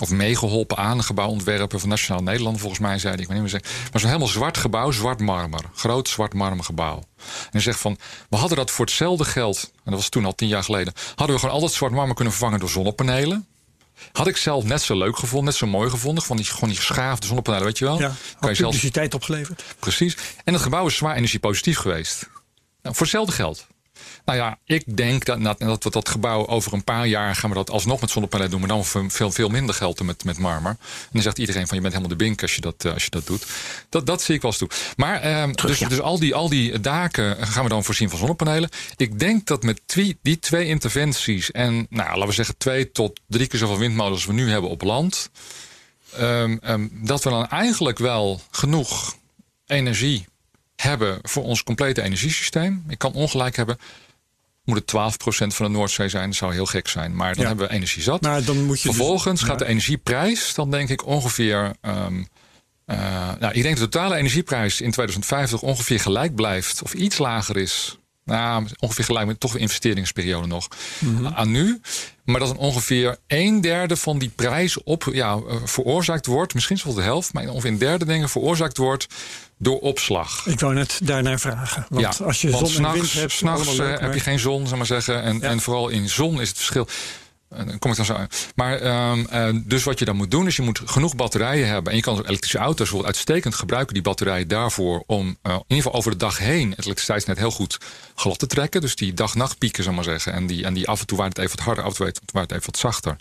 Of 0.00 0.10
meegeholpen 0.10 0.76
aan 0.76 0.98
een 0.98 1.04
gebouw 1.04 1.28
ontwerpen 1.28 1.80
van 1.80 1.88
Nationaal 1.88 2.22
Nederland, 2.22 2.60
volgens 2.60 2.80
mij 2.80 2.98
zei 2.98 3.14
hij. 3.14 3.22
Ik 3.22 3.28
weet 3.28 3.42
niet 3.42 3.52
meer. 3.52 3.62
Maar 3.62 4.00
zo'n 4.00 4.10
helemaal 4.10 4.32
zwart 4.32 4.58
gebouw, 4.58 4.90
zwart 4.90 5.20
marmer. 5.20 5.64
Groot 5.74 6.08
zwart 6.08 6.34
marmer 6.34 6.64
gebouw. 6.64 6.96
En 6.96 7.50
hij 7.50 7.60
zegt 7.60 7.80
van, 7.80 7.98
we 8.30 8.36
hadden 8.36 8.56
dat 8.56 8.70
voor 8.70 8.84
hetzelfde 8.84 9.24
geld. 9.24 9.70
En 9.74 9.90
dat 9.90 9.94
was 9.94 10.08
toen 10.08 10.24
al 10.24 10.34
tien 10.34 10.48
jaar 10.48 10.64
geleden. 10.64 10.92
Hadden 11.14 11.34
we 11.34 11.40
gewoon 11.40 11.54
al 11.54 11.60
dat 11.60 11.72
zwart 11.72 11.92
marmer 11.92 12.14
kunnen 12.14 12.32
vervangen 12.32 12.60
door 12.60 12.68
zonnepanelen. 12.68 13.46
Had 14.12 14.26
ik 14.26 14.36
zelf 14.36 14.64
net 14.64 14.82
zo 14.82 14.98
leuk 14.98 15.16
gevonden, 15.16 15.48
net 15.48 15.54
zo 15.54 15.66
mooi 15.66 15.90
gevonden. 15.90 16.24
Van 16.24 16.36
die, 16.36 16.46
gewoon 16.46 16.68
die 16.68 16.78
geschaafde 16.78 17.26
zonnepanelen, 17.26 17.66
weet 17.66 17.78
je 17.78 17.84
wel. 17.84 17.98
Ja, 17.98 18.12
kan 18.40 18.50
je 18.50 18.56
zelfs 18.56 19.14
opgeleverd. 19.14 19.64
Precies. 19.78 20.16
En 20.44 20.52
het 20.52 20.62
gebouw 20.62 20.86
is 20.86 20.96
zwaar 20.96 21.16
energiepositief 21.16 21.78
geweest. 21.78 22.28
Nou, 22.82 22.94
voor 22.94 23.06
hetzelfde 23.06 23.32
geld. 23.32 23.66
Nou 24.28 24.40
ja, 24.40 24.58
ik 24.64 24.96
denk 24.96 25.24
dat, 25.24 25.42
dat, 25.42 25.58
dat 25.58 25.84
we 25.84 25.90
dat 25.90 26.08
gebouw 26.08 26.46
over 26.46 26.72
een 26.72 26.84
paar 26.84 27.06
jaar 27.06 27.34
gaan 27.34 27.50
we 27.50 27.56
dat 27.56 27.70
alsnog 27.70 28.00
met 28.00 28.10
zonnepanelen 28.10 28.50
doen, 28.50 28.60
maar 28.60 28.68
dan 28.68 28.84
voor 28.84 29.10
veel, 29.10 29.30
veel 29.30 29.48
minder 29.48 29.74
geld 29.74 29.96
dan 29.96 30.06
met, 30.06 30.24
met 30.24 30.38
marmer. 30.38 30.70
En 30.80 31.08
dan 31.12 31.22
zegt 31.22 31.38
iedereen 31.38 31.66
van 31.66 31.76
je 31.76 31.82
bent 31.82 31.94
helemaal 31.94 32.16
de 32.16 32.24
bink 32.24 32.42
als 32.42 32.54
je 32.54 32.60
dat, 32.60 32.84
eh, 32.84 32.92
als 32.92 33.04
je 33.04 33.10
dat 33.10 33.26
doet. 33.26 33.46
Dat, 33.88 34.06
dat 34.06 34.22
zie 34.22 34.34
ik 34.34 34.42
wel 34.42 34.50
eens 34.50 34.60
toe. 34.60 34.68
Maar 34.96 35.20
ehm, 35.20 35.52
dus, 35.52 35.78
ja. 35.78 35.88
dus 35.88 36.00
al, 36.00 36.18
die, 36.18 36.34
al 36.34 36.48
die 36.48 36.80
daken 36.80 37.46
gaan 37.46 37.62
we 37.62 37.68
dan 37.68 37.84
voorzien 37.84 38.10
van 38.10 38.18
zonnepanelen. 38.18 38.70
Ik 38.96 39.18
denk 39.18 39.46
dat 39.46 39.62
met 39.62 39.80
twee, 39.86 40.18
die 40.22 40.38
twee 40.38 40.66
interventies 40.66 41.50
en 41.50 41.86
nou, 41.90 42.08
laten 42.08 42.26
we 42.26 42.32
zeggen 42.32 42.56
twee 42.56 42.90
tot 42.90 43.20
drie 43.26 43.46
keer 43.46 43.58
zoveel 43.58 43.78
windmolens 43.78 44.14
als 44.14 44.26
we 44.26 44.32
nu 44.32 44.50
hebben 44.50 44.70
op 44.70 44.82
land. 44.82 45.30
ehm, 46.16 46.56
ehm, 46.60 46.88
dat 46.92 47.24
we 47.24 47.30
dan 47.30 47.48
eigenlijk 47.48 47.98
wel 47.98 48.40
genoeg 48.50 49.16
energie 49.66 50.26
hebben 50.76 51.18
voor 51.22 51.44
ons 51.44 51.62
complete 51.62 52.02
energiesysteem. 52.02 52.84
Ik 52.88 52.98
kan 52.98 53.12
ongelijk 53.12 53.56
hebben. 53.56 53.78
Moet 54.68 54.76
het 54.78 54.86
12% 54.86 55.54
van 55.54 55.66
de 55.66 55.78
Noordzee 55.78 56.08
zijn? 56.08 56.26
Dat 56.26 56.34
zou 56.38 56.52
heel 56.52 56.66
gek 56.66 56.88
zijn. 56.88 57.16
Maar 57.16 57.32
dan 57.34 57.42
Ja. 57.42 57.48
hebben 57.48 57.68
we 57.68 57.74
energie 57.74 58.02
zat. 58.02 58.20
Maar 58.22 58.44
dan 58.44 58.64
moet 58.64 58.80
je 58.80 58.88
dus- 58.88 58.96
Vervolgens 58.96 59.42
gaat 59.42 59.58
ja. 59.58 59.64
de 59.64 59.70
energieprijs 59.70 60.54
dan 60.54 60.70
denk 60.70 60.88
ik 60.88 61.06
ongeveer. 61.06 61.72
ehm, 61.80 62.22
eh, 62.84 62.98
nou, 63.40 63.52
ik 63.52 63.62
denk 63.62 63.78
dat 63.78 63.92
de 63.92 63.98
totale 63.98 64.16
energieprijs 64.16 64.80
in 64.80 64.90
2050 64.90 65.62
ongeveer 65.62 66.00
gelijk 66.00 66.34
blijft. 66.34 66.82
Of 66.82 66.94
iets 66.94 67.18
lager 67.18 67.56
is. 67.56 67.98
Nou, 68.24 68.66
ongeveer 68.78 69.04
gelijk 69.04 69.26
met 69.26 69.40
toch 69.40 69.54
een 69.54 69.60
investeringsperiode 69.60 70.46
nog. 70.46 70.68
Mhm. 70.98 71.26
Aan 71.26 71.50
nu. 71.50 71.80
Maar 72.24 72.40
dat 72.40 72.48
dan 72.48 72.56
ongeveer 72.56 73.16
een 73.26 73.60
derde 73.60 73.96
van 73.96 74.18
die 74.18 74.28
prijs 74.28 74.82
op, 74.82 75.08
ja, 75.12 75.32
eh, 75.48 75.56
veroorzaakt 75.64 76.26
wordt. 76.26 76.54
Misschien 76.54 76.78
zelfs 76.78 76.96
de 76.96 77.02
helft. 77.02 77.32
Maar 77.32 77.48
ongeveer 77.48 77.70
een 77.70 77.78
derde 77.78 78.04
ik 78.04 78.28
veroorzaakt 78.28 78.76
wordt 78.76 79.06
door 79.58 79.78
opslag. 79.78 80.46
Ik 80.46 80.60
wou 80.60 80.74
net 80.74 81.00
daarnaar 81.02 81.40
vragen. 81.40 81.86
Want 81.88 82.22
als 82.22 82.40
je 82.40 82.50
want 82.50 82.68
zon 82.68 82.84
en 82.84 82.92
wind 82.92 82.96
s'nachts- 83.06 83.12
hebt, 83.20 83.32
s'nachts, 83.32 83.78
eh, 83.78 83.86
heb 83.88 84.00
maar- 84.00 84.14
je 84.14 84.20
geen 84.20 84.38
zon, 84.38 84.66
zeg 84.66 84.76
maar 84.76 84.86
zeggen. 84.86 85.22
En, 85.22 85.38
Ja. 85.38 85.48
en 85.48 85.60
vooral 85.60 85.88
in 85.88 86.08
zon 86.08 86.40
is 86.40 86.48
het 86.48 86.56
verschil. 86.56 86.88
Eh, 87.48 87.66
Dan 87.66 87.78
kom 87.78 87.90
ik 87.90 87.96
dan 87.96 88.06
zo 88.06 88.14
aan. 88.14 88.28
Maar 88.54 88.78
ehm, 88.80 89.24
eh, 89.30 89.48
dus 89.64 89.82
wat 89.84 89.98
je 89.98 90.04
dan 90.04 90.16
moet 90.16 90.30
doen, 90.30 90.46
is 90.46 90.56
je 90.56 90.62
moet 90.62 90.80
genoeg 90.84 91.16
batterijen 91.16 91.68
hebben. 91.68 91.90
En 91.90 91.96
je 91.98 92.04
kan 92.04 92.18
ook 92.18 92.26
elektrische 92.28 92.58
auto's 92.58 92.76
bijvoorbeeld 92.76 93.14
uitstekend 93.14 93.54
gebruiken, 93.54 93.94
die 93.94 94.02
batterijen 94.02 94.48
daarvoor. 94.48 95.04
Om 95.06 95.26
in 95.26 95.52
ieder 95.52 95.76
geval 95.76 95.92
over 95.92 96.10
de 96.10 96.16
dag 96.16 96.38
heen 96.38 96.70
het 96.70 96.78
elektriciteitsnet 96.84 97.38
heel 97.38 97.50
goed 97.50 97.78
glad 98.14 98.38
te 98.38 98.46
trekken. 98.46 98.80
Dus 98.80 98.96
die 98.96 99.14
dag-nachtpieken, 99.14 99.84
zeg 99.84 99.94
maar 99.94 100.04
zeggen. 100.04 100.32
En 100.32 100.46
die, 100.46 100.64
en 100.64 100.74
die 100.74 100.88
af 100.88 101.00
en 101.00 101.06
toe 101.06 101.18
waar 101.18 101.28
het 101.28 101.38
even 101.38 101.56
wat 101.56 101.64
harder, 101.64 101.84
af 101.84 101.90
en 102.00 102.12
toe 102.12 102.22
waar 102.32 102.42
het 102.42 102.52
even 102.52 102.66
wat 102.66 102.78
zachter. 102.78 103.16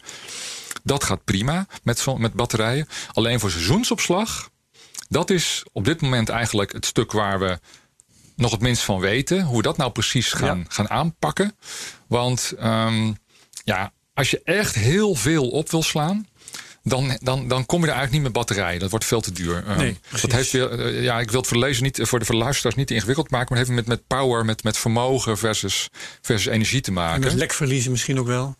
Dat 0.83 1.03
gaat 1.03 1.23
prima 1.23 1.67
met, 1.83 2.05
met 2.17 2.33
batterijen. 2.33 2.87
Alleen 3.13 3.39
voor 3.39 3.51
seizoensopslag, 3.51 4.49
dat 5.09 5.29
is 5.29 5.63
op 5.71 5.85
dit 5.85 6.01
moment 6.01 6.29
eigenlijk 6.29 6.71
het 6.73 6.85
stuk 6.85 7.11
waar 7.11 7.39
we 7.39 7.59
nog 8.35 8.51
het 8.51 8.61
minst 8.61 8.83
van 8.83 8.99
weten. 8.99 9.41
Hoe 9.43 9.57
we 9.57 9.63
dat 9.63 9.77
nou 9.77 9.91
precies 9.91 10.33
gaan, 10.33 10.57
Ja. 10.57 10.65
gaan 10.67 10.89
aanpakken. 10.89 11.55
Want 12.07 12.53
ehm, 12.59 13.13
ja, 13.63 13.91
als 14.13 14.31
je 14.31 14.41
echt 14.43 14.75
heel 14.75 15.15
veel 15.15 15.49
op 15.49 15.71
wil 15.71 15.83
slaan. 15.83 16.27
Dan, 16.83 17.17
dan, 17.21 17.47
dan 17.47 17.65
kom 17.65 17.79
je 17.81 17.85
er 17.87 17.93
eigenlijk 17.93 18.11
niet 18.11 18.21
met 18.23 18.31
batterijen. 18.45 18.79
Dat 18.79 18.89
wordt 18.89 19.05
veel 19.05 19.21
te 19.21 19.31
duur. 19.31 19.63
Ehm, 19.67 19.77
Nee, 19.77 19.99
dat 20.21 20.31
heeft 20.31 20.51
weer, 20.51 20.79
eh, 20.79 21.03
ja, 21.03 21.19
ik 21.19 21.31
wil 21.31 21.39
het 21.39 21.49
voor 21.49 21.57
de, 21.57 21.63
lezer 21.65 21.83
niet, 21.83 21.99
voor 22.03 22.19
de, 22.19 22.25
voor 22.25 22.35
de 22.35 22.41
luisteraars 22.41 22.75
niet 22.75 22.91
ingewikkeld 22.91 23.29
maken. 23.31 23.47
Maar 23.49 23.57
het 23.59 23.67
heeft 23.67 23.79
met, 23.79 23.97
met 23.97 24.07
power, 24.07 24.45
met, 24.45 24.63
met 24.63 24.77
vermogen 24.77 25.37
versus, 25.37 25.89
versus 26.21 26.53
energie 26.53 26.81
te 26.81 26.87
En 26.87 26.93
maken. 26.93 27.21
met 27.21 27.33
lekverliezen 27.33 27.91
misschien 27.91 28.19
ook 28.19 28.27
wel. 28.27 28.55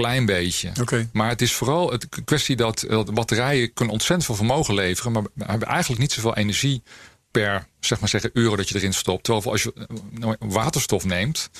Klein 0.00 0.26
beetje. 0.26 0.72
Maar 1.12 1.28
het 1.28 1.42
is 1.42 1.52
vooral 1.52 1.90
het 1.90 2.08
kwestie 2.24 2.56
dat, 2.56 2.86
batterijen 3.14 3.72
kunnen 3.72 3.94
ontzettend 3.94 4.26
veel 4.26 4.34
vermogen 4.34 4.74
leveren. 4.74 5.12
Maar 5.12 5.22
hebben 5.36 5.68
eigenlijk 5.68 6.00
niet 6.00 6.12
zoveel 6.12 6.36
energie 6.36 6.82
per 7.30 7.66
zeg 7.80 8.00
maar 8.00 8.08
zeggen, 8.08 8.30
euro 8.32 8.56
dat 8.56 8.68
je 8.68 8.74
erin 8.76 8.92
stopt. 8.92 9.24
Terwijl 9.24 9.50
als 9.50 9.62
je 9.62 9.72
nou, 10.10 10.36
waterstof 10.38 11.04
neemt. 11.04 11.50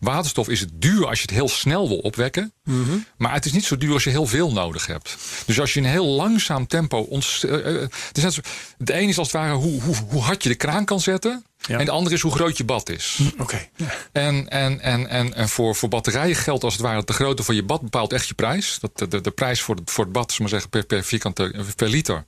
Waterstof 0.00 0.48
is 0.48 0.60
het 0.60 0.70
duur 0.74 1.06
als 1.06 1.18
je 1.18 1.22
het 1.22 1.34
heel 1.34 1.48
snel 1.48 1.88
wil 1.88 1.98
opwekken. 1.98 2.52
Mhm. 2.64 2.96
Maar 3.16 3.32
het 3.32 3.44
is 3.44 3.52
niet 3.52 3.64
zo 3.64 3.76
duur 3.76 3.92
als 3.92 4.04
je 4.04 4.10
heel 4.10 4.26
veel 4.26 4.52
nodig 4.52 4.86
hebt. 4.86 5.16
Dus 5.46 5.60
als 5.60 5.74
je 5.74 5.80
een 5.80 5.86
heel 5.86 6.06
langzaam 6.06 6.66
tempo. 6.66 6.98
Ons, 6.98 7.44
eh, 7.44 7.74
eh, 7.74 7.80
het 7.80 8.16
is 8.16 8.22
net 8.22 8.32
zo, 8.32 8.40
de 8.78 8.92
ene 8.92 9.08
is 9.08 9.18
als 9.18 9.32
het 9.32 9.36
ware 9.36 9.54
hoe, 9.54 9.82
hoe, 9.82 9.96
hoe 10.08 10.22
hard 10.22 10.42
je 10.42 10.48
de 10.48 10.54
kraan 10.54 10.84
kan 10.84 11.00
zetten. 11.00 11.44
Ja. 11.58 11.78
En 11.78 11.84
de 11.84 11.90
andere 11.90 12.14
is 12.16 12.20
hoe 12.22 12.32
groot 12.32 12.56
je 12.56 12.64
bad 12.64 12.88
is. 12.88 13.18
Oké. 13.38 13.68
Ja. 13.76 13.86
En, 14.12 14.48
en, 14.48 14.80
en, 14.80 15.08
en, 15.08 15.34
en 15.34 15.48
voor, 15.48 15.74
voor 15.76 15.88
batterijen 15.88 16.36
geldt 16.36 16.64
als 16.64 16.72
het 16.72 16.82
ware... 16.82 16.94
dat 16.96 17.06
de 17.06 17.12
grootte 17.12 17.42
van 17.42 17.54
je 17.54 17.62
bad 17.62 17.80
bepaalt 17.80 18.12
echt 18.12 18.28
je 18.28 18.34
prijs. 18.34 18.78
Dat 18.80 18.98
de, 18.98 19.08
de, 19.08 19.20
de 19.20 19.30
prijs 19.30 19.60
voor, 19.60 19.74
het- 19.76 19.90
voor 19.90 20.04
het 20.04 20.12
bad, 20.12 20.36
we 20.36 20.48
zeggen, 20.48 20.70
per, 20.70 20.84
per, 20.86 21.04
vierkante, 21.04 21.54
per 21.76 21.88
liter... 21.88 22.24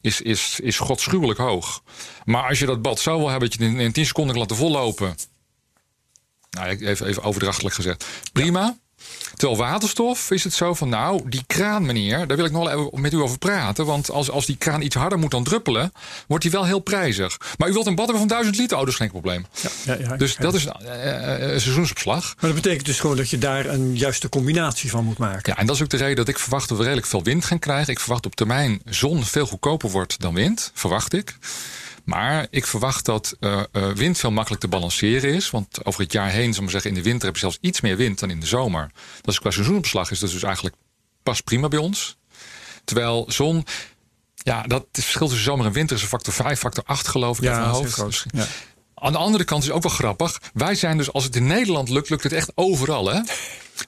Is, 0.00 0.20
is, 0.20 0.60
is 0.62 0.78
godschuwelijk 0.78 1.38
hoog. 1.38 1.82
Maar 2.24 2.48
als 2.48 2.58
je 2.58 2.66
dat 2.66 2.82
bad 2.82 3.00
zo 3.00 3.18
wil 3.18 3.28
hebben... 3.30 3.48
dat 3.50 3.58
je 3.58 3.64
het 3.64 3.74
in, 3.74 3.80
in 3.80 3.92
10 3.92 4.06
seconden 4.06 4.32
kan 4.32 4.42
laten 4.42 4.56
vollopen... 4.56 5.16
Nou, 6.50 6.68
even, 6.68 7.06
even 7.06 7.22
overdrachtelijk 7.22 7.74
gezegd. 7.74 8.04
Prima. 8.32 8.78
Terwijl 9.36 9.60
waterstof 9.60 10.30
is 10.30 10.44
het 10.44 10.52
zo 10.52 10.74
van, 10.74 10.88
nou, 10.88 11.28
die 11.28 11.44
kraan, 11.46 11.86
meneer, 11.86 12.26
daar 12.26 12.36
wil 12.36 12.46
ik 12.46 12.52
nog 12.52 12.64
wel 12.64 12.72
even 12.72 13.00
met 13.00 13.12
u 13.12 13.16
over 13.16 13.38
praten. 13.38 13.86
Want 13.86 14.10
als, 14.10 14.30
als 14.30 14.46
die 14.46 14.56
kraan 14.56 14.82
iets 14.82 14.96
harder 14.96 15.18
moet 15.18 15.30
dan 15.30 15.44
druppelen, 15.44 15.92
wordt 16.26 16.42
die 16.42 16.52
wel 16.52 16.64
heel 16.64 16.78
prijzig. 16.78 17.36
Maar 17.58 17.68
u 17.68 17.72
wilt 17.72 17.86
een 17.86 17.94
bad 17.94 18.04
hebben 18.04 18.28
van 18.28 18.28
1000 18.28 18.56
liter, 18.56 18.76
oh, 18.76 18.82
dat 18.82 18.92
is 18.92 18.98
geen 18.98 19.10
probleem. 19.10 19.46
Ja, 19.60 19.70
ja, 19.84 19.96
ja, 20.00 20.16
dus 20.16 20.36
dat 20.36 20.54
is 20.54 20.64
een 20.64 20.72
eh, 20.86 21.34
eh, 21.34 21.60
seizoensopslag. 21.60 22.22
Maar 22.40 22.50
dat 22.50 22.62
betekent 22.62 22.86
dus 22.86 23.00
gewoon 23.00 23.16
dat 23.16 23.30
je 23.30 23.38
daar 23.38 23.66
een 23.66 23.96
juiste 23.96 24.28
combinatie 24.28 24.90
van 24.90 25.04
moet 25.04 25.18
maken. 25.18 25.52
Ja, 25.52 25.58
en 25.58 25.66
dat 25.66 25.76
is 25.76 25.82
ook 25.82 25.88
de 25.88 25.96
reden 25.96 26.16
dat 26.16 26.28
ik 26.28 26.38
verwacht 26.38 26.68
dat 26.68 26.76
we 26.78 26.84
redelijk 26.84 27.06
veel 27.06 27.22
wind 27.22 27.44
gaan 27.44 27.58
krijgen. 27.58 27.92
Ik 27.92 28.00
verwacht 28.00 28.26
op 28.26 28.34
termijn 28.34 28.80
zon 28.84 29.24
veel 29.24 29.46
goedkoper 29.46 29.90
wordt 29.90 30.20
dan 30.20 30.34
wind, 30.34 30.70
verwacht 30.74 31.12
ik. 31.12 31.36
Maar 32.04 32.46
ik 32.50 32.66
verwacht 32.66 33.04
dat 33.04 33.36
eh, 33.40 33.62
eh, 33.72 33.90
wind 33.90 34.18
veel 34.18 34.30
makkelijk 34.30 34.62
te 34.62 34.68
balanceren 34.68 35.34
is. 35.34 35.50
Want 35.50 35.84
over 35.84 36.00
het 36.00 36.12
jaar 36.12 36.30
heen, 36.30 36.50
ik 36.50 36.60
maar 36.60 36.70
zeggen, 36.70 36.90
in 36.90 36.96
de 36.96 37.02
winter 37.02 37.24
heb 37.24 37.34
je 37.34 37.40
zelfs 37.40 37.58
iets 37.60 37.80
meer 37.80 37.96
wind 37.96 38.18
dan 38.18 38.30
in 38.30 38.40
de 38.40 38.46
zomer. 38.46 38.90
Dat 39.20 39.34
is 39.34 39.40
qua 39.40 39.50
seizoenopslag 39.50 40.10
is 40.10 40.18
dat 40.18 40.30
dus 40.30 40.42
eigenlijk 40.42 40.76
pas 41.22 41.40
prima 41.40 41.68
bij 41.68 41.78
ons. 41.78 42.16
Terwijl 42.84 43.24
zon, 43.28 43.66
ja, 44.34 44.62
dat 44.62 44.86
het 44.92 45.04
verschil 45.04 45.26
tussen 45.26 45.44
zomer 45.44 45.66
en 45.66 45.72
winter 45.72 45.96
is 45.96 46.02
een 46.02 46.08
factor 46.08 46.32
5, 46.32 46.58
factor 46.58 46.84
8 46.86 47.08
geloof 47.08 47.38
ik 47.38 47.48
uit 47.48 47.58
mijn 47.58 47.70
hoofd. 47.70 47.92
groot. 47.92 48.24
Ja. 48.30 48.46
Aan 48.94 49.12
de 49.12 49.18
andere 49.18 49.44
kant 49.44 49.62
is 49.62 49.70
ook 49.70 49.82
wel 49.82 49.92
grappig. 49.92 50.40
Wij 50.54 50.74
zijn 50.74 50.96
dus, 50.96 51.12
als 51.12 51.24
het 51.24 51.36
in 51.36 51.46
Nederland 51.46 51.88
lukt, 51.88 52.10
lukt 52.10 52.22
het 52.22 52.32
echt 52.32 52.52
overal. 52.54 53.06
Hè? 53.06 53.20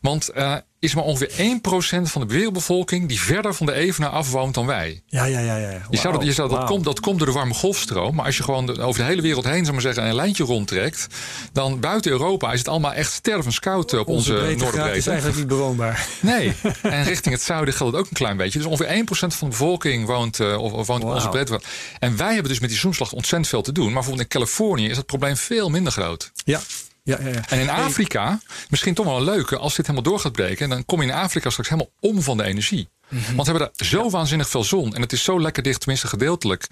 Want 0.00 0.28
eh, 0.28 0.54
is 0.78 0.94
maar 0.94 1.04
ongeveer 1.04 1.30
1% 1.30 2.02
van 2.02 2.20
de 2.26 2.34
wereldbevolking 2.34 3.08
die 3.08 3.20
verder 3.20 3.54
van 3.54 3.66
de 3.66 3.72
Evenaar 3.72 4.10
afwoont 4.10 4.54
dan 4.54 4.66
wij. 4.66 5.02
Ja, 5.06 5.24
ja, 5.24 5.38
ja. 5.40 5.56
ja. 5.56 5.80
Je 5.90 5.96
zou 5.96 6.14
dat, 6.14 6.24
je 6.24 6.32
zou, 6.32 6.48
dat, 6.48 6.64
komt, 6.64 6.84
dat 6.84 7.00
komt 7.00 7.18
door 7.18 7.26
de 7.26 7.32
warme 7.32 7.54
golfstroom. 7.54 8.14
Maar 8.14 8.24
als 8.24 8.36
je 8.36 8.42
gewoon 8.42 8.78
over 8.78 9.00
de 9.00 9.06
hele 9.06 9.22
wereld 9.22 9.44
heen 9.44 9.60
zou 9.60 9.72
maar 9.72 9.80
zeggen, 9.80 10.06
een 10.06 10.14
lijntje 10.14 10.44
rondtrekt. 10.44 11.06
dan 11.52 11.80
buiten 11.80 12.10
Europa 12.10 12.52
is 12.52 12.58
het 12.58 12.68
allemaal 12.68 12.92
echt 12.92 13.12
stervenskoud 13.12 13.92
op 13.94 14.08
onze, 14.08 14.32
Onze 14.32 14.32
breedtegraad 14.32 14.56
is 14.56 14.64
noorderbreedte. 14.64 15.10
eigenlijk 15.10 15.38
niet 15.38 15.48
bewoonbaar. 15.48 16.06
Nee, 16.20 16.52
en 16.82 17.04
richting 17.04 17.34
het 17.34 17.44
zuiden 17.44 17.74
geldt 17.74 17.92
het 17.92 18.02
ook 18.02 18.08
een 18.10 18.16
klein 18.16 18.36
beetje. 18.36 18.58
Dus 18.58 18.68
ongeveer 18.68 19.04
1% 19.04 19.08
van 19.08 19.28
de 19.40 19.46
bevolking 19.48 20.06
woont, 20.06 20.40
eh, 20.40 20.62
of, 20.62 20.72
of 20.72 20.86
woont 20.86 21.02
op 21.02 21.08
Wauw. 21.08 21.14
onze 21.14 21.28
breedte. 21.28 21.60
En 21.98 22.16
wij 22.16 22.32
hebben 22.32 22.48
dus 22.50 22.60
met 22.60 22.70
die 22.70 22.78
zoenslag 22.78 23.12
ontzettend 23.12 23.48
veel 23.48 23.62
te 23.62 23.72
doen. 23.72 23.84
Maar 23.84 23.94
bijvoorbeeld 23.94 24.22
in 24.22 24.40
Californië 24.40 24.88
is 24.88 24.96
het 24.96 25.06
probleem 25.06 25.36
veel 25.36 25.68
minder 25.70 25.92
groot. 25.92 26.32
Ja, 26.44 26.60
ja, 27.06 27.18
ja. 27.20 27.28
ja. 27.28 27.42
En 27.48 27.60
in 27.60 27.70
Afrika, 27.70 28.40
misschien 28.68 28.94
toch 28.94 29.06
wel 29.06 29.16
een 29.16 29.24
leuke, 29.24 29.56
als 29.56 29.74
dit 29.74 29.86
helemaal 29.86 30.10
door 30.10 30.20
gaat 30.20 30.32
breken, 30.32 30.68
dan 30.68 30.84
kom 30.84 31.02
je 31.02 31.08
in 31.08 31.14
Afrika 31.14 31.50
straks 31.50 31.68
helemaal 31.68 31.92
om 32.00 32.22
van 32.22 32.36
de 32.36 32.44
energie. 32.44 32.88
Want 33.08 33.46
we 33.46 33.52
hebben 33.52 33.70
daar 33.76 33.86
zo 33.86 34.10
waanzinnig 34.10 34.48
veel 34.48 34.64
zon. 34.64 34.94
En 34.94 35.00
het 35.00 35.12
is 35.12 35.22
zo 35.22 35.40
lekker 35.40 35.62
dicht, 35.62 35.80
tenminste 35.80 36.06
gedeeltelijk. 36.06 36.68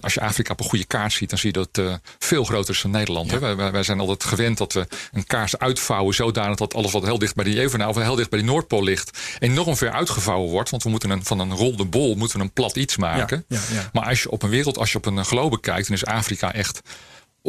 Als 0.00 0.14
je 0.14 0.20
Afrika 0.20 0.52
op 0.52 0.60
een 0.60 0.68
goede 0.68 0.84
kaart 0.84 1.12
ziet, 1.12 1.30
dan 1.30 1.38
zie 1.38 1.52
je 1.52 1.58
dat 1.58 1.68
het 1.72 1.86
eh, 1.86 1.94
veel 2.18 2.44
groter 2.44 2.74
is 2.74 2.82
dan 2.82 2.90
Nederland. 2.90 3.30
hè. 3.30 3.54
Wij, 3.56 3.82
zijn 3.82 4.00
altijd 4.00 4.24
gewend 4.24 4.58
dat 4.58 4.72
we 4.72 4.86
een 5.12 5.26
kaars 5.26 5.58
uitvouwen 5.58 6.14
zodanig 6.14 6.56
dat 6.56 6.74
alles 6.74 6.92
wat 6.92 7.04
heel 7.04 7.18
dicht 7.18 7.34
bij 7.34 7.44
die 7.44 7.60
Evenaar 7.60 7.88
of 7.88 7.96
heel 7.96 8.14
dicht 8.14 8.30
bij 8.30 8.38
die 8.38 8.48
Noordpool 8.48 8.82
ligt, 8.82 9.18
enorm 9.38 9.76
ver 9.76 9.92
uitgevouwen 9.92 10.50
wordt. 10.50 10.70
Want 10.70 10.82
we 10.82 10.90
moeten 10.90 11.10
een, 11.10 11.24
van 11.24 11.38
een 11.38 11.52
ronde 11.52 11.84
bol 11.84 12.14
moeten 12.14 12.38
we 12.38 12.44
een 12.44 12.52
plat 12.52 12.76
iets 12.76 12.96
maken. 12.96 13.44
Ja, 13.48 13.58
ja, 13.68 13.74
ja. 13.74 13.90
Maar 13.92 14.04
als 14.04 14.22
je 14.22 14.30
op 14.30 14.42
een 14.42 14.50
wereld, 14.50 14.78
als 14.78 14.92
je 14.92 14.98
op 14.98 15.06
een 15.06 15.24
globe 15.24 15.60
kijkt, 15.60 15.88
dan 15.88 15.96
is 15.96 16.04
Afrika 16.04 16.52
echt 16.52 16.80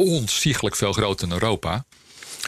onzichtelijk 0.04 0.76
veel 0.76 0.92
groter 0.92 1.28
dan 1.28 1.38
Europa. 1.40 1.84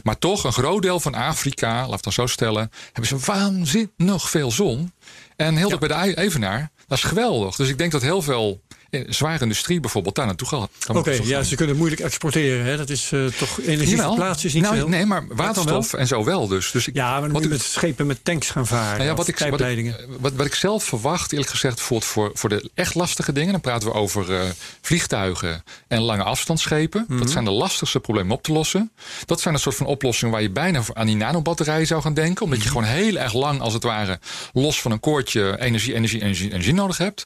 Maar 0.03 0.19
toch, 0.19 0.45
een 0.45 0.53
groot 0.53 0.83
deel 0.83 1.01
van 1.01 1.15
Afrika, 1.15 1.81
laat 1.81 1.91
het 1.91 2.03
dan 2.03 2.13
zo 2.13 2.27
stellen, 2.27 2.71
hebben 2.85 3.07
ze 3.07 3.27
waanzinnig 3.27 4.31
veel 4.31 4.51
zon. 4.51 4.93
En 5.37 5.57
heel 5.57 5.69
dicht 5.69 5.81
bij 5.81 6.13
de 6.13 6.17
Evenaar, 6.17 6.71
dat 6.87 6.99
is 6.99 7.05
geweldig. 7.05 7.57
Dus 7.57 7.69
ik 7.69 7.79
denk 7.79 7.93
dat 7.93 8.03
heel 8.03 8.23
veel 8.23 8.63
zware 9.09 9.43
industrie 9.43 9.81
bijvoorbeeld 9.81 10.15
daar 10.15 10.27
naartoe 10.27 10.49
gaat. 10.49 10.71
Oké, 10.89 11.11
ja, 11.11 11.23
gaan. 11.25 11.45
ze 11.45 11.55
kunnen 11.57 11.77
moeilijk 11.77 12.01
exporteren. 12.01 12.65
Hè? 12.65 12.77
Dat 12.77 12.91
is 12.91 13.11
eh, 13.13 13.25
toch 13.27 13.61
energie 13.61 13.97
Jawel. 13.97 14.09
verplaatsen 14.15 14.49
is 14.49 14.55
niet 14.55 14.63
nou, 14.63 14.77
veel. 14.77 14.89
Nee, 14.89 15.07
maar 15.07 15.25
waterstof 15.29 15.93
en 15.93 16.07
zo 16.07 16.25
wel 16.25 16.49
dus. 16.49 16.71
dus 16.71 16.87
ik, 16.89 16.95
Ja, 16.95 17.11
maar 17.11 17.21
dan 17.21 17.23
wat 17.23 17.31
moet 17.33 17.43
je 17.43 17.49
ik- 17.49 17.55
met 17.55 17.63
schepen 17.63 18.07
met 18.07 18.25
tanks 18.25 18.51
gaan 18.51 18.67
varen. 18.67 18.93
Nou 18.93 19.05
ja, 19.05 19.11
of 19.11 19.17
wat, 19.17 19.29
ik, 19.29 19.39
wat, 19.39 19.49
pijpleidingen. 19.49 19.93
ik, 20.01 20.07
wat, 20.21 20.33
wat 20.33 20.47
ik 20.47 20.55
zelf 20.55 20.85
verwacht, 20.85 21.33
eerlijk 21.33 21.51
gezegd, 21.51 21.81
voor, 21.81 22.03
voor, 22.03 22.31
voor 22.35 22.49
de 22.49 22.71
echt 22.75 22.95
lastige 22.95 23.33
dingen. 23.33 23.53
Dan 23.53 23.61
praten 23.61 23.89
we 23.89 23.95
over 23.95 24.35
eh, 24.35 24.41
vliegtuigen 24.81 25.65
en 25.89 26.01
lange 26.01 26.23
afstandsschepen. 26.23 27.05
Mhm. 27.09 27.19
Dat 27.19 27.31
zijn 27.31 27.45
de 27.45 27.51
lastigste 27.51 28.01
problemen 28.01 28.37
op 28.37 28.43
te 28.43 28.53
lossen. 28.53 28.93
Dat 29.27 29.41
zijn 29.41 29.55
een 29.55 29.61
soort 29.61 29.77
van 29.77 29.87
oplossingen 29.87 30.33
waar 30.33 30.43
je 30.43 30.51
bijna 30.51 30.83
aan 30.93 31.07
die 31.07 31.17
nanobatterijen 31.17 31.87
zou 31.87 32.03
gaan 32.03 32.15
denken. 32.15 32.45
Omdat 32.45 32.59
je 32.63 32.65
Mhm. 32.69 32.73
gewoon 32.77 32.89
heel 32.93 33.17
erg 33.17 33.33
lang, 33.33 33.61
als 33.61 33.73
het 33.75 33.83
ware, 33.83 34.19
los 34.53 34.81
van 34.81 34.91
een 34.93 35.01
koordje 35.01 35.57
energie, 35.61 35.95
energie, 35.95 36.23
energie, 36.23 36.51
energie 36.53 36.75
nodig 36.75 36.99
hebt. 36.99 37.25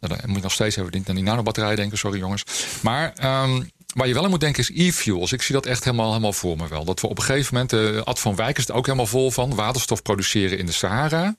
Nou, 0.00 0.16
dan 0.16 0.26
moet 0.26 0.36
je 0.36 0.42
nog 0.42 0.52
steeds 0.52 0.76
even 0.76 1.04
aan 1.06 1.14
die 1.14 1.24
nanobatterijen 1.24 1.76
denken, 1.76 1.98
sorry 1.98 2.18
jongens. 2.18 2.44
Maar 2.82 3.12
ehm, 3.14 3.62
waar 3.94 4.06
je 4.06 4.14
wel 4.14 4.24
aan 4.24 4.30
moet 4.30 4.40
denken 4.40 4.62
is 4.62 4.70
e-fuels. 4.74 5.32
Ik 5.32 5.42
zie 5.42 5.54
dat 5.54 5.66
echt 5.66 5.84
helemaal, 5.84 6.08
helemaal 6.08 6.32
voor 6.32 6.56
me 6.56 6.68
wel. 6.68 6.84
Dat 6.84 7.00
we 7.00 7.08
op 7.08 7.18
een 7.18 7.24
gegeven 7.24 7.54
moment, 7.54 7.72
eh 7.72 8.02
Ad 8.02 8.18
van 8.18 8.36
Wijk 8.36 8.58
is 8.58 8.68
er 8.68 8.74
ook 8.74 8.84
helemaal 8.86 9.06
vol 9.06 9.30
van, 9.30 9.54
waterstof 9.54 10.02
produceren 10.02 10.58
in 10.58 10.66
de 10.66 10.72
Sahara. 10.72 11.36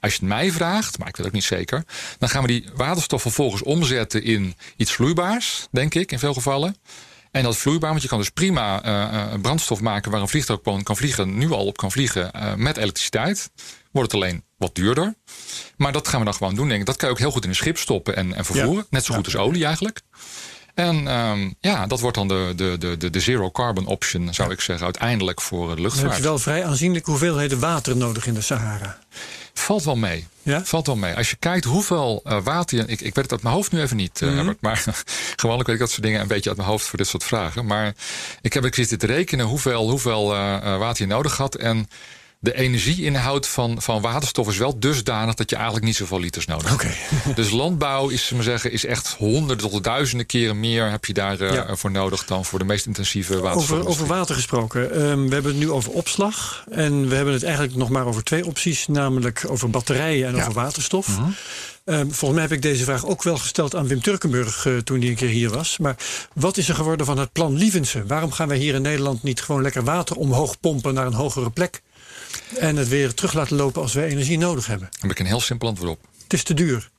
Als 0.00 0.12
je 0.12 0.18
het 0.18 0.28
mij 0.28 0.52
vraagt, 0.52 0.98
maar 0.98 1.08
ik 1.08 1.16
weet 1.16 1.26
het 1.26 1.26
ook 1.26 1.40
niet 1.40 1.58
zeker, 1.58 1.84
dan 2.18 2.28
gaan 2.28 2.42
we 2.42 2.48
die 2.48 2.64
waterstof 2.74 3.22
vervolgens 3.22 3.62
omzetten 3.62 4.22
in 4.22 4.56
iets 4.76 4.92
vloeibaars, 4.92 5.66
denk 5.70 5.94
ik, 5.94 6.12
in 6.12 6.18
veel 6.18 6.34
gevallen. 6.34 6.76
En 7.32 7.42
dat 7.42 7.52
is 7.52 7.58
vloeibaar, 7.58 7.90
want 7.90 8.02
je 8.02 8.08
kan 8.08 8.18
dus 8.18 8.30
prima 8.30 8.82
eh, 8.82 9.40
brandstof 9.40 9.80
maken 9.80 10.10
waar 10.10 10.20
een 10.20 10.28
vliegtuig 10.28 10.60
kan 10.82 10.96
vliegen, 10.96 11.38
nu 11.38 11.50
al 11.50 11.66
op 11.66 11.76
kan 11.76 11.90
vliegen 11.92 12.32
eh, 12.32 12.54
met 12.54 12.76
elektriciteit. 12.76 13.50
Wordt 13.90 14.12
het 14.12 14.22
alleen 14.22 14.44
wat 14.56 14.74
duurder. 14.74 15.14
Maar 15.76 15.92
dat 15.92 16.08
gaan 16.08 16.18
we 16.18 16.24
dan 16.24 16.34
gewoon 16.34 16.54
doen, 16.54 16.68
denk 16.68 16.80
ik. 16.80 16.86
Dat 16.86 16.96
kan 16.96 17.08
je 17.08 17.14
ook 17.14 17.20
heel 17.20 17.30
goed 17.30 17.42
in 17.42 17.48
een 17.48 17.54
schip 17.54 17.78
stoppen 17.78 18.16
en, 18.16 18.34
en 18.34 18.44
vervoeren. 18.44 18.74
Ja. 18.76 18.86
Net 18.90 19.04
zo 19.04 19.14
goed 19.14 19.26
Ja. 19.30 19.38
als 19.38 19.48
olie 19.48 19.64
eigenlijk. 19.64 20.00
En 20.74 21.08
ehm, 21.08 21.50
ja, 21.60 21.86
dat 21.86 22.00
wordt 22.00 22.16
dan 22.16 22.28
de, 22.28 22.52
de, 22.56 22.96
de, 22.98 23.10
de, 23.10 23.20
zero 23.20 23.50
carbon 23.50 23.86
option, 23.86 24.34
zou 24.34 24.50
ik 24.52 24.60
zeggen, 24.60 24.84
uiteindelijk 24.84 25.40
voor 25.40 25.60
de 25.60 25.66
Dan 25.66 25.84
heb 25.84 25.84
luchtvaart. 25.84 26.16
je 26.16 26.22
wel 26.22 26.38
vrij 26.38 26.64
aanzienlijke 26.64 27.10
hoeveelheden 27.10 27.58
water 27.58 27.96
nodig 27.96 28.26
in 28.26 28.34
de 28.34 28.40
Sahara. 28.40 28.98
Valt 29.54 29.84
wel 29.84 29.96
mee. 29.96 30.26
Ja? 30.42 30.64
Valt 30.64 30.86
wel 30.86 30.96
mee. 30.96 31.14
Als 31.14 31.30
je 31.30 31.36
kijkt 31.36 31.64
hoeveel 31.64 32.20
eh, 32.24 32.42
water 32.42 32.78
je. 32.78 32.82
Ik, 32.86 33.00
ik 33.00 33.14
weet 33.14 33.24
het 33.24 33.32
uit 33.32 33.42
mijn 33.42 33.54
hoofd 33.54 33.72
nu 33.72 33.80
even 33.80 33.96
niet. 33.96 34.20
Herbert. 34.20 34.60
Maar 34.60 34.84
gewoonlijk 35.36 35.66
weet 35.66 35.76
ik 35.76 35.82
dat 35.82 35.90
soort 35.90 36.02
dingen 36.02 36.20
een 36.20 36.26
beetje 36.28 36.48
uit 36.48 36.58
mijn 36.58 36.70
hoofd 36.70 36.86
voor 36.86 36.98
dit 36.98 37.06
soort 37.06 37.24
vragen. 37.24 37.66
Maar 37.66 37.94
ik 38.40 38.52
heb 38.52 38.64
ik 38.64 38.74
zitten 38.74 38.98
te 38.98 39.06
rekenen 39.06 39.46
hoeveel, 39.46 39.90
hoeveel 39.90 40.34
eh, 40.34 40.78
water 40.78 41.02
je 41.06 41.12
nodig 41.12 41.36
had. 41.36 41.54
En 41.54 41.88
de 42.42 42.54
energieinhoud 42.54 43.48
van, 43.48 43.82
van 43.82 44.00
waterstof 44.00 44.48
is 44.48 44.56
wel 44.56 44.78
dusdanig 44.78 45.34
dat 45.34 45.50
je 45.50 45.56
eigenlijk 45.56 45.84
niet 45.84 45.96
zoveel 45.96 46.20
liters 46.20 46.46
nodig 46.46 46.82
hebt. 46.82 46.96
Dus 47.36 47.50
landbouw 47.50 48.08
is, 48.08 48.28
we 48.30 48.42
zeggen, 48.42 48.72
is 48.72 48.84
echt 48.84 49.14
honderden 49.18 49.70
tot 49.70 49.84
duizenden 49.84 50.26
keren 50.26 50.60
meer 50.60 50.90
heb 50.90 51.04
je 51.04 51.12
daar 51.12 51.40
eh, 51.40 51.52
Ja. 51.54 51.76
voor 51.76 51.90
nodig 51.90 52.24
dan 52.24 52.44
voor 52.44 52.58
de 52.58 52.64
meest 52.64 52.86
intensieve 52.86 53.40
waterstof. 53.40 53.78
Over, 53.78 53.90
over 53.90 54.06
water 54.06 54.34
gesproken. 54.34 54.90
Ehm, 54.92 55.26
we 55.28 55.34
hebben 55.34 55.52
het 55.52 55.60
nu 55.60 55.70
over 55.70 55.92
opslag. 55.92 56.64
En 56.70 57.08
we 57.08 57.14
hebben 57.14 57.34
het 57.34 57.42
eigenlijk 57.42 57.74
nog 57.76 57.88
maar 57.88 58.06
over 58.06 58.24
twee 58.24 58.46
opties. 58.46 58.86
Namelijk 58.86 59.44
over 59.46 59.70
batterijen 59.70 60.28
en 60.28 60.34
Ja. 60.34 60.40
over 60.40 60.52
waterstof. 60.52 61.08
Mhm. 61.18 61.30
Ehm, 61.84 62.00
volgens 62.00 62.30
mij 62.32 62.42
heb 62.42 62.52
ik 62.52 62.62
deze 62.62 62.84
vraag 62.84 63.06
ook 63.06 63.22
wel 63.22 63.38
gesteld 63.38 63.74
aan 63.76 63.86
Wim 63.86 64.02
Turkenburg 64.02 64.66
eh, 64.66 64.76
toen 64.76 65.00
hij 65.00 65.08
een 65.08 65.14
keer 65.14 65.28
hier 65.28 65.50
was. 65.50 65.78
Maar 65.78 65.96
wat 66.34 66.56
is 66.56 66.68
er 66.68 66.74
geworden 66.74 67.06
van 67.06 67.18
het 67.18 67.32
plan 67.32 67.56
Lievense? 67.56 68.06
Waarom 68.06 68.32
gaan 68.32 68.48
wij 68.48 68.56
hier 68.56 68.74
in 68.74 68.82
Nederland 68.82 69.22
niet 69.22 69.40
gewoon 69.42 69.62
lekker 69.62 69.84
water 69.84 70.16
omhoog 70.16 70.60
pompen 70.60 70.94
naar 70.94 71.06
een 71.06 71.12
hogere 71.12 71.50
plek? 71.50 71.82
En 72.58 72.76
het 72.76 72.88
weer 72.88 73.14
terug 73.14 73.32
laten 73.32 73.56
lopen 73.56 73.82
als 73.82 73.92
wij 73.92 74.06
energie 74.08 74.38
nodig 74.38 74.66
hebben. 74.66 74.88
Daar 74.90 75.00
heb 75.00 75.10
ik 75.10 75.18
een 75.18 75.26
heel 75.26 75.40
simpel 75.40 75.68
antwoord 75.68 75.90
op. 75.90 75.98
Het 76.22 76.32
is 76.32 76.42
te 76.42 76.54
duur. 76.54 76.90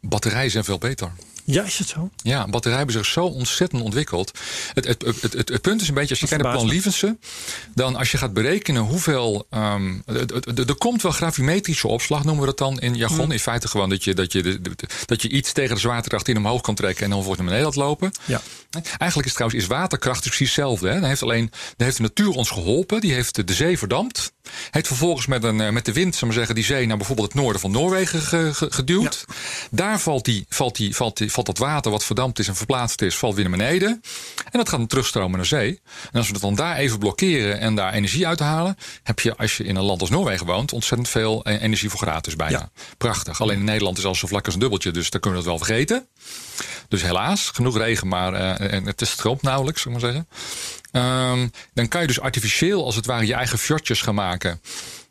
Batterijen 0.00 0.50
zijn 0.50 0.64
veel 0.64 0.78
beter. 0.78 1.12
Ja, 1.44 1.62
is 1.64 1.78
het 1.78 1.88
zo? 1.88 2.10
Ja, 2.22 2.46
batterijen 2.46 2.76
hebben 2.86 3.04
zich 3.04 3.12
zo 3.12 3.24
ontzettend 3.24 3.82
ontwikkeld. 3.82 4.38
Het, 4.74 4.86
het, 4.86 5.02
het, 5.04 5.22
het, 5.32 5.48
het 5.48 5.60
punt 5.60 5.80
is 5.80 5.88
een 5.88 5.94
beetje, 5.94 6.10
als 6.10 6.18
je 6.20 6.26
kijkt 6.26 6.42
naar 6.44 6.52
plan 6.52 6.66
Lievense... 6.68 7.16
dan 7.74 7.96
als 7.96 8.10
je 8.10 8.18
gaat 8.18 8.32
berekenen 8.32 8.82
hoeveel... 8.82 9.46
ehm, 9.50 9.94
er 10.66 10.74
komt 10.78 11.02
wel 11.02 11.12
gravimetrische 11.12 11.88
opslag, 11.88 12.24
noemen 12.24 12.40
we 12.40 12.46
dat 12.46 12.58
dan 12.58 12.80
in 12.80 12.94
jargon. 12.94 13.18
Hmm. 13.18 13.30
In 13.32 13.38
feite 13.40 13.68
gewoon 13.68 13.88
dat 13.88 14.04
je, 14.04 14.14
dat, 14.14 14.32
je, 14.32 14.42
de- 14.42 14.60
de- 14.60 14.76
dat 15.06 15.22
je 15.22 15.28
iets 15.28 15.52
tegen 15.52 15.74
de 15.74 15.80
zwaartekracht 15.80 16.28
in 16.28 16.36
omhoog 16.36 16.60
kan 16.60 16.74
trekken... 16.74 17.04
en 17.04 17.10
dan 17.10 17.18
volgens 17.22 17.38
naar 17.42 17.48
beneden 17.50 17.66
laat 17.74 17.86
lopen. 17.88 18.10
Ja. 18.24 18.40
Eigenlijk 18.98 19.28
is 19.28 19.34
trouwens 19.34 19.62
is 19.62 19.68
waterkracht 19.68 20.20
precies 20.20 20.38
hetzelfde. 20.46 20.88
Hè? 20.88 21.00
Dan 21.00 21.08
heeft 21.08 21.22
alleen 21.22 21.50
dan 21.76 21.86
heeft 21.86 21.96
de 21.96 22.02
natuur 22.02 22.30
ons 22.30 22.50
geholpen. 22.50 23.00
Die 23.00 23.12
heeft 23.12 23.46
de 23.46 23.54
zee 23.54 23.78
verdampt. 23.78 24.32
Heeft 24.70 24.86
vervolgens 24.86 25.26
met, 25.26 25.44
een, 25.44 25.60
eh, 25.60 25.70
met 25.70 25.84
de 25.84 25.92
wind, 25.92 26.14
ik 26.14 26.20
maar 26.20 26.32
zeggen, 26.32 26.54
die 26.54 26.64
zee 26.64 26.86
naar 26.86 26.96
bijvoorbeeld 26.96 27.32
het 27.32 27.42
noorden 27.42 27.60
van 27.60 27.70
Noorwegen 27.70 28.20
ge- 28.20 28.54
ge- 28.54 28.70
geduwd. 28.72 29.24
Daar 29.70 30.00
valt, 30.00 30.24
die, 30.24 30.46
valt, 30.48 30.76
die, 30.76 30.96
valt, 30.96 31.16
die, 31.16 31.30
valt 31.32 31.46
dat 31.46 31.58
water 31.58 31.90
wat 31.90 32.04
verdampt 32.04 32.38
is 32.38 32.48
en 32.48 32.56
verplaatst 32.56 33.02
is, 33.02 33.16
valt 33.16 33.34
weer 33.34 33.48
naar 33.48 33.58
beneden. 33.58 33.88
En 34.50 34.58
dat 34.58 34.68
gaat 34.68 34.78
dan 34.78 34.86
terugstromen 34.88 35.36
naar 35.36 35.46
zee. 35.46 35.80
En 36.12 36.18
als 36.18 36.26
we 36.26 36.32
dat 36.32 36.42
dan 36.42 36.54
daar 36.54 36.76
even 36.76 36.98
blokkeren 36.98 37.58
en 37.60 37.74
daar 37.74 37.92
energie 37.92 38.26
uithalen, 38.26 38.76
heb 39.02 39.20
je 39.20 39.36
als 39.36 39.56
je 39.56 39.64
in 39.64 39.76
een 39.76 39.82
land 39.84 40.00
als 40.00 40.10
Noorwegen 40.10 40.46
woont, 40.46 40.72
ontzettend 40.72 41.08
veel 41.08 41.44
eh, 41.44 41.62
energie 41.62 41.90
voor 41.90 42.00
gratis 42.00 42.36
bijna. 42.36 42.58
Ja. 42.58 42.70
Prachtig. 42.98 43.40
Alleen 43.40 43.58
in 43.58 43.64
Nederland 43.64 43.98
is 43.98 44.04
alles 44.04 44.18
zo 44.18 44.26
vlak 44.26 44.44
als 44.44 44.54
een 44.54 44.60
dubbeltje, 44.60 44.90
dus 44.90 45.10
daar 45.10 45.20
kunnen 45.20 45.40
we 45.40 45.46
dat 45.46 45.56
wel 45.58 45.66
vergeten. 45.66 46.06
Dus 46.88 47.02
helaas, 47.02 47.50
genoeg 47.54 47.76
regen, 47.76 48.08
maar 48.08 48.34
eh, 48.34 48.72
en 48.72 48.86
het 48.86 49.00
is 49.00 49.10
stroomt 49.10 49.42
nauwelijks, 49.42 49.82
zullen 49.82 50.00
we 50.00 50.04
maar 50.04 50.12
zeggen. 50.14 50.28
Ehm, 50.92 51.48
dan 51.74 51.88
kan 51.88 52.00
je 52.00 52.06
dus 52.06 52.20
artificieel 52.20 52.84
als 52.84 52.96
het 52.96 53.06
ware 53.06 53.26
je 53.26 53.34
eigen 53.34 53.58
fjordjes 53.58 54.00
gaan 54.02 54.14
maken. 54.14 54.60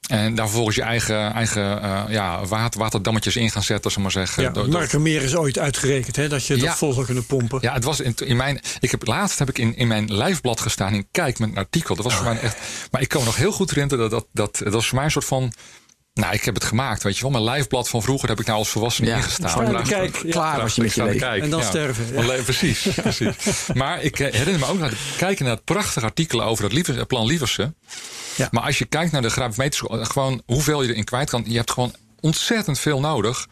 En 0.07 0.35
daar 0.35 0.45
vervolgens 0.45 0.75
je 0.75 0.81
eigen, 0.81 1.33
eigen 1.33 1.83
uh, 1.83 2.03
ja, 2.09 2.45
water, 2.45 2.79
waterdammetjes 2.79 3.35
in 3.35 3.51
gaan 3.51 3.63
zetten, 3.63 3.91
zal 3.91 4.01
maar 4.01 4.11
zeggen. 4.11 4.43
Ja, 4.43 4.49
Door- 4.49 4.69
Markermeer 4.69 5.21
is 5.21 5.35
ooit 5.35 5.57
uitgerekend 5.59 6.15
hè, 6.15 6.27
dat 6.29 6.45
je 6.45 6.57
Ja. 6.57 6.65
dat 6.65 6.77
vol 6.77 6.93
zou 6.93 7.05
kunnen 7.05 7.25
pompen. 7.25 7.59
Ja, 7.61 7.73
het 7.73 7.83
was 7.83 7.99
in, 7.99 8.15
in 8.25 8.35
mijn. 8.37 8.61
Ik 8.79 8.91
heb 8.91 9.07
laatst 9.07 9.39
heb 9.39 9.49
ik 9.49 9.57
in, 9.57 9.75
in 9.75 9.87
mijn 9.87 10.13
lijfblad 10.13 10.59
gestaan 10.61 10.93
in 10.93 11.07
Kijk 11.11 11.39
met 11.39 11.49
een 11.49 11.57
artikel. 11.57 11.95
Dat 11.95 12.05
was 12.05 12.13
voor 12.15 12.25
mij 12.25 12.39
echt. 12.39 12.57
Maar 12.91 13.01
ik 13.01 13.07
kan 13.09 13.19
me 13.19 13.25
nog 13.25 13.35
heel 13.35 13.51
goed 13.51 13.69
herinneren 13.69 14.09
dat 14.09 14.11
dat, 14.11 14.27
dat 14.33 14.61
dat 14.63 14.73
was 14.73 14.87
voor 14.87 14.95
mij 14.95 15.05
een 15.05 15.11
soort 15.11 15.25
van. 15.25 15.53
Nou, 16.13 16.33
ik 16.33 16.43
heb 16.43 16.53
het 16.55 16.63
gemaakt, 16.63 17.03
weet 17.03 17.15
je 17.15 17.21
wel. 17.21 17.31
Mijn 17.31 17.43
lijfblad 17.43 17.89
van 17.89 18.01
vroeger 18.01 18.29
heb 18.29 18.39
ik 18.39 18.45
nou 18.45 18.57
als 18.57 18.69
volwassene 18.69 19.07
Ja, 19.07 19.15
ingestaan. 19.15 19.71
Daar- 19.71 19.87
kijk. 19.87 20.15
Ja. 20.23 20.29
Klaar 20.31 20.61
was 20.61 20.75
je 20.75 20.81
met 20.81 20.93
je 20.93 21.03
leven. 21.03 21.19
kijk, 21.19 21.43
En 21.43 21.49
dan 21.49 21.63
sterven, 21.63 22.05
ja. 22.25 22.41
Precies, 22.43 22.87
precies. 22.95 23.35
Maar 23.73 24.01
ik 24.01 24.19
eh, 24.19 24.33
herinner 24.33 24.59
me 24.59 24.65
ook 24.65 24.79
naar 24.79 24.93
kijken 25.17 25.45
naar 25.45 25.55
het 25.55 25.63
prachtige 25.63 26.05
artikel 26.05 26.43
over 26.43 26.63
het 26.63 26.73
Lievers, 26.73 27.03
plan 27.07 27.25
Lieversen. 27.25 27.75
Ja. 28.35 28.47
Maar 28.51 28.63
als 28.63 28.77
je 28.77 28.85
kijkt 28.85 29.11
naar 29.11 29.21
de 29.21 29.29
gravimeters, 29.29 29.83
gewoon 30.11 30.41
hoeveel 30.45 30.81
je 30.83 30.89
erin 30.89 31.03
kwijt 31.03 31.29
kan, 31.29 31.43
je 31.47 31.57
hebt 31.57 31.71
gewoon 31.71 31.95
ontzettend 32.19 32.79
veel 32.79 32.99
nodig. 32.99 33.47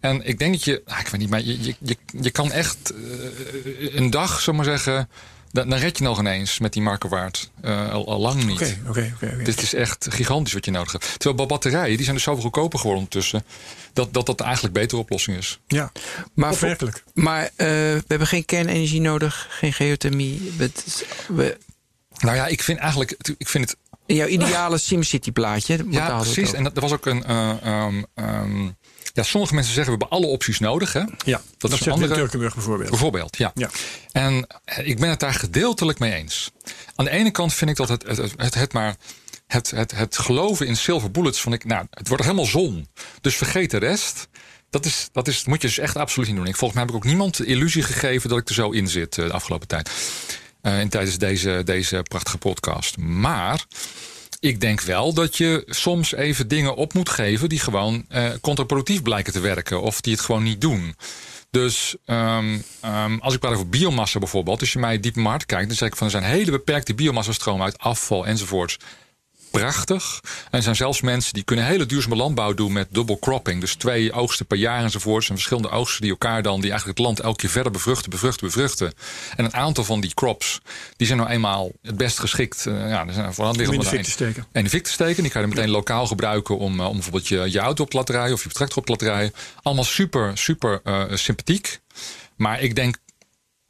En 0.00 0.26
ik 0.26 0.38
denk 0.38 0.52
dat 0.52 0.64
je, 0.64 0.82
nou, 0.86 1.00
ik 1.00 1.08
weet 1.08 1.20
niet, 1.20 1.30
maar 1.30 1.42
je, 1.42 1.62
je, 1.64 1.74
je, 1.78 1.96
je 2.20 2.30
kan 2.30 2.52
echt 2.52 2.92
eh, 2.92 3.94
een 3.94 4.10
dag, 4.10 4.40
zullen 4.40 4.60
we 4.60 4.66
maar 4.66 4.78
zeggen, 4.78 5.08
dan, 5.52 5.68
dan 5.68 5.78
red 5.78 5.98
je 5.98 6.04
nog 6.04 6.18
ineens 6.18 6.58
met 6.58 6.72
die 6.72 6.82
markerwaard. 6.82 7.50
Eh, 7.60 7.90
al, 7.92 8.06
al 8.08 8.18
lang 8.20 8.44
niet. 8.44 8.60
Oké, 8.60 8.78
oké, 8.88 9.12
oké. 9.32 9.42
Dit 9.42 9.62
is 9.62 9.74
echt 9.74 10.06
gigantisch 10.10 10.52
wat 10.52 10.64
je 10.64 10.70
nodig 10.70 10.92
hebt. 10.92 11.04
Terwijl 11.12 11.34
bij 11.34 11.46
batterijen, 11.46 11.94
die 11.96 12.02
zijn 12.04 12.14
dus 12.16 12.24
zoveel 12.24 12.42
goedkoper 12.42 12.78
geworden 12.78 13.04
ondertussen, 13.04 13.44
dat 13.92 14.12
dat, 14.14 14.26
dat 14.26 14.40
eigenlijk 14.40 14.74
een 14.76 14.82
betere 14.82 15.00
oplossing 15.00 15.36
is. 15.36 15.60
Ja, 15.66 15.92
Maar, 16.34 16.52
opmerkelijk. 16.52 17.04
maar 17.14 17.42
eh, 17.44 17.50
we 17.56 18.04
hebben 18.06 18.26
geen 18.28 18.44
kernenergie 18.44 19.00
nodig, 19.00 19.46
geen 19.50 19.72
geothermie. 19.72 20.52
Het 20.56 20.82
is- 20.86 21.02
we- 21.28 21.58
Nou 22.18 22.36
ja, 22.36 22.46
ik 22.46 22.62
vind 22.62 22.78
eigenlijk, 22.78 23.16
ik 23.38 23.48
vind 23.48 23.70
het 23.70 23.78
in 24.06 24.14
jouw 24.16 24.26
ideale 24.26 24.78
SimCity 24.88 25.32
plaatje. 25.32 25.84
Ja, 25.90 26.16
precies. 26.20 26.52
En 26.52 26.62
dat, 26.64 26.74
er 26.76 26.80
was 26.82 26.92
ook 26.92 27.06
een. 27.06 27.24
eh, 27.24 27.50
ehm, 27.62 28.02
ehm, 28.14 28.68
ja, 29.12 29.22
sommige 29.22 29.54
mensen 29.54 29.74
zeggen 29.74 29.92
we 29.92 29.98
hebben 29.98 30.18
alle 30.18 30.32
opties 30.32 30.58
nodig. 30.58 30.92
Hè? 30.92 31.00
Ja, 31.24 31.40
dat, 31.58 31.72
is 31.72 31.78
een 31.78 31.84
zegt 31.84 31.96
andere- 31.96 32.14
Turkenburg 32.14 32.54
bijvoorbeeld. 32.54 32.90
Bijvoorbeeld, 32.90 33.36
ja. 33.36 33.50
Ja. 33.54 33.70
En 34.12 34.46
eh, 34.64 34.86
ik 34.88 34.98
ben 34.98 35.10
het 35.10 35.20
daar 35.20 35.34
gedeeltelijk 35.34 35.98
mee 35.98 36.12
eens. 36.12 36.50
Aan 36.94 37.04
de 37.04 37.10
ene 37.10 37.30
kant 37.30 37.54
vind 37.54 37.70
ik 37.70 37.76
dat 37.76 37.88
het, 37.88 38.02
het, 38.06 38.16
het, 38.16 38.32
het, 38.36 38.54
het 38.54 38.72
maar. 38.72 38.96
Het, 39.46 39.70
het, 39.70 39.90
het 39.90 40.18
geloven 40.18 40.66
in 40.66 40.76
silver 40.76 41.10
bullets 41.10 41.40
van 41.40 41.52
ik, 41.52 41.64
nou, 41.64 41.86
het 41.90 42.08
wordt 42.08 42.22
helemaal 42.22 42.44
zon. 42.46 42.88
Dus 43.20 43.36
vergeet 43.36 43.70
de 43.70 43.76
rest. 43.76 44.28
Dat, 44.70 44.84
is, 44.84 45.08
dat 45.12 45.28
is, 45.28 45.44
moet 45.44 45.62
je 45.62 45.66
dus 45.66 45.78
echt 45.78 45.96
absoluut 45.96 46.28
niet 46.28 46.36
doen. 46.36 46.46
Ik, 46.46 46.56
volgens 46.56 46.78
mij 46.78 46.88
heb 46.88 46.90
ik 46.90 47.04
ook 47.04 47.10
niemand 47.10 47.36
de 47.36 47.44
illusie 47.44 47.82
gegeven 47.82 48.28
dat 48.28 48.38
ik 48.38 48.48
er 48.48 48.54
zo 48.54 48.70
in 48.70 48.88
zit 48.88 49.18
eh, 49.18 49.26
de 49.26 49.32
afgelopen 49.32 49.68
tijd. 49.68 49.90
Eh, 50.62 50.78
en 50.78 50.88
tijdens 50.88 51.18
deze, 51.18 51.62
deze 51.64 52.02
prachtige 52.08 52.38
podcast. 52.38 52.96
Maar 52.96 53.64
ik 54.42 54.60
denk 54.60 54.80
wel 54.80 55.12
dat 55.12 55.36
je 55.36 55.62
soms 55.66 56.14
even 56.14 56.48
dingen 56.48 56.74
op 56.74 56.94
moet 56.94 57.08
geven 57.08 57.48
die 57.48 57.58
gewoon 57.58 58.04
eh 58.08 58.30
contraproductief 58.40 59.02
blijken 59.02 59.32
te 59.32 59.40
werken. 59.40 59.82
Of 59.82 60.00
die 60.00 60.12
het 60.12 60.22
gewoon 60.22 60.42
niet 60.42 60.60
doen. 60.60 60.96
Dus 61.50 61.96
ehm, 62.04 62.58
ehm, 62.80 63.18
als 63.18 63.34
ik 63.34 63.40
praat 63.40 63.52
over 63.52 63.68
biomassa 63.68 64.18
bijvoorbeeld. 64.18 64.60
Als 64.60 64.72
je 64.72 64.78
mij 64.78 65.00
diep 65.00 65.16
in 65.16 65.22
kijkt, 65.46 65.66
dan 65.68 65.76
zeg 65.76 65.88
ik 65.88 65.96
van 65.96 66.06
er 66.06 66.12
zijn 66.12 66.24
hele 66.24 66.50
beperkte 66.50 66.94
biomassastromen 66.94 67.64
uit 67.64 67.78
afval 67.78 68.26
enzovoorts. 68.26 68.78
Prachtig. 69.60 70.20
En 70.24 70.50
er 70.50 70.62
zijn 70.62 70.76
zelfs 70.76 71.00
mensen 71.00 71.34
die 71.34 71.42
kunnen 71.42 71.64
hele 71.64 71.86
duurzame 71.86 72.16
landbouw 72.16 72.54
doen 72.54 72.72
met 72.72 72.88
double 72.90 73.18
cropping. 73.18 73.60
Dus 73.60 73.74
twee 73.74 74.12
oogsten 74.12 74.46
per 74.46 74.56
jaar 74.58 74.82
enzovoorts. 74.82 75.28
En 75.28 75.34
verschillende 75.34 75.70
oogsten 75.70 76.00
die 76.00 76.10
elkaar 76.10 76.42
dan, 76.42 76.60
die 76.60 76.70
eigenlijk 76.70 76.98
het 76.98 77.06
land 77.06 77.20
elke 77.20 77.36
keer 77.36 77.50
verder 77.50 77.72
bevruchten, 77.72 78.10
bevruchten, 78.10 78.46
bevruchten. 78.46 78.92
En 79.36 79.44
een 79.44 79.54
aantal 79.54 79.84
van 79.84 80.00
die 80.00 80.14
crops, 80.14 80.60
die 80.96 81.06
zijn 81.06 81.18
nou 81.18 81.30
eenmaal 81.30 81.70
het 81.82 81.96
best 81.96 82.18
geschikt. 82.18 82.66
eh, 82.66 82.88
ja, 82.88 83.06
er 83.06 83.12
zijn 83.12 83.34
vooral 83.34 83.52
Om 83.52 83.60
in 83.60 83.66
de 83.66 83.70
liggen 83.70 83.90
fik 83.96 84.04
te 84.04 84.10
steken. 84.10 84.46
en 84.52 84.64
de 84.64 84.70
fik 84.70 84.84
te 84.84 84.90
steken. 84.90 85.22
Die 85.22 85.32
kan 85.32 85.42
je 85.42 85.48
meteen 85.48 85.70
lokaal 85.70 86.06
gebruiken 86.06 86.58
om, 86.58 86.80
eh, 86.80 86.86
om 86.86 86.92
bijvoorbeeld 86.92 87.28
je, 87.28 87.50
je 87.50 87.58
auto 87.58 87.84
op 87.84 87.90
te 87.90 87.96
laten 87.96 88.14
rijden 88.14 88.34
of 88.34 88.42
je 88.42 88.48
tractor 88.48 88.78
op 88.78 88.86
te 88.86 88.92
laten 88.92 89.06
rijden. 89.06 89.32
Allemaal 89.62 89.84
super, 89.84 90.38
super 90.38 90.80
eh, 90.84 91.04
sympathiek. 91.10 91.80
Maar 92.36 92.60
ik 92.60 92.74
denk 92.74 92.96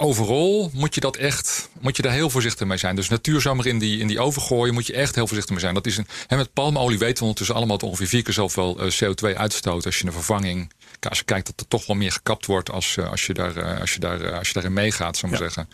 overal 0.02 0.70
moet 0.72 0.94
je 0.94 1.00
dat 1.00 1.16
echt, 1.16 1.68
moet 1.80 1.96
je 1.96 2.02
daar 2.02 2.12
heel 2.12 2.30
voorzichtig 2.30 2.66
mee 2.66 2.78
zijn. 2.78 2.96
Dus 2.96 3.08
natuur 3.08 3.40
zomaar 3.40 3.66
in 3.66 3.78
die, 3.78 3.98
in 3.98 4.06
die 4.06 4.20
oven 4.20 4.42
gooien, 4.42 4.74
moet 4.74 4.86
je 4.86 4.92
echt 4.92 5.14
heel 5.14 5.26
voorzichtig 5.26 5.52
mee 5.52 5.64
zijn. 5.64 5.74
Dat 5.74 5.86
is 5.86 5.96
een, 5.96 6.06
hè, 6.26 6.36
met 6.36 6.52
palmolie 6.52 6.98
weten 6.98 7.16
we 7.16 7.20
ondertussen 7.20 7.56
allemaal 7.56 7.78
dat 7.78 7.88
ongeveer 7.88 8.06
vier 8.06 8.22
keer 8.22 8.34
zoveel 8.34 8.78
eh, 8.78 8.90
CO2 8.90 9.36
uitstoot 9.36 9.86
als 9.86 9.98
je 9.98 10.06
een 10.06 10.12
vervanging. 10.12 10.72
Als 11.08 11.18
je 11.18 11.24
kijkt 11.24 11.46
dat 11.46 11.60
er 11.60 11.68
toch 11.68 11.86
wel 11.86 11.96
meer 11.96 12.12
gekapt 12.12 12.46
wordt 12.46 12.70
als, 12.70 12.96
eh, 12.96 13.10
als, 13.10 13.26
je, 13.26 13.34
daar, 13.34 13.56
eh, 13.56 13.80
als, 13.80 13.92
je, 13.92 14.00
daar, 14.00 14.32
als 14.38 14.48
je 14.48 14.54
daarin 14.54 14.72
meegaat, 14.72 15.16
zou 15.16 15.32
ik 15.32 15.40
maar 15.40 15.50
zeggen. 15.50 15.68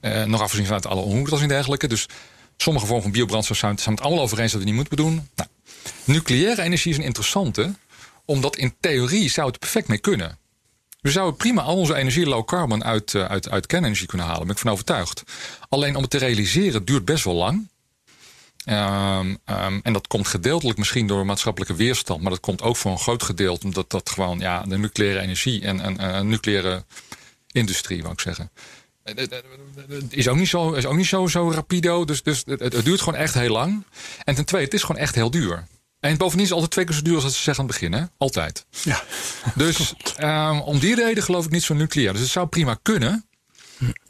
Eh, 0.00 0.24
nog 0.24 0.40
afgezien 0.40 0.64
vanuit 0.64 0.86
alle 0.86 1.00
onroertas 1.00 1.40
en 1.40 1.48
dergelijke. 1.48 1.88
Dus 1.88 2.06
sommige 2.56 2.86
vormen 2.86 3.02
van 3.02 3.12
biobrandstof 3.12 3.56
zijn, 3.56 3.78
zijn 3.78 3.94
het 3.94 4.04
allemaal 4.04 4.24
over 4.24 4.38
eens 4.38 4.52
dat 4.52 4.60
we 4.60 4.66
niet 4.66 4.76
moeten 4.76 4.96
doen. 4.96 5.28
Nou, 5.34 5.48
nucleaire 6.04 6.62
energie 6.62 6.90
is 6.90 6.98
een 6.98 7.04
interessante, 7.04 7.74
omdat 8.24 8.56
in 8.56 8.74
theorie 8.80 9.30
zou 9.30 9.46
het 9.46 9.54
er 9.54 9.60
perfect 9.60 9.88
mee 9.88 9.98
kunnen. 9.98 10.38
We 11.02 11.10
zouden 11.10 11.36
prima 11.36 11.62
al 11.62 11.76
onze 11.76 11.94
energie 11.94 12.26
low 12.26 12.44
carbon 12.44 12.84
uit, 12.84 13.14
eh, 13.14 13.24
uit, 13.24 13.50
uit 13.50 13.66
kernenergie 13.66 14.06
kunnen 14.06 14.26
halen. 14.26 14.46
Daar 14.46 14.54
ben 14.54 14.56
ik 14.56 14.62
van 14.62 14.72
overtuigd. 14.72 15.22
Alleen 15.68 15.96
om 15.96 16.02
het 16.02 16.10
te 16.10 16.18
realiseren 16.18 16.84
duurt 16.84 17.04
best 17.04 17.24
wel 17.24 17.34
lang. 17.34 17.68
Ehm, 18.64 19.34
ehm, 19.44 19.80
en 19.82 19.92
dat 19.92 20.06
komt 20.06 20.26
gedeeltelijk 20.26 20.78
misschien 20.78 21.06
door 21.06 21.26
maatschappelijke 21.26 21.74
weerstand. 21.74 22.20
Maar 22.20 22.30
dat 22.30 22.40
komt 22.40 22.62
ook 22.62 22.76
voor 22.76 22.90
een 22.90 22.98
groot 22.98 23.22
gedeelte 23.22 23.66
omdat 23.66 23.90
dat 23.90 24.10
gewoon 24.10 24.38
ja, 24.38 24.62
de 24.62 24.78
nucleaire 24.78 25.20
energie 25.20 25.62
en, 25.62 25.80
en, 25.80 25.98
en 25.98 26.28
nucleaire 26.28 26.84
industrie, 27.52 28.02
wou 28.02 28.12
ik 28.12 28.20
zeggen. 28.20 28.50
Eh, 29.02 29.18
eh, 29.18 29.32
eh, 29.32 30.02
Is 30.08 30.28
ook 30.28 30.36
niet 30.36 30.48
zo, 30.48 30.72
is 30.72 30.86
ook 30.86 30.96
niet 30.96 31.06
zo, 31.06 31.26
zo 31.26 31.50
rapido. 31.50 32.04
Dus, 32.04 32.22
dus 32.22 32.42
het, 32.46 32.60
het 32.60 32.84
duurt 32.84 33.00
gewoon 33.00 33.18
echt 33.18 33.34
heel 33.34 33.52
lang. 33.52 33.84
En 34.24 34.34
ten 34.34 34.44
tweede, 34.44 34.66
het 34.66 34.74
is 34.74 34.82
gewoon 34.82 35.00
echt 35.00 35.14
heel 35.14 35.30
duur. 35.30 35.66
En 36.02 36.16
bovendien 36.16 36.42
is 36.42 36.48
het 36.48 36.52
altijd 36.52 36.70
twee 36.70 36.84
keer 36.84 36.94
zo 36.94 37.02
duur 37.02 37.14
als 37.14 37.24
dat 37.24 37.32
ze 37.32 37.42
zeggen 37.42 37.64
aan 37.64 37.70
het 37.70 37.80
begin. 37.80 38.00
Hè? 38.00 38.04
Altijd. 38.18 38.66
Ja. 38.82 39.02
Dus 39.54 39.94
ehm, 40.16 40.58
om 40.58 40.78
die 40.78 40.94
reden 40.94 41.22
geloof 41.22 41.44
ik 41.44 41.50
niet 41.50 41.62
zo 41.62 41.74
nucleair. 41.74 42.12
Dus 42.12 42.20
het 42.20 42.30
zou 42.30 42.46
prima 42.46 42.78
kunnen. 42.82 43.26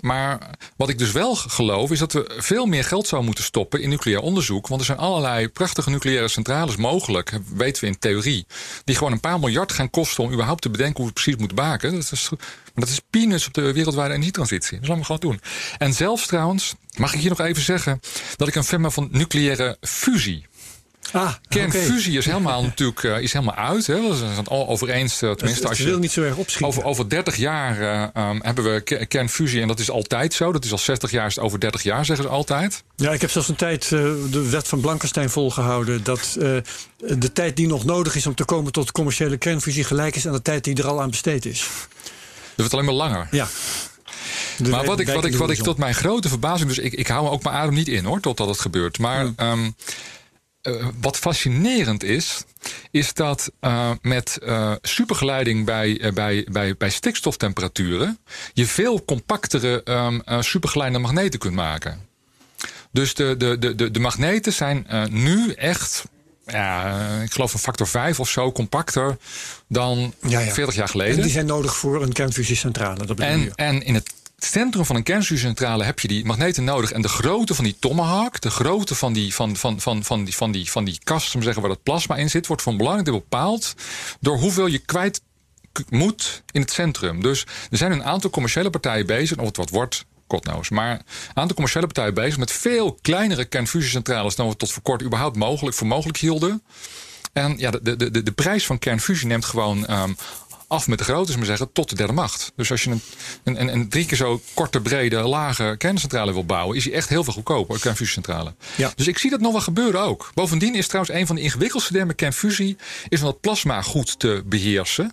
Maar 0.01 0.51
wat 0.77 0.89
ik 0.89 0.99
dus 0.99 1.13
wel 1.13 1.35
geloof 1.35 1.91
is 1.91 1.99
dat 1.99 2.13
we 2.13 2.35
veel 2.37 2.67
meer 2.67 2.85
geld 2.85 3.07
zouden 3.07 3.25
moeten 3.25 3.45
stoppen 3.45 3.81
in 3.81 3.89
nucleair 3.89 4.21
onderzoek. 4.21 4.67
Want 4.67 4.81
er 4.81 4.87
zijn 4.87 4.99
allerlei 4.99 5.49
prachtige 5.49 5.91
nucleaire 5.91 6.29
centrales 6.29 6.77
mogelijk, 6.77 7.39
weten 7.55 7.83
we 7.83 7.89
in 7.89 7.99
theorie. 7.99 8.47
Die 8.85 8.97
gewoon 8.97 9.13
een 9.13 9.21
paar 9.21 9.41
miljard 9.41 9.73
gaan 9.73 9.91
kosten 9.91 10.25
om 10.25 10.33
überhaupt 10.33 10.63
te 10.63 10.71
bedenken 10.71 10.97
hoe 10.97 11.05
we 11.05 11.13
het 11.15 11.23
precies 11.23 11.41
moeten 11.41 11.57
maken. 11.57 11.93
Dat 11.93 12.13
is, 12.13 12.29
maar 12.31 12.39
dat 12.75 12.89
is 12.89 13.01
peanuts 13.11 13.47
op 13.47 13.55
de 13.55 13.73
wereldwijde 13.73 14.15
energietransitie. 14.15 14.79
Dat 14.81 14.89
laten 14.89 14.99
we 14.99 15.05
gewoon 15.05 15.21
doen. 15.21 15.41
En 15.79 15.93
zelfs 15.93 16.27
trouwens, 16.27 16.75
mag 16.97 17.15
ik 17.15 17.21
hier 17.21 17.31
nog 17.31 17.41
even 17.41 17.63
zeggen 17.63 18.01
dat 18.37 18.49
ik 18.49 18.55
een 18.55 18.65
fan 18.65 18.83
ben 18.83 18.93
van 18.93 19.09
nucleaire 19.11 19.77
fusie. 19.81 20.47
Ah, 21.13 21.33
Kernfusie 21.49 22.19
is 22.19 22.25
helemaal 22.25 22.63
natuurlijk 22.75 23.03
is 23.03 23.33
helemaal 23.33 23.55
uit. 23.55 23.87
Hè. 23.87 24.09
We 24.09 24.17
zijn 24.17 24.31
het 24.37 24.49
al 24.49 24.69
over 24.69 24.89
eens. 24.91 25.23
eh, 25.23 25.31
Tenminste, 25.31 25.61
Het 25.61 25.69
als 25.69 25.79
je 25.79 25.85
wil 25.85 25.99
niet 25.99 26.11
zo 26.13 26.23
erg 26.23 26.37
opschieten. 26.37 26.67
over, 26.67 26.85
over 26.85 27.09
30 27.09 27.37
jaar 27.37 27.81
eh, 28.15 28.29
um, 28.29 28.41
hebben 28.43 28.73
we 28.75 28.81
ke- 28.81 29.07
kernfusie. 29.07 29.61
En 29.61 29.69
dat 29.69 29.79
is 29.79 29.91
altijd 29.91 30.35
zo. 30.35 30.53
Dat 30.53 30.65
is 30.65 30.73
al 30.73 30.79
60 30.79 31.11
jaar, 31.11 31.27
is 31.27 31.35
het 31.35 31.45
over 31.45 31.61
30 31.61 31.83
jaar, 31.83 32.05
zeggen 32.05 32.25
ze 32.27 32.31
altijd. 32.31 32.83
Ja, 32.97 33.11
ik 33.13 33.21
heb 33.21 33.31
zelfs 33.31 33.49
een 33.49 33.57
tijd 33.57 33.85
uh, 33.85 33.91
de 34.31 34.49
wet 34.51 34.69
van 34.69 34.81
Blankenstein 34.81 35.31
volgehouden. 35.31 36.05
Dat 36.05 36.37
de 36.99 37.33
tijd 37.33 37.57
die 37.57 37.67
nog 37.67 37.85
nodig 37.85 38.15
is 38.17 38.27
om 38.27 38.35
te 38.35 38.45
komen 38.45 38.73
tot 38.73 38.93
commerciële 38.93 39.37
kernfusie 39.37 39.85
gelijk 39.85 40.17
is 40.17 40.27
aan 40.27 40.33
de 40.33 40.43
tijd 40.43 40.65
die 40.65 40.77
er 40.77 40.87
al 40.87 41.01
aan 41.03 41.11
besteed 41.11 41.45
is. 41.47 41.61
Dat 41.61 41.71
wordt 42.57 42.73
alleen 42.73 42.85
maar 42.85 42.95
langer. 42.95 43.29
Ja. 43.31 43.47
De 44.59 44.69
maar 44.69 44.85
wat 44.85 45.01
ik, 45.01 45.09
wat, 45.09 45.25
ik, 45.25 45.35
wat 45.37 45.51
ik 45.51 45.63
tot 45.63 45.79
mijn 45.79 45.95
grote 45.95 46.29
verbazing. 46.29 46.69
Dus 46.69 46.79
ik, 46.79 46.93
ik 46.93 47.07
hou 47.07 47.29
ook 47.29 47.43
mijn 47.43 47.57
adem 47.57 47.75
niet 47.75 47.89
in 47.89 48.05
hoor, 48.05 48.21
totdat 48.21 48.49
het 48.49 48.61
gebeurt. 48.61 48.99
Maar. 48.99 49.33
Ja. 49.37 49.51
Um, 49.53 49.75
uh, 50.63 50.87
wat 51.01 51.19
fascinerend 51.19 52.03
is, 52.05 52.45
is 52.91 53.15
dat 53.15 53.53
uh, 53.61 53.91
met 54.03 54.39
uh, 54.43 54.73
supergeleiding 54.83 55.65
bij, 55.65 56.11
bij, 56.15 56.47
bij, 56.51 56.77
bij 56.77 56.91
stikstoftemperaturen 56.91 58.19
je 58.53 58.67
veel 58.67 59.05
compactere 59.05 59.83
um, 59.85 60.43
supergeleide 60.43 60.99
magneten 60.99 61.39
kunt 61.39 61.55
maken. 61.55 62.01
Dus 62.91 63.15
de, 63.15 63.37
de, 63.37 63.59
de, 63.59 63.75
de, 63.75 63.91
de 63.91 63.99
magneten 63.99 64.53
zijn 64.53 64.87
nu 65.11 65.53
echt 65.53 66.05
ja, 66.47 67.21
ik 67.23 67.33
geloof 67.33 67.53
een 67.53 67.59
factor 67.59 67.87
5 67.87 68.21
of 68.21 68.29
zo 68.29 68.53
compacter 68.53 69.17
dan 69.69 70.15
ja, 70.27 70.41
ja. 70.41 70.53
40 70.53 70.75
jaar 70.75 70.89
geleden. 70.89 71.17
En 71.17 71.23
die 71.23 71.31
zijn 71.31 71.47
nodig 71.47 71.77
voor 71.77 72.03
een 72.03 72.13
kernfusiecentrale. 72.13 73.07
Dat 73.07 73.21
en, 73.21 73.55
en 73.55 73.83
in 73.83 73.95
het 73.95 74.13
centrum 74.45 74.85
van 74.85 74.97
een 74.97 75.03
kernfusiecentrale 75.03 75.85
heb 75.85 76.01
je 76.01 76.09
die 76.09 76.25
magneten 76.25 76.65
nodig. 76.65 76.93
En 76.93 77.03
de 77.03 77.09
grootte 77.09 77.55
van 77.55 77.65
die 77.65 77.77
tomahawk, 77.79 78.41
de 78.41 78.51
grootte 78.51 78.95
van 78.95 79.13
die, 79.13 79.35
van, 79.35 79.57
van, 79.57 79.81
van, 79.81 80.05
van 80.05 80.25
die, 80.25 80.35
van 80.35 80.53
die, 80.53 80.71
van 80.71 80.85
die 80.85 80.99
kast, 81.05 81.35
om 81.35 81.43
zeggen, 81.43 81.63
waar 81.63 81.71
dat 81.71 81.83
plasma 81.83 82.17
in 82.17 82.31
zit, 82.31 82.47
wordt 82.47 82.63
van 82.63 82.77
deel 82.77 83.03
bepaald 83.03 83.75
door 84.21 84.39
hoeveel 84.39 84.67
je 84.67 84.79
kwijt 84.79 85.23
moet 85.89 86.43
in 86.51 86.61
het 86.61 86.73
centrum. 86.73 87.23
Dus 87.23 87.47
er 87.71 87.77
zijn 87.77 87.93
een 87.93 88.05
aantal 88.05 88.31
commerciële 88.31 88.71
partijen 88.71 89.07
bezig, 89.07 89.39
of 89.39 89.47
het 89.47 89.57
wat 89.57 89.71
wordt, 89.71 90.05
kotnoos. 90.27 90.69
Maar 90.69 90.91
een 90.91 91.03
aantal 91.35 91.55
commerciële 91.55 91.87
partijen 91.87 92.15
bezig 92.15 92.39
met 92.39 92.53
veel 92.53 92.99
kleinere 93.03 93.45
kernfusiecentrales 93.45 94.37
dan 94.37 94.49
we 94.49 94.57
tot 94.57 94.73
voor 94.73 94.83
kort 94.83 95.03
überhaupt 95.03 95.37
mogelijk 95.37 95.77
voor 95.77 95.87
mogelijk 95.87 96.19
hielden. 96.19 96.63
En 97.33 97.59
ja, 97.59 97.71
de, 97.71 97.97
de, 97.97 98.11
de, 98.11 98.23
de 98.23 98.33
prijs 98.33 98.67
van 98.67 98.79
kernfusie 98.79 99.27
neemt 99.27 99.45
gewoon 99.45 99.91
um, 99.91 100.17
af 100.73 100.87
met 100.89 100.99
de 100.99 101.05
grootte, 101.05 101.37
maar 101.37 101.47
zeggen, 101.47 101.73
tot 101.73 101.89
de 101.89 101.97
derde 101.97 102.13
macht. 102.13 102.53
Dus 102.57 102.71
als 102.71 102.85
je 102.85 102.91
een, 102.91 103.01
een, 103.45 103.73
een, 103.73 103.89
drie 103.89 104.07
keer 104.07 104.17
zo 104.17 104.41
korte, 104.55 104.81
brede, 104.81 105.17
lage 105.17 105.75
kerncentrale 105.79 106.33
wil 106.33 106.45
bouwen, 106.47 106.77
is 106.77 106.85
die 106.85 106.93
echt 106.93 107.09
heel 107.09 107.25
veel 107.25 107.33
goedkoper, 107.33 107.81
kernfusiecentrale. 107.81 108.55
Ja. 108.77 108.93
Dus 108.97 109.07
ik 109.07 109.19
zie 109.19 109.31
dat 109.31 109.41
nog 109.41 109.53
wel 109.53 109.61
gebeuren 109.61 110.01
ook. 110.01 110.31
Bovendien 110.35 110.75
is 110.75 110.87
trouwens 110.87 111.15
een 111.15 111.27
van 111.27 111.37
de 111.37 111.43
ingewikkeldste 111.43 111.93
dingen 111.93 112.07
met 112.07 112.17
kernfusie, 112.17 112.77
is 113.09 113.19
om 113.21 113.25
dat 113.27 113.41
plasma 113.41 113.83
goed 113.83 114.19
te 114.19 114.43
beheersen. 114.47 115.05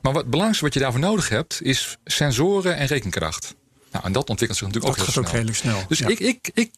Maar 0.00 0.12
wat 0.12 0.22
het 0.22 0.30
belangrijkste 0.30 0.64
wat 0.64 0.74
je 0.74 0.80
daarvoor 0.80 1.00
nodig 1.00 1.28
hebt, 1.28 1.58
is 1.62 1.96
sensoren 2.04 2.76
en 2.76 2.86
rekenkracht. 2.86 3.54
Nou, 3.92 4.04
en 4.04 4.12
dat 4.12 4.28
ontwikkelt 4.28 4.58
zich 4.58 4.66
natuurlijk 4.68 4.96
Dat 4.96 5.06
ook 5.08 5.14
gaat 5.14 5.14
heel 5.14 5.22
ook 5.22 5.28
snel. 5.28 5.40
redelijk 5.40 5.58
snel. 5.58 5.88
Dus 5.88 5.98
Ja. 5.98 6.08
ik, 6.08 6.18
ik, 6.20 6.50
ik, 6.54 6.70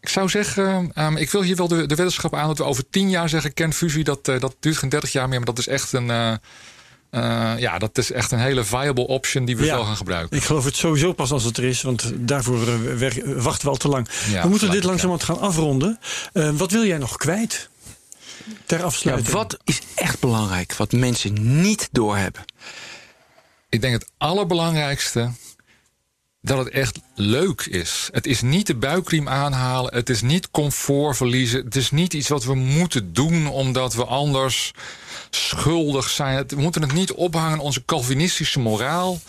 ik 0.00 0.08
zou 0.08 0.28
zeggen, 0.28 0.90
ehm, 0.94 1.16
ik 1.16 1.30
wil 1.30 1.42
hier 1.42 1.56
wel 1.56 1.68
de, 1.68 1.86
de 1.86 1.94
weddenschap 1.94 2.34
aan 2.34 2.46
dat 2.46 2.58
we 2.58 2.64
over 2.64 2.84
tien 2.90 3.10
jaar 3.10 3.28
zeggen 3.28 3.54
kernfusie, 3.54 4.04
dat, 4.04 4.28
eh, 4.28 4.40
dat 4.40 4.56
duurt 4.60 4.76
geen 4.76 4.88
30 4.88 5.12
jaar 5.12 5.28
meer, 5.28 5.36
maar 5.36 5.46
dat 5.46 5.58
is 5.58 5.66
echt 5.66 5.92
een, 5.92 6.10
eh, 6.10 6.32
eh, 7.10 7.52
ja, 7.58 7.78
dat 7.78 7.98
is 7.98 8.12
echt 8.12 8.32
een 8.32 8.38
hele 8.38 8.64
viable 8.64 9.06
option 9.06 9.44
die 9.44 9.56
we 9.56 9.64
Ja. 9.64 9.74
wel 9.74 9.84
gaan 9.84 9.96
gebruiken. 9.96 10.36
Ik 10.36 10.42
geloof 10.44 10.64
het 10.64 10.76
sowieso 10.76 11.12
pas 11.12 11.30
als 11.32 11.44
het 11.44 11.56
er 11.56 11.64
is, 11.64 11.82
want 11.82 12.12
daarvoor 12.14 12.68
eh, 12.68 13.10
wachten 13.36 13.64
we 13.64 13.70
al 13.70 13.76
te 13.76 13.88
lang. 13.88 14.08
Ja, 14.30 14.42
we 14.42 14.48
moeten 14.48 14.70
dit 14.70 14.84
langzamerhand 14.84 15.24
gaan 15.24 15.40
afronden. 15.40 15.98
Eh, 16.32 16.50
wat 16.50 16.70
wil 16.70 16.84
jij 16.86 16.98
nog 16.98 17.16
kwijt? 17.16 17.68
Ter 18.66 18.78
Ja, 18.78 18.84
afsluiting. 18.84 19.28
wat 19.28 19.56
is 19.64 19.80
echt 19.94 20.20
belangrijk, 20.20 20.74
wat 20.74 20.92
mensen 20.92 21.60
niet 21.60 21.88
doorhebben? 21.92 22.44
Ik 23.68 23.80
denk 23.80 23.92
het 23.94 24.10
allerbelangrijkste 24.18 25.30
dat 26.42 26.58
het 26.58 26.68
echt 26.68 26.98
leuk 27.14 27.60
is. 27.62 28.08
Het 28.12 28.26
is 28.26 28.40
niet 28.42 28.66
de 28.66 28.74
buikriem 28.74 29.28
aanhalen. 29.28 29.94
Het 29.94 30.10
is 30.10 30.22
niet 30.22 30.50
comfort 30.50 31.16
verliezen. 31.16 31.64
Het 31.64 31.76
is 31.76 31.90
niet 31.90 32.12
iets 32.14 32.28
wat 32.28 32.44
we 32.44 32.54
moeten 32.54 33.12
doen 33.12 33.46
omdat 33.48 33.94
we 33.94 34.04
anders 34.04 34.70
schuldig 35.36 36.08
zijn. 36.08 36.44
We 36.46 36.60
moeten 36.60 36.82
het 36.82 36.92
niet 36.92 37.12
ophangen 37.12 37.50
aan 37.50 37.58
onze 37.58 37.84
Calvinistische 37.84 38.60
moraal. 38.60 39.20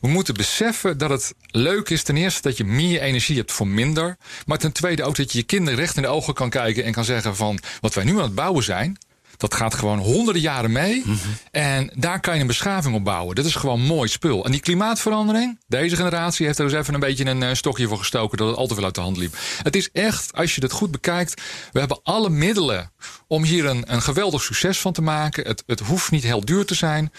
We 0.00 0.08
moeten 0.08 0.34
beseffen 0.34 0.98
dat 0.98 1.10
het 1.10 1.34
leuk 1.50 1.90
is 1.90 2.02
ten 2.02 2.16
eerste 2.16 2.42
dat 2.42 2.56
je 2.56 2.64
meer 2.64 3.00
energie 3.00 3.36
hebt 3.36 3.52
voor 3.52 3.68
minder. 3.68 4.16
Maar 4.46 4.58
ten 4.58 4.72
tweede 4.72 5.04
ook 5.04 5.16
dat 5.16 5.32
je 5.32 5.38
je 5.38 5.44
kinderen 5.44 5.78
recht 5.78 5.96
in 5.96 6.02
de 6.02 6.08
ogen 6.08 6.34
kan 6.34 6.50
kijken 6.50 6.84
en 6.84 6.92
kan 6.92 7.04
zeggen 7.04 7.36
van 7.36 7.58
wat 7.80 7.94
wij 7.94 8.04
nu 8.04 8.16
aan 8.16 8.22
het 8.22 8.34
bouwen 8.34 8.64
zijn. 8.64 8.98
Dat 9.40 9.54
gaat 9.54 9.74
gewoon 9.74 9.98
honderden 9.98 10.42
jaren 10.42 10.72
mee. 10.72 11.04
En 11.50 11.90
daar 11.94 12.20
kan 12.20 12.34
je 12.34 12.40
een 12.40 12.46
beschaving 12.46 12.94
op 12.94 13.04
bouwen. 13.04 13.34
Dat 13.34 13.44
is 13.44 13.54
gewoon 13.54 13.80
mooi 13.80 14.08
spul. 14.08 14.44
En 14.44 14.50
die 14.50 14.60
klimaatverandering, 14.60 15.58
deze 15.68 15.96
generatie 15.96 16.46
heeft 16.46 16.58
er 16.58 16.68
dus 16.68 16.78
even 16.78 16.94
een 16.94 17.00
beetje 17.00 17.24
een 17.24 17.42
eh, 17.42 17.54
stokje 17.54 17.88
voor 17.88 17.98
gestoken 17.98 18.38
dat 18.38 18.48
het 18.48 18.56
al 18.56 18.66
te 18.66 18.74
veel 18.74 18.84
uit 18.84 18.94
de 18.94 19.00
hand 19.00 19.16
liep. 19.16 19.36
Het 19.62 19.76
is 19.76 19.90
echt, 19.92 20.36
als 20.36 20.54
je 20.54 20.62
het 20.62 20.72
goed 20.72 20.90
bekijkt, 20.90 21.42
we 21.72 21.78
hebben 21.78 22.00
alle 22.02 22.30
middelen 22.30 22.92
om 23.26 23.42
hier 23.42 23.64
een, 23.66 23.92
een 23.92 24.02
geweldig 24.02 24.42
succes 24.42 24.78
van 24.78 24.92
te 24.92 25.02
maken. 25.02 25.46
Het, 25.46 25.62
het 25.66 25.80
hoeft 25.80 26.10
niet 26.10 26.22
heel 26.22 26.44
duur 26.44 26.64
te 26.64 26.74
zijn. 26.74 27.12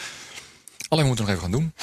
Alleen 0.87 1.03
we 1.03 1.09
moeten 1.09 1.25
het 1.25 1.25
nog 1.25 1.29
even 1.29 1.41
gaan 1.41 1.51
doen. 1.51 1.73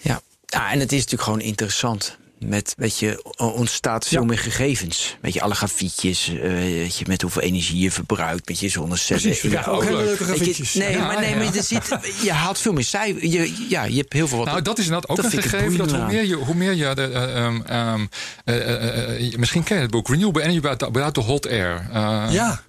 Ja. 0.00 0.20
ja, 0.46 0.72
en 0.72 0.80
het 0.80 0.92
is 0.92 0.98
natuurlijk 0.98 1.22
gewoon 1.22 1.40
interessant. 1.40 2.18
Met, 2.38 2.74
weet 2.76 2.98
je, 2.98 3.24
ontstaat 3.36 4.06
veel 4.06 4.20
Ja. 4.20 4.26
meer 4.26 4.38
gegevens. 4.38 5.16
Weet 5.20 5.34
je, 5.34 5.40
alle 5.42 5.54
grafietjes, 5.54 6.28
eh, 6.28 6.40
weet 6.50 6.96
je, 6.96 7.04
met 7.08 7.22
hoeveel 7.22 7.42
energie 7.42 7.78
je 7.78 7.90
verbruikt, 7.90 8.48
met 8.48 8.58
je 8.60 8.68
zonnecellen. 8.68 9.22
Precies, 9.22 9.50
Ja, 9.50 9.64
ook 9.64 9.84
hele 9.84 9.96
leuk. 9.96 10.04
leuke 10.06 10.24
je, 10.24 10.30
grafietjes. 10.34 10.74
nee, 10.74 10.90
Ja, 10.92 11.06
maar, 11.06 11.20
nee, 11.20 11.36
maar 11.36 11.54
je, 11.54 11.62
ziet, 11.62 11.88
je 12.22 12.32
haalt 12.32 12.58
veel 12.58 12.72
meer 12.72 12.84
cijfers. 12.84 13.32
Je, 13.32 13.66
ja, 13.68 13.84
je 13.84 13.96
hebt 13.96 14.12
heel 14.12 14.28
veel 14.28 14.38
wat. 14.38 14.46
Nou, 14.46 14.62
dat 14.62 14.78
is 14.78 14.84
inderdaad 14.84 15.10
ook 15.10 15.16
dat 15.16 15.32
een 15.32 15.42
gegeven. 15.42 15.76
Dat 15.78 15.90
hoe 15.90 16.06
meer 16.06 16.24
je, 16.24 16.34
hoe 16.34 16.54
meer 16.54 16.72
je 16.74 16.94
de, 16.94 17.02
eh, 17.02 17.36
ehm, 17.44 17.60
ehm, 17.66 18.06
eh, 18.44 18.56
eh, 18.74 19.26
eh, 19.32 19.36
misschien 19.36 19.62
ken 19.62 19.76
je 19.76 19.82
het 19.82 19.90
boek 19.90 20.08
Renewable 20.08 20.42
Energy 20.42 20.60
without, 20.92 21.14
the 21.14 21.20
Hot 21.20 21.46
Air. 21.48 21.86
Ja, 22.30 22.60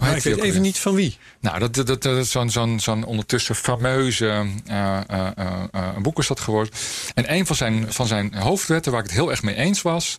maar 0.00 0.16
ik 0.16 0.22
weet 0.22 0.38
even 0.40 0.62
niet 0.62 0.78
van 0.78 0.94
wie. 0.94 1.18
Nou, 1.40 1.58
dat, 1.58 1.74
dat, 1.74 2.02
dat, 2.02 2.26
zo'n 2.26 2.50
zo'n 2.50 2.80
zo'n 2.80 3.04
ondertussen 3.04 3.54
fameuze 3.54 4.46
eh, 4.66 5.96
boek 6.02 6.18
is 6.18 6.26
dat 6.26 6.40
geworden. 6.40 6.72
En 7.14 7.32
een 7.32 7.46
van 7.46 7.56
zijn, 7.56 7.92
van 7.92 8.06
zijn 8.06 8.34
hoofdwetten, 8.34 8.92
waar 8.92 9.00
ik 9.00 9.06
het 9.06 9.16
heel 9.16 9.30
erg 9.30 9.42
mee 9.42 9.54
eens 9.54 9.82
was, 9.82 10.18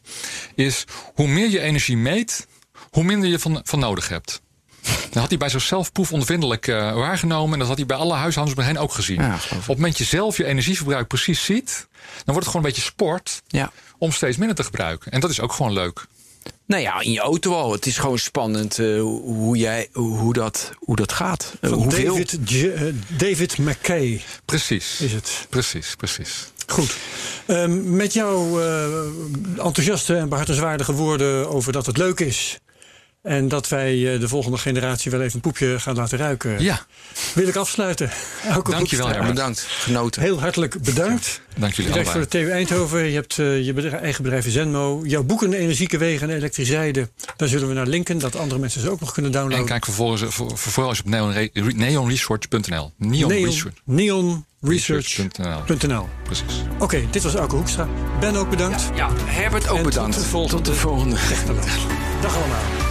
is 0.56 0.86
hoe 1.14 1.28
meer 1.28 1.50
je 1.50 1.60
energie 1.60 1.98
meet, 1.98 2.48
hoe 2.92 3.04
minder 3.04 3.30
je 3.30 3.40
van, 3.40 3.62
van 3.64 3.80
nodig 3.80 4.08
hebt. 4.10 4.42
Dat 4.82 5.14
had 5.22 5.30
hij 5.30 5.38
bij 5.38 5.50
zichzelf 5.50 5.92
proefondervindelijk 5.92 6.68
eh, 6.68 6.94
waargenomen. 6.94 7.54
En 7.54 7.60
dat 7.60 7.68
had 7.68 7.78
hij 7.78 7.86
bij 7.86 7.98
alle 7.98 8.14
huishoudens 8.14 8.58
hem 8.58 8.68
heen 8.68 8.78
ook 8.78 8.94
gezien. 8.94 9.22
Ja. 9.22 9.34
Op 9.34 9.50
het 9.50 9.68
moment 9.68 9.98
je 9.98 10.04
zelf 10.04 10.38
je 10.38 10.46
energieverbruik 10.46 11.08
precies 11.08 11.46
ziet, 11.46 11.88
dan 12.02 12.22
wordt 12.26 12.40
het 12.40 12.48
gewoon 12.48 12.66
een 12.66 12.72
beetje 12.72 12.82
sport 12.82 13.42
Ja. 13.48 13.72
om 13.98 14.12
steeds 14.12 14.38
minder 14.38 14.56
te 14.56 14.64
gebruiken. 14.64 15.12
En 15.12 15.20
dat 15.20 15.30
is 15.30 15.40
ook 15.40 15.54
gewoon 15.54 15.74
leuk. 15.74 16.06
Nou 16.72 16.84
ja, 16.84 17.02
in 17.02 17.12
je 17.12 17.20
auto 17.20 17.54
al. 17.54 17.72
Het 17.72 17.86
is 17.86 17.98
gewoon 17.98 18.20
spannend 18.20 18.80
eh, 18.80 19.02
hoe, 19.02 19.58
jij, 19.58 19.88
hoe, 19.94 20.34
dat, 20.34 20.72
hoe 20.80 20.96
dat 20.96 21.12
gaat. 21.12 21.54
Van 21.62 21.72
hoeveel? 21.74 22.08
David, 22.14 22.38
J- 22.46 22.66
eh, 22.68 22.82
David 23.18 23.58
McKay 23.58 24.22
Precies. 24.46 25.02
is 25.02 25.12
het. 25.14 25.46
Precies, 25.50 25.96
precies. 25.96 26.48
Goed. 26.68 26.96
Ehm, 27.46 27.96
met 27.96 28.14
jouw 28.14 28.62
eh, 28.62 28.86
enthousiaste 29.66 30.16
en 30.16 30.30
behartenswaardige 30.30 30.94
woorden 30.94 31.50
over 31.50 31.72
dat 31.72 31.86
het 31.86 31.98
leuk 31.98 32.20
is. 32.20 32.60
En 33.22 33.48
dat 33.48 33.68
wij 33.70 34.14
eh, 34.14 34.20
de 34.20 34.28
volgende 34.28 34.58
generatie 34.58 35.12
wel 35.12 35.22
even 35.22 35.36
een 35.36 35.42
poepje 35.42 35.80
gaan 35.80 35.96
laten 35.96 36.18
ruiken. 36.18 36.62
Ja, 36.64 36.86
Wil 37.34 37.48
ik 37.48 37.56
afsluiten. 37.56 38.10
Elke 38.50 38.72
Dankjewel. 38.72 39.08
Herbert. 39.08 39.28
Bedankt, 39.30 39.60
genoten. 39.60 40.22
Heel 40.22 40.40
hartelijk 40.40 40.82
bedankt. 40.82 41.42
dank 41.58 41.74
jullie 41.74 41.90
Je 41.92 41.96
werkt 41.98 42.12
voor 42.12 42.22
de 42.22 42.28
TU 42.28 42.50
Eindhoven. 42.50 43.06
Je 43.06 43.14
hebt 43.16 43.40
eh, 43.40 43.66
je 43.66 43.74
bedrijf- 43.74 44.02
eigen 44.02 44.24
bedrijf 44.24 44.52
Zenmo. 44.52 45.02
Jouw 45.04 45.24
boeken 45.24 45.54
Energieke 45.54 45.98
Wegen 45.98 46.30
en 46.30 46.36
Elektrizijden. 46.36 47.10
Daar 47.36 47.48
zullen 47.48 47.68
we 47.68 47.74
naar 47.74 47.88
linken. 47.88 48.18
Dat 48.20 48.36
andere 48.36 48.60
mensen 48.60 48.82
ze 48.82 48.90
ook 48.90 49.00
nog 49.00 49.12
kunnen 49.12 49.32
En 49.32 49.38
downloaden. 49.38 49.66
kijk 49.68 49.84
vervolgens, 49.86 50.24
voor, 50.28 50.58
voor 50.58 50.84
als 50.84 50.98
je 50.98 51.04
op 51.04 51.10
neonre- 51.10 51.50
neonresearch.nl. 51.54 52.92
Neonresearch. 52.98 53.74
neonresearch.nl 53.86 54.44
Research.nl. 54.62 56.08
Precies. 56.24 56.64
Oké, 56.80 57.04
dit 57.12 57.24
was 57.24 57.36
Elke 57.36 57.56
Hoekstra. 57.56 57.88
Ben 58.20 58.36
ook 58.36 58.50
bedankt. 58.50 58.84
Ja, 58.96 59.10
Herbert 59.26 59.68
ook 59.68 59.78
En 59.78 59.84
tot 59.84 59.94
bedankt. 59.94 60.16
de 60.16 60.22
volgende. 60.24 60.56
Tot 60.64 60.66
de 60.66 60.80
volgende. 60.80 61.16
Dag 62.22 62.36
allemaal. 62.38 62.91